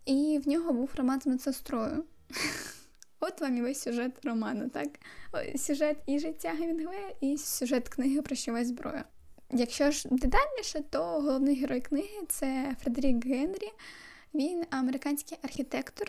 і 0.06 0.42
в 0.46 0.48
нього 0.48 0.74
був 0.74 0.90
роман 0.96 1.22
з 1.22 1.26
медсестрою. 1.26 2.04
От 3.28 3.42
вам 3.42 3.58
і 3.58 3.62
весь 3.62 3.82
сюжет 3.82 4.26
роману, 4.26 4.70
так? 4.70 4.88
Сюжет 5.56 5.98
і 6.06 6.20
життя 6.20 6.50
Гемінгвея, 6.50 7.12
і 7.22 7.38
сюжет 7.38 7.90
книги 7.90 8.22
Прощова 8.22 8.66
зброя. 8.66 9.06
Якщо 9.52 9.92
ж 9.92 10.08
детальніше, 10.12 10.84
то 10.90 11.04
головний 11.04 11.56
герой 11.56 11.82
книги 11.82 12.26
це 12.28 12.76
Фредерік 12.82 13.26
Генрі. 13.26 13.72
Він 14.34 14.66
американський 14.70 15.38
архітектор, 15.42 16.08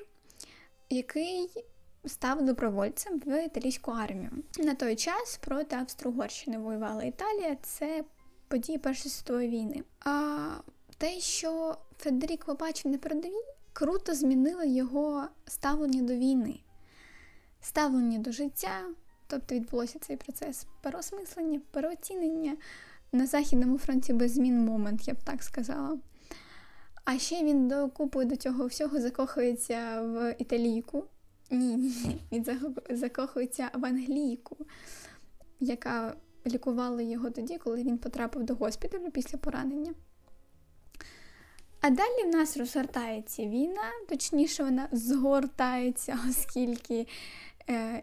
який 0.91 1.49
став 2.07 2.45
добровольцем 2.45 3.21
в 3.27 3.45
італійську 3.47 3.91
армію. 3.91 4.31
На 4.59 4.75
той 4.75 4.97
час 4.97 5.41
проти 5.45 5.77
Австро-Угорщини 5.77 6.59
воювала 6.59 7.03
Італія. 7.05 7.57
Це 7.63 8.05
події 8.49 8.79
Першої 8.79 9.11
світової 9.11 9.49
війни. 9.49 9.83
А 10.01 10.49
те, 10.99 11.21
що 11.21 11.77
Федерік 11.99 12.45
побачив 12.45 12.93
на 12.93 12.99
передовій, 12.99 13.45
круто 13.73 14.15
змінило 14.15 14.65
його 14.65 15.25
ставлення 15.47 16.03
до 16.03 16.15
війни, 16.15 16.61
ставлення 17.67 18.19
до 18.19 18.33
життя. 18.33 18.81
Тобто 19.27 19.55
відбулося 19.55 19.99
цей 19.99 20.17
процес 20.17 20.67
переосмислення, 20.83 21.61
переоцінення 21.71 22.57
на 23.13 23.27
Західному 23.27 23.79
фронті 23.79 24.13
без 24.13 24.33
змін 24.33 24.65
момент, 24.65 25.09
я 25.09 25.15
б 25.15 25.17
так 25.25 25.43
сказала. 25.43 25.99
А 27.05 27.19
ще 27.19 27.45
він 27.45 27.69
докупує 27.69 28.27
до 28.27 28.37
цього 28.37 28.67
всього 28.67 29.01
закохується 29.01 30.03
в 30.03 30.35
італійку, 30.39 31.05
ні, 31.51 31.77
ні, 31.77 32.21
він 32.33 32.47
закохується 32.91 33.71
в 33.75 33.85
англійку, 33.85 34.57
яка 35.61 36.17
лікувала 36.47 37.03
його 37.03 37.31
тоді, 37.31 37.59
коли 37.59 37.83
він 37.83 37.99
потрапив 37.99 38.43
до 38.43 38.55
госпіталю 38.55 39.11
після 39.11 39.39
поранення. 39.39 39.95
А 41.81 41.91
далі 41.91 42.25
в 42.25 42.29
нас 42.29 42.57
розгортається 42.57 43.43
війна, 43.43 43.91
точніше, 44.09 44.65
вона 44.65 44.89
згортається, 44.93 46.19
оскільки 46.29 47.07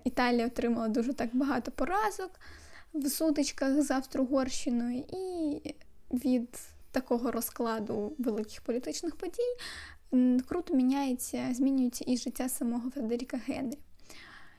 Італія 0.03 0.48
отримала 0.48 0.88
дуже 0.88 1.14
так 1.14 1.30
багато 1.34 1.72
поразок 1.72 2.31
в 2.94 3.10
сутичках 3.10 3.81
з 3.81 3.91
Австро-Угорщиною, 3.91 5.03
і 5.14 5.61
від 6.11 6.60
такого 6.91 7.31
розкладу 7.31 8.15
великих 8.18 8.61
політичних 8.61 9.15
подій 9.15 9.56
круто 10.48 10.73
міняється, 10.73 11.53
змінюється 11.53 12.03
і 12.07 12.18
життя 12.18 12.49
самого 12.49 12.90
Фредеріка 12.90 13.38
Генрі. 13.38 13.77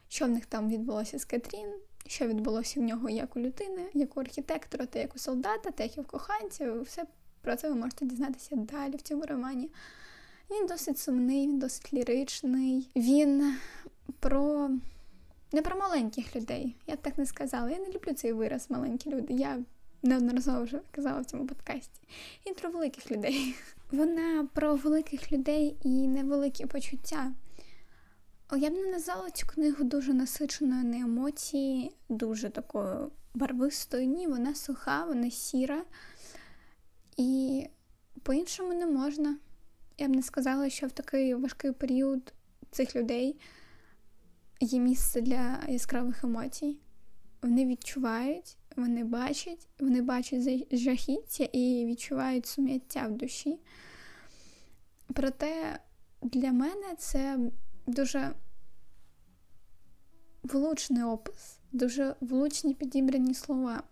Що 0.09 0.24
в 0.24 0.28
них 0.28 0.47
там 0.47 0.68
відбулося 0.68 1.18
з 1.18 1.24
Кетрін, 1.24 1.74
що 2.06 2.26
відбулося 2.26 2.81
в 2.81 2.82
нього 2.82 3.09
як 3.09 3.36
у 3.36 3.40
людини, 3.40 3.82
як 3.94 4.16
у 4.16 4.20
архітектора, 4.20 4.86
та 4.86 4.98
як 4.98 5.16
у 5.16 5.18
солдата, 5.18 5.70
та 5.70 5.82
як 5.82 5.97
і 5.97 6.01
в 6.01 6.06
коханця. 6.06 6.81
Все 6.81 7.05
про 7.40 7.56
це 7.56 7.68
ви 7.68 7.74
можете 7.74 8.05
дізнатися 8.05 8.56
далі 8.56 8.97
в 8.97 9.02
цьому 9.02 9.22
романі. 9.26 9.70
Він 10.51 10.66
досить 10.66 10.98
сумний, 10.98 11.47
він 11.47 11.59
досить 11.59 11.94
ліричний. 11.94 12.90
Він 12.97 13.56
про 14.20 14.70
не 15.55 15.62
про 15.62 15.76
маленьких 15.76 16.36
людей. 16.36 16.76
Я 16.86 16.97
б 16.97 16.98
так 17.02 17.18
не 17.18 17.26
сказала. 17.26 17.70
Я 17.70 17.78
не 17.78 17.86
люблю 17.86 18.12
цей 18.12 18.32
вираз 18.32 18.70
маленькі 18.70 19.10
люди. 19.10 19.32
Я 19.32 19.62
неодноразово 20.02 20.62
вже 20.62 20.81
казала 20.90 21.20
в 21.20 21.24
цьому 21.24 21.47
подкасті. 21.47 22.01
Він 22.47 22.55
про 22.55 22.70
великих 22.70 23.10
людей. 23.10 23.55
Вона 23.93 24.48
про 24.55 24.74
великих 24.74 25.32
людей 25.32 25.76
і 25.82 25.89
невеликі 25.89 26.66
почуття. 26.66 27.32
Я 28.56 28.70
б 28.70 28.72
не 28.72 28.90
назвала 28.90 29.31
цю 29.31 29.47
книгу 29.47 29.85
дуже 29.85 30.14
насиченою 30.14 30.85
на 30.85 30.98
емоції, 30.98 31.93
дуже 32.09 32.51
такою 32.51 33.10
барвистою. 33.35 34.06
Ні, 34.06 34.26
вона 34.26 34.55
суха, 34.55 35.05
вона 35.05 35.31
сіра. 35.31 35.85
І 37.16 37.62
по-іншому 38.22 38.74
не 38.74 38.86
можна. 38.86 39.36
Я 39.98 40.09
б 40.09 40.16
не 40.16 40.22
сказала, 40.22 40.70
що 40.70 40.86
в 40.86 40.93
такий 40.93 41.35
важкий 41.35 41.72
період 41.72 42.32
цих 42.70 42.97
людей 42.97 43.36
є 44.65 44.81
місце 44.81 45.20
для 45.20 45.61
яскравих 45.69 46.24
емоцій. 46.24 46.78
Вони 47.43 47.66
відчувають, 47.66 48.57
вони 48.77 49.05
бачать, 49.05 49.69
вони 49.78 50.03
бачать 50.03 50.77
жахіття 50.78 51.45
і 51.53 51.86
відчувають 51.86 52.47
сум'яття 52.47 53.07
в 53.07 53.12
душі. 53.12 53.59
Проте 55.15 55.78
для 56.23 56.53
мене 56.53 56.95
це 56.99 57.39
дуже 57.86 58.32
влучний 60.43 61.03
опис, 61.03 61.59
дуже 61.73 62.15
влучні 62.20 62.74
підібрані 62.74 63.35
слова. 63.35 63.82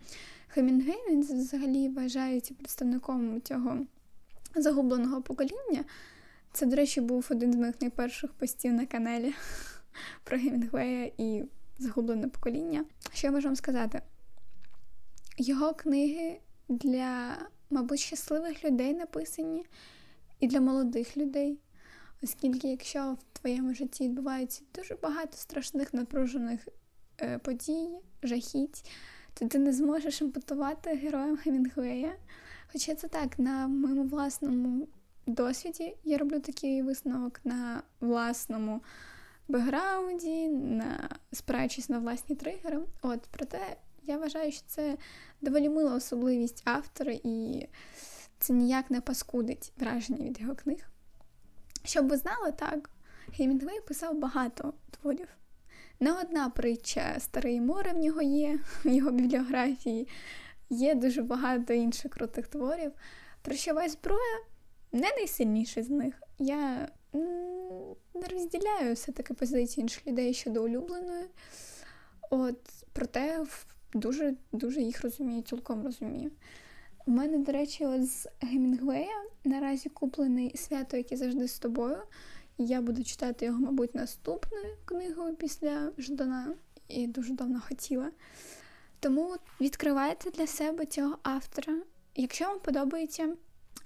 Хемінгей 0.48 0.98
він 1.10 1.20
взагалі 1.20 1.88
вважається 1.88 2.54
представником 2.54 3.42
цього 3.42 3.78
загубленого 4.54 5.22
покоління. 5.22 5.84
Це, 6.52 6.66
до 6.66 6.76
речі, 6.76 7.00
був 7.00 7.26
один 7.30 7.52
з 7.52 7.56
моїх 7.56 7.80
найперших 7.80 8.32
постів 8.32 8.72
на 8.72 8.86
каналі 8.86 9.34
про 10.24 10.38
Гемінгвея 10.38 11.12
і 11.18 11.44
загублене 11.78 12.28
покоління. 12.28 12.84
Що 13.12 13.26
я 13.26 13.30
можу 13.30 13.48
вам 13.48 13.56
сказати? 13.56 14.02
Його 15.38 15.74
книги 15.74 16.38
для, 16.68 17.38
мабуть, 17.70 18.00
щасливих 18.00 18.64
людей 18.64 18.94
написані 18.94 19.64
і 20.40 20.46
для 20.46 20.60
молодих 20.60 21.16
людей. 21.16 21.58
Оскільки, 22.22 22.68
якщо 22.68 23.12
в 23.12 23.38
твоєму 23.38 23.74
житті 23.74 24.04
відбувається 24.04 24.62
дуже 24.74 24.94
багато 24.94 25.36
страшних 25.36 25.94
напружених 25.94 26.68
е, 27.20 27.38
подій, 27.38 27.88
жахіть, 28.22 28.90
то 29.34 29.48
ти 29.48 29.58
не 29.58 29.72
зможеш 29.72 30.20
імпутувати 30.20 30.90
героям 30.90 31.36
Хемінгуея. 31.36 32.16
Хоча 32.72 32.94
це 32.94 33.08
так, 33.08 33.38
на 33.38 33.68
моєму 33.68 34.04
власному 34.04 34.88
досвіді 35.26 35.96
я 36.04 36.18
роблю 36.18 36.40
такий 36.40 36.82
висновок 36.82 37.40
на 37.44 37.82
власному 38.00 38.80
бекграунді, 39.48 40.48
на 40.48 41.08
спираючись 41.32 41.88
на 41.88 41.98
власні 41.98 42.36
тригери. 42.36 42.80
От, 43.02 43.20
проте 43.30 43.76
я 44.02 44.18
вважаю, 44.18 44.52
що 44.52 44.62
це 44.66 44.96
доволі 45.40 45.68
мила 45.68 45.94
особливість 45.94 46.62
автора, 46.64 47.14
і 47.24 47.68
це 48.38 48.52
ніяк 48.52 48.90
не 48.90 49.00
паскудить 49.00 49.72
враження 49.76 50.24
від 50.24 50.40
його 50.40 50.54
книг. 50.54 50.88
Щоб 51.84 52.08
ви 52.08 52.16
знали, 52.16 52.52
так, 52.52 52.90
Геймінгвей 53.38 53.80
писав 53.80 54.18
багато 54.18 54.74
творів. 54.90 55.28
Не 56.00 56.12
одна 56.12 56.50
притча 56.50 57.16
Старе 57.18 57.60
море 57.60 57.92
в 57.92 57.98
нього 57.98 58.22
є, 58.22 58.58
в 58.84 58.88
його 58.88 59.10
бібліографії, 59.10 60.08
є 60.70 60.94
дуже 60.94 61.22
багато 61.22 61.72
інших 61.72 62.12
крутих 62.12 62.48
творів. 62.48 62.92
Прощова 63.42 63.88
зброя 63.88 64.38
не 64.92 65.10
найсильніший 65.10 65.82
з 65.82 65.90
них. 65.90 66.22
Я 66.38 66.88
не 68.14 68.28
розділяю 68.30 68.94
все-таки 68.94 69.34
позиції 69.34 69.82
інших 69.82 70.06
людей 70.06 70.34
щодо 70.34 70.64
улюбленої. 70.64 71.24
От, 72.30 72.58
Проте 72.92 73.46
дуже 73.94 74.34
дуже 74.52 74.80
їх 74.80 75.02
розумію, 75.02 75.42
цілком 75.42 75.82
розумію. 75.82 76.30
У 77.06 77.10
мене, 77.10 77.38
до 77.38 77.52
речі, 77.52 77.86
от 77.86 78.06
з 78.06 78.28
Гемінгвея 78.40 79.24
наразі 79.44 79.88
куплений 79.88 80.56
свято, 80.56 80.96
яке 80.96 81.16
завжди 81.16 81.48
з 81.48 81.58
тобою. 81.58 81.98
Я 82.58 82.80
буду 82.80 83.04
читати 83.04 83.44
його, 83.44 83.60
мабуть, 83.60 83.94
наступною 83.94 84.76
книгою 84.84 85.34
після 85.34 85.92
Ждана 85.98 86.54
і 86.88 87.06
дуже 87.06 87.34
давно 87.34 87.60
хотіла. 87.68 88.10
Тому 89.00 89.36
відкривайте 89.60 90.30
для 90.30 90.46
себе 90.46 90.86
цього 90.86 91.18
автора. 91.22 91.74
Якщо 92.16 92.44
вам 92.44 92.60
подобається 92.60 93.36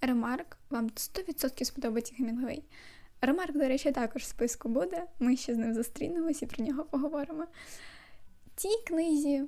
ремарк, 0.00 0.56
вам 0.70 0.86
100% 0.88 1.64
сподобається 1.64 2.14
Гемінгвей. 2.18 2.62
Ремарк, 3.20 3.52
до 3.52 3.68
речі, 3.68 3.92
також 3.92 4.22
в 4.22 4.26
списку 4.26 4.68
буде. 4.68 5.06
Ми 5.18 5.36
ще 5.36 5.54
з 5.54 5.58
ним 5.58 5.74
зустрінемось 5.74 6.42
і 6.42 6.46
про 6.46 6.64
нього 6.64 6.84
поговоримо. 6.84 7.46
Цій 8.56 8.82
книзі 8.86 9.44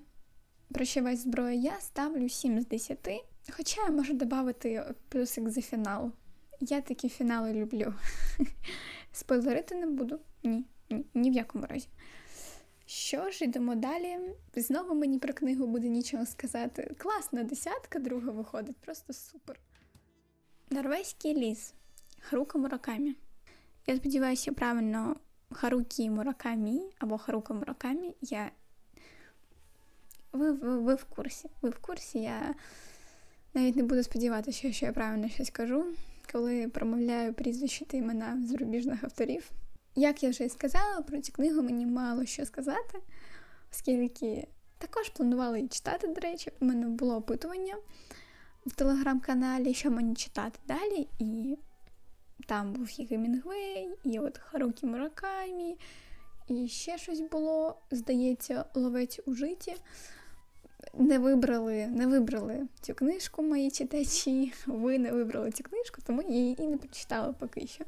Прощавай 0.74 1.16
зброя 1.16 1.52
я 1.52 1.80
ставлю 1.80 2.28
7 2.28 2.60
з 2.60 2.66
10. 2.66 3.08
Хоча 3.50 3.80
я 3.84 3.90
можу 3.90 4.14
додати 4.14 4.94
плюсик 5.08 5.48
за 5.48 5.62
фінал. 5.62 6.12
Я 6.60 6.80
такі 6.80 7.08
фінали 7.08 7.52
люблю. 7.52 7.94
Спойлерити 9.12 9.74
не 9.74 9.86
буду. 9.86 10.20
Ні, 10.42 10.64
ні, 10.90 11.06
ні 11.14 11.30
в 11.30 11.34
якому 11.34 11.66
разі. 11.66 11.88
Що 12.86 13.30
ж, 13.30 13.44
йдемо 13.44 13.74
далі. 13.74 14.18
Знову 14.56 14.94
мені 14.94 15.18
про 15.18 15.34
книгу 15.34 15.66
буде 15.66 15.88
нічого 15.88 16.26
сказати. 16.26 16.94
Класна 16.98 17.42
десятка, 17.42 17.98
друга 17.98 18.32
виходить, 18.32 18.76
просто 18.76 19.12
супер. 19.12 19.60
Норвезький 20.70 21.34
ліс. 21.34 21.74
Харука 22.20 22.58
Муракамі. 22.58 23.16
Я 23.89 23.97
сподіваюся, 23.97 24.52
правильно 24.52 25.16
Харукі 25.51 26.10
Муракамі 26.10 26.82
або 26.98 27.19
Харука 27.19 27.55
Муракамі. 27.55 28.15
Я... 28.20 28.51
Ви, 30.32 30.52
ви, 30.52 30.78
ви 30.78 30.94
в 30.94 31.05
курсі. 31.05 31.51
Ви 31.62 31.70
в 31.70 31.78
курсі. 31.78 32.19
Я 32.19 32.55
навіть 33.55 33.77
не 33.77 33.82
буду 33.82 34.02
сподіватися, 34.02 34.73
що 34.73 34.86
я 34.86 34.93
правильно 34.93 35.28
щось 35.28 35.51
кажу, 35.51 35.85
коли 36.32 36.69
промовляю 36.69 37.35
прізвища 37.35 37.85
та 37.85 37.97
імена 37.97 38.43
зарубіжних 38.47 39.05
авторів. 39.05 39.51
Як 39.94 40.23
я 40.23 40.31
вже 40.31 40.44
і 40.44 40.48
сказала, 40.48 41.02
про 41.02 41.20
цю 41.20 41.32
книгу 41.32 41.62
мені 41.62 41.86
мало 41.86 42.24
що 42.24 42.47
сказати, 42.47 42.98
оскільки 43.73 44.48
також 44.78 45.09
планувала 45.09 45.56
її 45.56 45.69
читати, 45.69 46.06
до 46.06 46.20
речі, 46.20 46.52
у 46.60 46.65
мене 46.65 46.86
було 46.86 47.16
опитування 47.16 47.77
в 48.66 48.74
телеграм-каналі, 48.74 49.74
що 49.74 49.90
мені 49.90 50.15
читати 50.15 50.59
далі, 50.66 51.09
і 51.19 51.59
там 52.47 52.73
був 52.73 53.01
і 53.01 53.05
Гемінгвей, 53.05 53.89
і 54.05 54.19
от 54.19 54.39
Харукі 54.39 54.86
Муракамі, 54.86 55.77
і 56.48 56.69
ще 56.69 56.98
щось 56.98 57.20
було, 57.20 57.78
здається, 57.90 58.65
ловець 58.74 59.20
у 59.27 59.35
житті. 59.35 59.77
Не 60.94 61.19
вибрали 61.19 61.86
не 61.86 62.06
вибрали 62.06 62.66
цю 62.81 62.94
книжку 62.94 63.43
мої 63.43 63.70
читачі, 63.70 64.52
ви 64.66 64.98
не 64.98 65.12
вибрали 65.12 65.51
цю 65.51 65.65
книжку, 65.65 66.02
тому 66.06 66.23
її 66.23 66.62
і 66.62 66.66
не 66.66 66.77
прочитала 66.77 67.32
поки 67.32 67.66
що. 67.66 67.85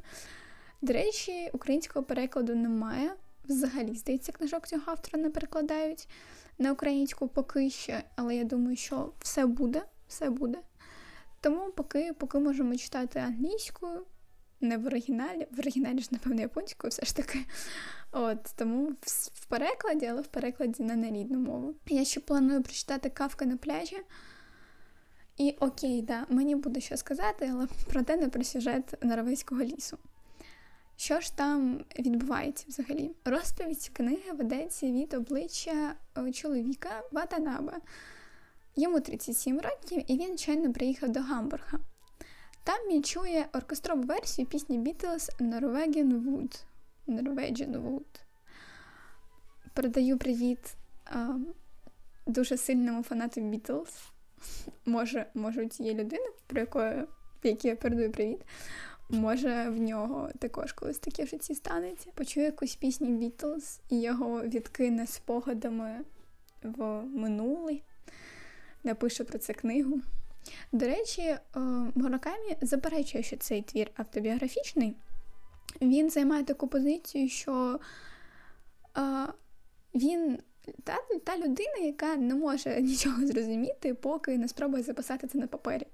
До 0.82 0.92
речі, 0.92 1.50
українського 1.52 2.04
перекладу 2.04 2.54
немає. 2.54 3.14
Взагалі, 3.48 3.94
здається, 3.94 4.32
книжок 4.32 4.68
цього 4.68 4.82
автора 4.86 5.22
не 5.22 5.30
перекладають 5.30 6.08
на 6.58 6.72
українську 6.72 7.28
поки 7.28 7.70
що, 7.70 7.92
але 8.16 8.36
я 8.36 8.44
думаю, 8.44 8.76
що 8.76 9.12
все 9.20 9.46
буде, 9.46 9.82
все 10.08 10.30
буде. 10.30 10.58
Тому 11.40 11.70
поки 11.70 12.12
поки 12.18 12.38
можемо 12.38 12.76
читати 12.76 13.18
англійською, 13.18 14.06
не 14.60 14.78
в 14.78 14.86
оригіналі, 14.86 15.46
в 15.50 15.58
оригіналі 15.58 15.98
ж, 15.98 16.08
напевно, 16.10 16.40
японською 16.40 16.90
все 16.90 17.06
ж 17.06 17.16
таки. 17.16 17.38
От, 18.12 18.38
Тому 18.56 18.92
в, 19.34 19.46
перекладі, 19.46 20.06
але 20.06 20.22
в 20.22 20.26
перекладі 20.26 20.82
на 20.82 21.10
рідну 21.10 21.38
мову. 21.38 21.74
Я 21.86 22.04
ще 22.04 22.20
планую 22.20 22.62
прочитати 22.62 23.10
кавка 23.10 23.44
на 23.44 23.56
пляжі. 23.56 23.96
І 25.36 25.56
окей, 25.60 26.02
да, 26.02 26.26
мені 26.28 26.56
буде 26.56 26.80
що 26.80 26.96
сказати, 26.96 27.50
але 27.52 27.66
проте 27.92 28.16
не 28.16 28.28
про 28.28 28.44
сюжет 28.44 28.94
Наравейського 29.02 29.62
лісу. 29.62 29.98
Що 30.96 31.20
ж 31.20 31.36
там 31.36 31.84
відбувається 31.98 32.64
взагалі? 32.68 33.10
Розповідь 33.24 33.90
книги 33.92 34.32
ведеться 34.32 34.86
від 34.86 35.14
обличчя 35.14 35.94
е, 36.18 36.32
чоловіка 36.32 37.02
Ватанаба. 37.12 37.80
Йому 38.76 39.00
37 39.00 39.60
років, 39.60 40.02
і 40.06 40.16
він 40.16 40.38
щойно 40.38 40.72
приїхав 40.72 41.08
до 41.08 41.20
Гамбурга. 41.20 41.78
Там 42.64 42.76
він 42.90 43.04
чує 43.04 43.46
оркестрову 43.52 44.02
версію 44.02 44.46
пісні 44.46 44.78
Beatles 44.78 45.40
Norwegian 45.40 46.22
Wood. 46.22 46.62
Norwegian 47.08 47.82
Wood. 47.82 48.20
Передаю 49.74 50.18
привіт 50.18 50.74
а, 51.04 51.38
дуже 52.26 52.56
сильному 52.56 53.02
фанату 53.02 53.40
Beatles. 53.40 54.10
Може, 54.86 55.26
може, 55.34 55.64
у 55.64 55.68
цієї 55.68 55.94
людини, 55.94 56.26
про 56.46 56.60
якої, 56.60 57.04
якій 57.42 57.68
я 57.68 57.76
передаю 57.76 58.12
привіт. 58.12 58.40
Може, 59.08 59.70
в 59.70 59.80
нього 59.80 60.30
також 60.38 60.72
колись 60.72 60.98
таке 60.98 61.24
в 61.24 61.28
житті 61.28 61.54
станеться. 61.54 62.10
Почує 62.14 62.46
якусь 62.46 62.76
пісню 62.76 63.08
Beatles 63.08 63.80
і 63.88 64.00
його 64.00 64.42
відкине 64.42 65.06
спогадами 65.06 66.00
в 66.62 67.02
минулий, 67.02 67.82
напише 68.84 69.24
про 69.24 69.38
це 69.38 69.52
книгу. 69.52 70.00
До 70.72 70.86
речі, 70.86 71.22
е, 71.22 71.38
Муракамі 71.94 72.56
заперечує, 72.60 73.24
що 73.24 73.36
цей 73.36 73.62
твір 73.62 73.90
автобіографічний. 73.96 74.96
Він 75.82 76.10
займає 76.10 76.44
таку 76.44 76.68
позицію, 76.68 77.28
що 77.28 77.80
він 79.94 80.38
та, 80.84 80.96
та 81.24 81.36
людина, 81.36 81.76
яка 81.80 82.16
не 82.16 82.34
може 82.34 82.80
нічого 82.82 83.26
зрозуміти, 83.26 83.94
поки 83.94 84.38
не 84.38 84.48
спробує 84.48 84.82
записати 84.82 85.26
це 85.26 85.38
на 85.38 85.46
папері. 85.46 85.86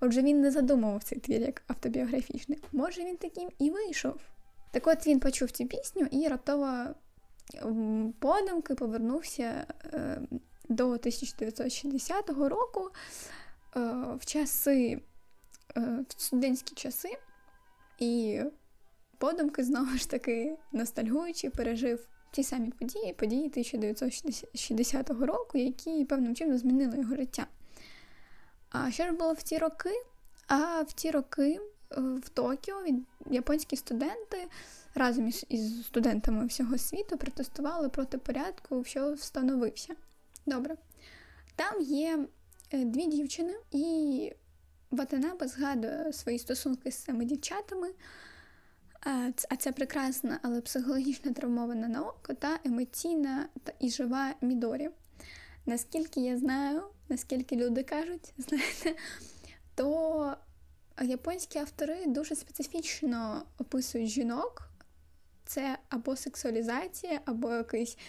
Отже, 0.00 0.22
він 0.22 0.40
не 0.40 0.50
задумував 0.50 1.02
цей 1.02 1.18
твір 1.18 1.40
як 1.40 1.62
автобіографічний. 1.66 2.58
Може, 2.72 3.04
він 3.04 3.16
таким 3.16 3.50
і 3.58 3.70
вийшов. 3.70 4.20
Так 4.72 4.86
от 4.86 5.06
він 5.06 5.20
почув 5.20 5.50
цю 5.50 5.66
пісню 5.66 6.06
і 6.10 6.28
раптово 6.28 6.84
подумки 8.18 8.74
повернувся 8.74 9.66
е, 9.84 10.20
до 10.68 10.84
1960 10.84 12.30
року 12.30 12.90
е, 12.90 12.96
в 14.20 14.26
часи, 14.26 15.00
е, 15.76 16.04
в 16.08 16.22
студентські 16.22 16.74
часи, 16.74 17.08
і 17.98 18.40
подумки 19.18 19.64
знову 19.64 19.96
ж 19.96 20.10
таки 20.10 20.56
ностальгуючи, 20.72 21.50
пережив 21.50 22.08
ті 22.30 22.42
самі 22.42 22.70
події, 22.70 23.12
події 23.12 23.48
1960 23.48 25.10
року, 25.10 25.58
які 25.58 26.04
певним 26.04 26.34
чином 26.34 26.58
змінили 26.58 26.98
його 26.98 27.16
життя. 27.16 27.46
А 28.70 28.90
що 28.90 29.04
ж 29.04 29.12
було 29.12 29.32
в 29.32 29.42
ті 29.42 29.58
роки? 29.58 29.92
А 30.46 30.82
в 30.82 30.92
ті 30.92 31.10
роки 31.10 31.60
е, 31.92 32.00
в 32.00 32.28
Токіо 32.28 32.84
японські 33.30 33.76
студенти 33.76 34.48
разом 34.94 35.32
із, 35.48 35.86
студентами 35.86 36.46
всього 36.46 36.78
світу 36.78 37.16
протестували 37.16 37.88
проти 37.88 38.18
порядку, 38.18 38.84
що 38.84 39.12
встановився. 39.12 39.94
Добре. 40.46 40.76
Там 41.56 41.80
є 41.80 42.26
дві 42.76 43.06
дівчини, 43.06 43.54
і 43.72 44.32
Ватанаба 44.90 45.48
згадує 45.48 46.12
свої 46.12 46.38
стосунки 46.38 46.90
з 46.90 46.96
цими 46.96 47.24
дівчатами. 47.24 47.88
А 49.48 49.56
це 49.58 49.72
прекрасна, 49.72 50.40
але 50.42 50.60
психологічно 50.60 51.32
травмована 51.32 51.88
на 51.88 52.02
око 52.02 52.34
та 52.34 52.58
емоційна 52.64 53.48
та 53.64 53.72
і 53.80 53.90
жива 53.90 54.34
Мідорі. 54.40 54.90
Наскільки 55.66 56.20
я 56.20 56.38
знаю, 56.38 56.82
наскільки 57.08 57.56
люди 57.56 57.82
кажуть, 57.82 58.32
знаєте, 58.38 59.00
то 59.74 60.36
японські 61.02 61.58
автори 61.58 62.06
дуже 62.06 62.34
специфічно 62.34 63.42
описують 63.58 64.10
жінок. 64.10 64.68
Це 65.46 65.78
або 65.88 66.16
сексуалізація, 66.16 67.20
або 67.24 67.52
якийсь 67.52 67.96
е, 67.96 68.00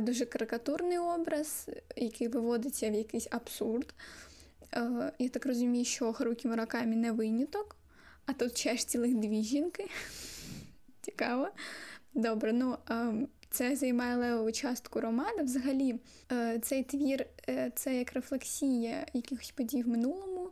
дуже 0.00 0.24
карикатурний 0.24 0.98
образ, 0.98 1.68
який 1.96 2.28
виводиться 2.28 2.90
в 2.90 2.94
якийсь 2.94 3.28
абсурд. 3.30 3.94
Е, 4.74 5.12
я 5.18 5.28
так 5.28 5.46
розумію, 5.46 5.84
що 5.84 6.12
Харукі 6.12 6.48
Муракамі 6.48 6.96
не 6.96 7.12
виняток, 7.12 7.76
а 8.26 8.32
тут 8.32 8.58
ще 8.58 8.76
ж 8.76 8.88
цілих 8.88 9.14
дві 9.14 9.42
жінки. 9.42 9.90
Цікаво. 11.02 11.48
Добре, 12.14 12.52
ну 12.52 12.78
е, 12.90 13.26
це 13.50 13.76
займає 13.76 14.16
левову 14.16 14.52
частку 14.52 15.00
роману. 15.00 15.44
Взагалі, 15.44 16.00
е, 16.32 16.58
цей 16.58 16.84
твір 16.84 17.26
е, 17.48 17.72
це 17.74 17.98
як 17.98 18.12
рефлексія 18.12 19.06
якихось 19.12 19.50
подій 19.50 19.82
в 19.82 19.88
минулому. 19.88 20.50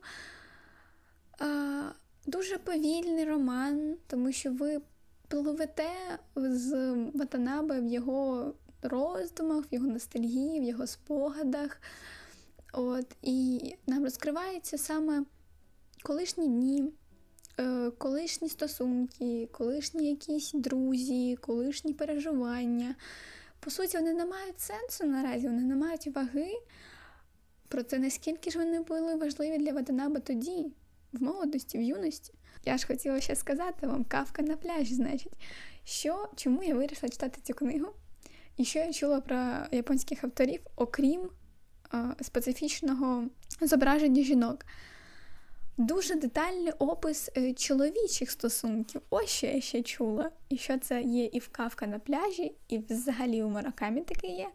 Дуже 2.27 2.59
повільний 2.59 3.25
роман, 3.25 3.97
тому 4.07 4.33
що 4.33 4.53
ви 4.53 4.81
пливете 5.29 5.91
з 6.37 6.95
Ватанаби 7.15 7.81
в 7.81 7.87
його 7.87 8.55
роздумах, 8.85 9.65
в 9.65 9.75
його 9.75 9.87
ностальгії, 9.87 10.61
в 10.61 10.63
його 10.63 10.87
спогадах. 10.87 11.81
От, 12.73 13.07
І 13.23 13.61
нам 13.87 14.05
розкриваються 14.05 14.79
саме 14.79 15.25
колишні 16.03 16.49
дні, 16.49 16.93
е, 17.61 17.91
колишні 17.99 18.49
стосунки, 18.49 19.49
колишні 19.53 20.11
якісь 20.11 20.53
друзі, 20.53 21.39
колишні 21.41 21.95
переживання. 21.95 22.95
По 23.61 23.71
суті, 23.71 23.97
вони 23.97 24.13
не 24.13 24.27
мають 24.27 24.61
сенсу 24.61 25.05
наразі, 25.05 25.47
вони 25.47 25.63
не 25.63 25.77
мають 25.77 26.07
ваги. 26.07 26.53
Про 27.69 27.83
те, 27.83 27.99
наскільки 27.99 28.51
ж 28.51 28.59
вони 28.59 28.81
були 28.81 29.15
важливі 29.15 29.59
для 29.59 29.73
Ватанаба 29.73 30.21
тоді, 30.21 30.73
в 31.13 31.23
молодості, 31.23 31.79
в 31.79 31.83
юності. 31.83 32.35
Я 32.65 32.79
ж 32.79 32.87
хотіла 32.87 33.21
ще 33.21 33.37
сказати 33.37 33.87
вам 33.87 34.05
кавка 34.05 34.43
на 34.43 34.57
пляжі, 34.57 34.95
значить, 34.95 35.33
що, 35.85 36.29
чому 36.37 36.63
я 36.63 36.75
вирішила 36.75 37.11
читати 37.11 37.41
цю 37.43 37.55
книгу, 37.55 37.89
і 38.57 38.65
що 38.65 38.79
я 38.79 38.93
чула 38.93 39.21
про 39.21 39.57
японських 39.73 40.25
авторів, 40.25 40.61
окрім 40.77 41.31
а, 41.91 42.15
специфічного 42.21 43.25
зображення 43.61 44.23
жінок. 44.23 44.67
Дуже 45.77 46.15
детальний 46.15 46.73
опис 46.73 47.31
е, 47.37 47.53
чоловічих 47.53 48.31
стосунків. 48.31 49.01
Ось 49.11 49.31
що 49.31 49.47
я 49.47 49.61
ще 49.61 49.83
чула. 49.83 50.31
І 50.49 50.57
що 50.57 50.79
це 50.79 51.03
є 51.03 51.25
і 51.25 51.39
в 51.39 51.49
кавка 51.49 51.87
на 51.87 51.99
пляжі, 51.99 52.55
і 52.69 52.79
взагалі 52.79 53.43
у 53.43 53.49
Маракамі 53.49 54.01
таке 54.01 54.27
є, 54.27 54.49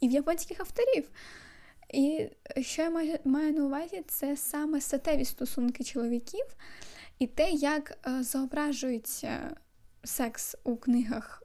і 0.00 0.08
в 0.08 0.10
японських 0.10 0.60
авторів. 0.60 1.10
І 1.94 2.28
що 2.60 2.82
я 2.82 2.90
маю, 2.90 3.18
маю 3.24 3.52
на 3.52 3.64
увазі, 3.64 4.04
це 4.08 4.36
саме 4.36 4.80
статеві 4.80 5.24
стосунки 5.24 5.84
чоловіків 5.84 6.44
і 7.18 7.26
те, 7.26 7.50
як 7.50 7.98
е, 8.06 8.22
зображується 8.22 9.56
секс 10.04 10.56
у 10.64 10.76
книгах. 10.76 11.42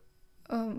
Е, 0.49 0.73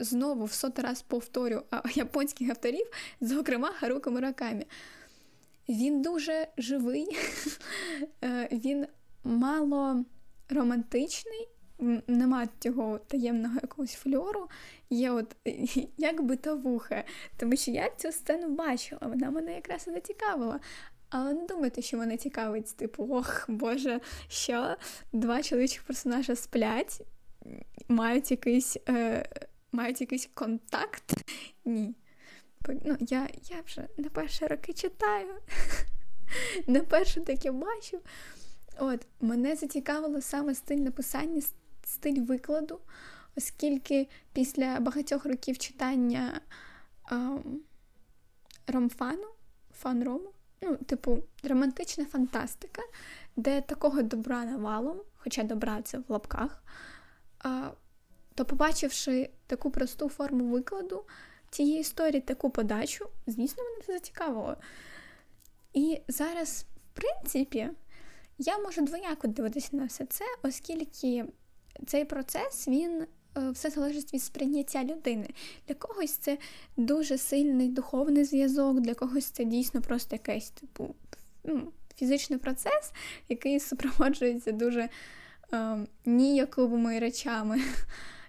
Знову 0.00 0.44
в 0.44 0.52
сотий 0.52 0.84
раз 0.84 1.02
повторю 1.02 1.62
японських 1.94 2.50
авторів, 2.50 2.86
зокрема 3.20 3.72
Харуко 3.72 4.10
Муракамі. 4.10 4.66
Він 5.68 6.02
дуже 6.02 6.48
живий, 6.58 7.06
е, 8.24 8.48
він 8.52 8.86
мало 9.24 10.04
романтичний, 10.48 11.48
нема 12.06 12.48
цього 12.58 12.98
таємного 12.98 13.54
якогось 13.62 13.94
фльору, 13.94 14.48
є 14.90 15.10
от 15.10 15.36
як 15.98 16.22
битовуха. 16.22 17.04
Тому 17.36 17.56
що 17.56 17.70
я 17.70 17.90
цю 17.96 18.12
сцену 18.12 18.48
бачила, 18.48 19.00
вона 19.04 19.30
мене 19.30 19.54
якраз 19.54 19.88
і 19.88 19.90
зацікавила. 19.90 20.60
Але 21.10 21.34
не 21.34 21.46
думайте, 21.46 21.82
що 21.82 21.96
мене 21.96 22.16
цікавить, 22.16 22.76
типу, 22.76 23.08
ох, 23.10 23.44
Боже, 23.48 24.00
що 24.28 24.76
два 25.12 25.42
чоловічих 25.42 25.82
персонажа 25.82 26.36
сплять, 26.36 27.00
мають 27.88 28.30
якийсь 28.30 28.76
е, 28.88 29.26
мають 29.74 30.00
якийсь 30.00 30.28
контакт. 30.34 31.12
Ні. 31.64 31.94
Ну, 32.68 32.96
Я 33.00 33.28
я 33.50 33.60
вже 33.66 33.88
на 33.96 34.08
перші 34.08 34.46
роки 34.46 34.72
читаю, 34.72 35.34
на 36.66 36.80
перше 36.80 37.20
таке 37.20 37.52
бачу. 37.52 38.00
От, 38.78 39.06
Мене 39.20 39.56
зацікавило 39.56 40.20
саме 40.20 40.54
стиль 40.54 40.76
написання, 40.76 41.42
стиль 41.84 42.20
викладу, 42.20 42.80
оскільки 43.36 44.08
після 44.32 44.80
багатьох 44.80 45.26
років 45.26 45.58
читання 45.58 46.40
ем, 47.10 47.60
ромфану, 48.66 49.26
фан-рому, 49.82 50.32
ну, 50.60 50.76
типу, 50.76 51.18
романтична 51.42 52.04
фантастика, 52.04 52.82
де 53.36 53.60
такого 53.60 54.02
добра 54.02 54.44
навалом, 54.44 55.00
хоча 55.16 55.42
добра 55.42 55.82
це 55.82 55.98
в 55.98 56.04
лапках, 56.08 56.64
а, 57.38 57.70
то, 58.34 58.44
побачивши 58.44 59.30
таку 59.46 59.70
просту 59.70 60.08
форму 60.08 60.44
викладу 60.44 61.04
цієї 61.50 61.80
історії, 61.80 62.20
таку 62.20 62.50
подачу, 62.50 63.06
звісно, 63.26 63.64
мене 63.64 63.76
це 63.86 63.92
зацікавило. 63.92 64.56
І 65.72 66.00
зараз, 66.08 66.66
в 66.92 67.00
принципі, 67.00 67.68
я 68.38 68.58
можу 68.58 68.82
двояко 68.82 69.28
дивитися 69.28 69.68
на 69.72 69.84
все 69.84 70.06
це, 70.06 70.24
оскільки 70.42 71.24
цей 71.86 72.04
процес 72.04 72.68
він 72.68 73.06
Е, 73.38 73.50
все 73.50 73.70
залежить 73.70 74.14
від 74.14 74.22
сприйняття 74.22 74.84
людини. 74.84 75.28
Для 75.68 75.74
когось 75.74 76.12
це 76.12 76.38
дуже 76.76 77.18
сильний 77.18 77.68
духовний 77.68 78.24
зв'язок, 78.24 78.80
для 78.80 78.94
когось 78.94 79.24
це 79.24 79.44
дійсно 79.44 79.80
просто 79.80 80.14
якийсь 80.14 80.50
типу 80.50 80.94
ну, 81.44 81.72
фізичний 81.96 82.38
процес, 82.38 82.92
який 83.28 83.60
супроводжується 83.60 84.52
дуже 84.52 84.88
е, 85.52 85.76
ніяковими 86.04 86.98
речами. 86.98 87.60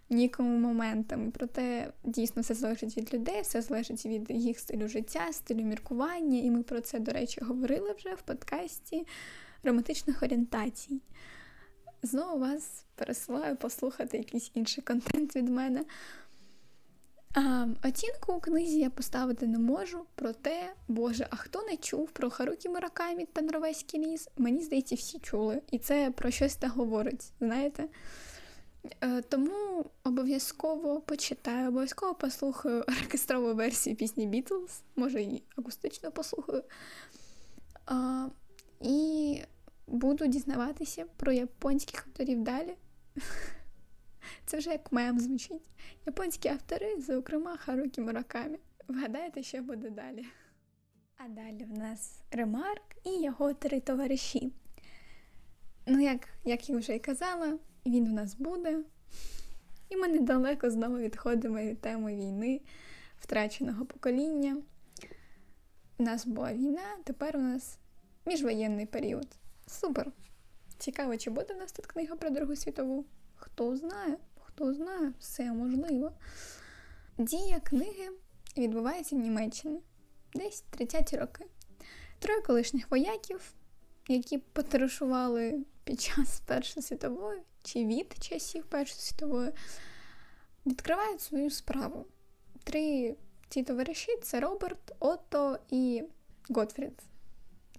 Нікому 0.09 0.59
моментами, 0.59 1.31
проте 1.31 1.93
дійсно 2.03 2.41
все 2.41 2.53
залежить 2.53 2.97
від 2.97 3.13
людей, 3.13 3.41
все 3.41 3.61
залежить 3.61 4.05
від 4.05 4.25
їх 4.29 4.59
стилю 4.59 4.87
життя, 4.87 5.33
стилю 5.33 5.63
міркування, 5.63 6.39
і 6.39 6.51
ми 6.51 6.63
про 6.63 6.81
це, 6.81 6.99
до 6.99 7.11
речі, 7.11 7.41
говорили 7.41 7.93
вже 7.97 8.13
в 8.13 8.21
подкасті 8.21 9.07
романтичних 9.63 10.23
орієнтацій. 10.23 11.01
Знову 12.03 12.39
вас 12.39 12.85
пересилаю 12.95 13.55
послухати 13.55 14.17
якийсь 14.17 14.51
інший 14.53 14.83
контент 14.83 15.35
від 15.35 15.49
мене. 15.49 15.85
А, 17.33 17.67
Оцінку 17.83 18.33
у 18.33 18.39
книзі 18.39 18.79
я 18.79 18.89
поставити 18.89 19.47
не 19.47 19.59
можу, 19.59 20.05
проте, 20.15 20.73
Боже, 20.87 21.27
а 21.29 21.35
хто 21.35 21.63
не 21.63 21.77
чув 21.77 22.11
про 22.11 22.29
Харукі 22.29 22.69
Муракамі 22.69 23.25
та 23.33 23.41
Норвезький 23.41 23.99
ліс? 24.05 24.29
Мені 24.37 24.61
здається, 24.61 24.95
всі 24.95 25.19
чули. 25.19 25.61
І 25.71 25.77
це 25.77 26.11
про 26.11 26.31
щось 26.31 26.55
та 26.55 26.67
говорить, 26.67 27.31
знаєте? 27.39 27.83
Е, 29.01 29.21
тому 29.21 29.85
обов'язково 30.03 31.01
почитаю, 31.01 31.69
обов'язково 31.69 32.15
послухаю 32.15 32.79
оркестрову 32.87 33.53
версію 33.53 33.95
пісні 33.95 34.27
Beatles, 34.27 34.81
може 34.95 35.21
і 35.21 35.43
акустично 35.57 36.11
послухаю. 36.11 36.63
І 38.81 39.41
буду 39.87 40.27
дізнаватися 40.27 41.05
про 41.17 41.31
японських 41.31 42.07
авторів 42.07 42.43
далі. 42.43 42.75
Це 44.45 44.57
вже 44.57 44.69
як 44.69 44.91
мем 44.91 45.19
звучить. 45.19 45.69
Японські 46.05 46.49
автори, 46.49 47.01
зокрема 47.01 47.57
Харукі 47.57 48.01
Муракамі. 48.01 48.57
Вгадайте, 48.87 49.43
що 49.43 49.61
буде 49.61 49.89
далі. 49.89 50.25
А 51.17 51.27
далі 51.27 51.67
в 51.69 51.77
нас 51.77 52.23
Ремарк 52.31 52.83
і 53.03 53.21
його 53.21 53.53
три 53.53 53.79
товариші. 53.79 54.53
Ну, 55.85 55.99
як 55.99 56.29
як 56.45 56.69
я 56.69 56.77
вже 56.77 56.95
й 56.95 56.99
казала, 56.99 57.59
він 57.85 58.05
в 58.05 58.13
нас 58.13 58.35
буде. 58.35 58.79
І 59.89 59.97
ми 59.97 60.07
недалеко 60.07 60.69
знову 60.69 60.97
відходимо 60.97 61.59
від 61.59 61.81
теми 61.81 62.15
війни, 62.15 62.61
втраченого 63.17 63.85
покоління. 63.85 64.57
У 65.97 66.03
нас 66.03 66.25
була 66.25 66.53
війна, 66.53 66.97
тепер 67.03 67.37
у 67.37 67.39
нас 67.39 67.77
міжвоєнний 68.25 68.85
період. 68.85 69.27
Супер! 69.67 70.11
Цікаво, 70.77 71.17
чи 71.17 71.29
буде 71.29 71.53
в 71.53 71.57
нас 71.57 71.71
тут 71.71 71.85
книга 71.85 72.15
про 72.15 72.29
Другу 72.29 72.55
світову? 72.55 73.05
Хто 73.35 73.77
знає, 73.77 74.17
хто 74.39 74.73
знає, 74.73 75.13
все 75.19 75.53
можливо. 75.53 76.11
Дія 77.17 77.59
книги 77.59 78.09
відбувається 78.57 79.15
в 79.15 79.19
Німеччині 79.19 79.79
десь 80.33 80.63
30-ті 80.77 81.17
роки. 81.17 81.45
Троє 82.19 82.41
колишніх 82.41 82.91
вояків, 82.91 83.53
які 84.07 84.37
потаришували 84.37 85.65
під 85.85 86.01
час 86.01 86.39
Першої 86.45 86.83
світової 86.83 87.41
чи 87.63 87.85
від 87.85 88.23
часів 88.23 88.65
Першої 88.65 89.01
світової 89.01 89.51
відкривають 90.65 91.21
свою 91.21 91.49
справу. 91.49 92.05
Три 92.63 93.15
ці 93.49 93.63
товариші 93.63 94.17
це 94.21 94.39
Роберт, 94.39 94.95
Отто 94.99 95.59
і 95.69 96.03
Готфрід. 96.49 97.01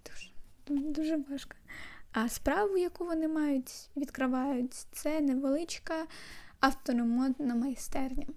Дуже, 0.05 0.31
дуже 0.67 1.17
важко. 1.29 1.55
А 2.11 2.29
справу, 2.29 2.77
яку 2.77 3.05
вони 3.05 3.27
мають, 3.27 3.89
відкривають, 3.97 4.73
це 4.73 5.21
невеличка 5.21 6.07
автономодна 6.59 7.55
майстерня. 7.55 8.27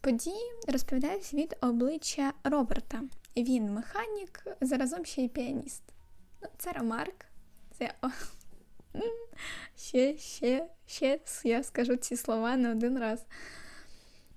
Події 0.00 0.52
розповідають 0.68 1.34
від 1.34 1.56
обличчя 1.60 2.32
Роберта. 2.44 3.02
Він 3.36 3.72
механік, 3.72 4.46
заразом 4.60 5.04
ще 5.04 5.22
й 5.22 5.28
піаніст. 5.28 5.82
Ну, 6.42 6.48
Це 6.58 6.72
Ремарк. 6.72 7.26
Це 7.78 7.94
ще, 9.76 10.18
ще, 10.18 10.68
ще 10.86 11.20
я 11.44 11.62
скажу 11.62 11.96
ці 11.96 12.16
слова 12.16 12.56
не 12.56 12.70
один 12.70 12.98
раз. 12.98 13.26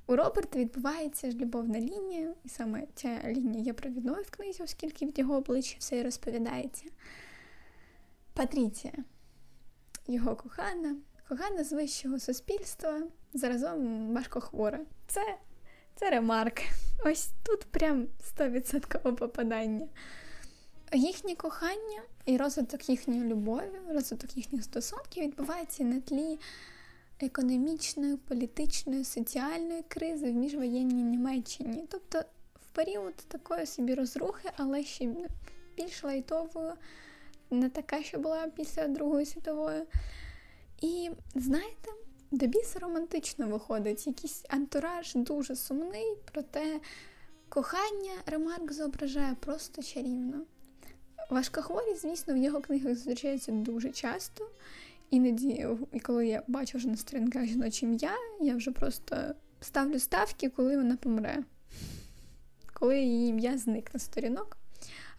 У 0.08 0.16
Роберта 0.16 0.60
відбувається 0.60 1.32
ж 1.32 1.38
любовна 1.38 1.80
лінія, 1.80 2.34
і 2.44 2.50
саме 2.50 2.84
ця 2.96 3.22
лінія 3.26 3.64
є 3.64 3.74
провідною 3.74 4.24
в 4.24 4.32
книзі, 4.32 4.64
оскільки 4.64 5.06
від 5.06 5.20
його 5.20 5.36
обличчя 5.36 5.76
все 5.80 5.98
і 5.98 6.04
розповідається. 6.04 6.86
Патріція, 8.34 8.94
його 10.08 10.36
кохана, 10.36 10.96
кохана 11.30 11.64
з 11.64 11.74
вищого 11.74 12.20
суспільства, 12.20 13.02
заразом 13.34 14.14
важкохвора. 14.14 14.80
Це 15.08 15.38
це 15.96 16.10
ремарк. 16.10 16.60
Ось 17.06 17.30
тут 17.44 17.66
прям 17.66 18.08
100% 18.38 19.16
попадання. 19.16 19.88
Їхнє 20.94 21.36
кохання 21.36 22.02
і 22.30 22.38
розвиток 22.38 22.90
їхньої 22.90 23.24
любові, 23.24 23.72
розвиток 23.90 24.38
їхніх 24.38 24.64
стосунків 24.64 25.24
відбувається 25.24 25.84
на 25.84 26.00
тлі 26.00 26.40
економічної, 27.20 28.18
політичної, 28.18 29.04
соціальної 29.04 29.84
кризи 29.88 30.32
в 30.32 30.36
міжвоєнній 30.36 31.04
Німеччині. 31.04 31.84
Тобто 31.90 32.20
в 32.56 32.76
період 32.76 33.16
такої 33.16 33.66
собі 33.66 33.94
розрухи, 33.94 34.50
але 34.58 34.84
ще 34.84 35.10
більш 35.78 36.04
лайтовою, 36.04 36.74
не 37.52 37.70
така, 37.70 38.04
що 38.04 38.20
була 38.20 38.48
після 38.48 38.88
Другої 38.88 39.26
світової. 39.26 39.84
І 40.82 41.10
знаєте, 41.36 41.92
до 42.32 42.48
біса 42.48 42.80
романтично 42.80 43.48
виходить, 43.48 44.08
якийсь 44.08 44.44
антураж 44.50 45.16
дуже 45.16 45.56
сумний, 45.56 46.18
проте 46.32 46.80
кохання 47.50 48.14
Ремарк 48.26 48.72
зображає 48.72 49.36
просто 49.40 49.84
чарівно. 49.84 50.46
Важкохворість, 51.30 52.02
звісно, 52.02 52.34
в 52.34 52.38
його 52.38 52.62
книгах 52.62 52.96
зустрічається 52.96 53.52
дуже 53.52 53.90
часто. 53.90 54.50
Іноді, 55.10 55.68
коли 56.04 56.28
я 56.28 56.44
бачу 56.48 56.78
вже 56.78 56.88
на 56.88 56.98
сторінках 56.98 57.46
жіночі 57.46 57.86
ім'я, 57.86 58.16
я 58.42 58.56
вже 58.56 58.72
просто 58.72 59.36
ставлю 59.62 60.00
ставки, 60.00 60.50
коли 60.50 60.78
вона 60.78 60.98
помре, 60.98 61.44
коли 62.74 63.00
її 63.00 63.30
ім'я 63.30 63.58
зникне 63.58 64.00
з 64.00 64.04
сторінок, 64.04 64.58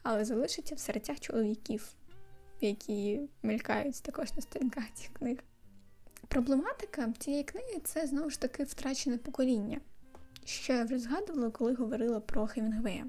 але 0.03 0.25
залишиться 0.25 0.75
в 0.75 0.79
серцях 0.79 1.21
чоловіків, 1.21 1.93
які 2.61 3.21
мелькають 3.43 4.03
також 4.03 4.33
на 4.33 4.43
сторінках 4.43 4.85
цих 4.95 5.13
книг. 5.13 5.39
Проблематика 6.29 7.13
цієї 7.19 7.45
книги 7.45 7.81
це 7.85 8.07
знову 8.07 8.31
ж 8.31 8.41
таки 8.41 8.65
втрачене 8.65 9.19
покоління, 9.19 9.81
що 10.45 10.73
я 10.73 10.85
вже 10.85 10.99
згадувала, 10.99 11.51
коли 11.51 11.75
говорила 11.75 12.21
про 12.21 12.47
Хемінгвея. 12.47 13.07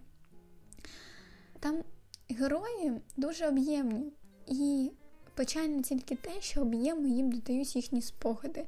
Там 1.60 1.84
герої 2.32 3.02
дуже 3.18 3.48
об'ємні, 3.48 4.14
і 4.48 4.92
печально 5.36 5.82
тільки 5.82 6.16
те, 6.16 6.42
що 6.42 6.62
об'єму 6.62 7.08
їм 7.08 7.32
додають 7.32 7.76
їхні 7.76 8.02
спогади, 8.02 8.66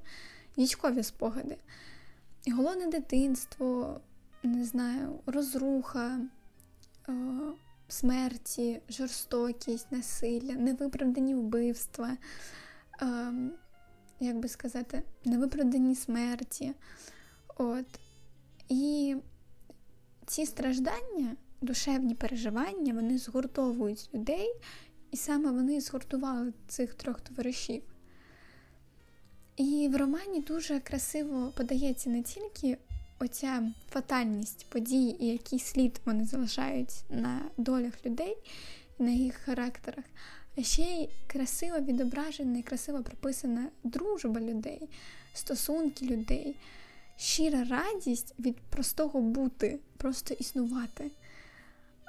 військові 0.58 1.04
спогади. 1.04 1.58
Голодне 2.52 2.88
дитинство, 2.88 4.02
не 4.44 4.66
знаю, 4.66 5.20
розруха, 5.26 6.20
е, 7.10 7.14
смерті, 7.88 8.82
жорстокість, 8.90 9.92
насилля, 9.92 10.54
невиправдані 10.54 11.36
вбивства. 11.36 12.18
Е, 13.02 13.34
як 14.20 14.40
би 14.40 14.48
сказати, 14.48 15.04
невиправдані 15.26 15.96
смерті. 15.96 16.74
От. 17.58 18.00
І 18.70 19.16
ці 20.26 20.46
страждання, 20.46 21.36
душевні 21.64 22.16
переживання, 22.16 22.94
вони 22.94 23.18
згуртовують 23.18 24.10
людей, 24.14 24.54
і 25.12 25.18
саме 25.18 25.52
вони 25.52 25.82
згуртували 25.82 26.54
цих 26.68 26.94
трьох 26.94 27.22
товаришів. 27.22 27.84
І 29.58 29.90
в 29.92 29.98
романі 29.98 30.42
дуже 30.42 30.80
красиво 30.80 31.54
подається 31.58 32.10
не 32.10 32.24
тільки 32.24 32.78
оця 33.20 33.72
фатальність 33.90 34.66
подій 34.70 35.16
і 35.20 35.28
який 35.28 35.60
слід 35.60 36.02
вони 36.06 36.26
залишають 36.26 37.04
на 37.10 37.42
долях 37.58 38.06
людей, 38.06 38.38
на 39.00 39.12
їх 39.12 39.36
характерах, 39.36 40.06
а 40.58 40.64
ще 40.64 40.82
й 40.82 41.10
красиво 41.28 41.80
відображена 41.80 42.58
і 42.58 42.64
красиво 42.64 43.04
прописана 43.04 43.70
дружба 43.84 44.42
людей, 44.42 44.90
стосунки 45.34 46.06
людей, 46.06 46.56
щира 47.18 47.64
радість 47.64 48.36
від 48.40 48.58
простого 48.58 49.22
бути, 49.22 49.80
просто 49.98 50.34
існувати. 50.34 51.12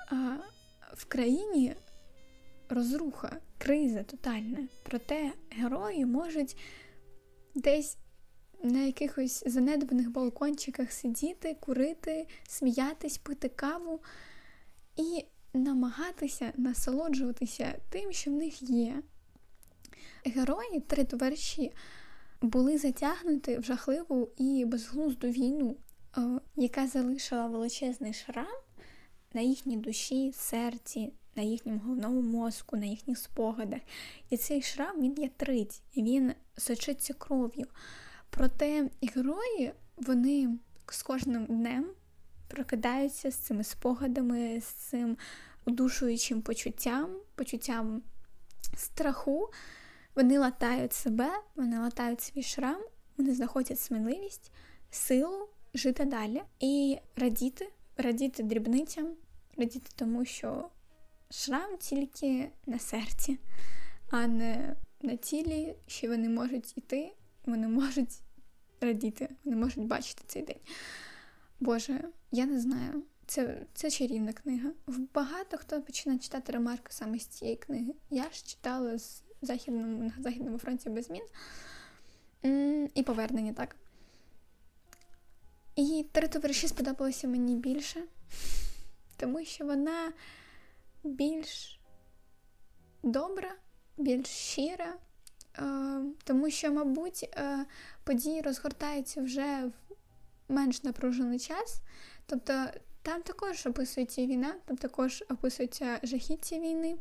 А 0.06 0.36
В 0.94 1.04
країні 1.04 1.74
розруха, 2.68 3.36
криза 3.58 4.02
тотальна. 4.02 4.68
Проте 4.82 5.32
герої 5.50 6.06
можуть 6.06 6.56
десь 7.54 7.96
на 8.62 8.80
якихось 8.80 9.42
занедбаних 9.46 10.10
балкончиках 10.10 10.92
сидіти, 10.92 11.56
курити, 11.60 12.26
сміятись, 12.48 13.18
пити 13.18 13.48
каву 13.48 14.00
і 14.96 15.24
намагатися 15.54 16.52
насолоджуватися 16.56 17.78
тим, 17.90 18.12
що 18.12 18.30
в 18.30 18.34
них 18.34 18.62
є. 18.62 19.02
Герої, 20.24 20.80
три 20.80 21.04
товариші, 21.04 21.72
були 22.42 22.78
затягнуті 22.78 23.58
в 23.58 23.62
жахливу 23.62 24.28
і 24.36 24.64
безглузду 24.64 25.28
війну, 25.28 25.76
яка 26.56 26.86
залишила 26.86 27.46
величезний 27.46 28.12
шрам 28.12 28.56
на 29.34 29.40
їхній 29.40 29.76
душі, 29.76 30.32
серці, 30.32 31.12
на 31.36 31.42
їхньому 31.42 31.78
головному 31.78 32.20
мозку, 32.20 32.76
на 32.76 32.86
їхніх 32.86 33.18
спогадах. 33.18 33.80
І 34.30 34.36
цей 34.36 34.62
шрам 34.62 35.00
він 35.00 35.14
ятрить, 35.18 35.82
він 35.96 36.34
сочиться 36.56 37.14
кров'ю. 37.14 37.66
Проте 38.30 38.90
герої, 39.14 39.72
вони 39.96 40.58
з 40.88 41.02
кожним 41.02 41.44
днем 41.44 41.90
прокидаються 42.48 43.30
з 43.30 43.34
цими 43.34 43.64
спогадами, 43.64 44.60
з 44.60 44.64
цим 44.64 45.16
удушуючим 45.64 46.42
почуттям, 46.42 47.16
почуттям 47.34 48.02
страху. 48.76 49.50
Вони 50.14 50.38
латають 50.38 50.92
себе, 50.92 51.30
вони 51.56 51.78
латають 51.78 52.20
свій 52.20 52.42
шрам, 52.42 52.80
вони 53.16 53.34
знаходять 53.34 53.80
сміливість, 53.80 54.52
силу 54.90 55.48
жити 55.74 56.04
далі 56.04 56.42
і 56.60 56.98
радіти, 57.16 57.72
радіти 57.96 58.42
дрібницям, 58.42 59.08
радіти 59.56 59.90
тому, 59.96 60.24
що 60.24 60.68
шрам 61.30 61.76
тільки 61.76 62.50
на 62.66 62.78
серці, 62.78 63.38
а 64.10 64.26
не 64.26 64.76
на 65.02 65.16
тілі, 65.16 65.74
що 65.86 66.08
вони 66.08 66.28
можуть 66.28 66.78
іти, 66.78 67.12
вони 67.46 67.68
можуть 67.68 68.20
радіти, 68.80 69.28
вони 69.44 69.56
можуть 69.56 69.86
бачити 69.86 70.22
цей 70.26 70.42
день. 70.42 70.60
Боже, 71.60 72.04
я 72.30 72.46
не 72.46 72.60
знаю. 72.60 73.02
Це 73.26 73.66
це 73.74 73.90
чарівна 73.90 74.32
книга. 74.32 74.70
Багато 75.14 75.56
хто 75.58 75.82
починає 75.82 76.20
читати 76.20 76.52
ремарки 76.52 76.92
саме 76.92 77.18
з 77.18 77.26
цієї 77.26 77.56
книги. 77.56 77.94
Я 78.10 78.22
ж 78.22 78.46
читала 78.46 78.98
з 78.98 79.22
західному, 79.42 80.02
на 80.02 80.12
Західному 80.22 80.58
фронті 80.58 80.90
без 80.90 81.06
змін 81.06 81.22
і 82.94 83.02
повернення 83.02 83.52
так. 83.52 83.76
І 85.76 86.06
три 86.12 86.28
товариші 86.28 86.68
сподобалися 86.68 87.28
мені 87.28 87.56
більше, 87.56 88.02
тому 89.16 89.44
що 89.44 89.64
вона 89.64 90.12
більш 91.04 91.80
добра, 93.02 93.52
більш 93.96 94.26
щира, 94.26 94.94
тому 96.24 96.50
що, 96.50 96.72
мабуть, 96.72 97.30
е, 97.36 97.66
події 98.04 98.40
розгортаються 98.40 99.22
вже 99.22 99.70
в 100.48 100.52
менш 100.52 100.82
напружений 100.82 101.38
час. 101.38 101.80
Тобто 102.26 102.66
там 103.02 103.22
також 103.22 103.66
описується 103.66 104.26
війна, 104.26 104.54
там 104.64 104.76
також 104.76 105.24
описується 105.30 106.00
жахіття 106.02 106.58
війни, 106.58 106.96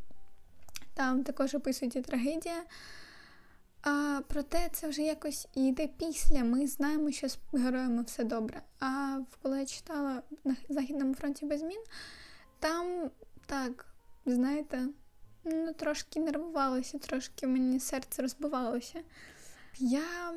там 0.93 1.23
також 1.23 1.55
описується 1.55 2.01
трагедія. 2.01 2.63
А, 3.83 4.21
Проте 4.27 4.69
це 4.71 4.87
вже 4.87 5.01
якось 5.01 5.47
йде 5.55 5.87
після. 5.87 6.43
Ми 6.43 6.67
знаємо, 6.67 7.11
що 7.11 7.29
з 7.29 7.39
героями 7.53 8.03
все 8.03 8.23
добре. 8.23 8.61
А 8.79 9.19
коли 9.41 9.59
я 9.59 9.65
читала 9.65 10.23
на 10.43 10.55
Західному 10.69 11.13
фронті 11.13 11.45
без 11.45 11.59
змін, 11.59 11.83
там 12.59 13.11
так, 13.45 13.85
знаєте, 14.25 14.87
ну, 15.43 15.73
трошки 15.73 16.19
нервувалася, 16.19 16.97
трошки 16.97 17.47
мені 17.47 17.79
серце 17.79 18.21
розбивалося. 18.21 19.01
Я 19.77 20.33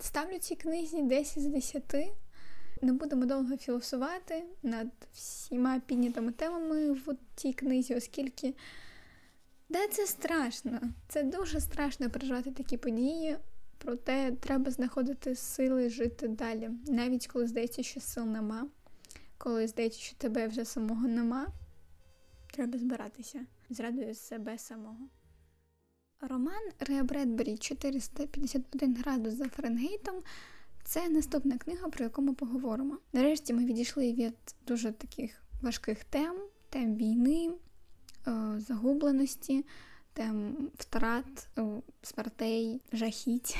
ставлю 0.00 0.38
цій 0.38 0.56
книзі 0.56 1.02
10 1.02 1.42
з 1.42 1.46
10. 1.46 1.94
Не 2.82 2.92
будемо 2.92 3.26
довго 3.26 3.56
філосувати 3.56 4.44
над 4.62 4.88
всіма 5.12 5.80
піднятими 5.86 6.32
темами 6.32 6.92
в 6.92 7.16
цій 7.34 7.52
книзі, 7.52 7.94
оскільки 7.94 8.54
да, 9.68 9.88
це 9.88 10.06
страшно. 10.06 10.80
Це 11.08 11.22
дуже 11.22 11.60
страшно 11.60 12.10
переживати 12.10 12.50
такі 12.50 12.76
події, 12.76 13.36
проте 13.78 14.32
треба 14.32 14.70
знаходити 14.70 15.34
сили 15.34 15.90
жити 15.90 16.28
далі. 16.28 16.70
Навіть 16.86 17.26
коли 17.26 17.46
здається, 17.46 17.82
що 17.82 18.00
сил 18.00 18.24
нема, 18.24 18.68
коли 19.38 19.68
здається, 19.68 20.00
що 20.00 20.16
тебе 20.16 20.46
вже 20.46 20.64
самого 20.64 21.08
нема, 21.08 21.46
треба 22.52 22.78
збиратися 22.78 23.46
зрадою 23.70 24.14
себе 24.14 24.58
самого. 24.58 25.08
Роман 26.20 26.70
Реа 26.80 27.02
Бредбері 27.02 27.58
451 27.58 28.96
градус 28.96 29.34
за 29.34 29.48
Фаренгейтом 29.48 30.14
це 30.84 31.08
наступна 31.08 31.58
книга, 31.58 31.88
про 31.88 32.04
яку 32.04 32.22
ми 32.22 32.34
поговоримо. 32.34 32.98
Нарешті 33.12 33.52
ми 33.54 33.64
відійшли 33.64 34.12
від 34.12 34.34
дуже 34.66 34.92
таких 34.92 35.42
важких 35.62 36.04
тем, 36.04 36.36
тем 36.70 36.96
війни, 36.96 37.50
загубленості, 38.58 39.64
тем 40.12 40.56
втрат, 40.78 41.48
е, 41.58 41.62
смертей, 42.02 42.80
жахіть. 42.92 43.56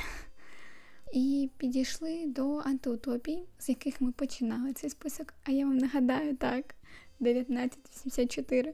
І 1.13 1.49
підійшли 1.57 2.25
до 2.25 2.57
антиутопій, 2.57 3.43
з 3.59 3.69
яких 3.69 4.01
ми 4.01 4.11
починали 4.11 4.73
цей 4.73 4.89
список. 4.89 5.33
А 5.43 5.51
я 5.51 5.65
вам 5.65 5.77
нагадаю 5.77 6.35
так: 6.35 6.75
1984. 7.19 8.73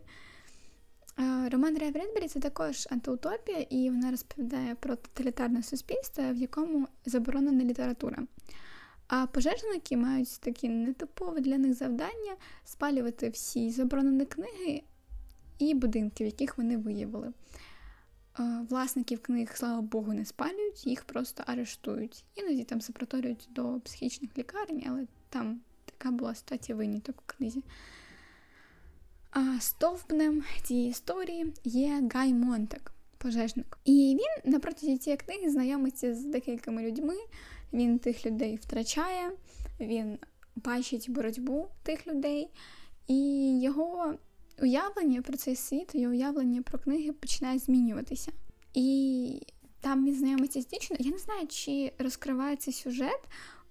Роман 1.51 1.77
Рея 1.77 1.91
Бредбері 1.91 2.27
це 2.27 2.39
також 2.39 2.87
антиутопія, 2.91 3.59
і 3.69 3.89
вона 3.89 4.11
розповідає 4.11 4.75
про 4.75 4.95
тоталітарне 4.95 5.63
суспільство, 5.63 6.23
в 6.31 6.35
якому 6.35 6.87
заборонена 7.05 7.63
література. 7.63 8.23
А 9.07 9.27
пожежники 9.27 9.97
мають 9.97 10.39
такі 10.39 10.69
нетипові 10.69 11.41
для 11.41 11.57
них 11.57 11.73
завдання 11.73 12.35
спалювати 12.63 13.29
всі 13.29 13.71
заборонені 13.71 14.25
книги 14.25 14.83
і 15.59 15.73
будинки, 15.73 16.23
в 16.23 16.27
яких 16.27 16.57
вони 16.57 16.77
виявили. 16.77 17.33
Власників 18.69 19.21
книг, 19.21 19.51
слава 19.53 19.81
Богу, 19.81 20.13
не 20.13 20.25
спалюють, 20.25 20.87
їх 20.87 21.03
просто 21.03 21.43
арештують. 21.47 22.23
Іноді 22.35 22.63
там 22.63 22.81
запроторюють 22.81 23.47
до 23.49 23.79
психічних 23.83 24.37
лікарень, 24.37 24.83
але 24.87 25.07
там 25.29 25.59
така 25.85 26.11
була 26.11 26.35
ситуація 26.35 26.75
виняток 26.75 27.15
у 27.17 27.23
книзі. 27.25 27.63
А 29.31 29.59
стовпнем 29.59 30.43
цієї 30.63 30.89
історії 30.89 31.53
є 31.63 32.09
Гай 32.13 32.33
Монтек, 32.33 32.91
пожежник. 33.17 33.77
І 33.85 34.17
він 34.19 34.51
на 34.53 34.59
протязі 34.59 34.97
цієї 34.97 35.17
книги 35.17 35.49
знайомиться 35.49 36.15
з 36.15 36.25
декількома 36.25 36.81
людьми. 36.81 37.15
Він 37.73 37.99
тих 37.99 38.25
людей 38.25 38.55
втрачає, 38.55 39.31
він 39.79 40.17
бачить 40.55 41.09
боротьбу 41.09 41.67
тих 41.83 42.07
людей, 42.07 42.49
і 43.07 43.61
його 43.61 44.15
уявлення 44.61 45.21
про 45.21 45.37
цей 45.37 45.55
світ, 45.55 45.95
його 45.95 46.13
уявлення 46.13 46.61
про 46.61 46.79
книги 46.79 47.11
починає 47.11 47.59
змінюватися. 47.59 48.31
І 48.73 49.41
там 49.81 50.05
він 50.05 50.15
знайомиться 50.15 50.61
з 50.61 50.67
дівчиною. 50.67 51.05
Я 51.05 51.11
не 51.11 51.17
знаю, 51.17 51.47
чи 51.47 51.91
розкривається 51.99 52.71
сюжет, 52.71 53.19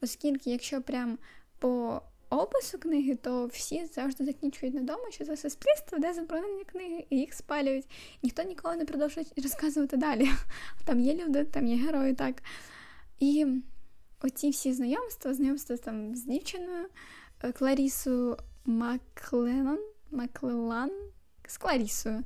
оскільки, 0.00 0.50
якщо 0.50 0.82
прям 0.82 1.18
по 1.58 2.02
опису 2.30 2.78
книги, 2.78 3.14
то 3.14 3.46
всі 3.46 3.86
завжди 3.86 4.24
закінчують 4.24 4.74
на 4.74 4.82
дому, 4.82 5.04
що 5.10 5.24
це 5.24 5.36
суспільство, 5.36 5.98
де 5.98 6.12
заборонені 6.12 6.64
книги, 6.64 7.06
і 7.10 7.18
їх 7.18 7.34
спалюють. 7.34 7.90
Ніхто 8.22 8.42
ніколи 8.42 8.76
не 8.76 8.84
продовжує 8.84 9.26
розказувати 9.36 9.96
далі. 9.96 10.28
Там 10.84 11.00
є 11.00 11.14
люди, 11.14 11.44
там 11.44 11.66
є 11.66 11.76
герої, 11.76 12.14
так. 12.14 12.42
І 13.18 13.46
оці 14.22 14.50
всі 14.50 14.72
знайомства, 14.72 15.34
знайомства 15.34 15.76
там 15.76 16.16
з 16.16 16.24
дівчиною, 16.24 16.86
е, 17.42 17.52
Кларісою 17.52 18.36
Макленон, 18.64 19.78
Маклелан, 20.14 20.90
з 21.46 21.56
Кларісою. 21.56 22.24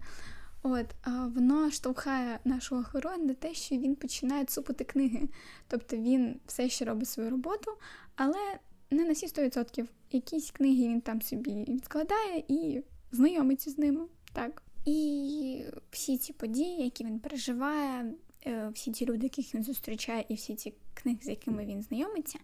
От, 0.63 0.87
воно 1.07 1.71
штовхає 1.71 2.39
нашого 2.45 2.85
героя 2.95 3.19
на 3.19 3.35
те, 3.35 3.55
що 3.55 3.77
він 3.77 3.97
починає 3.97 4.45
цупити 4.45 4.85
книги. 4.85 5.29
Тобто 5.69 5.97
він 5.97 6.41
все 6.47 6.69
ще 6.69 6.85
робить 6.85 7.09
свою 7.09 7.31
роботу, 7.31 7.71
але 8.17 8.59
не 8.91 9.05
на 9.05 9.13
всі 9.13 9.27
100%. 9.27 9.87
Якісь 10.13 10.51
книги 10.51 10.89
він 10.89 11.01
там 11.01 11.23
собі 11.23 11.65
відкладає 11.69 12.45
і 12.49 12.83
знайомиться 13.13 13.71
з 13.71 13.79
ними. 13.79 14.07
Так. 14.33 14.63
І 14.85 15.63
всі 15.91 16.19
ці 16.19 16.33
події, 16.33 16.85
які 16.85 17.05
він 17.05 17.19
переживає, 17.19 18.15
е, 18.47 18.71
всі 18.75 18.91
ті 18.91 19.07
люди, 19.07 19.23
яких 19.23 19.55
він 19.55 19.65
зустрічає, 19.65 20.25
і 20.29 20.35
всі 20.35 20.55
ці 20.55 20.75
книги, 20.95 21.19
з 21.23 21.29
якими 21.29 21.67
він 21.67 21.83
знайомиться, 21.83 22.39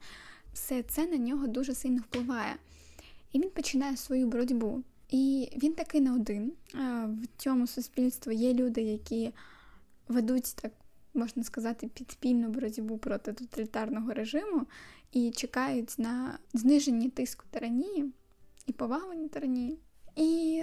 все 0.53 0.83
це 0.83 1.07
на 1.07 1.17
нього 1.17 1.47
дуже 1.47 1.75
сильно 1.75 2.03
впливає. 2.03 2.57
І 3.33 3.41
він 3.41 3.51
починає 3.51 3.97
свою 3.97 4.27
боротьбу. 4.27 4.83
І 5.15 5.49
він 5.63 5.75
такий 5.75 6.01
не 6.01 6.13
один. 6.13 6.53
В 7.05 7.27
цьому 7.37 7.67
суспільстві 7.67 8.35
є 8.35 8.55
люди, 8.55 8.83
які 8.83 9.35
ведуть 10.09 10.57
так, 10.57 10.73
можна 11.15 11.45
сказати, 11.45 11.89
підпільну 11.95 12.49
боротьбу 12.49 12.99
проти 12.99 13.33
тоталітарного 13.33 14.13
режиму 14.13 14.67
і 15.13 15.31
чекають 15.31 15.99
на 15.99 16.39
зниження 16.53 17.11
тиску 17.11 17.45
тиранії 17.51 18.13
і 18.67 18.73
повагування 18.73 19.29
тиранії. 19.29 19.79
І 20.17 20.63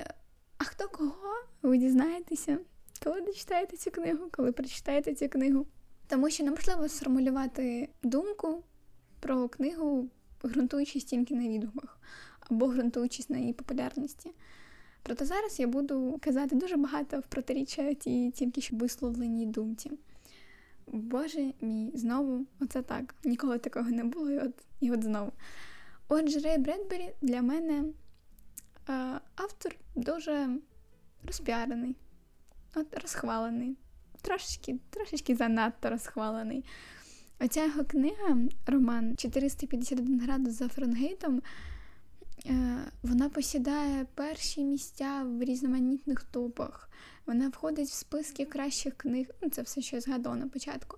а 0.57 0.63
хто 0.63 0.87
кого? 0.87 1.43
Ви 1.61 1.77
дізнаєтеся, 1.77 2.59
коли 3.03 3.21
дочитаєте 3.21 3.77
цю 3.77 3.91
книгу, 3.91 4.29
коли 4.31 4.51
прочитаєте 4.51 5.15
цю 5.15 5.29
книгу. 5.29 5.65
Тому 6.07 6.29
що 6.29 6.43
неможливо 6.43 6.89
сформулювати 6.89 7.89
думку 8.03 8.63
про 9.19 9.49
книгу, 9.49 10.09
ґрунтуючись 10.43 11.03
тільки 11.03 11.35
на 11.35 11.47
відгуках 11.47 12.01
або 12.51 12.67
ґрунтуючись 12.67 13.29
на 13.29 13.37
її 13.37 13.53
популярності. 13.53 14.31
Проте 15.03 15.25
зараз 15.25 15.59
я 15.59 15.67
буду 15.67 16.19
казати 16.21 16.55
дуже 16.55 16.77
багато 16.77 17.19
в 17.19 17.23
протиріччя 17.23 17.93
тій 17.93 18.31
тільки 18.31 18.61
що 18.61 18.75
висловленій 18.75 19.45
думці. 19.45 19.91
Боже 20.87 21.53
мій, 21.61 21.91
знову, 21.93 22.45
оце 22.59 22.81
так. 22.81 23.15
Ніколи 23.23 23.57
такого 23.57 23.89
не 23.89 24.03
було, 24.03 24.31
і 24.31 24.37
от 24.39 24.53
і 24.79 24.91
от 24.91 25.03
знову. 25.03 25.31
Отже, 26.07 26.39
Рей 26.39 26.57
Бредбері 26.57 27.09
для 27.21 27.41
мене 27.41 27.83
е, 28.89 29.19
автор 29.35 29.75
дуже 29.95 30.49
розпіарений, 31.23 31.95
от 32.75 32.99
розхвалений, 33.01 33.77
трошечки 34.21 34.79
трошечки 34.89 35.35
занадто 35.35 35.89
розхвалений. 35.89 36.65
Оця 37.39 37.65
його 37.65 37.83
книга, 37.83 38.37
роман 38.67 39.17
451 39.17 40.19
градус 40.19 40.53
за 40.53 40.67
Фаренгейтом, 40.67 41.41
вона 43.03 43.29
посідає 43.29 44.05
перші 44.15 44.63
місця 44.63 45.23
в 45.23 45.43
різноманітних 45.43 46.23
топах. 46.23 46.89
Вона 47.25 47.49
входить 47.49 47.89
в 47.89 47.93
списки 47.93 48.45
кращих 48.45 48.97
книг. 48.97 49.27
Ну, 49.41 49.49
це 49.49 49.61
все, 49.61 49.81
що 49.81 49.95
я 49.95 50.01
згадала 50.01 50.35
на 50.35 50.47
початку. 50.47 50.97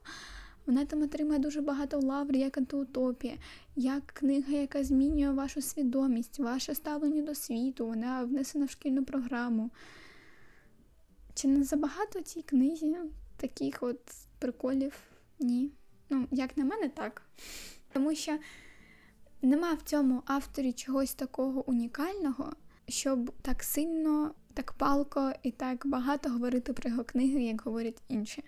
Вона 0.65 0.85
там 0.85 1.01
отримає 1.01 1.39
дуже 1.39 1.61
багато 1.61 1.99
лавр, 1.99 2.35
як 2.35 2.57
антиутопія, 2.57 3.37
як 3.75 4.05
книга, 4.05 4.53
яка 4.53 4.83
змінює 4.83 5.31
вашу 5.31 5.61
свідомість, 5.61 6.39
ваше 6.39 6.75
ставлення 6.75 7.21
до 7.21 7.35
світу, 7.35 7.87
вона 7.87 8.23
внесена 8.23 8.65
в 8.65 8.69
шкільну 8.69 9.05
програму. 9.05 9.71
Чи 11.33 11.47
не 11.47 11.63
забагато 11.63 12.21
цій 12.21 12.41
книзі 12.41 12.97
таких 13.37 13.83
от 13.83 13.99
приколів? 14.39 14.93
Ні. 15.39 15.71
Ну, 16.09 16.27
як 16.31 16.57
на 16.57 16.65
мене, 16.65 16.89
так. 16.89 17.21
Тому 17.93 18.15
що 18.15 18.37
нема 19.43 19.73
в 19.73 19.81
цьому 19.81 20.21
авторі 20.25 20.73
чогось 20.73 21.13
такого 21.13 21.69
унікального, 21.69 22.53
щоб 22.87 23.31
так 23.41 23.63
сильно 23.63 24.33
так 24.53 24.71
палко 24.73 25.31
і 25.43 25.51
так 25.51 25.87
багато 25.87 26.29
говорити 26.29 26.73
про 26.73 26.89
його 26.89 27.03
книги, 27.03 27.43
як 27.43 27.61
говорять 27.61 28.01
інші. 28.07 28.43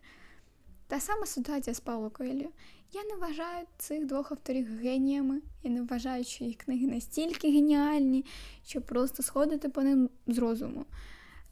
Та 0.87 0.99
сама 0.99 1.25
ситуація 1.25 1.73
з 1.73 1.79
Павло 1.79 2.09
Коелью. 2.09 2.49
Я 2.91 3.03
не 3.03 3.15
вважаю 3.15 3.65
цих 3.77 4.05
двох 4.05 4.31
авторів 4.31 4.79
геніями. 4.81 5.41
Я 5.63 5.71
не 5.71 5.81
вважаю, 5.81 6.23
що 6.23 6.43
їх 6.43 6.57
книги 6.57 6.87
настільки 6.87 7.51
геніальні, 7.51 8.25
що 8.65 8.81
просто 8.81 9.23
сходити 9.23 9.69
по 9.69 9.81
ним 9.83 10.09
з 10.27 10.37
розуму. 10.37 10.85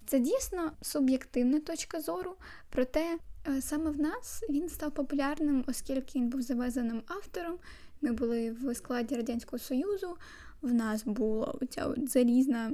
Це 0.06 0.20
дійсно 0.20 0.72
суб'єктивна 0.82 1.60
точка 1.60 2.02
зору, 2.02 2.36
проте 2.70 3.18
е, 3.48 3.62
саме 3.62 3.92
в 3.92 4.00
нас 4.00 4.44
він 4.50 4.70
став 4.70 4.92
популярним, 4.92 5.64
оскільки 5.68 6.20
він 6.20 6.30
був 6.30 6.42
завезеним 6.42 7.02
автором. 7.08 7.58
Ми 8.04 8.12
були 8.12 8.52
в 8.52 8.76
складі 8.76 9.16
Радянського 9.16 9.60
Союзу, 9.60 10.18
в 10.62 10.74
нас 10.74 11.04
була 11.06 11.46
оця 11.62 11.86
от 11.86 12.10
залізна 12.10 12.72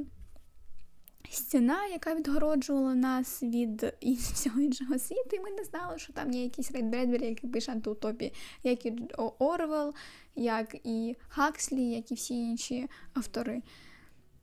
стіна, 1.29 1.85
яка 1.85 2.15
відгороджувала 2.15 2.95
нас 2.95 3.43
від 3.43 3.93
всього 4.33 4.61
іншого 4.61 4.99
світу, 4.99 5.29
і 5.35 5.39
ми 5.39 5.51
не 5.51 5.63
знали, 5.63 5.99
що 5.99 6.13
там 6.13 6.31
є 6.31 6.43
якийсь 6.43 6.71
Рейд 6.71 6.85
Бредбері, 6.85 7.25
який 7.25 7.49
пише 7.49 7.71
антиутопії, 7.71 8.33
як 8.63 8.85
і 8.85 8.93
Орвел, 9.39 9.93
як 10.35 10.75
і 10.83 11.15
Хакслі, 11.27 11.89
як 11.89 12.11
і 12.11 12.15
всі 12.15 12.33
інші 12.33 12.87
автори. 13.13 13.61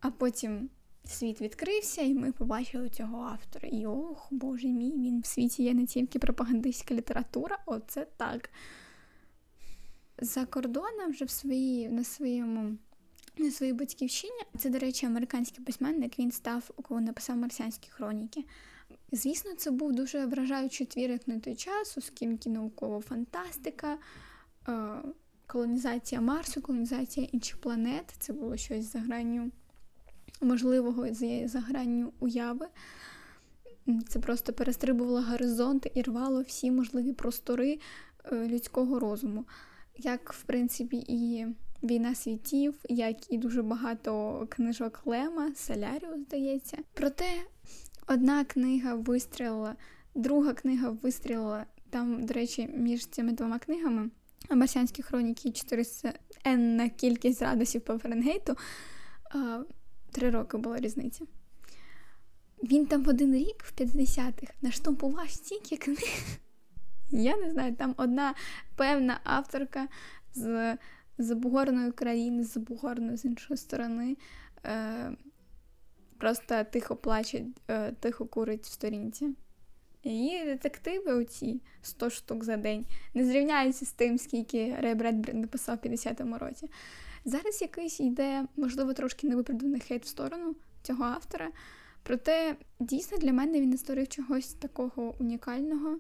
А 0.01 0.11
потім 0.11 0.71
світ 1.05 1.41
відкрився, 1.41 2.03
і 2.03 2.15
ми 2.15 2.33
побачили 2.33 2.89
цього 2.89 3.23
автора. 3.23 3.69
І 3.69 3.87
ох, 3.87 4.29
боже 4.31 4.69
мій, 4.69 4.93
він 4.93 5.21
в 5.21 5.27
світі 5.27 5.63
є 5.63 5.75
не 5.75 5.87
тільки 5.87 6.19
пропагандистська 6.19 6.95
література, 6.95 7.59
оце 7.67 8.07
так. 8.17 8.51
За 10.19 10.47
кордоном 10.47 11.11
вже 11.11 11.25
в 11.25 11.31
свої, 11.31 11.89
на 11.89 12.05
своєму. 12.05 12.77
На 13.39 13.51
своїй 13.51 13.73
батьківщині. 13.73 14.41
Це, 14.59 14.71
до 14.71 14.79
речі, 14.79 15.07
американський 15.07 15.65
письменник, 15.65 16.19
він 16.19 16.33
став, 16.33 16.71
коли 16.83 17.01
написав 17.01 17.37
марсіанські 17.37 17.91
хроніки. 17.91 18.45
Звісно, 19.13 19.55
це 19.55 19.71
був 19.71 19.93
дуже 19.93 20.27
вражаючий 20.27 20.87
твір 20.87 21.11
як 21.11 21.29
на 21.29 21.41
той 21.41 21.57
час, 21.57 21.99
оскільки 21.99 22.51
наукова 22.51 23.01
фантастика, 23.01 23.99
е, 24.69 24.89
колонізація 25.47 26.21
Марсу, 26.21 26.63
колонізація 26.63 27.27
інших 27.33 27.61
планет 27.61 28.15
це 28.19 28.33
було 28.33 28.57
щось 28.57 28.93
за 28.93 28.99
гранню 28.99 29.51
можливого 30.41 31.07
за 31.45 31.61
гранню 31.61 32.13
уяви. 32.21 32.67
Це 34.09 34.19
просто 34.19 34.53
перестрибувало 34.53 35.23
горизонти 35.23 35.91
і 35.95 36.03
рвало 36.03 36.43
всі 36.43 36.71
можливі 36.71 37.13
простори 37.13 37.79
е, 38.25 38.49
людського 38.49 38.99
розуму. 38.99 39.45
Як, 39.99 40.33
в 40.33 40.43
принципі, 40.43 41.05
і 41.09 41.47
Війна 41.83 42.15
світів, 42.15 42.75
як 42.89 43.33
і 43.33 43.39
дуже 43.39 43.63
багато 43.63 44.47
книжок 44.51 45.03
Лема, 45.05 45.55
Соляріус, 45.55 46.21
здається. 46.21 46.79
Проте 46.95 47.27
одна 48.09 48.45
книга 48.45 48.95
вистрілила, 48.95 49.77
друга 50.15 50.53
книга 50.53 50.91
вистрілила. 51.03 51.67
Там, 51.91 52.27
до 52.27 52.35
речі, 52.35 52.69
між 52.75 53.07
цими 53.07 53.33
двома 53.33 53.59
книгами 53.59 54.11
Марсіанські 54.51 55.03
хроніки 55.03 55.51
400 55.51 56.13
енна 56.45 56.89
кількість 56.89 57.43
градусів 57.43 57.81
по 57.81 57.99
Фаренгейту, 57.99 58.57
три 60.11 60.31
роки 60.31 60.57
була 60.57 60.79
різниця. 60.79 61.25
Він 62.63 62.87
там 62.87 63.05
в 63.05 63.09
один 63.09 63.35
рік, 63.35 63.65
в 63.65 63.81
50-х, 63.81 64.53
наштампував 64.63 65.31
стільки 65.31 65.77
книг. 65.77 66.39
Я 67.11 67.37
не 67.37 67.51
знаю, 67.51 67.75
там 67.75 67.95
одна 67.97 68.35
певна 68.77 69.21
авторка 69.25 69.89
з 70.35 70.77
забугорної 71.19 71.93
країни, 71.93 72.45
з 72.45 72.53
забугорної 72.53 73.17
з 73.17 73.25
іншої 73.25 73.57
сторони. 73.57 74.17
Е, 74.65 75.13
Просто 76.19 76.65
тихо 76.65 76.97
плаче, 76.97 77.45
е, 77.69 77.93
тихо 77.93 78.27
курить 78.27 78.65
в 78.65 78.73
сторінці. 78.73 79.35
І 80.03 80.43
детективи 80.45 81.13
оці 81.13 81.61
100 81.83 82.11
штук 82.11 82.45
за 82.45 82.57
день 82.57 82.87
не 83.15 83.25
зрівняються 83.25 83.87
з 83.87 83.93
тим, 83.93 84.19
скільки 84.19 84.77
Рей 84.81 84.95
Бредбрід 84.95 85.35
написав 85.35 85.79
в 85.83 85.87
50-му 85.87 86.39
році. 86.39 86.71
Зараз 87.25 87.63
якийсь 87.63 88.01
йде, 88.01 88.45
можливо, 88.57 88.93
трошки 88.93 89.27
невиправданий 89.27 89.81
хейт 89.81 90.05
в 90.05 90.09
сторону 90.09 90.57
цього 90.83 91.05
автора. 91.05 91.51
Проте, 92.03 92.57
дійсно, 92.81 93.19
для 93.19 93.33
мене 93.33 93.61
він 93.61 93.71
не 93.71 93.79
створив 93.79 94.09
чогось 94.09 94.53
такого 94.53 95.15
унікального. 95.21 95.99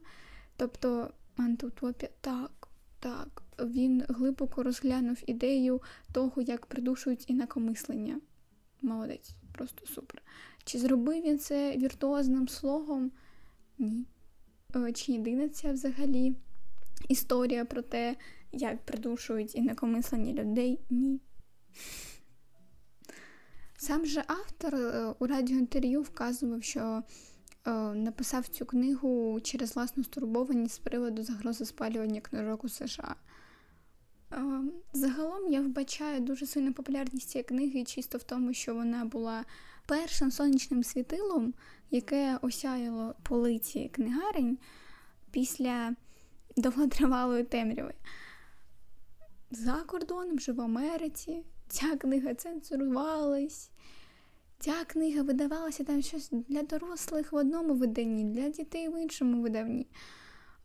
Тобто, 0.56 1.10
антиутопія, 1.36 2.10
так, 2.20 2.68
так, 3.00 3.42
він 3.58 4.04
глибоко 4.08 4.62
розглянув 4.62 5.16
ідею 5.26 5.82
того, 6.12 6.42
як 6.42 6.66
придушують 6.66 7.30
інакомислення. 7.30 8.20
Молодець, 8.82 9.30
просто 9.52 9.86
супер. 9.86 10.22
Чи 10.64 10.78
зробив 10.78 11.22
він 11.22 11.38
це 11.38 11.76
віртуозним 11.76 12.48
слогом? 12.48 13.12
Ні. 13.78 14.06
Е, 14.76 14.92
чи 14.92 15.12
єдина 15.12 15.48
це 15.48 15.72
взагалі 15.72 16.34
історія 17.08 17.64
про 17.64 17.82
те, 17.82 18.16
як 18.52 18.84
придушують 18.84 19.54
інакомислення 19.54 20.32
людей? 20.32 20.80
Ні. 20.90 21.20
Сам 23.78 24.06
же 24.06 24.24
автор 24.26 24.74
е, 24.74 25.14
у 25.18 25.26
радіоінтерв'ю 25.26 26.02
вказував, 26.02 26.62
що 26.62 27.02
написав 27.94 28.48
цю 28.48 28.66
книгу 28.66 29.40
через 29.40 29.76
власну 29.76 30.04
стурбованість 30.04 30.74
з 30.74 30.78
приводу 30.78 31.22
загрози 31.22 31.64
спалювання 31.64 32.20
книжок 32.20 32.64
у 32.64 32.68
США. 32.68 33.16
Загалом 34.92 35.52
я 35.52 35.60
вбачаю 35.60 36.20
дуже 36.20 36.46
сильну 36.46 36.72
популярність 36.72 37.28
цієї 37.28 37.44
книги 37.44 37.84
чисто 37.84 38.18
в 38.18 38.22
тому, 38.22 38.52
що 38.54 38.74
вона 38.74 39.04
була 39.04 39.44
першим 39.86 40.30
сонячним 40.30 40.84
світилом, 40.84 41.54
яке 41.90 42.38
осяяло 42.42 43.14
полиці 43.22 43.90
книгарень 43.94 44.58
після 45.30 45.94
довготривалої 46.56 47.44
темряви. 47.44 47.94
За 49.50 49.72
кордоном 49.72 50.36
вже 50.36 50.52
в 50.52 50.60
Америці 50.60 51.44
ця 51.68 51.96
книга 51.96 52.34
цензурувалась. 52.34 53.70
Ця 54.66 54.84
книга 54.84 55.22
видавалася 55.22 55.84
там 55.84 56.02
щось 56.02 56.30
для 56.30 56.62
дорослих 56.62 57.32
в 57.32 57.36
одному 57.36 57.74
виданні, 57.74 58.24
для 58.24 58.48
дітей 58.48 58.88
в 58.88 59.02
іншому 59.02 59.42
виданні. 59.42 59.86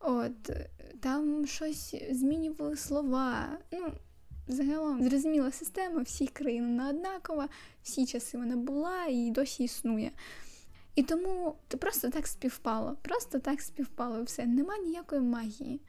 От, 0.00 0.50
Там 1.00 1.46
щось 1.46 1.94
змінювали 2.10 2.76
слова. 2.76 3.58
Ну, 3.72 3.92
Загалом 4.48 5.02
зрозуміла 5.02 5.52
система, 5.52 6.02
всіх 6.02 6.30
країн 6.30 6.66
вона 6.66 6.88
однакова, 6.88 7.48
всі 7.82 8.06
часи 8.06 8.38
вона 8.38 8.56
була 8.56 9.06
і 9.06 9.30
досі 9.30 9.64
існує. 9.64 10.10
І 10.94 11.02
тому 11.02 11.54
це 11.68 11.76
просто 11.76 12.10
так 12.10 12.26
співпало, 12.26 12.96
просто 13.02 13.38
так 13.38 13.60
співпало 13.60 14.22
все. 14.22 14.46
Нема 14.46 14.78
ніякої 14.78 15.20
магії. 15.20 15.80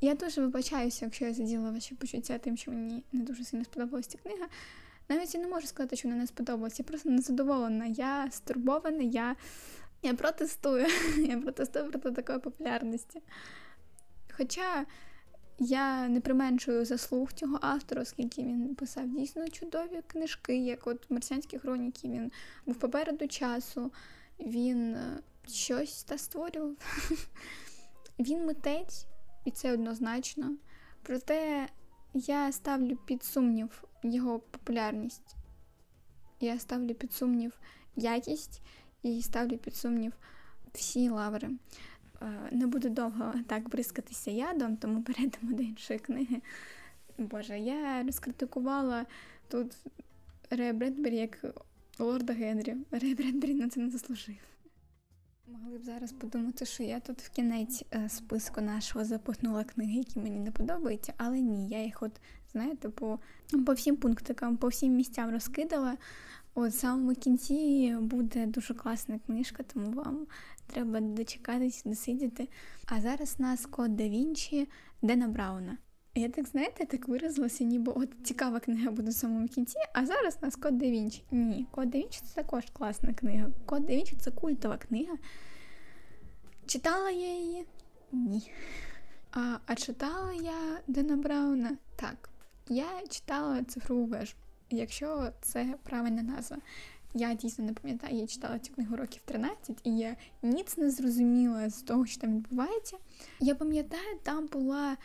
Я 0.00 0.14
дуже 0.14 0.40
вибачаюся, 0.40 1.04
якщо 1.04 1.24
я 1.24 1.34
заділа 1.34 1.70
ваші 1.70 1.94
почуття 1.94 2.38
тим, 2.38 2.56
що 2.56 2.70
мені 2.70 3.04
не 3.12 3.20
дуже 3.20 3.44
сильно 3.44 3.64
сподобалася 3.64 4.10
ця 4.10 4.18
книга. 4.18 4.46
Навіть 5.08 5.34
я 5.34 5.40
не 5.40 5.48
можу 5.48 5.66
сказати, 5.66 5.96
що 5.96 6.08
вона 6.08 6.20
не 6.20 6.26
сподобалася. 6.26 6.76
Я 6.82 6.88
просто 6.88 7.10
незадоволена. 7.10 7.86
Я 7.86 8.30
стурбована, 8.30 9.02
я 9.02 9.36
я 10.02 10.14
протестую. 10.14 10.86
Я 11.28 11.40
протестую 11.40 11.90
проти 11.90 12.10
такої 12.10 12.38
популярності. 12.38 13.22
Хоча 14.36 14.86
я 15.58 16.08
не 16.08 16.20
применшую 16.20 16.84
заслуг 16.84 17.32
цього 17.32 17.58
автора, 17.62 18.02
оскільки 18.02 18.42
він 18.42 18.74
писав 18.74 19.08
дійсно 19.08 19.48
чудові 19.48 20.02
книжки, 20.06 20.56
як 20.58 20.86
от 20.86 21.10
Марсіанські 21.10 21.58
хроніки, 21.58 22.08
він 22.08 22.32
був 22.66 22.74
попереду 22.76 23.28
часу, 23.28 23.92
він 24.40 24.94
е, 24.94 25.18
щось 25.48 26.04
та 26.04 26.18
створював. 26.18 26.76
Він 28.18 28.46
митець, 28.46 29.06
і 29.44 29.50
це 29.50 29.72
однозначно. 29.72 30.56
Проте 31.02 31.68
я 32.14 32.52
ставлю 32.52 32.96
під 32.96 33.24
сумнів 33.24 33.84
його 34.02 34.38
популярність. 34.38 35.36
Я 36.40 36.58
ставлю 36.58 36.94
під 36.94 37.12
сумнів 37.12 37.52
якість 37.96 38.62
і 39.02 39.22
ставлю 39.22 39.58
під 39.58 39.74
сумнів 39.74 40.12
всі 40.72 41.08
лаври. 41.08 41.50
Е, 42.22 42.48
не 42.52 42.66
буду 42.66 42.88
довго 42.88 43.34
так 43.46 43.68
бризкатися 43.68 44.30
ядом, 44.30 44.76
тому 44.76 45.02
перейдемо 45.02 45.52
до 45.52 45.62
іншої 45.62 45.98
книги. 45.98 46.42
Боже, 47.18 47.58
я 47.58 48.02
розкритикувала 48.02 49.06
тут 49.48 49.76
Рея 50.50 50.72
Бредбері 50.72 51.16
як 51.16 51.44
Лорда 51.98 52.32
Генрі. 52.32 52.76
Рея 52.90 53.14
Бредбері 53.14 53.54
на 53.54 53.68
це 53.68 53.80
не 53.80 53.90
заслужив. 53.90 54.53
Могли 55.46 55.78
б 55.78 55.84
зараз 55.84 56.12
подумати, 56.12 56.66
що 56.66 56.82
я 56.82 57.00
тут 57.00 57.22
в 57.22 57.30
кінець 57.30 57.84
е, 57.94 58.08
списку 58.08 58.60
нашого 58.60 59.04
запихнула 59.04 59.64
книги, 59.64 59.98
які 59.98 60.20
мені 60.20 60.40
не 60.40 60.50
подобаються, 60.50 61.12
але 61.16 61.40
ні, 61.40 61.68
я 61.68 61.82
їх, 61.84 62.02
от, 62.02 62.12
знаєте, 62.52 62.88
по 62.88 63.18
по 63.66 63.72
всім 63.72 63.96
пунктикам, 63.96 64.56
по 64.56 64.68
всім 64.68 64.92
місцям 64.92 65.30
розкидала. 65.30 65.96
От 66.54 66.72
в 66.72 66.74
самому 66.74 67.14
кінці 67.14 67.96
буде 68.00 68.46
дуже 68.46 68.74
класна 68.74 69.18
книжка, 69.26 69.62
тому 69.62 69.90
вам 69.90 70.26
треба 70.66 71.00
дочекатись, 71.00 71.82
досидіти. 71.84 72.48
А 72.86 73.00
зараз 73.00 73.36
у 73.38 73.42
нас 73.42 73.66
код 73.66 73.96
да 73.96 74.08
Вінчі 74.08 74.68
Дена 75.02 75.28
Брауна. 75.28 75.78
Я 76.16 76.28
так, 76.28 76.46
знаєте, 76.48 76.86
так 76.86 77.08
виразилася, 77.08 77.64
ніби 77.64 77.92
от 77.92 78.08
цікава 78.24 78.60
книга 78.60 78.90
буде 78.90 79.10
в 79.10 79.14
самому 79.14 79.48
кінці, 79.48 79.78
а 79.92 80.06
зараз 80.06 80.38
у 80.42 80.44
нас 80.44 80.56
Код 80.56 80.78
да 80.78 80.86
Вінчі. 80.86 81.22
Ні, 81.30 81.66
Код 81.70 81.90
да 81.90 81.98
Вінчі 81.98 82.20
це 82.24 82.34
також 82.34 82.64
класна 82.72 83.14
книга. 83.14 83.50
Код 83.66 83.86
да 83.86 83.92
Вінчі 83.92 84.16
це 84.20 84.30
культова 84.30 84.76
книга. 84.76 85.14
Читала 86.66 87.10
я 87.10 87.38
її? 87.38 87.66
Ні. 88.12 88.50
А 89.32 89.56
а 89.66 89.74
читала 89.74 90.32
я 90.32 90.80
Дена 90.86 91.16
Брауна? 91.16 91.76
Так. 91.96 92.28
Я 92.68 92.86
читала 93.10 93.62
цифрову 93.64 94.06
вежу, 94.06 94.34
якщо 94.70 95.30
це 95.40 95.74
правильна 95.82 96.22
назва. 96.22 96.56
Я 97.14 97.34
дійсно 97.34 97.64
не 97.64 97.72
пам'ятаю, 97.72 98.16
я 98.16 98.26
читала 98.26 98.58
цю 98.58 98.72
книгу 98.72 98.96
років 98.96 99.22
13, 99.24 99.80
і 99.84 99.96
я 99.98 100.16
ніц 100.42 100.76
не 100.76 100.90
зрозуміла 100.90 101.70
з 101.70 101.82
того, 101.82 102.06
що 102.06 102.20
там 102.20 102.36
відбувається. 102.36 102.96
Я 103.40 103.54
пам'ятаю, 103.54 104.18
там 104.22 104.46
була 104.46 104.96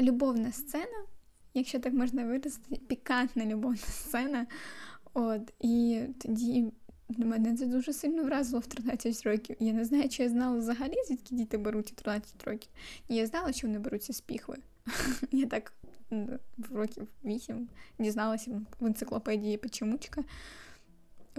любовна 0.00 0.52
сцена, 0.52 1.04
якщо 1.54 1.78
так 1.78 1.92
можна 1.92 2.24
виразити, 2.24 2.80
пікантна 2.86 3.46
любовна 3.46 3.76
сцена. 3.76 4.46
От, 5.14 5.52
І 5.60 6.02
тоді 6.18 6.72
мене 7.08 7.56
це 7.56 7.66
дуже 7.66 7.92
сильно 7.92 8.24
вразило 8.24 8.60
в 8.60 8.66
13 8.66 9.26
років. 9.26 9.56
Я 9.60 9.72
не 9.72 9.84
знаю, 9.84 10.08
чи 10.08 10.22
я 10.22 10.28
знала 10.28 10.58
взагалі, 10.58 10.94
звідки 11.08 11.34
діти 11.34 11.58
беруть 11.58 11.92
у 11.92 11.94
13 11.94 12.44
років. 12.44 12.70
І 13.08 13.14
я 13.14 13.26
знала, 13.26 13.52
що 13.52 13.66
вони 13.66 13.78
беруться 13.78 14.12
з 14.12 14.20
піхви. 14.20 14.56
Я 15.32 15.46
так 15.46 15.72
в 16.58 16.74
років 16.76 17.08
8 17.24 17.68
дізналася 17.98 18.62
в 18.80 18.86
енциклопедії 18.86 19.56
Печемучка. 19.56 20.24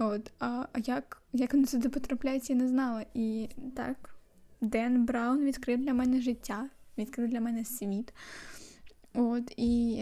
От, 0.00 0.32
а 0.38 0.66
як 0.76 1.22
як 1.32 1.54
вони 1.54 1.66
сюди 1.66 1.88
потрапляють, 1.88 2.50
я 2.50 2.56
не 2.56 2.68
знала. 2.68 3.04
І 3.14 3.48
так, 3.76 4.14
Ден 4.60 5.04
Браун 5.04 5.44
відкрив 5.44 5.78
для 5.78 5.94
мене 5.94 6.20
життя, 6.20 6.68
відкрив 6.98 7.28
для 7.28 7.40
мене 7.40 7.64
світ. 7.64 8.14
От, 9.14 9.52
і 9.56 9.96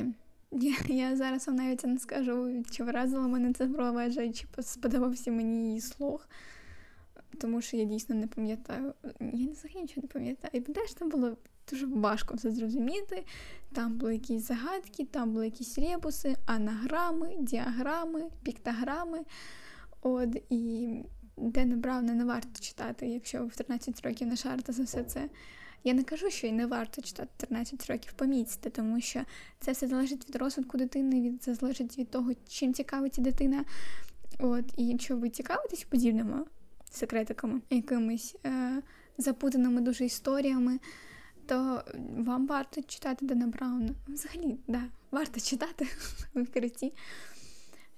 я 0.50 0.74
я 0.88 1.16
зараз 1.16 1.46
вам 1.46 1.56
навіть 1.56 1.84
не 1.84 1.98
скажу, 1.98 2.64
чи 2.70 2.84
вразило 2.84 3.28
мене 3.28 3.52
це 3.52 3.66
проведжа, 3.66 4.32
чи 4.32 4.46
сподобався 4.62 5.30
мені 5.30 5.68
її 5.68 5.80
слух. 5.80 6.28
Тому 7.40 7.62
що 7.62 7.76
я 7.76 7.84
дійсно 7.84 8.14
не 8.14 8.26
пам'ятаю. 8.26 8.94
Я 9.20 9.48
взагалі 9.50 9.80
нічого 9.82 10.02
не 10.02 10.08
пам'ятаю. 10.08 10.50
І 10.52 10.60
теж 10.60 10.92
там 10.94 11.08
було 11.08 11.36
дуже 11.70 11.86
важко 11.86 12.34
все 12.34 12.50
зрозуміти. 12.50 13.24
Там 13.72 13.98
були 13.98 14.14
якісь 14.14 14.42
загадки, 14.42 15.04
там 15.04 15.32
були 15.32 15.44
якісь 15.44 15.78
ребуси, 15.78 16.36
анаграми, 16.46 17.36
діаграми, 17.38 18.22
піктограми. 18.42 19.18
От, 20.02 20.36
І 20.50 20.88
Дена 21.36 21.76
Брауна 21.76 22.14
не 22.14 22.24
варто 22.24 22.60
читати, 22.60 23.06
якщо 23.06 23.46
в 23.46 23.56
13 23.56 24.00
років 24.06 24.28
не 24.28 24.36
шарите 24.36 24.72
за 24.72 24.82
все 24.82 25.04
це. 25.04 25.28
Я 25.84 25.94
не 25.94 26.04
кажу, 26.04 26.30
що 26.30 26.46
і 26.46 26.52
не 26.52 26.66
варто 26.66 27.02
читати 27.02 27.30
13 27.36 27.90
років 27.90 28.12
поміцьте, 28.12 28.70
тому 28.70 29.00
що 29.00 29.20
це 29.60 29.72
все 29.72 29.88
залежить 29.88 30.28
від 30.28 30.36
розвитку 30.36 30.78
дитини, 30.78 31.20
від 31.20 31.42
це 31.42 31.54
залежить 31.54 31.98
від 31.98 32.10
того, 32.10 32.32
чим 32.48 32.74
цікавиться 32.74 33.22
дитина. 33.22 33.64
От, 34.38 34.64
І 34.76 34.86
якщо 34.86 35.16
ви 35.16 35.30
цікавитесь 35.30 35.84
подібними 35.84 36.44
секретиками, 36.90 37.60
якимись 37.70 38.36
е, 38.46 38.82
запутаними 39.18 39.80
дуже 39.80 40.04
історіями, 40.04 40.78
то 41.46 41.82
вам 42.16 42.46
варто 42.46 42.82
читати 42.82 43.26
Дена 43.26 43.46
Брауна. 43.46 43.94
Взагалі, 44.08 44.58
да, 44.68 44.82
варто 45.10 45.40
читати 45.40 45.84
в 46.34 46.40
відкритті. 46.40 46.92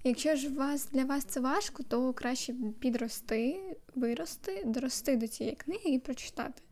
Якщо 0.04 0.36
ж 0.36 0.54
вас 0.54 0.88
для 0.92 1.04
вас 1.04 1.24
це 1.24 1.40
важко, 1.40 1.82
то 1.82 2.12
краще 2.12 2.54
підрости, 2.80 3.60
вирости, 3.94 4.62
дорости 4.66 5.16
до 5.16 5.28
цієї 5.28 5.56
книги 5.56 5.90
і 5.90 5.98
прочитати. 5.98 6.62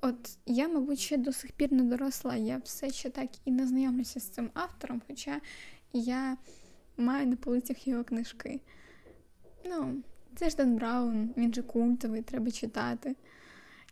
От 0.00 0.38
я, 0.46 0.68
мабуть, 0.68 0.98
ще 0.98 1.16
до 1.16 1.32
сих 1.32 1.52
пір 1.52 1.72
не 1.72 1.82
доросла, 1.82 2.36
я 2.36 2.58
все 2.64 2.90
ще 2.90 3.10
так 3.10 3.30
і 3.44 3.50
не 3.50 3.66
знайомлюся 3.66 4.20
з 4.20 4.28
цим 4.28 4.50
автором, 4.54 5.02
хоча 5.08 5.40
я 5.92 6.36
маю 6.96 7.26
на 7.26 7.36
полицях 7.36 7.88
його 7.88 8.04
книжки. 8.04 8.60
Ну, 9.64 10.02
це 10.36 10.50
ж 10.50 10.56
Ден 10.56 10.76
Браун, 10.76 11.34
він 11.36 11.54
же 11.54 11.62
культовий, 11.62 12.22
треба 12.22 12.50
читати. 12.50 13.16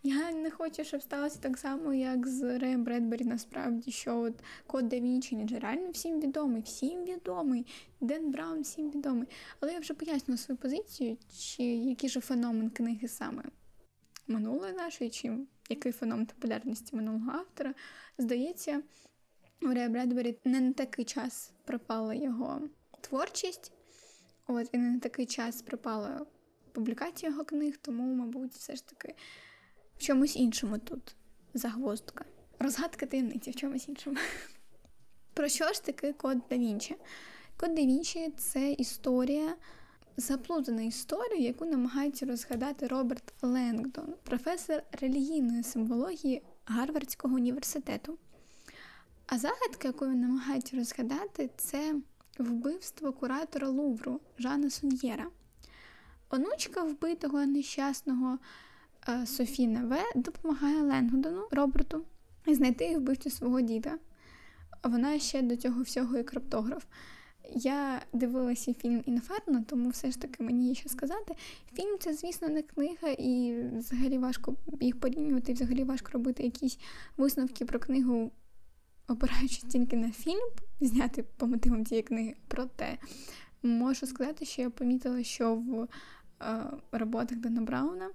Я 0.03 0.33
не 0.33 0.51
хочу, 0.51 0.85
щоб 0.85 1.03
сталося 1.03 1.39
так 1.41 1.59
само, 1.59 1.95
як 1.95 2.27
з 2.27 2.59
Реєм 2.59 2.85
Бредбері, 2.85 3.25
насправді, 3.25 3.93
що 3.93 4.21
от 4.21 4.35
Код 4.67 4.89
да 4.89 5.01
Вінчі, 5.01 5.37
він 5.37 5.59
реально 5.59 5.91
всім 5.91 6.21
відомий, 6.21 6.63
всім 6.63 7.05
відомий, 7.05 7.67
Ден 8.01 8.31
Браун 8.31 8.63
всім 8.63 8.91
відомий. 8.91 9.29
Але 9.61 9.73
я 9.73 9.79
вже 9.79 9.95
пояснила 9.95 10.39
свою 10.39 10.59
позицію, 10.59 11.17
чи 11.39 11.63
який 11.63 12.11
же 12.11 12.21
феномен 12.21 12.71
книги 12.71 13.09
саме 13.09 13.43
минулої 14.27 14.73
нашої, 14.73 15.11
чи 15.11 15.39
який 15.69 15.93
феномен 15.93 16.27
популярності 16.27 16.97
минулого 16.97 17.31
автора. 17.33 17.75
Здається, 18.19 18.83
у 19.63 19.67
Рея 19.67 19.89
Бредбері 19.89 20.39
не 20.45 20.61
на 20.61 20.73
такий 20.73 21.05
час 21.05 21.53
пропала 21.65 22.15
його 22.15 22.61
творчість, 23.01 23.73
от 24.47 24.69
і 24.73 24.79
не 24.79 24.91
на 24.91 24.99
такий 24.99 25.27
час 25.27 25.63
пропала 25.63 26.27
публікація 26.73 27.33
його 27.33 27.45
книг, 27.45 27.77
тому, 27.83 28.15
мабуть, 28.15 28.53
все 28.53 28.77
ж 28.77 28.87
таки 28.87 29.15
в 30.01 30.03
чомусь 30.03 30.37
іншому 30.37 30.79
тут 30.79 31.15
загвоздка. 31.55 32.25
Розгадка 32.59 33.07
таємниці 33.07 33.51
в 33.51 33.57
чомусь 33.57 33.89
іншому. 33.89 34.17
Про 35.35 35.49
що 35.49 35.73
ж 35.73 35.85
таки 35.85 36.13
код 36.13 36.39
да 36.51 36.57
Вінчі? 36.57 36.97
Код 37.57 37.75
да 37.75 37.81
Вінчі 37.81 38.33
це 38.37 38.73
історія, 38.73 39.57
заплутана 40.17 40.83
історія, 40.83 41.47
яку 41.47 41.65
намагається 41.65 42.27
розгадати 42.27 42.87
Роберт 42.87 43.35
Ленгдон, 43.43 44.15
професор 44.23 44.83
релігійної 44.93 45.63
симвології 45.63 46.43
Гарвардського 46.65 47.35
університету. 47.35 48.19
А 49.27 49.39
загадка, 49.39 49.89
яку 49.89 50.07
він 50.07 50.21
намагається 50.21 50.77
розгадати, 50.77 51.51
це 51.57 51.95
вбивство 52.39 53.13
куратора 53.13 53.69
Лувру 53.69 54.21
Жана 54.39 54.71
Суньєра. 54.71 55.27
Онучка 56.31 56.83
вбитого 56.83 57.47
нещасного 57.47 58.39
Е, 59.11 59.27
Софіна 59.27 59.85
В. 59.85 60.21
допомагає 60.21 60.83
Ленгдону 60.83 61.49
Роберту 61.51 62.05
знайти 62.47 62.99
вбивцю 62.99 63.31
свого 63.31 63.61
діда. 63.61 63.99
Вона 64.85 65.19
ще 65.19 65.43
до 65.43 65.57
цього 65.57 65.83
всього 65.83 66.19
і 66.19 66.25
криптограф. 66.25 66.85
Я 67.55 68.03
дивилася 68.13 68.75
фільм 68.75 69.03
Інферно, 69.07 69.65
тому 69.69 69.89
все 69.89 70.11
ж 70.11 70.21
таки 70.21 70.43
мені 70.43 70.69
є 70.69 70.75
що 70.75 70.89
сказати. 70.89 71.35
Фільм 71.73 71.99
це, 72.01 72.15
звісно, 72.15 72.49
не 72.49 72.63
книга, 72.63 73.09
і 73.09 73.63
взагалі 73.77 74.19
важко 74.19 74.57
їх 74.81 75.01
порівнювати, 75.01 75.53
і 75.53 75.55
взагалі 75.55 75.85
важко 75.85 76.13
робити 76.13 76.43
якісь 76.43 76.79
висновки 77.17 77.65
про 77.65 77.79
книгу, 77.81 78.31
опираючись 79.09 79.65
тільки 79.65 79.97
на 79.97 80.11
фільм, 80.11 80.51
зняти 80.81 81.23
по 81.23 81.47
мотивам 81.47 81.87
цієї 81.87 82.03
книги. 82.03 82.35
Проте 82.49 82.99
можу 83.63 84.07
сказати, 84.07 84.45
що 84.45 84.63
я 84.63 84.71
помітила, 84.71 85.23
що 85.23 85.55
в 85.55 85.89
е, 86.43 86.67
роботах 86.93 87.39
Дана 87.39 87.61
Брауна 87.61 88.11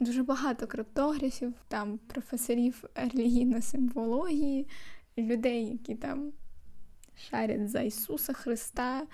дуже 0.00 0.22
багато 0.22 0.66
криптографів, 0.66 1.54
там 1.68 1.98
професорів 1.98 2.84
релігійної 2.94 3.62
симвології, 3.62 4.68
людей, 5.18 5.66
які 5.66 5.94
там 5.94 6.32
шарять 7.30 7.70
за 7.70 7.80
Ісуса 7.80 8.32
Христа. 8.32 9.06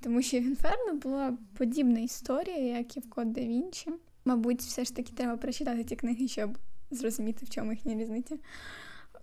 Тому 0.00 0.22
що 0.22 0.38
в 0.38 0.42
Інферно 0.42 0.94
була 0.94 1.38
подібна 1.58 2.00
історія, 2.00 2.58
як 2.58 2.96
і 2.96 3.00
в 3.00 3.10
Код 3.10 3.32
да 3.32 3.40
Вінчі. 3.40 3.90
Мабуть, 4.24 4.60
все 4.60 4.84
ж 4.84 4.96
таки 4.96 5.12
треба 5.12 5.36
прочитати 5.36 5.84
ті 5.84 5.96
книги, 5.96 6.28
щоб 6.28 6.58
зрозуміти, 6.90 7.46
в 7.46 7.50
чому 7.50 7.72
їхня 7.72 7.94
різниця 7.94 8.38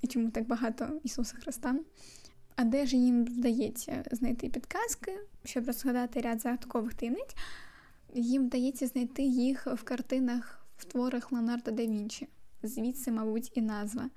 і 0.02 0.08
чому 0.08 0.30
так 0.30 0.48
багато 0.48 1.00
Ісуса 1.04 1.36
Христа. 1.38 1.76
А 2.56 2.64
де 2.64 2.86
ж 2.86 2.98
їм 2.98 3.26
вдається 3.26 4.04
знайти 4.12 4.50
підказки, 4.50 5.20
щоб 5.44 5.68
розгадати 5.68 6.22
ряд 6.22 6.42
загадкових 6.42 6.94
таємниць, 6.94 7.36
їм 8.14 8.46
вдається 8.46 8.88
знайти 8.88 9.24
їх 9.24 9.68
в 9.68 9.84
картинах 9.84 10.63
в 10.84 10.86
творах 10.86 11.32
Леонардо 11.32 11.72
да 11.72 11.86
Вінчі, 11.86 12.28
звідси, 12.64 13.12
мабуть, 13.12 13.52
і 13.54 13.62
назва. 13.62 14.10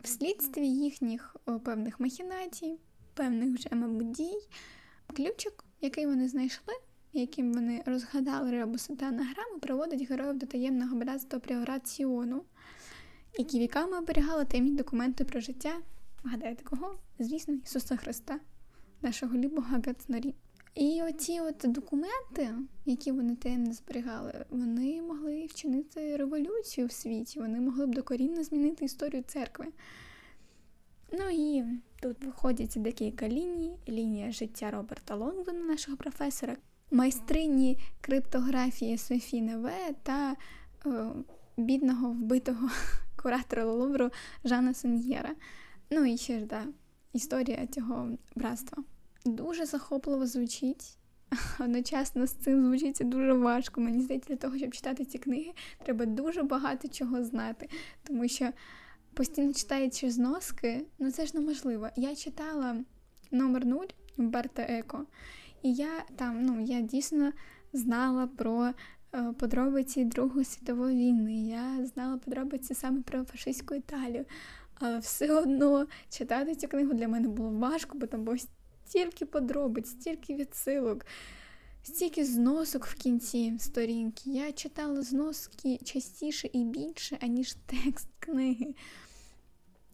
Вслідстві 0.00 0.66
їхніх 0.68 1.36
певних 1.64 2.00
махінацій, 2.00 2.78
певних 3.14 3.58
вже, 3.58 3.68
мабуть, 3.72 4.10
дій, 4.10 4.38
ключик, 5.16 5.64
який 5.80 6.06
вони 6.06 6.28
знайшли, 6.28 6.74
яким 7.12 7.52
вони 7.52 7.82
розгадали 7.86 8.50
ребуси 8.50 8.96
та 8.96 9.06
анаграми, 9.06 9.58
приводить 9.60 10.08
героїв 10.10 10.38
до 10.38 10.46
таємного 10.46 10.96
братства 10.96 11.38
Пріораціону, 11.38 12.42
які 13.38 13.58
віками 13.58 13.98
оберігали 13.98 14.44
таємні 14.44 14.76
документи 14.76 15.24
про 15.24 15.40
життя. 15.40 15.72
Гадаєте 16.24 16.64
кого? 16.64 16.98
Звісно, 17.18 17.54
Ісуса 17.64 17.96
Христа, 17.96 18.40
нашого 19.02 19.36
любого 19.36 19.68
Гатнорі. 19.86 20.34
І 20.78 21.02
оці 21.02 21.40
от 21.40 21.64
документи, 21.64 22.54
які 22.86 23.12
вони 23.12 23.36
таємно 23.36 23.72
зберігали, 23.72 24.44
вони 24.50 25.02
могли 25.02 25.46
вчинити 25.46 26.16
революцію 26.16 26.86
в 26.86 26.92
світі, 26.92 27.40
вони 27.40 27.60
могли 27.60 27.86
б 27.86 27.94
докорінно 27.94 28.44
змінити 28.44 28.84
історію 28.84 29.22
церкви. 29.22 29.66
Ну 31.12 31.24
і 31.32 31.64
тут 32.02 32.24
виходять 32.24 32.74
декілька 32.76 33.28
ліній: 33.28 33.78
лінія 33.88 34.32
життя 34.32 34.70
Роберта 34.70 35.14
Лондона, 35.14 35.64
нашого 35.64 35.96
професора, 35.96 36.56
майстрині 36.90 37.78
криптографії 38.00 38.98
Софі 38.98 39.40
Неве 39.40 39.94
та 40.02 40.36
е, 40.86 41.10
бідного 41.56 42.10
вбитого 42.10 42.68
куратора 43.22 43.64
Лувру 43.64 44.10
Жана 44.44 44.74
Сен'єра. 44.74 45.34
Ну 45.90 46.04
і 46.04 46.16
ще 46.16 46.38
ж 46.38 46.46
да, 46.46 46.64
історія 47.12 47.66
цього 47.66 48.08
братства 48.36 48.84
дуже 49.24 49.66
захопливо 49.66 50.26
звучить. 50.26 50.98
Одночасно 51.60 52.26
з 52.26 52.30
цим 52.30 52.66
звучиться 52.66 53.04
дуже 53.04 53.32
важко. 53.32 53.80
Мені 53.80 54.02
здається, 54.02 54.28
для 54.28 54.36
того, 54.36 54.58
щоб 54.58 54.74
читати 54.74 55.04
ці 55.04 55.18
книги, 55.18 55.52
треба 55.84 56.06
дуже 56.06 56.42
багато 56.42 56.88
чого 56.88 57.24
знати, 57.24 57.68
тому 58.02 58.28
що 58.28 58.50
постійно 59.14 59.52
читаючи 59.52 60.10
зноски, 60.10 60.86
ну 60.98 61.10
це 61.10 61.26
ж 61.26 61.36
неможливо. 61.36 61.88
Я 61.96 62.16
читала 62.16 62.76
номер 63.30 63.66
0 63.66 63.86
Берта 64.16 64.62
Еко, 64.62 65.06
і 65.62 65.74
я 65.74 66.04
там, 66.16 66.42
ну, 66.42 66.60
я 66.60 66.80
дійсно 66.80 67.32
знала 67.72 68.26
про 68.26 68.64
е, 69.14 69.32
подробиці 69.38 70.04
Другої 70.04 70.44
світової 70.44 70.96
війни, 70.96 71.48
я 71.48 71.86
знала 71.86 72.16
подробиці 72.16 72.74
саме 72.74 73.00
про 73.00 73.24
фашистську 73.24 73.74
Італію. 73.74 74.24
Але 74.80 74.98
все 74.98 75.34
одно 75.34 75.86
читати 76.08 76.54
цю 76.54 76.68
книгу 76.68 76.94
для 76.94 77.08
мене 77.08 77.28
було 77.28 77.50
важко, 77.50 77.98
бо 77.98 78.06
там 78.06 78.24
було 78.24 78.36
стільки 78.88 79.26
подробиць, 79.26 79.90
стільки 79.90 80.34
відсилок, 80.34 81.06
стільки 81.82 82.24
зносок 82.24 82.86
в 82.86 82.94
кінці 82.94 83.54
сторінки. 83.58 84.30
Я 84.30 84.52
читала 84.52 85.02
зноски 85.02 85.78
частіше 85.84 86.50
і 86.52 86.64
більше, 86.64 87.18
аніж 87.20 87.56
текст 87.66 88.08
книги. 88.18 88.74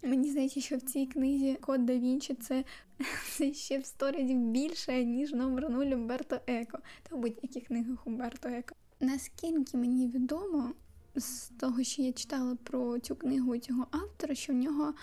Мені 0.02 0.30
здається, 0.30 0.60
що 0.60 0.76
в 0.76 0.80
цій 0.80 1.06
книзі 1.06 1.54
Код 1.60 1.86
да 1.86 1.98
Вінчі 1.98 2.34
це, 2.34 2.64
це 3.36 3.54
ще 3.54 3.78
в 3.78 3.86
сто 3.86 4.10
разів 4.10 4.38
більше, 4.38 5.04
ніж 5.04 5.32
номер 5.32 5.70
0 5.70 5.86
Умберто 5.86 6.40
Еко 6.46 6.78
та 7.02 7.16
в 7.16 7.18
будь-яких 7.18 7.64
книгах 7.64 8.06
Умберто 8.06 8.48
Еко. 8.48 8.74
Наскільки 9.00 9.76
мені 9.76 10.08
відомо 10.08 10.74
з 11.16 11.48
того, 11.48 11.82
що 11.82 12.02
я 12.02 12.12
читала 12.12 12.56
про 12.64 12.98
цю 12.98 13.16
книгу 13.16 13.58
цього 13.58 13.86
автора, 13.90 14.34
що 14.34 14.52
в 14.52 14.56
нього 14.56 14.94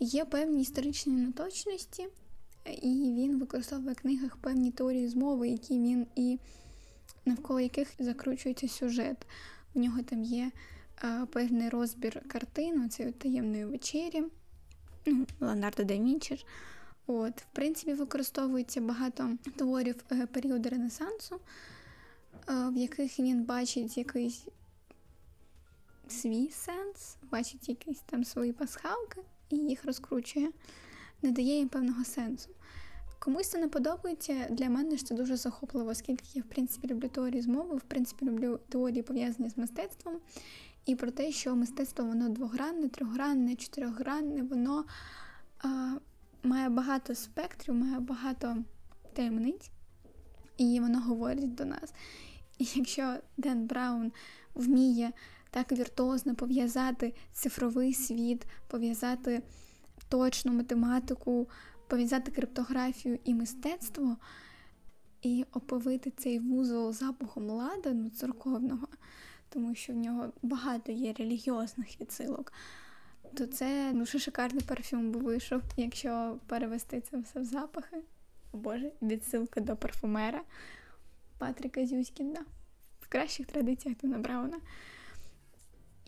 є 0.00 0.24
певні 0.24 0.62
історичні 0.62 1.12
неточності, 1.12 2.08
і 2.82 3.14
він 3.16 3.38
використовує 3.38 3.92
в 3.92 3.96
книгах 3.96 4.36
певні 4.36 4.70
теорії 4.70 5.08
змови, 5.08 5.48
які 5.48 5.74
він 5.74 6.06
і 6.16 6.38
навколо 7.24 7.60
яких 7.60 7.88
закручується 7.98 8.68
сюжет. 8.68 9.26
У 9.74 9.80
нього 9.80 10.02
там 10.02 10.22
є 10.22 10.50
а, 10.96 11.26
певний 11.32 11.68
розбір 11.68 12.22
картин, 12.28 12.90
цієї 12.90 13.14
таємної 13.14 13.64
вечері, 13.64 14.24
ну, 15.06 15.26
Леонардо 15.40 15.84
да 15.84 15.94
Вінчі. 15.94 16.44
От, 17.06 17.40
в 17.40 17.46
принципі, 17.52 17.94
використовується 17.94 18.80
багато 18.80 19.30
творів 19.56 19.96
е, 20.12 20.26
періоду 20.26 20.68
Ренесансу, 20.68 21.40
е, 22.48 22.68
в 22.68 22.76
яких 22.76 23.18
він 23.18 23.44
бачить 23.44 23.98
якийсь 23.98 24.46
свій 26.08 26.50
сенс, 26.50 27.16
бачить 27.30 27.68
якісь 27.68 28.00
там 28.06 28.24
свої 28.24 28.52
пасхалки 28.52 29.20
і 29.50 29.56
їх 29.56 29.84
розкручує, 29.84 30.50
не 31.26 31.32
дає 31.32 31.58
їм 31.58 31.68
певного 31.68 32.04
сенсу. 32.04 32.50
Комусь 33.18 33.48
це 33.48 33.58
не 33.58 33.68
подобається, 33.68 34.46
для 34.50 34.68
мене 34.68 34.96
ж 34.96 35.04
це 35.04 35.14
дуже 35.14 35.36
захопливо, 35.36 35.90
оскільки 35.90 36.24
я, 36.34 36.42
в 36.42 36.44
принципі, 36.44 36.88
люблю 36.88 37.08
теорії 37.08 37.42
змови, 37.42 37.76
в 37.76 37.80
принципі, 37.80 38.24
люблю 38.24 38.60
теорії 38.68 39.02
пов'язані 39.02 39.50
з 39.50 39.58
мистецтвом, 39.58 40.14
і 40.86 40.96
про 40.96 41.10
те, 41.10 41.32
що 41.32 41.56
мистецтво 41.56 42.04
воно 42.04 42.28
двогранне, 42.28 42.88
трьохгранне, 42.88 43.54
чотирьохгранне, 43.54 44.42
воно 44.42 44.84
а, 45.58 45.94
має 46.42 46.68
багато 46.68 47.14
спектрів, 47.14 47.74
має 47.74 48.00
багато 48.00 48.56
таємниць, 49.12 49.70
і 50.56 50.80
воно 50.80 51.00
говорить 51.00 51.54
до 51.54 51.64
нас. 51.64 51.94
І 52.58 52.66
якщо 52.74 53.14
Ден 53.36 53.66
Браун 53.66 54.12
вміє 54.54 55.12
так 55.50 55.72
віртуозно 55.72 56.34
пов'язати 56.34 57.14
цифровий 57.32 57.94
світ, 57.94 58.46
пов'язати 58.68 59.42
точну 60.08 60.52
математику, 60.52 61.48
пов'язати 61.88 62.30
криптографію 62.30 63.18
і 63.24 63.34
мистецтво, 63.34 64.16
і 65.22 65.44
оповити 65.52 66.12
цей 66.16 66.38
вузол 66.38 66.92
запахом 66.92 67.50
ладану 67.50 68.10
церковного, 68.10 68.88
тому 69.48 69.74
що 69.74 69.92
в 69.92 69.96
нього 69.96 70.32
багато 70.42 70.92
є 70.92 71.12
релігіозних 71.12 72.00
відсилок, 72.00 72.52
то 73.34 73.46
це 73.46 73.92
дуже 73.94 74.18
шикарний 74.18 74.62
парфюм 74.62 75.12
би 75.12 75.20
вийшов, 75.20 75.62
якщо 75.76 76.38
перевести 76.46 77.00
це 77.00 77.18
все 77.18 77.40
в 77.40 77.44
запахи. 77.44 77.96
О 78.52 78.56
Боже, 78.56 78.92
відсилка 79.02 79.60
до 79.60 79.76
парфумера 79.76 80.42
Патріка 81.38 81.86
Зюськінда. 81.86 82.40
В 83.00 83.08
кращих 83.08 83.46
традиціях 83.46 83.98
Тона 83.98 84.18
Брауна. 84.18 84.58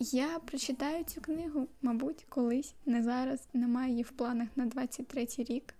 Я 0.01 0.39
прочитаю 0.39 1.03
цю 1.03 1.21
книгу, 1.21 1.67
мабуть, 1.81 2.25
колись, 2.29 2.73
не 2.85 3.03
зараз, 3.03 3.47
немає 3.53 3.91
її 3.91 4.03
в 4.03 4.11
планах 4.11 4.47
на 4.55 4.65
23-й 4.65 5.43
рік. 5.43 5.73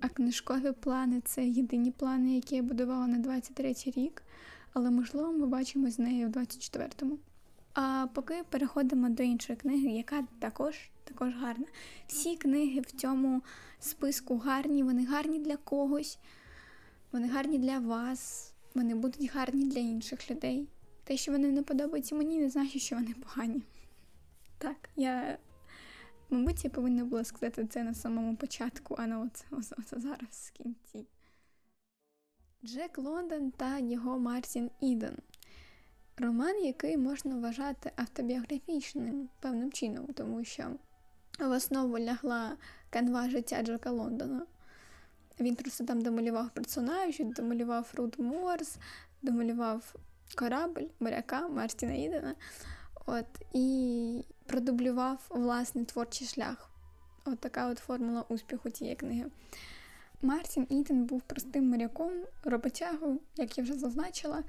А 0.00 0.08
книжкові 0.08 0.72
плани 0.72 1.20
це 1.20 1.46
єдині 1.46 1.90
плани, 1.90 2.34
які 2.34 2.56
я 2.56 2.62
будувала 2.62 3.06
на 3.06 3.18
23-й 3.18 3.90
рік, 3.90 4.22
але, 4.72 4.90
можливо, 4.90 5.32
ми 5.32 5.46
бачимо 5.46 5.90
з 5.90 5.98
нею 5.98 6.28
в 6.28 6.30
24-му. 6.30 7.18
А 7.74 8.06
поки 8.14 8.44
переходимо 8.50 9.08
до 9.08 9.22
іншої 9.22 9.56
книги, 9.56 9.88
яка 9.88 10.24
також 10.38 10.90
також 11.04 11.34
гарна. 11.34 11.66
Всі 12.06 12.36
книги 12.36 12.80
в 12.80 12.90
цьому 12.90 13.42
списку 13.80 14.38
гарні, 14.38 14.82
вони 14.82 15.06
гарні 15.06 15.38
для 15.38 15.56
когось, 15.56 16.18
вони 17.12 17.28
гарні 17.28 17.58
для 17.58 17.78
вас, 17.78 18.52
вони 18.74 18.94
будуть 18.94 19.30
гарні 19.34 19.64
для 19.64 19.80
інших 19.80 20.30
людей. 20.30 20.68
Те, 21.08 21.16
що 21.16 21.32
вони 21.32 21.48
не 21.48 21.62
подобаються 21.62 22.14
мені, 22.14 22.38
не 22.38 22.50
значить, 22.50 22.82
що 22.82 22.96
вони 22.96 23.14
погані. 23.14 23.62
Так, 24.58 24.88
я, 24.96 25.38
мабуть, 26.30 26.64
я 26.64 26.70
повинна 26.70 27.04
була 27.04 27.24
сказати 27.24 27.66
це 27.66 27.84
на 27.84 27.94
самому 27.94 28.36
початку, 28.36 28.94
а 28.98 29.06
не 29.06 29.16
оце, 29.16 29.44
оце, 29.50 29.76
оце 29.78 30.00
зараз 30.00 30.52
в 30.52 30.52
кінці. 30.52 31.06
Джек 32.64 32.98
Лондон 32.98 33.50
та 33.50 33.78
його 33.78 34.18
Мартін 34.18 34.70
Іден. 34.80 35.16
Роман, 36.16 36.64
який 36.64 36.96
можна 36.96 37.36
вважати 37.36 37.92
автобіографічним 37.96 39.28
певним 39.40 39.72
чином, 39.72 40.06
тому 40.06 40.44
що 40.44 40.70
в 41.38 41.50
основу 41.50 41.98
лягла 41.98 42.56
канва 42.90 43.30
життя 43.30 43.62
Джека 43.62 43.90
Лондона. 43.90 44.46
Він 45.40 45.56
просто 45.56 45.84
там 45.84 46.00
домалював 46.00 46.50
персонажів, 46.50 47.32
домалював 47.34 47.92
Рут 47.94 48.18
Морс, 48.18 48.76
домалював 49.22 49.94
корабль 50.34 50.86
моряка 51.00 51.48
Мартіна 51.48 51.94
Ідена 51.94 52.34
от, 53.06 53.26
і 53.52 54.24
продублював 54.46 55.26
власний 55.30 55.84
творчий 55.84 56.26
шлях. 56.26 56.70
От 57.24 57.38
така 57.38 57.68
от 57.68 57.78
формула 57.78 58.24
успіху 58.28 58.70
цієї 58.70 58.96
книги. 58.96 59.24
Мартін 60.22 60.66
Іден 60.70 61.04
був 61.04 61.22
простим 61.22 61.68
моряком, 61.68 62.12
роботягою, 62.44 63.20
як 63.36 63.58
я 63.58 63.64
вже 63.64 63.74
зазначила, 63.74 64.42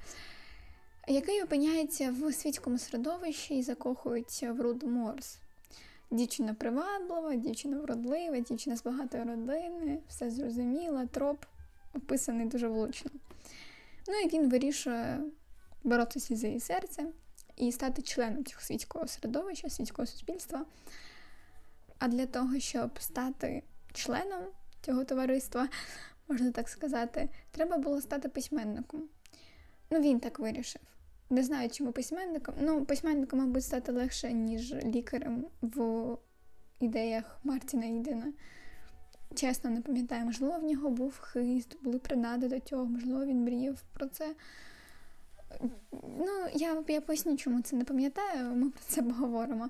який 1.08 1.44
опиняється 1.44 2.12
в 2.12 2.34
світському 2.34 2.78
середовищі 2.78 3.58
і 3.58 3.64
закохується 3.64 4.54
в 4.54 4.62
Руд 4.62 4.84
Морс. 4.84 5.40
Дівчина 6.12 6.54
приваблива, 6.54 7.36
дівчина 7.36 7.80
вродлива, 7.80 8.40
дівчина 8.40 8.78
з 8.78 8.84
багатої 8.84 9.24
родини, 9.24 10.00
все 10.08 10.32
зрозуміла, 10.32 11.06
троп 11.06 11.46
описаний 11.96 12.48
дуже 12.48 12.68
влучно. 12.68 13.12
Ну 14.08 14.14
і 14.20 14.28
він 14.28 14.50
вирішує 14.50 15.20
боротися 15.84 16.36
за 16.36 16.48
її 16.48 16.60
серце 16.60 17.06
і 17.58 17.72
стати 17.72 18.02
членом 18.02 18.46
цього 18.46 18.62
світського 18.62 19.08
середовища, 19.08 19.70
світського 19.70 20.06
суспільства. 20.06 20.66
А 22.00 22.08
для 22.08 22.26
того, 22.26 22.60
щоб 22.60 23.00
стати 23.00 23.64
членом 23.94 24.44
цього 24.82 25.04
товариства, 25.04 25.70
можна 26.28 26.52
так 26.52 26.70
сказати, 26.70 27.30
треба 27.52 27.78
було 27.78 28.02
стати 28.02 28.30
письменником. 28.30 29.04
Ну, 29.90 30.00
він 30.00 30.20
так 30.20 30.40
вирішив. 30.40 30.82
Не 31.30 31.44
знаю, 31.44 31.70
чому 31.70 31.92
письменником. 31.92 32.56
Ну, 32.62 32.86
письменником, 32.86 33.40
мабуть, 33.40 33.64
стати 33.64 33.92
легше, 33.92 34.34
ніж 34.34 34.74
лікарем 34.74 35.46
в 35.62 36.18
ідеях 36.80 37.40
Мартіна 37.44 37.86
Ідена. 37.86 38.34
Чесно, 39.36 39.70
не 39.70 39.82
пам'ятаю, 39.82 40.26
можливо, 40.26 40.60
в 40.60 40.64
нього 40.64 40.90
був 40.90 41.20
хист, 41.20 41.78
були 41.84 42.00
принади 42.00 42.48
до 42.48 42.60
цього, 42.60 42.86
можливо, 42.86 43.26
він 43.26 43.44
мріяв 43.44 43.82
про 43.94 44.08
це. 44.08 44.36
Ну, 46.02 46.48
я 46.54 46.84
я 46.88 47.02
поясню, 47.02 47.38
чому 47.38 47.62
це 47.62 47.76
не 47.76 47.84
пам'ятаю, 47.84 48.56
ми 48.56 48.70
про 48.70 48.82
це 48.88 49.02
поговоримо. 49.02 49.70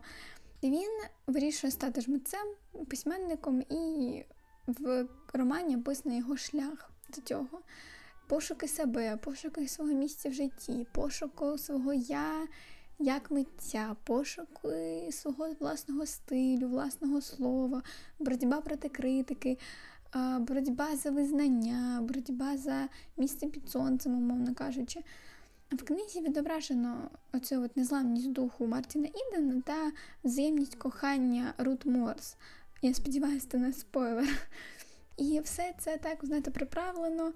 Він 0.63 1.01
вирішує 1.27 1.71
стати 1.71 2.01
жмецем, 2.01 2.47
письменником, 2.89 3.61
і 3.61 4.23
в 4.67 5.07
романі 5.33 5.77
описано 5.77 6.15
його 6.15 6.37
шлях 6.37 6.91
до 7.15 7.21
цього. 7.21 7.59
Пошуки 8.27 8.67
себе, 8.67 9.17
пошуки 9.17 9.67
свого 9.67 9.93
місця 9.93 10.29
в 10.29 10.33
житті, 10.33 10.87
пошуку 10.91 11.57
свого 11.57 11.93
я 11.93 12.47
як 12.99 13.31
митця, 13.31 13.95
пошуки 14.03 15.09
свого 15.11 15.47
власного 15.59 16.05
стилю, 16.05 16.67
власного 16.67 17.21
слова, 17.21 17.83
боротьба 18.19 18.61
проти 18.61 18.89
критики, 18.89 19.57
боротьба 20.39 20.95
за 20.95 21.11
визнання, 21.11 22.01
боротьба 22.01 22.57
за 22.57 22.89
місце 23.17 23.47
під 23.47 23.69
сонцем, 23.69 24.17
умовно 24.17 24.55
кажучи. 24.55 24.99
В 25.71 25.83
книзі 25.83 26.21
відображено 26.21 27.09
оцю 27.33 27.63
от 27.63 27.77
незламність 27.77 28.31
духу 28.31 28.67
Мартіна 28.67 29.07
Ідена 29.07 29.61
та 29.61 29.91
взаємність 30.23 30.75
кохання 30.75 31.53
Рут 31.57 31.85
Морс. 31.85 32.37
Я 32.81 32.93
сподіваюся, 32.93 33.47
це 33.51 33.57
не 33.57 33.73
спойлер. 33.73 34.47
І 35.17 35.39
все 35.39 35.73
це 35.79 35.97
так, 35.97 36.25
знаєте, 36.25 36.51
приправлено 36.51 37.33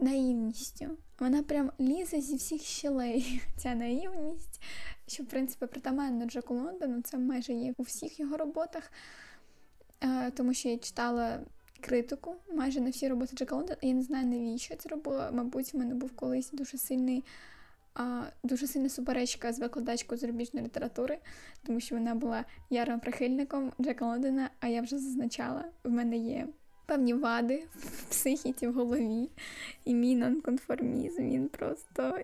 наївністю. 0.00 0.86
Вона 1.18 1.42
прям 1.42 1.72
лізе 1.80 2.20
зі 2.20 2.36
всіх 2.36 2.62
щелей. 2.62 3.42
Ця 3.56 3.74
наївність, 3.74 4.62
що, 5.06 5.22
в 5.22 5.26
принципі, 5.26 5.66
притаманно 5.66 6.26
Джеку 6.26 6.54
Лондону, 6.54 7.02
це 7.02 7.18
майже 7.18 7.52
є 7.52 7.74
у 7.76 7.82
всіх 7.82 8.20
його 8.20 8.36
роботах, 8.36 8.92
тому 10.34 10.54
що 10.54 10.68
я 10.68 10.78
читала 10.78 11.40
критику 11.80 12.36
майже 12.54 12.80
на 12.80 12.90
всі 12.90 13.08
роботи 13.08 13.36
Джека 13.36 13.54
Лондона. 13.54 13.78
Я 13.82 13.94
не 13.94 14.02
знаю, 14.02 14.26
навіщо 14.26 14.76
це 14.76 14.88
робила. 14.88 15.30
Мабуть, 15.32 15.74
в 15.74 15.76
мене 15.76 15.94
був 15.94 16.16
колись 16.16 16.50
дуже 16.50 16.78
сильний 16.78 17.24
дуже 18.42 18.66
сильна 18.66 18.88
суперечка 18.88 19.52
з 19.52 19.58
викладачкою 19.58 20.18
зарубіжної 20.18 20.66
літератури, 20.66 21.18
тому 21.66 21.80
що 21.80 21.94
вона 21.94 22.14
була 22.14 22.44
ярим 22.70 23.00
прихильником 23.00 23.72
Джека 23.80 24.06
Лондона, 24.06 24.50
а 24.60 24.68
я 24.68 24.82
вже 24.82 24.98
зазначала, 24.98 25.64
в 25.84 25.90
мене 25.90 26.16
є 26.16 26.48
певні 26.86 27.14
вади 27.14 27.64
в 27.74 28.04
психіці 28.10 28.66
в 28.66 28.74
голові, 28.74 29.30
і 29.84 29.94
мій 29.94 30.16
нонконформізм, 30.16 31.22
він 31.22 31.48
просто. 31.48 32.18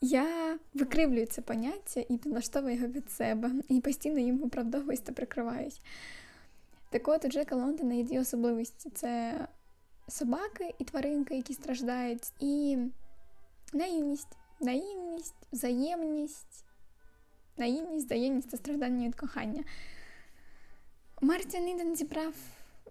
я 0.00 0.58
викривлюю 0.74 1.26
це 1.26 1.42
поняття 1.42 2.00
і 2.08 2.16
підлаштовую 2.16 2.74
його 2.74 2.86
від 2.86 3.10
себе, 3.10 3.50
і 3.68 3.80
постійно 3.80 4.18
їм 4.18 4.38
виправдовуюсь 4.38 5.00
та 5.00 5.12
прикриваюсь. 5.12 5.80
Так 6.90 7.08
от 7.08 7.24
у 7.24 7.28
Джека 7.28 7.56
Лондона 7.56 7.94
є 7.94 8.04
дві 8.04 8.18
особливості: 8.18 8.90
це 8.90 9.40
собаки 10.08 10.74
і 10.78 10.84
тваринки, 10.84 11.36
які 11.36 11.54
страждають, 11.54 12.32
і 12.40 12.78
наївність, 13.72 14.36
наївність, 14.60 15.34
взаємність, 15.52 16.64
наївність, 17.56 18.06
взаємність 18.06 18.50
та 18.50 18.56
страждання 18.56 19.06
від 19.06 19.14
кохання. 19.14 19.64
Мартін 21.20 21.68
Іден 21.68 21.96
зібрав 21.96 22.34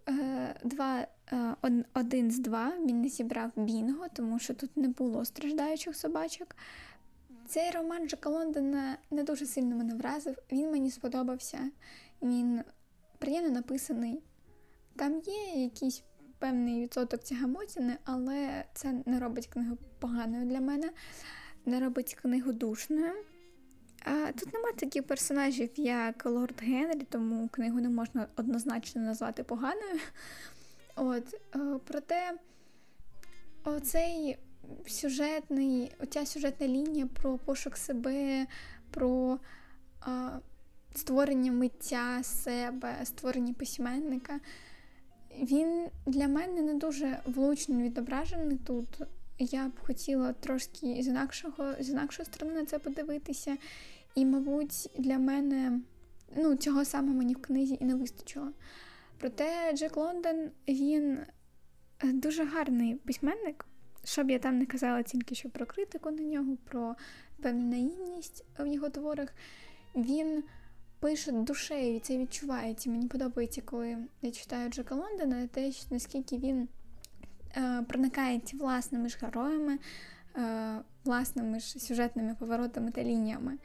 е, 0.09 0.55
два, 0.63 1.07
е, 1.31 1.55
один 1.93 2.31
з 2.31 2.39
два, 2.39 2.73
він 2.85 3.01
не 3.01 3.09
зібрав 3.09 3.51
Бінго, 3.55 4.05
тому 4.13 4.39
що 4.39 4.53
тут 4.53 4.77
не 4.77 4.87
було 4.87 5.25
страждаючих 5.25 5.95
собачок. 5.95 6.55
Цей 7.47 7.71
роман 7.71 8.09
Джека 8.09 8.29
Лондона 8.29 8.97
не 9.11 9.23
дуже 9.23 9.45
сильно 9.45 9.75
мене 9.75 9.95
вразив. 9.95 10.35
Він 10.51 10.71
мені 10.71 10.91
сподобався, 10.91 11.71
він 12.21 12.61
приємно 13.19 13.49
написаний. 13.49 14.23
Там 14.95 15.19
є 15.19 15.63
якийсь 15.63 16.03
певний 16.39 16.81
відсоток 16.81 17.23
тягомотіни, 17.23 17.97
але 18.03 18.65
це 18.73 18.93
не 19.05 19.19
робить 19.19 19.47
книгу 19.47 19.77
поганою 19.99 20.45
для 20.45 20.59
мене, 20.59 20.89
не 21.69 21.79
робить 21.79 22.17
книгу 22.21 22.51
душною. 22.51 23.13
А 24.05 24.31
Тут 24.31 24.53
немає 24.53 24.75
таких 24.75 25.07
персонажів, 25.07 25.69
як 25.75 26.25
Лорд 26.25 26.61
Генрі, 26.61 27.07
тому 27.09 27.49
книгу 27.49 27.79
не 27.79 27.89
можна 27.89 28.27
однозначно 28.35 29.01
назвати 29.01 29.43
поганою. 29.43 29.99
От, 30.95 31.33
е, 31.55 31.59
Проте 31.85 32.33
оцей 33.63 34.37
сюжетний, 34.87 35.91
оця 35.99 36.25
сюжетна 36.25 36.67
лінія 36.67 37.05
про 37.05 37.37
пошук 37.37 37.77
себе, 37.77 38.47
про 38.91 39.39
а, 40.01 40.39
створення 40.95 41.51
миття 41.51 42.23
себе, 42.23 42.95
створення 43.03 43.53
письменника, 43.53 44.39
він 45.41 45.87
для 46.05 46.27
мене 46.27 46.61
не 46.61 46.73
дуже 46.73 47.19
влучно 47.25 47.81
відображений 47.81 48.57
тут. 48.57 48.87
Я 49.39 49.67
б 49.67 49.79
хотіла 49.79 50.33
трошки 50.33 51.03
з 51.03 51.07
інакшого, 51.07 51.73
з 51.79 51.89
інакшої 51.89 52.25
сторони 52.25 52.53
на 52.53 52.65
це 52.65 52.79
подивитися. 52.79 53.57
І, 54.15 54.25
мабуть, 54.25 54.89
для 54.97 55.17
мене 55.17 55.79
ну, 56.37 56.55
цього 56.55 56.85
саме 56.85 57.13
мені 57.13 57.33
в 57.33 57.41
книзі 57.41 57.77
і 57.81 57.85
не 57.85 57.95
вистачило. 57.95 58.51
Проте 59.17 59.73
Джек 59.73 59.97
Лондон 59.97 60.51
він 60.67 61.19
дуже 62.03 62.45
гарний 62.45 62.95
письменник. 62.95 63.65
Що 64.03 64.23
б 64.23 64.29
я 64.29 64.39
там 64.39 64.57
не 64.57 64.65
казала 64.65 65.03
тільки 65.03 65.35
що 65.35 65.49
про 65.49 65.65
критику 65.65 66.11
на 66.11 66.23
нього, 66.23 66.57
про 66.63 66.95
певну 67.41 67.63
наївність 67.63 68.45
в 68.59 68.67
його 68.67 68.89
творах, 68.89 69.33
він 69.95 70.43
пише 70.99 71.31
душею, 71.31 71.95
і 71.95 71.99
це 71.99 72.17
відчувається. 72.17 72.89
Мені 72.89 73.07
подобається, 73.07 73.61
коли 73.61 73.97
я 74.21 74.31
читаю 74.31 74.69
Джека 74.69 74.95
Лондона, 74.95 75.47
те, 75.47 75.71
наскільки 75.91 76.37
він 76.37 76.67
е, 77.57 77.85
проникається 77.87 78.57
власними 78.57 79.09
ж 79.09 79.17
героями, 79.21 79.79
е, 80.35 80.75
власними 81.03 81.59
ж 81.59 81.79
сюжетними 81.79 82.35
поворотами 82.39 82.91
та 82.91 83.03
лініями. 83.03 83.57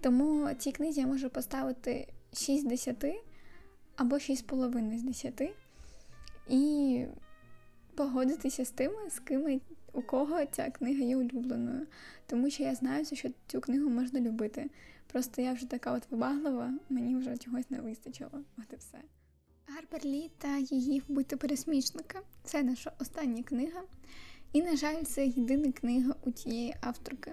Тому 0.00 0.54
цій 0.58 0.72
книзі 0.72 1.00
я 1.00 1.06
можу 1.06 1.30
поставити 1.30 2.08
6 2.32 2.62
з 2.62 2.64
10 2.64 3.04
або 3.96 4.16
6,5 4.16 4.98
з 4.98 5.02
10. 5.02 5.54
І 6.48 7.04
погодитися 7.94 8.64
з 8.64 8.70
тими, 8.70 9.10
з 9.10 9.18
ким 9.20 9.60
у 9.92 10.02
кого 10.02 10.46
ця 10.46 10.70
книга 10.70 11.04
є 11.04 11.16
улюбленою. 11.16 11.86
Тому 12.26 12.50
що 12.50 12.62
я 12.62 12.74
знаю, 12.74 13.04
що 13.04 13.28
цю 13.46 13.60
книгу 13.60 13.90
можна 13.90 14.20
любити. 14.20 14.70
Просто 15.06 15.42
я 15.42 15.52
вже 15.52 15.70
така 15.70 15.92
от 15.92 16.10
вибаглива, 16.10 16.74
мені 16.88 17.16
вже 17.16 17.36
чогось 17.36 17.70
не 17.70 17.80
вистачило. 17.80 18.44
От 18.58 18.72
і 18.72 18.76
все. 18.76 18.98
Гарпер 19.74 20.04
Лі 20.04 20.30
та 20.38 20.58
її 20.58 21.02
вбити 21.08 21.36
пересмішника. 21.36 22.22
Це 22.44 22.62
наша 22.62 22.92
остання 23.00 23.42
книга. 23.42 23.82
І, 24.52 24.62
на 24.62 24.76
жаль, 24.76 25.02
це 25.02 25.26
єдина 25.26 25.72
книга 25.72 26.14
у 26.24 26.30
тієї 26.30 26.74
авторки. 26.80 27.32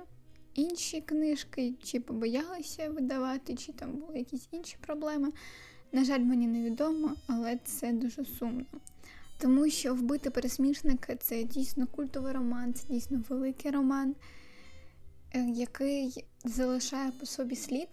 Інші 0.54 1.02
книжки 1.02 1.74
чи 1.84 2.00
побоялися 2.00 2.90
видавати, 2.90 3.56
чи 3.56 3.74
там 3.74 3.92
були 3.92 4.18
якісь 4.18 4.48
інші 4.52 4.78
проблеми. 4.82 5.32
На 5.92 6.04
жаль, 6.06 6.20
мені 6.20 6.48
невідомо, 6.48 7.16
але 7.28 7.58
це 7.58 7.94
дуже 7.94 8.26
сумно. 8.26 8.66
Тому 9.40 9.70
що 9.70 9.96
вбити 9.96 10.30
пересмішника 10.30 11.16
це 11.16 11.44
дійсно 11.44 11.88
культовий 11.88 12.34
роман, 12.34 12.74
це 12.74 12.88
дійсно 12.88 13.24
великий 13.30 13.72
роман, 13.72 14.16
е, 15.34 15.50
який 15.50 16.26
залишає 16.44 17.12
по 17.20 17.26
собі 17.26 17.56
слід 17.56 17.90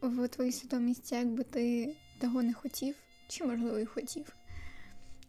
в 0.00 0.28
твоїй 0.28 0.52
свідомості, 0.52 1.14
якби 1.14 1.44
ти 1.44 1.96
того 2.20 2.42
не 2.42 2.54
хотів, 2.54 2.94
чи, 3.28 3.44
можливо, 3.44 3.78
і 3.78 3.84
хотів. 3.84 4.34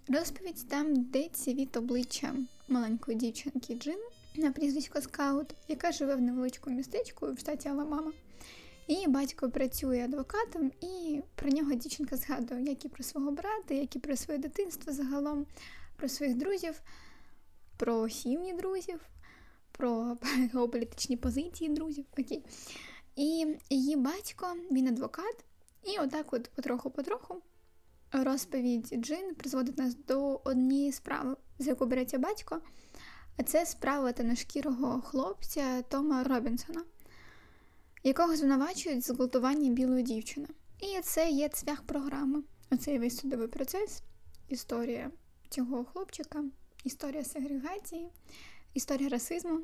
Розповідь 0.08 0.70
там 0.70 0.94
йдеться 0.94 1.54
від 1.54 1.78
обличчя 1.78 2.36
маленької 2.68 3.18
дівчинки 3.18 3.76
Джин 3.76 4.00
на 4.36 4.52
прізвисько 4.52 5.02
Скаут, 5.02 5.56
яка 5.68 5.92
живе 5.92 6.16
в 6.16 6.22
невеличкому 6.22 6.76
містечку 6.76 7.34
в 7.34 7.40
штаті 7.40 7.70
Алабама. 7.70 8.12
Її 8.88 9.08
батько 9.08 9.50
працює 9.50 10.04
адвокатом, 10.06 10.72
і 10.82 11.22
про 11.36 11.50
нього 11.50 11.74
дівчинка 11.74 12.18
згадує, 12.18 12.64
як 12.64 12.86
і 12.86 12.90
про 12.90 13.04
свого 13.04 13.32
брата, 13.32 13.74
як 13.74 13.96
і 13.96 14.00
про 14.00 14.16
своє 14.18 14.40
дитинство 14.40 14.94
загалом, 14.94 15.46
про 15.96 16.10
своїх 16.10 16.36
друзів, 16.36 16.82
про 17.78 18.10
сім'ї 18.10 18.54
друзів, 18.54 19.00
про 19.72 20.18
його 20.54 20.70
політичні 20.70 21.18
позиції 21.18 21.70
друзів. 21.70 22.06
Окей. 22.20 22.44
І 23.16 23.58
її 23.70 23.96
батько, 23.96 24.56
він 24.72 24.88
адвокат, 24.88 25.46
і 25.84 26.00
отак, 26.00 26.34
от 26.34 26.50
потроху-потроху, 26.56 27.36
розповідь 28.12 28.94
Джин 28.94 29.36
призводить 29.36 29.78
нас 29.78 29.96
до 30.08 30.42
однієї 30.44 30.92
справи, 30.92 31.36
з 31.60 31.68
яку 31.68 31.86
береться 31.86 32.18
батько. 32.18 32.62
А 33.38 33.44
це 33.44 33.66
справа 33.66 34.12
теношкірого 34.12 35.02
хлопця 35.02 35.82
Тома 35.82 36.24
Робінсона 36.24 36.84
якого 38.06 38.36
звинувачують 38.36 39.06
зґвалтування 39.06 39.70
білої 39.70 40.04
дівчини. 40.04 40.48
І 40.80 41.02
це 41.02 41.30
є 41.30 41.50
цвях 41.50 41.82
програми. 41.84 42.44
Оцей 42.72 43.00
весь 43.00 43.18
судовий 43.18 43.48
процес, 43.48 44.02
історія 44.50 45.12
цього 45.50 45.86
хлопчика, 45.86 46.44
історія 46.84 47.24
сегрегації, 47.24 48.10
історія 48.74 49.10
расизму. 49.10 49.60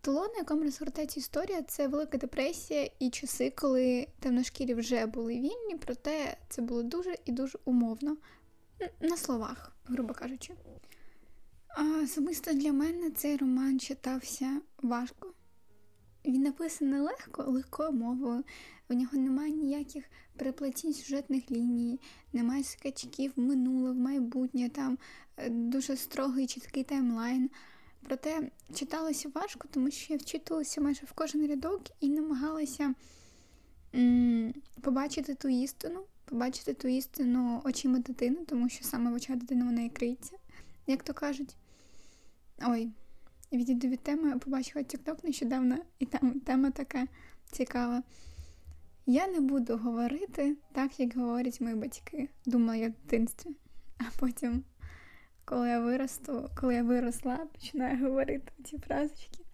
Тло, 0.00 0.28
на 0.28 0.38
якому 0.38 0.62
розгортається 0.62 1.20
історія, 1.20 1.62
це 1.62 1.88
Велика 1.88 2.18
депресія 2.18 2.90
і 2.98 3.10
часи, 3.10 3.52
коли 3.56 4.06
темношкірі 4.20 4.74
вже 4.74 5.06
були 5.06 5.34
вільні, 5.34 5.76
проте 5.86 6.36
це 6.48 6.62
було 6.62 6.82
дуже 6.82 7.14
і 7.24 7.32
дуже 7.32 7.58
умовно. 7.64 8.16
На 9.00 9.16
словах, 9.16 9.72
грубо 9.84 10.14
кажучи. 10.14 10.54
А 11.68 11.82
Особисто 12.04 12.52
для 12.52 12.72
мене 12.72 13.10
цей 13.10 13.36
роман 13.36 13.80
читався 13.80 14.60
важко. 14.82 15.32
Він 16.24 16.42
написаний 16.42 17.00
легко, 17.00 17.42
легкою 17.42 17.92
мовою. 17.92 18.44
У 18.88 18.94
нього 18.94 19.18
немає 19.18 19.52
ніяких 19.52 20.04
переплетінь 20.36 20.94
сюжетних 20.94 21.50
ліній, 21.50 22.00
немає 22.32 22.64
скачків 22.64 23.32
в 23.36 23.40
минуле, 23.40 23.90
в 23.90 23.96
майбутнє, 23.96 24.68
там 24.68 24.98
е, 25.36 25.50
дуже 25.50 25.96
строгий 25.96 26.46
чіткий 26.46 26.84
таймлайн. 26.84 27.50
Проте 28.02 28.50
читалося 28.74 29.30
важко, 29.34 29.68
тому 29.70 29.90
що 29.90 30.12
я 30.12 30.18
вчитувалася 30.18 30.80
майже 30.80 31.06
в 31.06 31.12
кожен 31.12 31.46
рядок 31.46 31.82
і 32.00 32.08
намагалася 32.08 32.94
м- 33.94 34.54
побачити 34.80 35.34
ту 35.34 35.48
істину, 35.48 36.00
побачити 36.24 36.74
ту 36.74 36.88
істину 36.88 37.60
очима 37.64 37.98
дитини, 37.98 38.36
тому 38.46 38.68
що 38.68 38.84
саме 38.84 39.10
в 39.10 39.14
очах 39.14 39.36
дитини 39.36 39.64
вона 39.64 39.82
і 39.82 39.90
криється, 39.90 40.36
як 40.86 41.02
то 41.02 41.14
кажуть. 41.14 41.56
Ой, 42.66 42.90
відійду 43.52 43.88
від 43.88 44.00
теми, 44.00 44.28
я 44.28 44.38
побачила 44.38 44.84
TikTok 44.84 45.24
нещодавно, 45.24 45.76
і 45.98 46.06
там 46.06 46.40
тема 46.40 46.70
така 46.70 47.06
цікава. 47.52 48.02
Я 49.06 49.26
не 49.26 49.40
буду 49.40 49.76
говорити 49.76 50.56
так, 50.72 51.00
як 51.00 51.16
говорять 51.16 51.60
мої 51.60 51.74
батьки, 51.74 52.28
думала 52.46 52.76
я 52.76 52.88
в 52.88 52.92
дитинстві. 52.92 53.50
А 53.98 54.04
потім, 54.18 54.62
коли 55.48 55.68
я 55.68 55.80
виросту, 55.80 56.50
коли 56.60 56.74
я 56.74 56.82
виросла, 56.82 57.36
починаю 57.36 58.04
говорити 58.04 58.52
ці 58.64 58.78
фразочки. 58.78 59.44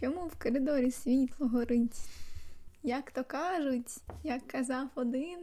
Чому 0.00 0.26
в 0.26 0.38
коридорі 0.42 0.90
світло 0.90 1.48
горить? 1.48 2.00
Як 2.82 3.10
то 3.10 3.24
кажуть, 3.24 3.96
як 4.24 4.46
казав 4.46 4.88
один, 4.94 5.38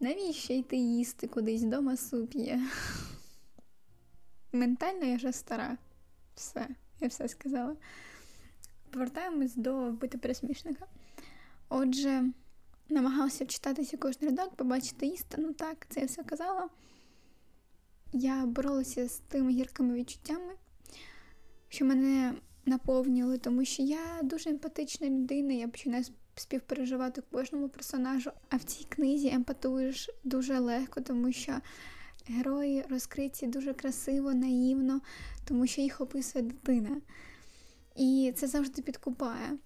навіщо 0.00 0.52
йти 0.52 0.76
їсти 0.76 1.26
кудись 1.26 1.62
дома 1.62 1.96
суп 1.96 2.34
є? 2.34 2.62
Ментально 4.52 5.04
я 5.04 5.16
вже 5.16 5.32
стара. 5.32 5.76
Все, 6.34 6.68
я 7.00 7.08
все 7.08 7.28
сказала. 7.28 7.76
Повертаємось 8.90 9.56
до 9.56 9.90
вбити 9.90 10.18
пересмішника. 10.18 10.86
Отже, 11.68 12.24
намагалася 12.88 13.44
вчитатися 13.44 13.96
кожен 13.96 14.28
рядок, 14.28 14.56
побачити 14.56 15.06
істину, 15.06 15.52
так, 15.52 15.86
це 15.88 16.00
я 16.00 16.06
все 16.06 16.22
казала. 16.22 16.68
Я 18.12 18.46
боролася 18.46 19.08
з 19.08 19.18
тими 19.18 19.52
гіркими 19.52 19.94
відчуттями, 19.94 20.52
що 21.68 21.84
мене 21.84 22.34
наповнювали, 22.66 23.38
тому 23.38 23.64
що 23.64 23.82
я 23.82 24.20
дуже 24.22 24.50
емпатична 24.50 25.08
людина, 25.08 25.52
я 25.52 25.68
починаю 25.68 26.04
співпереживати 26.34 27.22
кожному 27.30 27.68
персонажу. 27.68 28.30
А 28.48 28.56
в 28.56 28.64
цій 28.64 28.84
книзі 28.84 29.28
емпатуєш 29.28 30.10
дуже 30.24 30.58
легко, 30.58 31.00
тому 31.00 31.32
що 31.32 31.52
герої 32.26 32.82
розкриті 32.82 33.46
дуже 33.46 33.74
красиво, 33.74 34.34
наївно, 34.34 35.00
тому 35.44 35.66
що 35.66 35.80
їх 35.80 36.00
описує 36.00 36.44
дитина. 36.44 37.00
І 37.96 38.32
це 38.36 38.46
завжди 38.46 38.82
підкупає. 38.82 39.58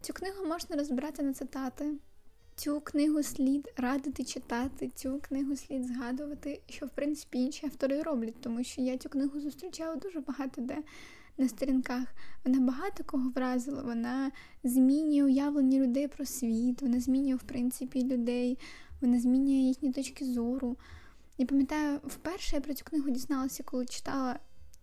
Цю 0.00 0.12
книгу 0.12 0.46
можна 0.46 0.76
розбирати 0.76 1.22
на 1.22 1.32
цитати. 1.32 1.92
Цю 2.58 2.80
книгу 2.80 3.22
слід 3.22 3.68
радити 3.76 4.24
читати, 4.24 4.90
цю 4.94 5.18
книгу 5.22 5.56
слід 5.56 5.86
згадувати, 5.86 6.60
що 6.68 6.86
в 6.86 6.90
принципі 6.90 7.38
інші 7.38 7.66
автори 7.66 8.02
роблять, 8.02 8.40
тому 8.40 8.64
що 8.64 8.82
я 8.82 8.98
цю 8.98 9.08
книгу 9.08 9.40
зустрічала 9.40 9.96
дуже 9.96 10.20
багато 10.20 10.60
де 10.60 10.78
на 11.36 11.48
сторінках. 11.48 12.08
Вона 12.44 12.60
багато 12.60 13.04
кого 13.04 13.30
вразила, 13.30 13.82
вона 13.82 14.32
змінює 14.64 15.24
уявлення 15.24 15.78
людей 15.78 16.08
про 16.08 16.26
світ, 16.26 16.82
вона 16.82 17.00
змінює, 17.00 17.34
в 17.34 17.42
принципі, 17.42 18.04
людей, 18.04 18.58
вона 19.00 19.20
змінює 19.20 19.68
їхні 19.68 19.92
точки 19.92 20.24
зору. 20.24 20.76
Я 21.38 21.46
пам'ятаю, 21.46 22.00
вперше 22.04 22.56
я 22.56 22.62
про 22.62 22.74
цю 22.74 22.84
книгу 22.84 23.10
дізналася, 23.10 23.62
коли 23.62 23.86
читала 23.86 24.38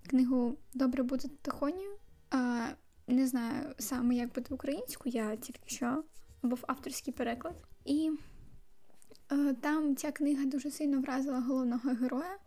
книгу 0.07 0.55
Добре 0.73 1.03
бути 1.03 1.29
тихонію. 1.41 1.91
Не 3.07 3.27
знаю 3.27 3.73
саме, 3.77 4.15
як 4.15 4.33
бути 4.33 4.53
українською, 4.53 5.15
я 5.15 5.35
тільки 5.35 5.69
що 5.69 6.03
був 6.45 6.63
авторський 6.67 7.13
переклад. 7.13 7.55
І 7.85 8.11
е, 9.31 9.53
там 9.53 9.95
ця 9.95 10.11
книга 10.11 10.45
дуже 10.45 10.71
сильно 10.71 11.01
вразила 11.01 11.39
головного 11.39 11.89
героя. 11.89 12.37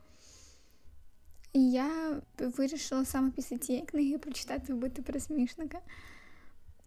І 1.52 1.70
я 1.70 2.20
вирішила 2.38 3.04
саме 3.04 3.30
після 3.30 3.58
цієї 3.58 3.84
книги 3.84 4.18
прочитати 4.18 4.74
вбити 4.74 5.02
пересмішника. 5.02 5.80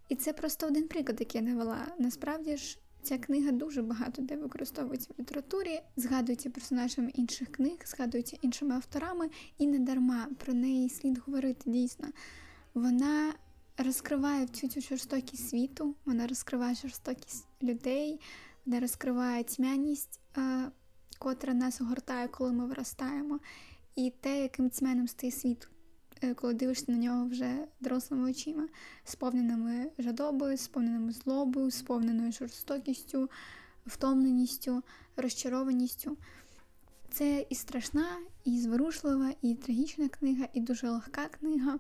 І 0.10 0.16
це 0.16 0.34
просто 0.34 0.68
один 0.68 0.88
приклад, 0.88 1.20
який 1.20 1.42
я 1.42 1.48
навела. 1.48 1.88
Насправді 2.00 2.58
ж, 2.58 2.80
ця 3.02 3.18
книга 3.18 3.52
дуже 3.52 3.82
багато 3.82 4.22
де 4.22 4.38
використовується 4.38 5.10
в 5.18 5.22
літературі, 5.22 5.82
згадується 5.96 6.50
персонажами 6.50 7.10
інших 7.10 7.52
книг, 7.52 7.78
згадується 7.86 8.38
іншими 8.42 8.76
авторами, 8.76 9.30
і 9.58 9.68
не 9.68 9.80
дарма 9.80 10.28
про 10.38 10.54
неї 10.54 10.90
слід 10.90 11.18
говорити 11.18 11.72
дійсно. 11.72 12.08
Вона 12.74 13.34
розкриває 13.78 14.46
всю 14.46 14.72
цю 14.72 14.82
жорстокість 14.82 15.50
світу, 15.50 15.96
вона 16.06 16.28
розкриває 16.28 16.76
жорстокість 16.76 17.48
людей, 17.64 18.20
вона 18.66 18.80
розкриває 18.80 19.44
тьмяність, 19.44 20.20
е, 20.38 20.72
котра 21.20 21.54
нас 21.54 21.82
огортає, 21.82 22.28
коли 22.28 22.52
ми 22.52 22.66
виростаємо, 22.66 23.40
і 23.96 24.14
те, 24.22 24.42
яким 24.42 24.70
тьмяним 24.70 25.08
стає 25.08 25.32
світ, 25.32 25.68
е, 26.22 26.34
коли 26.34 26.54
дивишся 26.54 26.92
на 26.92 26.98
нього 26.98 27.26
вже 27.26 27.68
дорослими 27.80 28.30
очима, 28.30 28.68
сповненими 29.04 29.92
жадобою, 29.98 30.58
сповненими 30.58 31.12
злобою, 31.12 31.72
сповненою 31.72 32.32
жорстокістю, 32.32 33.30
втомленістю, 33.86 34.84
розчарованістю. 35.18 36.18
Це 37.12 37.46
і 37.50 37.56
страшна, 37.56 38.18
і 38.46 38.60
зворушлива, 38.60 39.34
і 39.42 39.56
трагічна 39.56 40.10
книга, 40.10 40.48
і 40.54 40.60
дуже 40.60 40.90
легка 40.90 41.28
книга. 41.28 41.80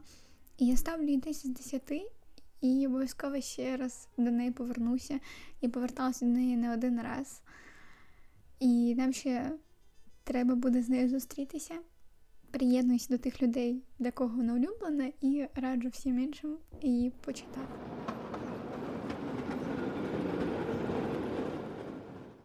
Я 0.57 0.77
ставлю 0.77 1.07
їй 1.07 1.17
10 1.17 1.45
з 1.45 1.49
10 1.49 1.91
і 2.61 2.87
обов'язково 2.87 3.41
ще 3.41 3.77
раз 3.77 4.07
до 4.17 4.31
неї 4.31 4.51
повернуся 4.51 5.19
і 5.61 5.67
поверталася 5.67 6.25
до 6.25 6.31
неї 6.31 6.57
не 6.57 6.73
один 6.73 7.01
раз. 7.01 7.41
І 8.59 8.95
нам 8.95 9.13
ще 9.13 9.51
треба 10.23 10.55
буде 10.55 10.83
з 10.83 10.89
нею 10.89 11.09
зустрітися. 11.09 11.79
Приєднуюся 12.51 13.07
до 13.09 13.17
тих 13.17 13.41
людей, 13.41 13.83
для 13.99 14.11
кого 14.11 14.35
вона 14.35 14.53
улюблена, 14.53 15.11
і 15.21 15.47
раджу 15.55 15.89
всім 15.89 16.19
іншим 16.19 16.57
її 16.81 17.09
почитати. 17.09 17.73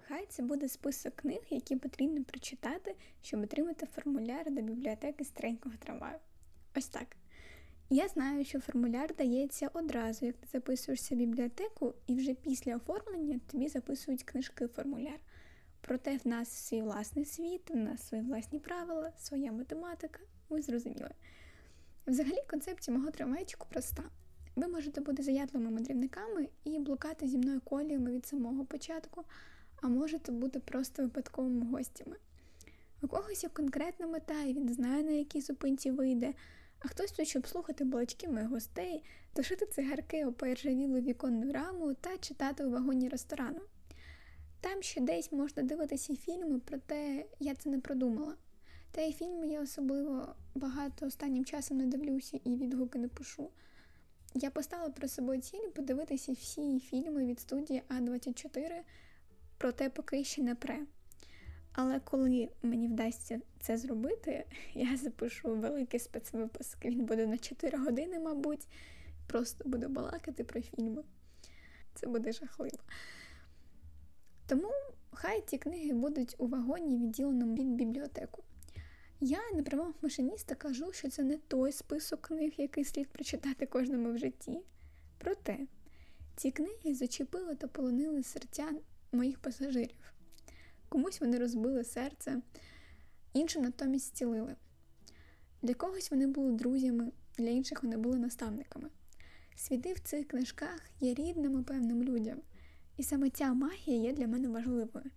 Хай 0.08 0.26
це 0.28 0.42
буде 0.42 0.68
список 0.68 1.16
книг, 1.16 1.40
які 1.50 1.76
потрібно 1.76 2.24
прочитати, 2.24 2.94
щоб 3.22 3.42
отримати 3.42 3.86
формуляр 3.86 4.50
до 4.50 4.60
бібліотеки 4.62 5.24
старенького 5.24 5.74
трамваю. 5.78 6.18
Ось 6.76 6.88
так. 6.88 7.16
Я 7.90 8.08
знаю, 8.08 8.44
що 8.44 8.60
формуляр 8.60 9.14
дається 9.16 9.70
одразу, 9.72 10.26
як 10.26 10.36
ти 10.36 10.46
записуєшся 10.52 11.14
в 11.14 11.18
бібліотеку, 11.18 11.94
і 12.06 12.14
вже 12.14 12.34
після 12.34 12.76
оформлення 12.76 13.40
тобі 13.46 13.68
записують 13.68 14.22
книжки 14.22 14.66
формуляр. 14.66 15.18
Проте 15.80 16.16
в 16.16 16.28
нас 16.28 16.48
свій 16.48 16.82
власний 16.82 17.24
світ, 17.24 17.70
в 17.70 17.76
нас 17.76 18.08
свої 18.08 18.24
власні 18.24 18.58
правила, 18.58 19.12
своя 19.18 19.52
математика, 19.52 20.20
ви 20.48 20.62
зрозуміли. 20.62 21.10
Взагалі, 22.06 22.42
концепція 22.50 22.96
мого 22.96 23.10
трамвайчику 23.10 23.66
проста. 23.70 24.02
Ви 24.56 24.68
можете 24.68 25.00
бути 25.00 25.22
заядливими 25.22 25.70
мандрівниками 25.70 26.48
і 26.64 26.78
блукати 26.78 27.28
зі 27.28 27.38
мною 27.38 27.60
коліями 27.60 28.12
від 28.12 28.26
самого 28.26 28.64
початку, 28.64 29.24
а 29.82 29.88
можете 29.88 30.32
бути 30.32 30.60
просто 30.60 31.02
випадковими 31.02 31.66
гостями. 31.66 32.16
У 33.02 33.08
когось 33.08 33.42
є 33.42 33.48
конкретна 33.48 34.06
мета, 34.06 34.42
і 34.42 34.54
він 34.54 34.68
знає, 34.68 35.02
на 35.02 35.12
якій 35.12 35.40
зупинці 35.40 35.90
вийде 35.90 36.34
а 36.78 36.88
хтось 36.88 37.12
тут, 37.12 37.28
щоб 37.28 37.46
слухати 37.46 37.84
балачки 37.84 38.28
моїх 38.28 38.48
гостей, 38.48 39.04
тушити 39.32 39.66
цигарки 39.66 40.26
об 40.26 40.34
поіржавілу 40.34 41.00
віконну 41.00 41.52
раму 41.52 41.94
та 41.94 42.18
читати 42.18 42.64
у 42.64 42.70
вагоні 42.70 43.08
ресторану. 43.08 43.60
Там 44.60 44.82
ще 44.82 45.00
десь 45.00 45.32
можна 45.32 45.62
дивитися 45.62 46.16
фільми, 46.16 46.60
проте 46.64 47.24
я 47.40 47.54
це 47.54 47.70
не 47.70 47.80
продумала. 47.80 48.36
Та 48.90 49.02
й 49.02 49.12
фільми 49.12 49.48
я 49.48 49.62
особливо 49.62 50.34
багато 50.54 51.06
останнім 51.06 51.44
часом 51.44 51.76
не 51.76 51.86
дивлюся 51.86 52.40
і 52.44 52.56
відгуки 52.56 52.98
не 52.98 53.08
пишу. 53.08 53.50
Я 54.34 54.50
поставила 54.50 54.90
про 54.90 55.08
собою 55.08 55.40
ціль 55.40 55.68
подивитися 55.74 56.32
всі 56.32 56.80
фільми 56.80 57.26
від 57.26 57.40
студії 57.40 57.82
А24, 57.88 58.80
проте 59.58 59.90
поки 59.90 60.24
ще 60.24 60.42
не 60.42 60.54
пре. 60.54 60.86
Але 61.78 62.00
коли 62.00 62.48
мені 62.62 62.88
вдасться 62.88 63.40
це 63.60 63.78
зробити, 63.78 64.44
я 64.74 64.96
запишу 64.96 65.54
великий 65.54 66.00
спецвипуск. 66.00 66.84
Він 66.84 67.04
буде 67.04 67.26
на 67.26 67.38
4 67.38 67.78
години, 67.78 68.18
мабуть, 68.18 68.68
просто 69.26 69.68
буду 69.68 69.88
балакати 69.88 70.44
про 70.44 70.60
фільми. 70.60 71.04
Це 71.94 72.06
буде 72.06 72.32
жахливо. 72.32 72.78
Тому 74.46 74.70
хай 75.12 75.42
ці 75.46 75.58
книги 75.58 75.92
будуть 75.92 76.34
у 76.38 76.46
вагоні, 76.46 76.96
відділеному 76.96 77.54
від 77.54 77.74
бібліотеку. 77.74 78.42
Я 79.20 79.38
на 79.54 79.62
правах 79.62 79.94
машиніста 80.02 80.54
кажу, 80.54 80.92
що 80.92 81.10
це 81.10 81.22
не 81.22 81.36
той 81.36 81.72
список 81.72 82.20
книг, 82.20 82.52
який 82.56 82.84
слід 82.84 83.08
прочитати 83.08 83.66
кожному 83.66 84.12
в 84.12 84.18
житті. 84.18 84.60
Проте 85.18 85.58
ці 86.36 86.50
книги 86.50 86.94
зачепили 86.94 87.54
та 87.54 87.66
полонили 87.66 88.22
серця 88.22 88.70
моїх 89.12 89.38
пасажирів. 89.38 90.15
Комусь 90.88 91.20
вони 91.20 91.38
розбили 91.38 91.84
серце, 91.84 92.40
іншим 93.32 93.62
натомість 93.62 94.06
зцілили. 94.06 94.56
Для 95.62 95.74
когось 95.74 96.10
вони 96.10 96.26
були 96.26 96.52
друзями, 96.52 97.12
для 97.38 97.50
інших 97.50 97.82
вони 97.82 97.96
були 97.96 98.18
наставниками. 98.18 98.88
Світи 99.56 99.92
в 99.92 100.00
цих 100.00 100.28
книжках 100.28 100.80
є 101.00 101.14
рідними 101.14 101.62
певним 101.62 102.02
людям, 102.02 102.38
і 102.96 103.02
саме 103.02 103.30
ця 103.30 103.54
магія 103.54 103.98
є 103.98 104.12
для 104.12 104.26
мене 104.26 104.48
важливою. 104.48 105.10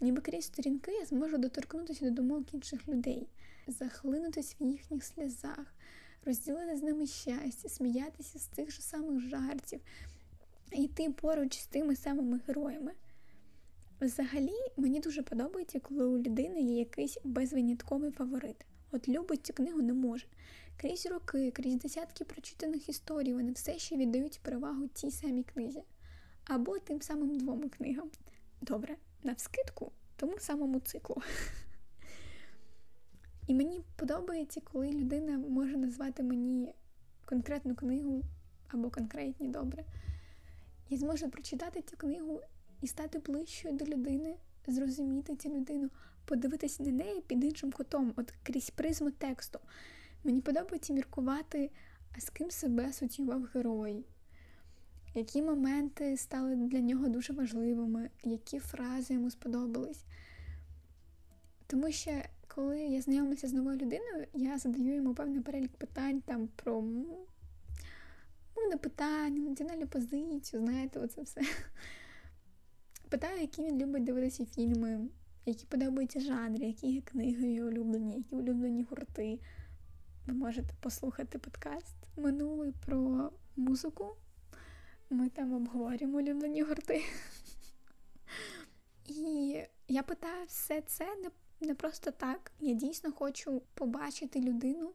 Ніби 0.00 0.20
крізь 0.20 0.44
сторінки 0.44 0.92
я 0.92 1.04
зможу 1.04 1.38
доторкнутися 1.38 2.04
до 2.04 2.10
думок 2.10 2.54
інших 2.54 2.88
людей, 2.88 3.28
захлинутися 3.66 4.56
в 4.60 4.64
їхніх 4.64 5.04
сльозах, 5.04 5.74
розділити 6.24 6.76
з 6.76 6.82
ними 6.82 7.06
щастя, 7.06 7.68
сміятися 7.68 8.38
з 8.38 8.46
тих 8.46 8.70
же 8.70 8.82
самих 8.82 9.20
жартів, 9.20 9.80
йти 10.72 11.10
поруч 11.10 11.58
з 11.58 11.66
тими 11.66 11.96
самими 11.96 12.40
героями. 12.46 12.92
Взагалі, 14.00 14.56
мені 14.76 15.00
дуже 15.00 15.22
подобається, 15.22 15.80
коли 15.80 16.04
у 16.04 16.18
людини 16.18 16.60
є 16.60 16.78
якийсь 16.78 17.18
безвинятковий 17.24 18.10
фаворит. 18.10 18.66
От 18.90 19.08
любить 19.08 19.46
цю 19.46 19.52
книгу 19.52 19.82
не 19.82 19.92
може. 19.92 20.26
Крізь 20.76 21.06
роки, 21.06 21.50
крізь 21.50 21.76
десятки 21.76 22.24
прочитаних 22.24 22.88
історій, 22.88 23.34
вони 23.34 23.52
все 23.52 23.78
ще 23.78 23.96
віддають 23.96 24.40
перевагу 24.42 24.88
цій 24.94 25.10
самій 25.10 25.42
книзі. 25.42 25.82
Або 26.44 26.78
тим 26.78 27.02
самим 27.02 27.38
двом 27.38 27.68
книгам. 27.68 28.10
Добре, 28.60 28.96
навскидку 29.22 29.92
тому 30.16 30.38
самому 30.38 30.80
циклу. 30.80 31.22
І 33.46 33.54
мені 33.54 33.80
подобається, 33.96 34.60
коли 34.60 34.90
людина 34.90 35.38
може 35.38 35.76
назвати 35.76 36.22
мені 36.22 36.74
конкретну 37.24 37.74
книгу 37.74 38.22
або 38.68 38.90
конкретні 38.90 39.48
добре. 39.48 39.84
Я 40.88 40.98
зможу 40.98 41.30
прочитати 41.30 41.82
цю 41.82 41.96
книгу 41.96 42.40
і 42.82 42.86
стати 42.86 43.18
ближчою 43.18 43.74
до 43.74 43.84
людини, 43.84 44.36
зрозуміти 44.66 45.36
цю 45.36 45.48
людину, 45.48 45.90
подивитися 46.24 46.82
на 46.82 46.90
неї 46.90 47.20
під 47.26 47.44
іншим 47.44 47.72
кутом, 47.72 48.12
от 48.16 48.34
крізь 48.42 48.70
призму 48.70 49.10
тексту. 49.10 49.58
Мені 50.24 50.40
подобається 50.40 50.92
міркувати, 50.92 51.70
а 52.16 52.20
з 52.20 52.30
ким 52.30 52.50
себе 52.50 52.88
асоціював 52.88 53.48
герой, 53.54 54.04
які 55.14 55.42
моменти 55.42 56.16
стали 56.16 56.56
для 56.56 56.80
нього 56.80 57.08
дуже 57.08 57.32
важливими, 57.32 58.10
які 58.22 58.58
фрази 58.58 59.14
йому 59.14 59.30
сподобались. 59.30 60.04
Тому 61.66 61.92
що, 61.92 62.10
коли 62.48 62.80
я 62.80 63.00
знайомлюся 63.00 63.48
з 63.48 63.52
новою 63.52 63.76
людиною, 63.76 64.26
я 64.34 64.58
задаю 64.58 64.94
йому 64.94 65.14
певний 65.14 65.40
перелік 65.40 65.72
питань 65.72 66.20
там 66.20 66.48
про 66.56 66.82
провокативне 68.66 68.76
питання, 68.76 69.50
національну 69.50 69.86
позицію, 69.86 70.62
знаєте, 70.62 71.00
оце 71.00 71.22
все. 71.22 71.40
Питаю, 73.08 73.40
які 73.40 73.62
він 73.62 73.78
любить 73.78 74.04
дивитися 74.04 74.46
фільми, 74.46 75.08
які 75.46 75.66
подобаються 75.66 76.20
жанри, 76.20 76.66
які 76.66 77.00
книги 77.00 77.62
улюблені, 77.62 78.16
які 78.16 78.34
улюблені 78.34 78.86
гурти. 78.90 79.40
Ви 80.26 80.34
можете 80.34 80.74
послухати 80.80 81.38
подкаст 81.38 81.96
минулий 82.16 82.72
про 82.86 83.30
музику. 83.56 84.16
Ми 85.10 85.28
там 85.28 85.52
обговорюємо 85.52 86.18
улюблені 86.18 86.62
гурти. 86.62 87.04
І 89.04 89.56
я 89.88 90.02
питаю 90.02 90.46
все 90.46 90.80
це 90.80 91.16
не, 91.16 91.30
не 91.66 91.74
просто 91.74 92.10
так. 92.10 92.52
Я 92.60 92.74
дійсно 92.74 93.12
хочу 93.12 93.62
побачити 93.74 94.40
людину, 94.40 94.92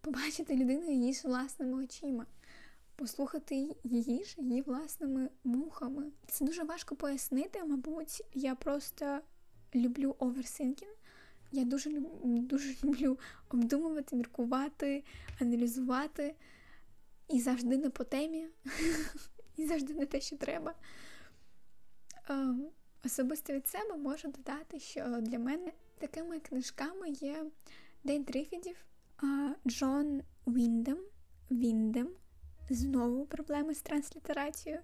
побачити 0.00 0.56
людину 0.56 0.90
її 0.90 1.14
з 1.14 1.24
власними 1.24 1.84
очима, 1.84 2.26
послухати 2.96 3.76
її 3.84 4.24
ж 4.24 4.34
її 4.38 4.62
власними 4.62 5.28
вухами. 5.44 6.12
Це 6.26 6.44
дуже 6.44 6.64
важко 6.64 6.96
пояснити, 6.96 7.64
мабуть, 7.64 8.22
я 8.34 8.54
просто 8.54 9.20
люблю 9.74 10.16
overthinking. 10.18 10.94
Я 11.52 11.64
дуже 11.64 11.90
дуже 12.22 12.74
люблю 12.84 13.18
обдумувати, 13.48 14.16
міркувати, 14.16 15.04
аналізувати 15.40 16.34
і 17.28 17.40
завжди 17.40 17.78
не 17.78 17.90
по 17.90 18.04
темі, 18.04 18.48
і 19.56 19.66
завжди 19.66 19.94
не 19.94 20.06
те, 20.06 20.20
що 20.20 20.36
треба. 20.36 20.74
Ем, 22.28 22.68
особисто 23.04 23.52
від 23.52 23.66
себе 23.66 23.96
можу 23.96 24.28
додати, 24.28 24.80
що 24.80 25.20
для 25.20 25.38
мене 25.38 25.72
такими 25.98 26.40
книжками 26.40 27.10
є 27.10 27.46
День 28.04 28.24
Трифідів, 28.24 28.76
Джон 29.66 30.22
Віндем. 30.46 30.98
Віндем. 31.50 32.08
Знову 32.70 33.26
проблеми 33.26 33.74
з 33.74 33.80
транслітерацією. 33.82 34.80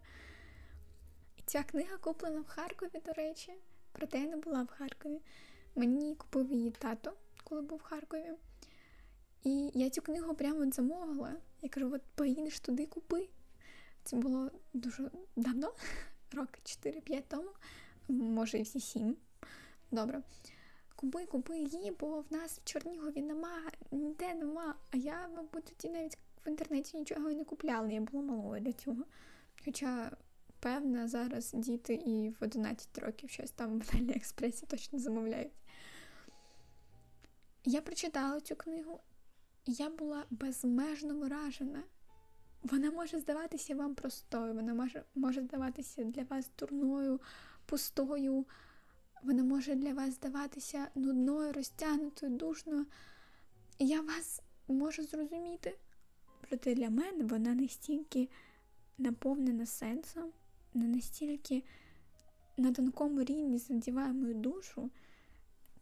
Ця 1.47 1.63
книга 1.63 1.97
куплена 1.97 2.41
в 2.41 2.47
Харкові, 2.47 3.03
до 3.07 3.13
речі, 3.13 3.53
проте 3.93 4.21
я 4.21 4.27
не 4.27 4.37
була 4.37 4.63
в 4.63 4.67
Харкові. 4.67 5.21
Мені 5.75 6.15
купив 6.15 6.53
її 6.53 6.71
тато, 6.71 7.13
коли 7.45 7.63
був 7.63 7.79
в 7.79 7.83
Харкові. 7.83 8.33
І 9.45 9.71
я 9.75 9.91
цю 9.91 10.03
книгу 10.03 10.35
прямо 10.35 10.71
замовила. 10.71 11.33
Я 11.63 11.69
кажу: 11.69 11.95
от 11.95 12.03
поїдеш 12.15 12.61
туди, 12.61 12.87
купи. 12.87 13.29
Це 14.05 14.17
було 14.17 14.51
дуже 14.73 15.11
давно, 15.37 15.73
роки 16.33 16.61
4-5 16.65 17.23
тому, 17.29 17.51
може 18.09 18.59
і 18.59 18.63
всі 18.63 18.81
7. 18.81 19.17
Добре. 19.91 20.23
Купи, 20.97 21.27
купи 21.27 21.59
її, 21.59 21.97
бо 22.01 22.21
в 22.21 22.33
нас 22.33 22.59
в 22.59 22.65
Чорнігові 22.65 23.23
нема, 23.23 23.63
ніде 23.91 24.35
нема. 24.35 24.75
А 24.91 24.97
я, 24.97 25.29
мабуть, 25.29 25.65
тоді 25.65 25.95
навіть 25.95 26.19
в 26.47 26.49
інтернеті 26.49 26.99
нічого 26.99 27.31
і 27.31 27.35
не 27.35 27.45
купляла, 27.45 27.89
я 27.89 28.01
була 28.01 28.23
малою 28.23 28.61
для 28.61 28.73
цього. 28.73 29.05
Хоча, 29.65 30.17
певно, 30.61 31.09
зараз 31.09 31.53
діти 31.55 31.95
і 31.95 32.31
в 32.31 32.37
11 32.41 32.99
років 32.99 33.31
щось 33.31 33.51
там 33.51 33.81
в 33.81 33.91
Аліекспресі 33.95 34.67
точно 34.67 34.99
замовляють. 34.99 35.53
Я 37.65 37.81
прочитала 37.81 38.41
цю 38.41 38.57
книгу, 38.57 39.01
і 39.65 39.73
я 39.73 39.91
була 39.91 40.25
безмежно 40.31 41.19
вражена. 41.19 41.83
Вона 42.63 42.91
може 42.91 43.19
здаватися 43.19 43.75
вам 43.75 43.95
простою, 43.95 44.55
вона 44.55 44.75
може, 44.75 45.05
може 45.15 45.43
здаватися 45.43 46.05
для 46.05 46.23
вас 46.23 46.51
дурною, 46.59 47.21
пустою, 47.67 48.47
вона 49.23 49.45
може 49.45 49.75
для 49.75 49.95
вас 49.95 50.15
здаватися 50.15 50.89
нудною, 50.95 51.53
розтягнутою, 51.53 52.37
душною. 52.37 52.87
Я 53.79 54.01
вас 54.01 54.43
можу 54.69 55.03
зрозуміти. 55.03 55.79
Проте 56.51 56.75
для 56.75 56.91
мене 56.91 57.25
вона 57.25 57.55
настільки 57.55 58.29
наповнена 58.99 59.67
сенсом, 59.67 60.33
не 60.75 60.89
настільки 60.89 61.65
на 62.57 62.73
тонкому 62.73 63.25
рівні 63.25 63.59
задіває 63.59 64.13
мою 64.13 64.35
душу. 64.35 64.91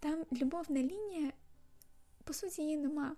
Там 0.01 0.25
любовна 0.33 0.83
лінія, 0.83 1.33
по 2.25 2.33
суті, 2.33 2.63
її 2.63 2.77
нема. 2.77 3.17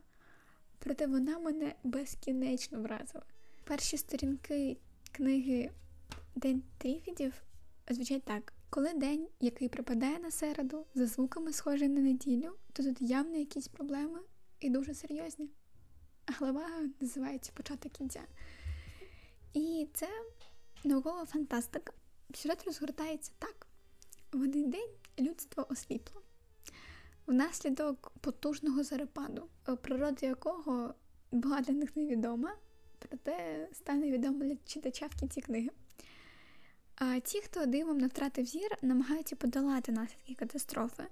Проте 0.78 1.06
вона 1.06 1.38
мене 1.38 1.74
безкінечно 1.84 2.82
вразила. 2.82 3.24
Перші 3.64 3.96
сторінки 3.96 4.76
книги 5.12 5.70
День 6.36 6.62
Тріфідів 6.78 7.42
звучать 7.90 8.22
так: 8.22 8.52
коли 8.70 8.92
день, 8.94 9.28
який 9.40 9.68
припадає 9.68 10.18
на 10.18 10.30
середу, 10.30 10.86
за 10.94 11.06
звуками 11.06 11.52
схожий 11.52 11.88
на 11.88 12.00
неділю, 12.00 12.56
то 12.72 12.82
тут 12.82 12.96
явно 13.00 13.36
якісь 13.36 13.68
проблеми 13.68 14.20
і 14.60 14.70
дуже 14.70 14.94
серйозні. 14.94 15.50
Глава 16.38 16.68
називається 17.00 17.52
Початок 17.54 17.92
кінця. 17.92 18.20
І 19.54 19.88
це 19.94 20.08
наукова 20.84 21.26
фантастика. 21.26 21.92
Сюжет 22.34 22.64
розгортається 22.66 23.32
так: 23.38 23.66
в 24.32 24.42
один 24.42 24.70
день 24.70 24.90
людство 25.18 25.66
осліпло. 25.70 26.22
Внаслідок 27.26 28.12
потужного 28.20 28.84
зарепаду, 28.84 29.48
природа 29.82 30.26
якого 30.26 30.94
була 31.32 31.60
для 31.60 31.74
них 31.74 31.96
невідома, 31.96 32.56
проте 32.98 33.68
стане 33.72 34.10
відомо 34.10 34.44
для 34.44 34.56
читача 34.66 35.06
в 35.06 35.14
кінці 35.14 35.40
книги. 35.40 35.70
А 36.94 37.20
ті, 37.20 37.40
хто 37.40 37.66
дивом 37.66 37.98
не 37.98 38.06
втратив 38.06 38.46
зір, 38.46 38.76
намагаються 38.82 39.36
подолати 39.36 39.92
наслідки 39.92 40.34
катастрофи. 40.34 41.06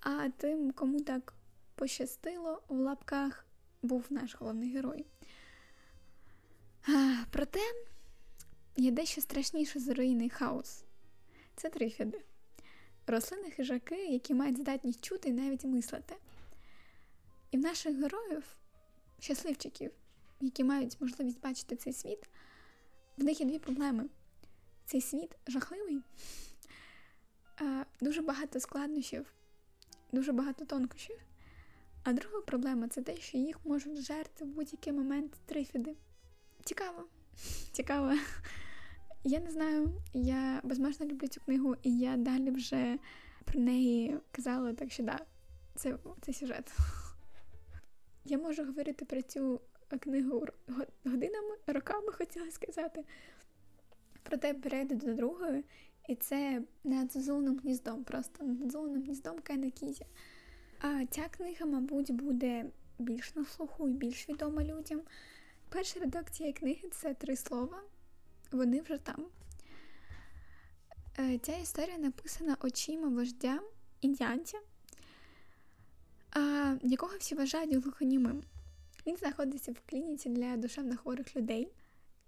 А 0.00 0.28
тим, 0.28 0.72
кому 0.72 1.00
так 1.00 1.34
пощастило, 1.74 2.62
в 2.68 2.74
лапках 2.74 3.47
був 3.82 4.06
наш 4.10 4.34
головний 4.34 4.72
герой. 4.72 5.06
Проте 7.30 7.60
є 8.76 8.90
дещо 8.90 9.20
страшніше 9.20 9.80
за 9.80 9.94
руїний 9.94 10.30
хаос. 10.30 10.84
Це 11.56 11.68
трифіди. 11.68 12.20
Рослини 13.06 13.50
хижаки, 13.50 14.06
які 14.06 14.34
мають 14.34 14.58
здатність 14.58 15.04
чути 15.04 15.28
і 15.28 15.32
навіть 15.32 15.64
мислити. 15.64 16.16
І 17.50 17.56
в 17.56 17.60
наших 17.60 17.96
героїв, 17.96 18.44
щасливчиків, 19.18 19.92
які 20.40 20.64
мають 20.64 21.00
можливість 21.00 21.40
бачити 21.40 21.76
цей 21.76 21.92
світ, 21.92 22.28
в 23.16 23.24
них 23.24 23.40
є 23.40 23.46
дві 23.46 23.58
проблеми. 23.58 24.08
Цей 24.84 25.00
світ 25.00 25.36
жахливий, 25.46 26.02
дуже 28.00 28.22
багато 28.22 28.60
складнощів, 28.60 29.32
дуже 30.12 30.32
багато 30.32 30.64
тонкощів. 30.64 31.27
А 32.02 32.12
друга 32.12 32.40
проблема 32.40 32.88
це 32.88 33.02
те, 33.02 33.16
що 33.16 33.38
їх 33.38 33.56
можуть 33.64 34.00
жерти 34.00 34.44
в 34.44 34.48
будь-який 34.48 34.92
момент 34.92 35.32
трифіди. 35.46 35.96
Цікаво, 36.64 37.04
цікаво. 37.72 38.12
Я 39.24 39.40
не 39.40 39.50
знаю, 39.50 39.92
я 40.14 40.60
безмежно 40.64 41.06
люблю 41.06 41.28
цю 41.28 41.40
книгу, 41.40 41.76
і 41.82 41.98
я 41.98 42.16
далі 42.16 42.50
вже 42.50 42.98
про 43.44 43.60
неї 43.60 44.18
казала, 44.32 44.72
так 44.72 44.92
що 44.92 45.02
да, 45.02 45.18
це, 45.74 45.98
це 46.20 46.32
сюжет. 46.32 46.72
Я 48.24 48.38
можу 48.38 48.64
говорити 48.64 49.04
про 49.04 49.22
цю 49.22 49.60
книгу 50.00 50.46
годинами, 51.04 51.56
роками 51.66 52.12
хотіла 52.12 52.50
сказати. 52.50 53.04
Проте 54.22 54.54
перейду 54.54 54.94
до 54.94 55.14
другої, 55.14 55.64
і 56.08 56.14
це 56.14 56.62
над 56.84 57.12
зозуленим 57.12 57.58
гніздом, 57.58 58.04
просто 58.04 58.44
над 58.44 58.58
зозуленим 58.58 59.02
гніздом 59.02 59.38
Кена 59.38 59.70
Кізі. 59.70 60.06
А 60.80 61.06
ця 61.10 61.28
книга, 61.28 61.66
мабуть, 61.66 62.10
буде 62.10 62.64
більш 62.98 63.34
на 63.34 63.44
слуху 63.44 63.88
і 63.88 63.92
більш 63.92 64.28
відома 64.28 64.64
людям. 64.64 65.00
Перша 65.68 66.00
редакція 66.00 66.52
книги 66.52 66.88
це 66.92 67.14
три 67.14 67.36
слова, 67.36 67.82
вони 68.52 68.80
вже 68.80 68.98
там. 68.98 69.26
Е, 71.18 71.38
ця 71.38 71.56
історія 71.56 71.98
написана 71.98 72.56
очима 72.60 73.08
вождя 73.08 73.60
індіанця, 74.00 74.58
якого 76.82 77.16
всі 77.18 77.34
вважають 77.34 77.74
глухонімим. 77.74 78.42
Він 79.06 79.16
знаходиться 79.16 79.72
в 79.72 79.90
клініці 79.90 80.28
для 80.28 80.56
душевно 80.56 80.96
хворих 80.96 81.36
людей. 81.36 81.68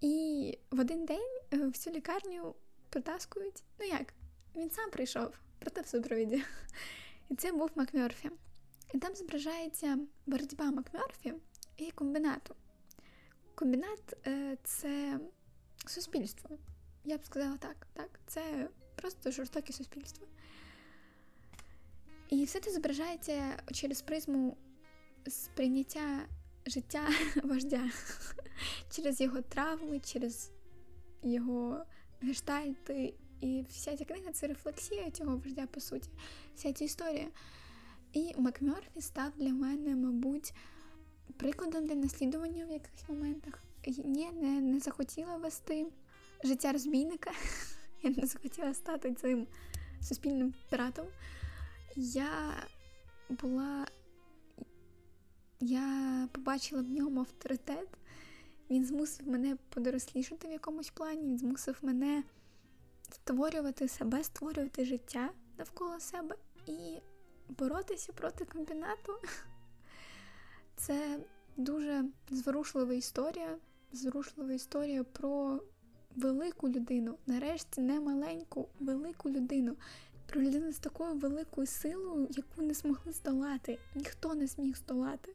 І 0.00 0.58
в 0.70 0.80
один 0.80 1.04
день 1.04 1.40
е, 1.52 1.56
всю 1.56 1.96
лікарню 1.96 2.54
притаскують. 2.90 3.62
Ну 3.78 3.86
як? 3.86 4.14
Він 4.56 4.70
сам 4.70 4.90
прийшов, 4.90 5.34
проте 5.58 5.80
в 5.80 5.86
супровіді. 5.86 6.42
І 7.30 7.34
це 7.34 7.52
був 7.52 7.70
Макмерфі. 7.74 8.30
І 8.94 8.98
там 8.98 9.14
зображається 9.14 9.98
боротьба 10.26 10.70
Макмерфі 10.70 11.34
і 11.76 11.90
комбінату. 11.90 12.54
Комбінат 13.54 14.26
е, 14.26 14.56
це 14.64 15.20
суспільство. 15.86 16.58
Я 17.04 17.18
б 17.18 17.24
сказала 17.24 17.56
так. 17.56 17.86
так. 17.92 18.20
Це 18.26 18.68
просто 18.94 19.30
жорстоке 19.30 19.72
суспільство. 19.72 20.26
І 22.28 22.44
все 22.44 22.60
це 22.60 22.70
зображається 22.70 23.62
через 23.72 24.02
призму 24.02 24.56
сприйняття 25.28 26.20
життя 26.66 27.08
вождя, 27.44 27.90
через 28.90 29.20
його 29.20 29.42
травми, 29.42 30.00
через 30.00 30.50
його 31.22 31.84
гештальти. 32.20 33.14
І 33.40 33.64
вся 33.68 33.96
ця 33.96 34.04
книга 34.04 34.32
це 34.32 34.46
рефлексія 34.46 35.10
цього 35.10 35.36
вождя, 35.36 35.66
по 35.66 35.80
суті, 35.80 36.10
вся 36.54 36.72
ця 36.72 36.84
історія. 36.84 37.28
І 38.12 38.34
Макмерфі 38.38 39.00
став 39.00 39.32
для 39.36 39.52
мене, 39.52 39.96
мабуть, 39.96 40.54
прикладом 41.36 41.86
для 41.86 41.94
наслідування 41.94 42.66
в 42.66 42.70
якихось 42.70 43.08
моментах. 43.08 43.62
ні, 43.86 44.30
не, 44.32 44.60
не 44.60 44.80
захотіла 44.80 45.36
вести 45.36 45.86
життя 46.44 46.72
розбійника. 46.72 47.30
Я 48.02 48.10
не 48.10 48.26
захотіла 48.26 48.74
стати 48.74 49.14
цим 49.14 49.46
суспільним 50.02 50.54
піратом. 50.70 51.06
Я 51.96 52.54
була. 53.28 53.86
Я 55.60 56.28
побачила 56.32 56.82
в 56.82 56.90
ньому 56.90 57.20
авторитет. 57.20 57.88
Він 58.70 58.84
змусив 58.84 59.28
мене 59.28 59.56
подорослішати 59.68 60.48
в 60.48 60.52
якомусь 60.52 60.90
плані, 60.90 61.22
він 61.22 61.38
змусив 61.38 61.78
мене 61.82 62.22
створювати 63.10 63.88
себе, 63.88 64.24
створювати 64.24 64.84
життя 64.84 65.30
навколо 65.58 66.00
себе 66.00 66.36
і 66.66 66.98
боротися 67.48 68.12
проти 68.12 68.44
комбінату. 68.44 69.12
Це 70.76 71.18
дуже 71.56 72.04
зворушлива 72.30 72.94
історія, 72.94 73.58
зворушлива 73.92 74.52
історія 74.52 75.04
про 75.04 75.60
велику 76.16 76.68
людину, 76.68 77.18
нарешті 77.26 77.80
не 77.80 78.00
маленьку, 78.00 78.68
велику 78.80 79.30
людину, 79.30 79.76
про 80.26 80.40
людину 80.40 80.72
з 80.72 80.78
такою 80.78 81.14
великою 81.14 81.66
силою, 81.66 82.28
яку 82.30 82.62
не 82.62 82.74
змогли 82.74 83.12
здолати, 83.12 83.78
ніхто 83.94 84.34
не 84.34 84.46
зміг 84.46 84.76
здолати. 84.76 85.34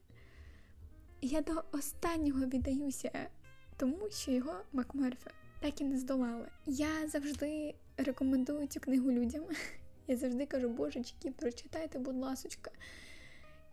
Я 1.22 1.42
до 1.42 1.64
останнього 1.72 2.46
віддаюся 2.46 3.30
тому, 3.78 4.10
що 4.10 4.32
його 4.32 4.54
Макмерфе 4.74 5.32
так 5.66 5.82
і 5.82 5.84
не 5.84 5.98
здолали. 5.98 6.48
Я 6.66 7.08
завжди 7.08 7.76
рекомендую 7.98 8.68
цю 8.68 8.80
книгу 8.80 9.12
людям. 9.12 9.44
Я 10.08 10.18
завжди 10.18 10.46
кажу, 10.46 10.70
божечки, 10.70 11.32
прочитайте, 11.32 12.00
будь 12.00 12.16
ласочка. 12.16 12.72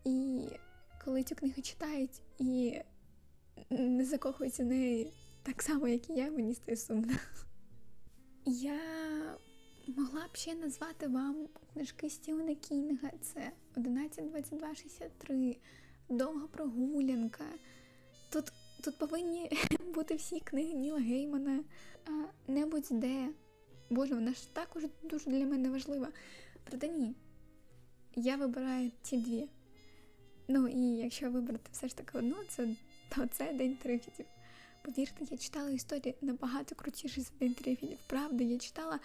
І 0.04 0.40
коли 1.04 1.22
цю 1.22 1.34
книгу 1.34 1.62
читають 1.62 2.22
і 2.38 2.80
не 3.70 4.04
закохуються 4.04 4.62
в 4.64 4.66
неї 4.66 5.12
так 5.42 5.62
само, 5.62 5.88
як 5.88 6.10
і 6.10 6.12
я, 6.12 6.30
мені 6.30 6.54
стає 6.54 6.76
сумно. 6.76 7.14
Я 8.44 8.80
могла 9.86 10.28
б 10.32 10.36
ще 10.36 10.54
назвати 10.54 11.08
вам 11.08 11.48
книжки 11.72 12.10
Стівена 12.10 12.54
Кінга. 12.54 13.10
Це 13.20 13.52
11.22.63, 13.76 15.56
Довга 16.08 16.46
прогулянка. 16.46 17.44
Тут 18.84 18.98
повинні 18.98 19.50
бути 19.94 20.14
всі 20.14 20.40
книги 20.40 20.74
Ніла 20.74 20.98
Геймана, 20.98 21.64
а 22.06 22.10
не 22.52 22.66
будь-де. 22.66 23.28
Боже, 23.90 24.14
вона 24.14 24.32
ж 24.34 24.54
також 24.54 24.82
дуже 25.02 25.30
для 25.30 25.46
мене 25.46 25.70
важлива. 25.70 26.08
Проте 26.64 26.88
ні. 26.88 27.14
Я 28.14 28.36
вибираю 28.36 28.90
ці 29.02 29.16
дві. 29.16 29.48
Ну 30.48 30.68
і 30.68 30.80
якщо 30.80 31.30
вибрати 31.30 31.70
все 31.72 31.88
ж 31.88 31.96
таки 31.96 32.18
одну, 32.18 32.36
це, 32.48 32.68
то 33.08 33.26
це 33.26 33.52
День 33.52 33.76
трифідів. 33.76 34.26
Повірте, 34.84 35.24
я 35.30 35.36
читала 35.36 35.70
історії 35.70 36.14
набагато 36.20 36.74
крутіші 36.74 37.20
за 37.20 37.30
День 37.40 37.54
трифідів. 37.54 37.98
Правда, 38.06 38.44
я 38.44 38.58
читала 38.58 39.00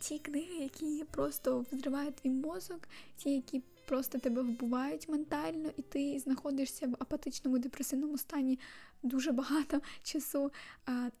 ті 0.00 0.18
книги, 0.18 0.54
які 0.54 1.04
просто 1.10 1.64
взривають 1.72 2.14
твій 2.14 2.30
мозок, 2.30 2.88
ті, 3.16 3.30
які 3.30 3.62
просто 3.86 4.18
тебе 4.18 4.42
вбивають 4.42 5.08
ментально, 5.08 5.70
і 5.76 5.82
ти 5.82 6.18
знаходишся 6.18 6.86
в 6.86 6.94
апатичному 6.98 7.58
депресивному 7.58 8.18
стані 8.18 8.58
дуже 9.02 9.32
багато 9.32 9.80
часу, 10.02 10.52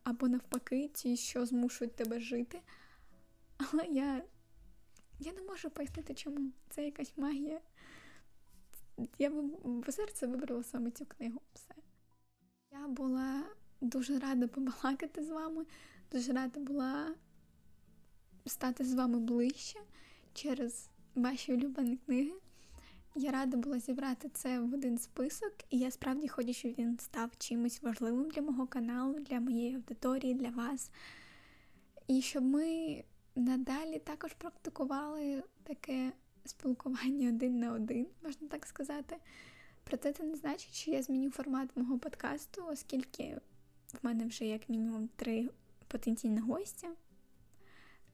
або 0.02 0.28
навпаки, 0.28 0.90
ті, 0.94 1.16
що 1.16 1.46
змушують 1.46 1.96
тебе 1.96 2.20
жити. 2.20 2.60
Але 3.56 3.84
я 3.84 4.22
я 5.18 5.32
не 5.32 5.42
можу 5.42 5.70
пояснити, 5.70 6.14
чому 6.14 6.50
це 6.70 6.84
якась 6.84 7.12
магія. 7.16 7.60
Я 9.18 9.30
в 9.64 9.92
серце 9.92 10.26
вибрала 10.26 10.62
саме 10.62 10.90
цю 10.90 11.06
книгу. 11.06 11.40
Все. 11.54 11.74
Я 12.72 12.88
була 12.88 13.44
дуже 13.80 14.18
рада 14.18 14.48
побалакати 14.48 15.22
з 15.22 15.30
вами, 15.30 15.66
дуже 16.12 16.32
рада 16.32 16.60
була 16.60 17.14
стати 18.46 18.84
з 18.84 18.94
вами 18.94 19.18
ближче 19.18 19.78
через 20.34 20.90
ваші 21.14 21.52
улюблені 21.52 21.96
книги. 21.96 22.32
Я 23.16 23.30
рада 23.30 23.56
була 23.56 23.78
зібрати 23.78 24.28
це 24.28 24.60
в 24.60 24.74
один 24.74 24.98
список, 24.98 25.52
і 25.70 25.78
я 25.78 25.90
справді 25.90 26.28
хочу, 26.28 26.52
щоб 26.52 26.74
він 26.78 26.98
став 26.98 27.30
чимось 27.38 27.82
важливим 27.82 28.30
для 28.30 28.42
мого 28.42 28.66
каналу, 28.66 29.18
для 29.20 29.40
моєї 29.40 29.74
аудиторії, 29.74 30.34
для 30.34 30.50
вас. 30.50 30.90
І 32.06 32.22
щоб 32.22 32.44
ми 32.44 33.04
надалі 33.34 33.98
також 33.98 34.32
практикували 34.32 35.42
таке 35.62 36.12
спілкування 36.44 37.28
один 37.28 37.58
на 37.58 37.72
один, 37.72 38.06
можна 38.22 38.48
так 38.48 38.66
сказати. 38.66 39.16
Проте 39.84 40.12
це 40.12 40.22
не 40.22 40.36
значить, 40.36 40.74
що 40.74 40.90
я 40.90 41.02
зміню 41.02 41.30
формат 41.30 41.76
мого 41.76 41.98
подкасту, 41.98 42.64
оскільки 42.68 43.40
в 43.92 43.98
мене 44.02 44.26
вже 44.26 44.44
як 44.44 44.68
мінімум 44.68 45.08
три 45.16 45.50
потенційні 45.88 46.40
гості, 46.40 46.88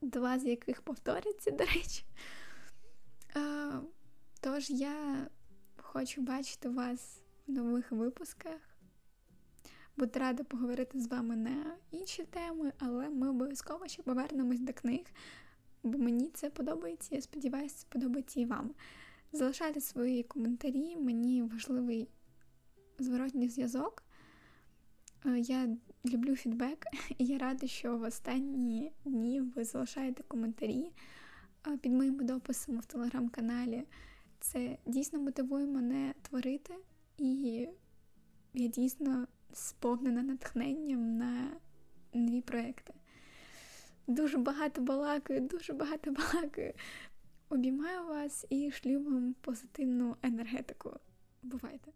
два 0.00 0.38
з 0.38 0.44
яких 0.44 0.82
повторяться, 0.82 1.50
до 1.50 1.64
речі. 1.64 2.04
Тож 4.40 4.70
я 4.70 5.26
хочу 5.76 6.22
бачити 6.22 6.68
вас 6.68 7.22
в 7.46 7.52
нових 7.52 7.92
випусках. 7.92 8.60
Буду 9.96 10.18
рада 10.18 10.44
поговорити 10.44 11.00
з 11.00 11.06
вами 11.06 11.36
на 11.36 11.76
інші 11.90 12.24
теми, 12.24 12.72
але 12.78 13.08
ми 13.08 13.28
обов'язково 13.28 13.88
ще 13.88 14.02
повернемось 14.02 14.60
до 14.60 14.72
книг, 14.72 15.06
бо 15.82 15.98
мені 15.98 16.30
це 16.34 16.50
подобається, 16.50 17.14
я 17.14 17.20
сподіваюся, 17.20 17.76
це 17.78 17.86
подобається 17.88 18.40
і 18.40 18.44
вам. 18.44 18.74
Залишайте 19.32 19.80
свої 19.80 20.22
коментарі, 20.22 20.96
мені 20.96 21.42
важливий 21.42 22.08
зворотній 22.98 23.48
зв'язок. 23.48 24.02
Е, 25.26 25.38
я 25.38 25.76
люблю 26.04 26.36
фідбек, 26.36 26.86
і 27.18 27.26
я 27.26 27.38
рада, 27.38 27.66
що 27.66 27.96
в 27.96 28.02
останні 28.02 28.92
дні 29.04 29.40
ви 29.40 29.64
залишаєте 29.64 30.22
коментарі 30.22 30.92
е, 31.66 31.76
під 31.76 31.92
моїми 31.92 32.24
дописами 32.24 32.80
в 32.80 32.86
телеграм-каналі. 32.86 33.84
Це 34.40 34.78
дійсно 34.86 35.18
мотивує 35.18 35.66
мене 35.66 36.14
творити, 36.22 36.74
і 37.18 37.68
я 38.54 38.68
дійсно 38.68 39.26
сповнена 39.52 40.22
натхненням 40.22 41.16
на 41.16 41.56
нові 42.14 42.40
проекти. 42.40 42.94
Дуже 44.06 44.38
багато 44.38 44.80
балакаю, 44.80 45.40
дуже 45.40 45.72
багато 45.72 46.10
балакаю. 46.32 46.72
Обіймаю 47.48 48.06
вас 48.06 48.46
і 48.50 48.70
шлю 48.70 49.02
вам 49.02 49.34
позитивну 49.40 50.16
енергетику. 50.22 50.92
Бувайте! 51.42 51.92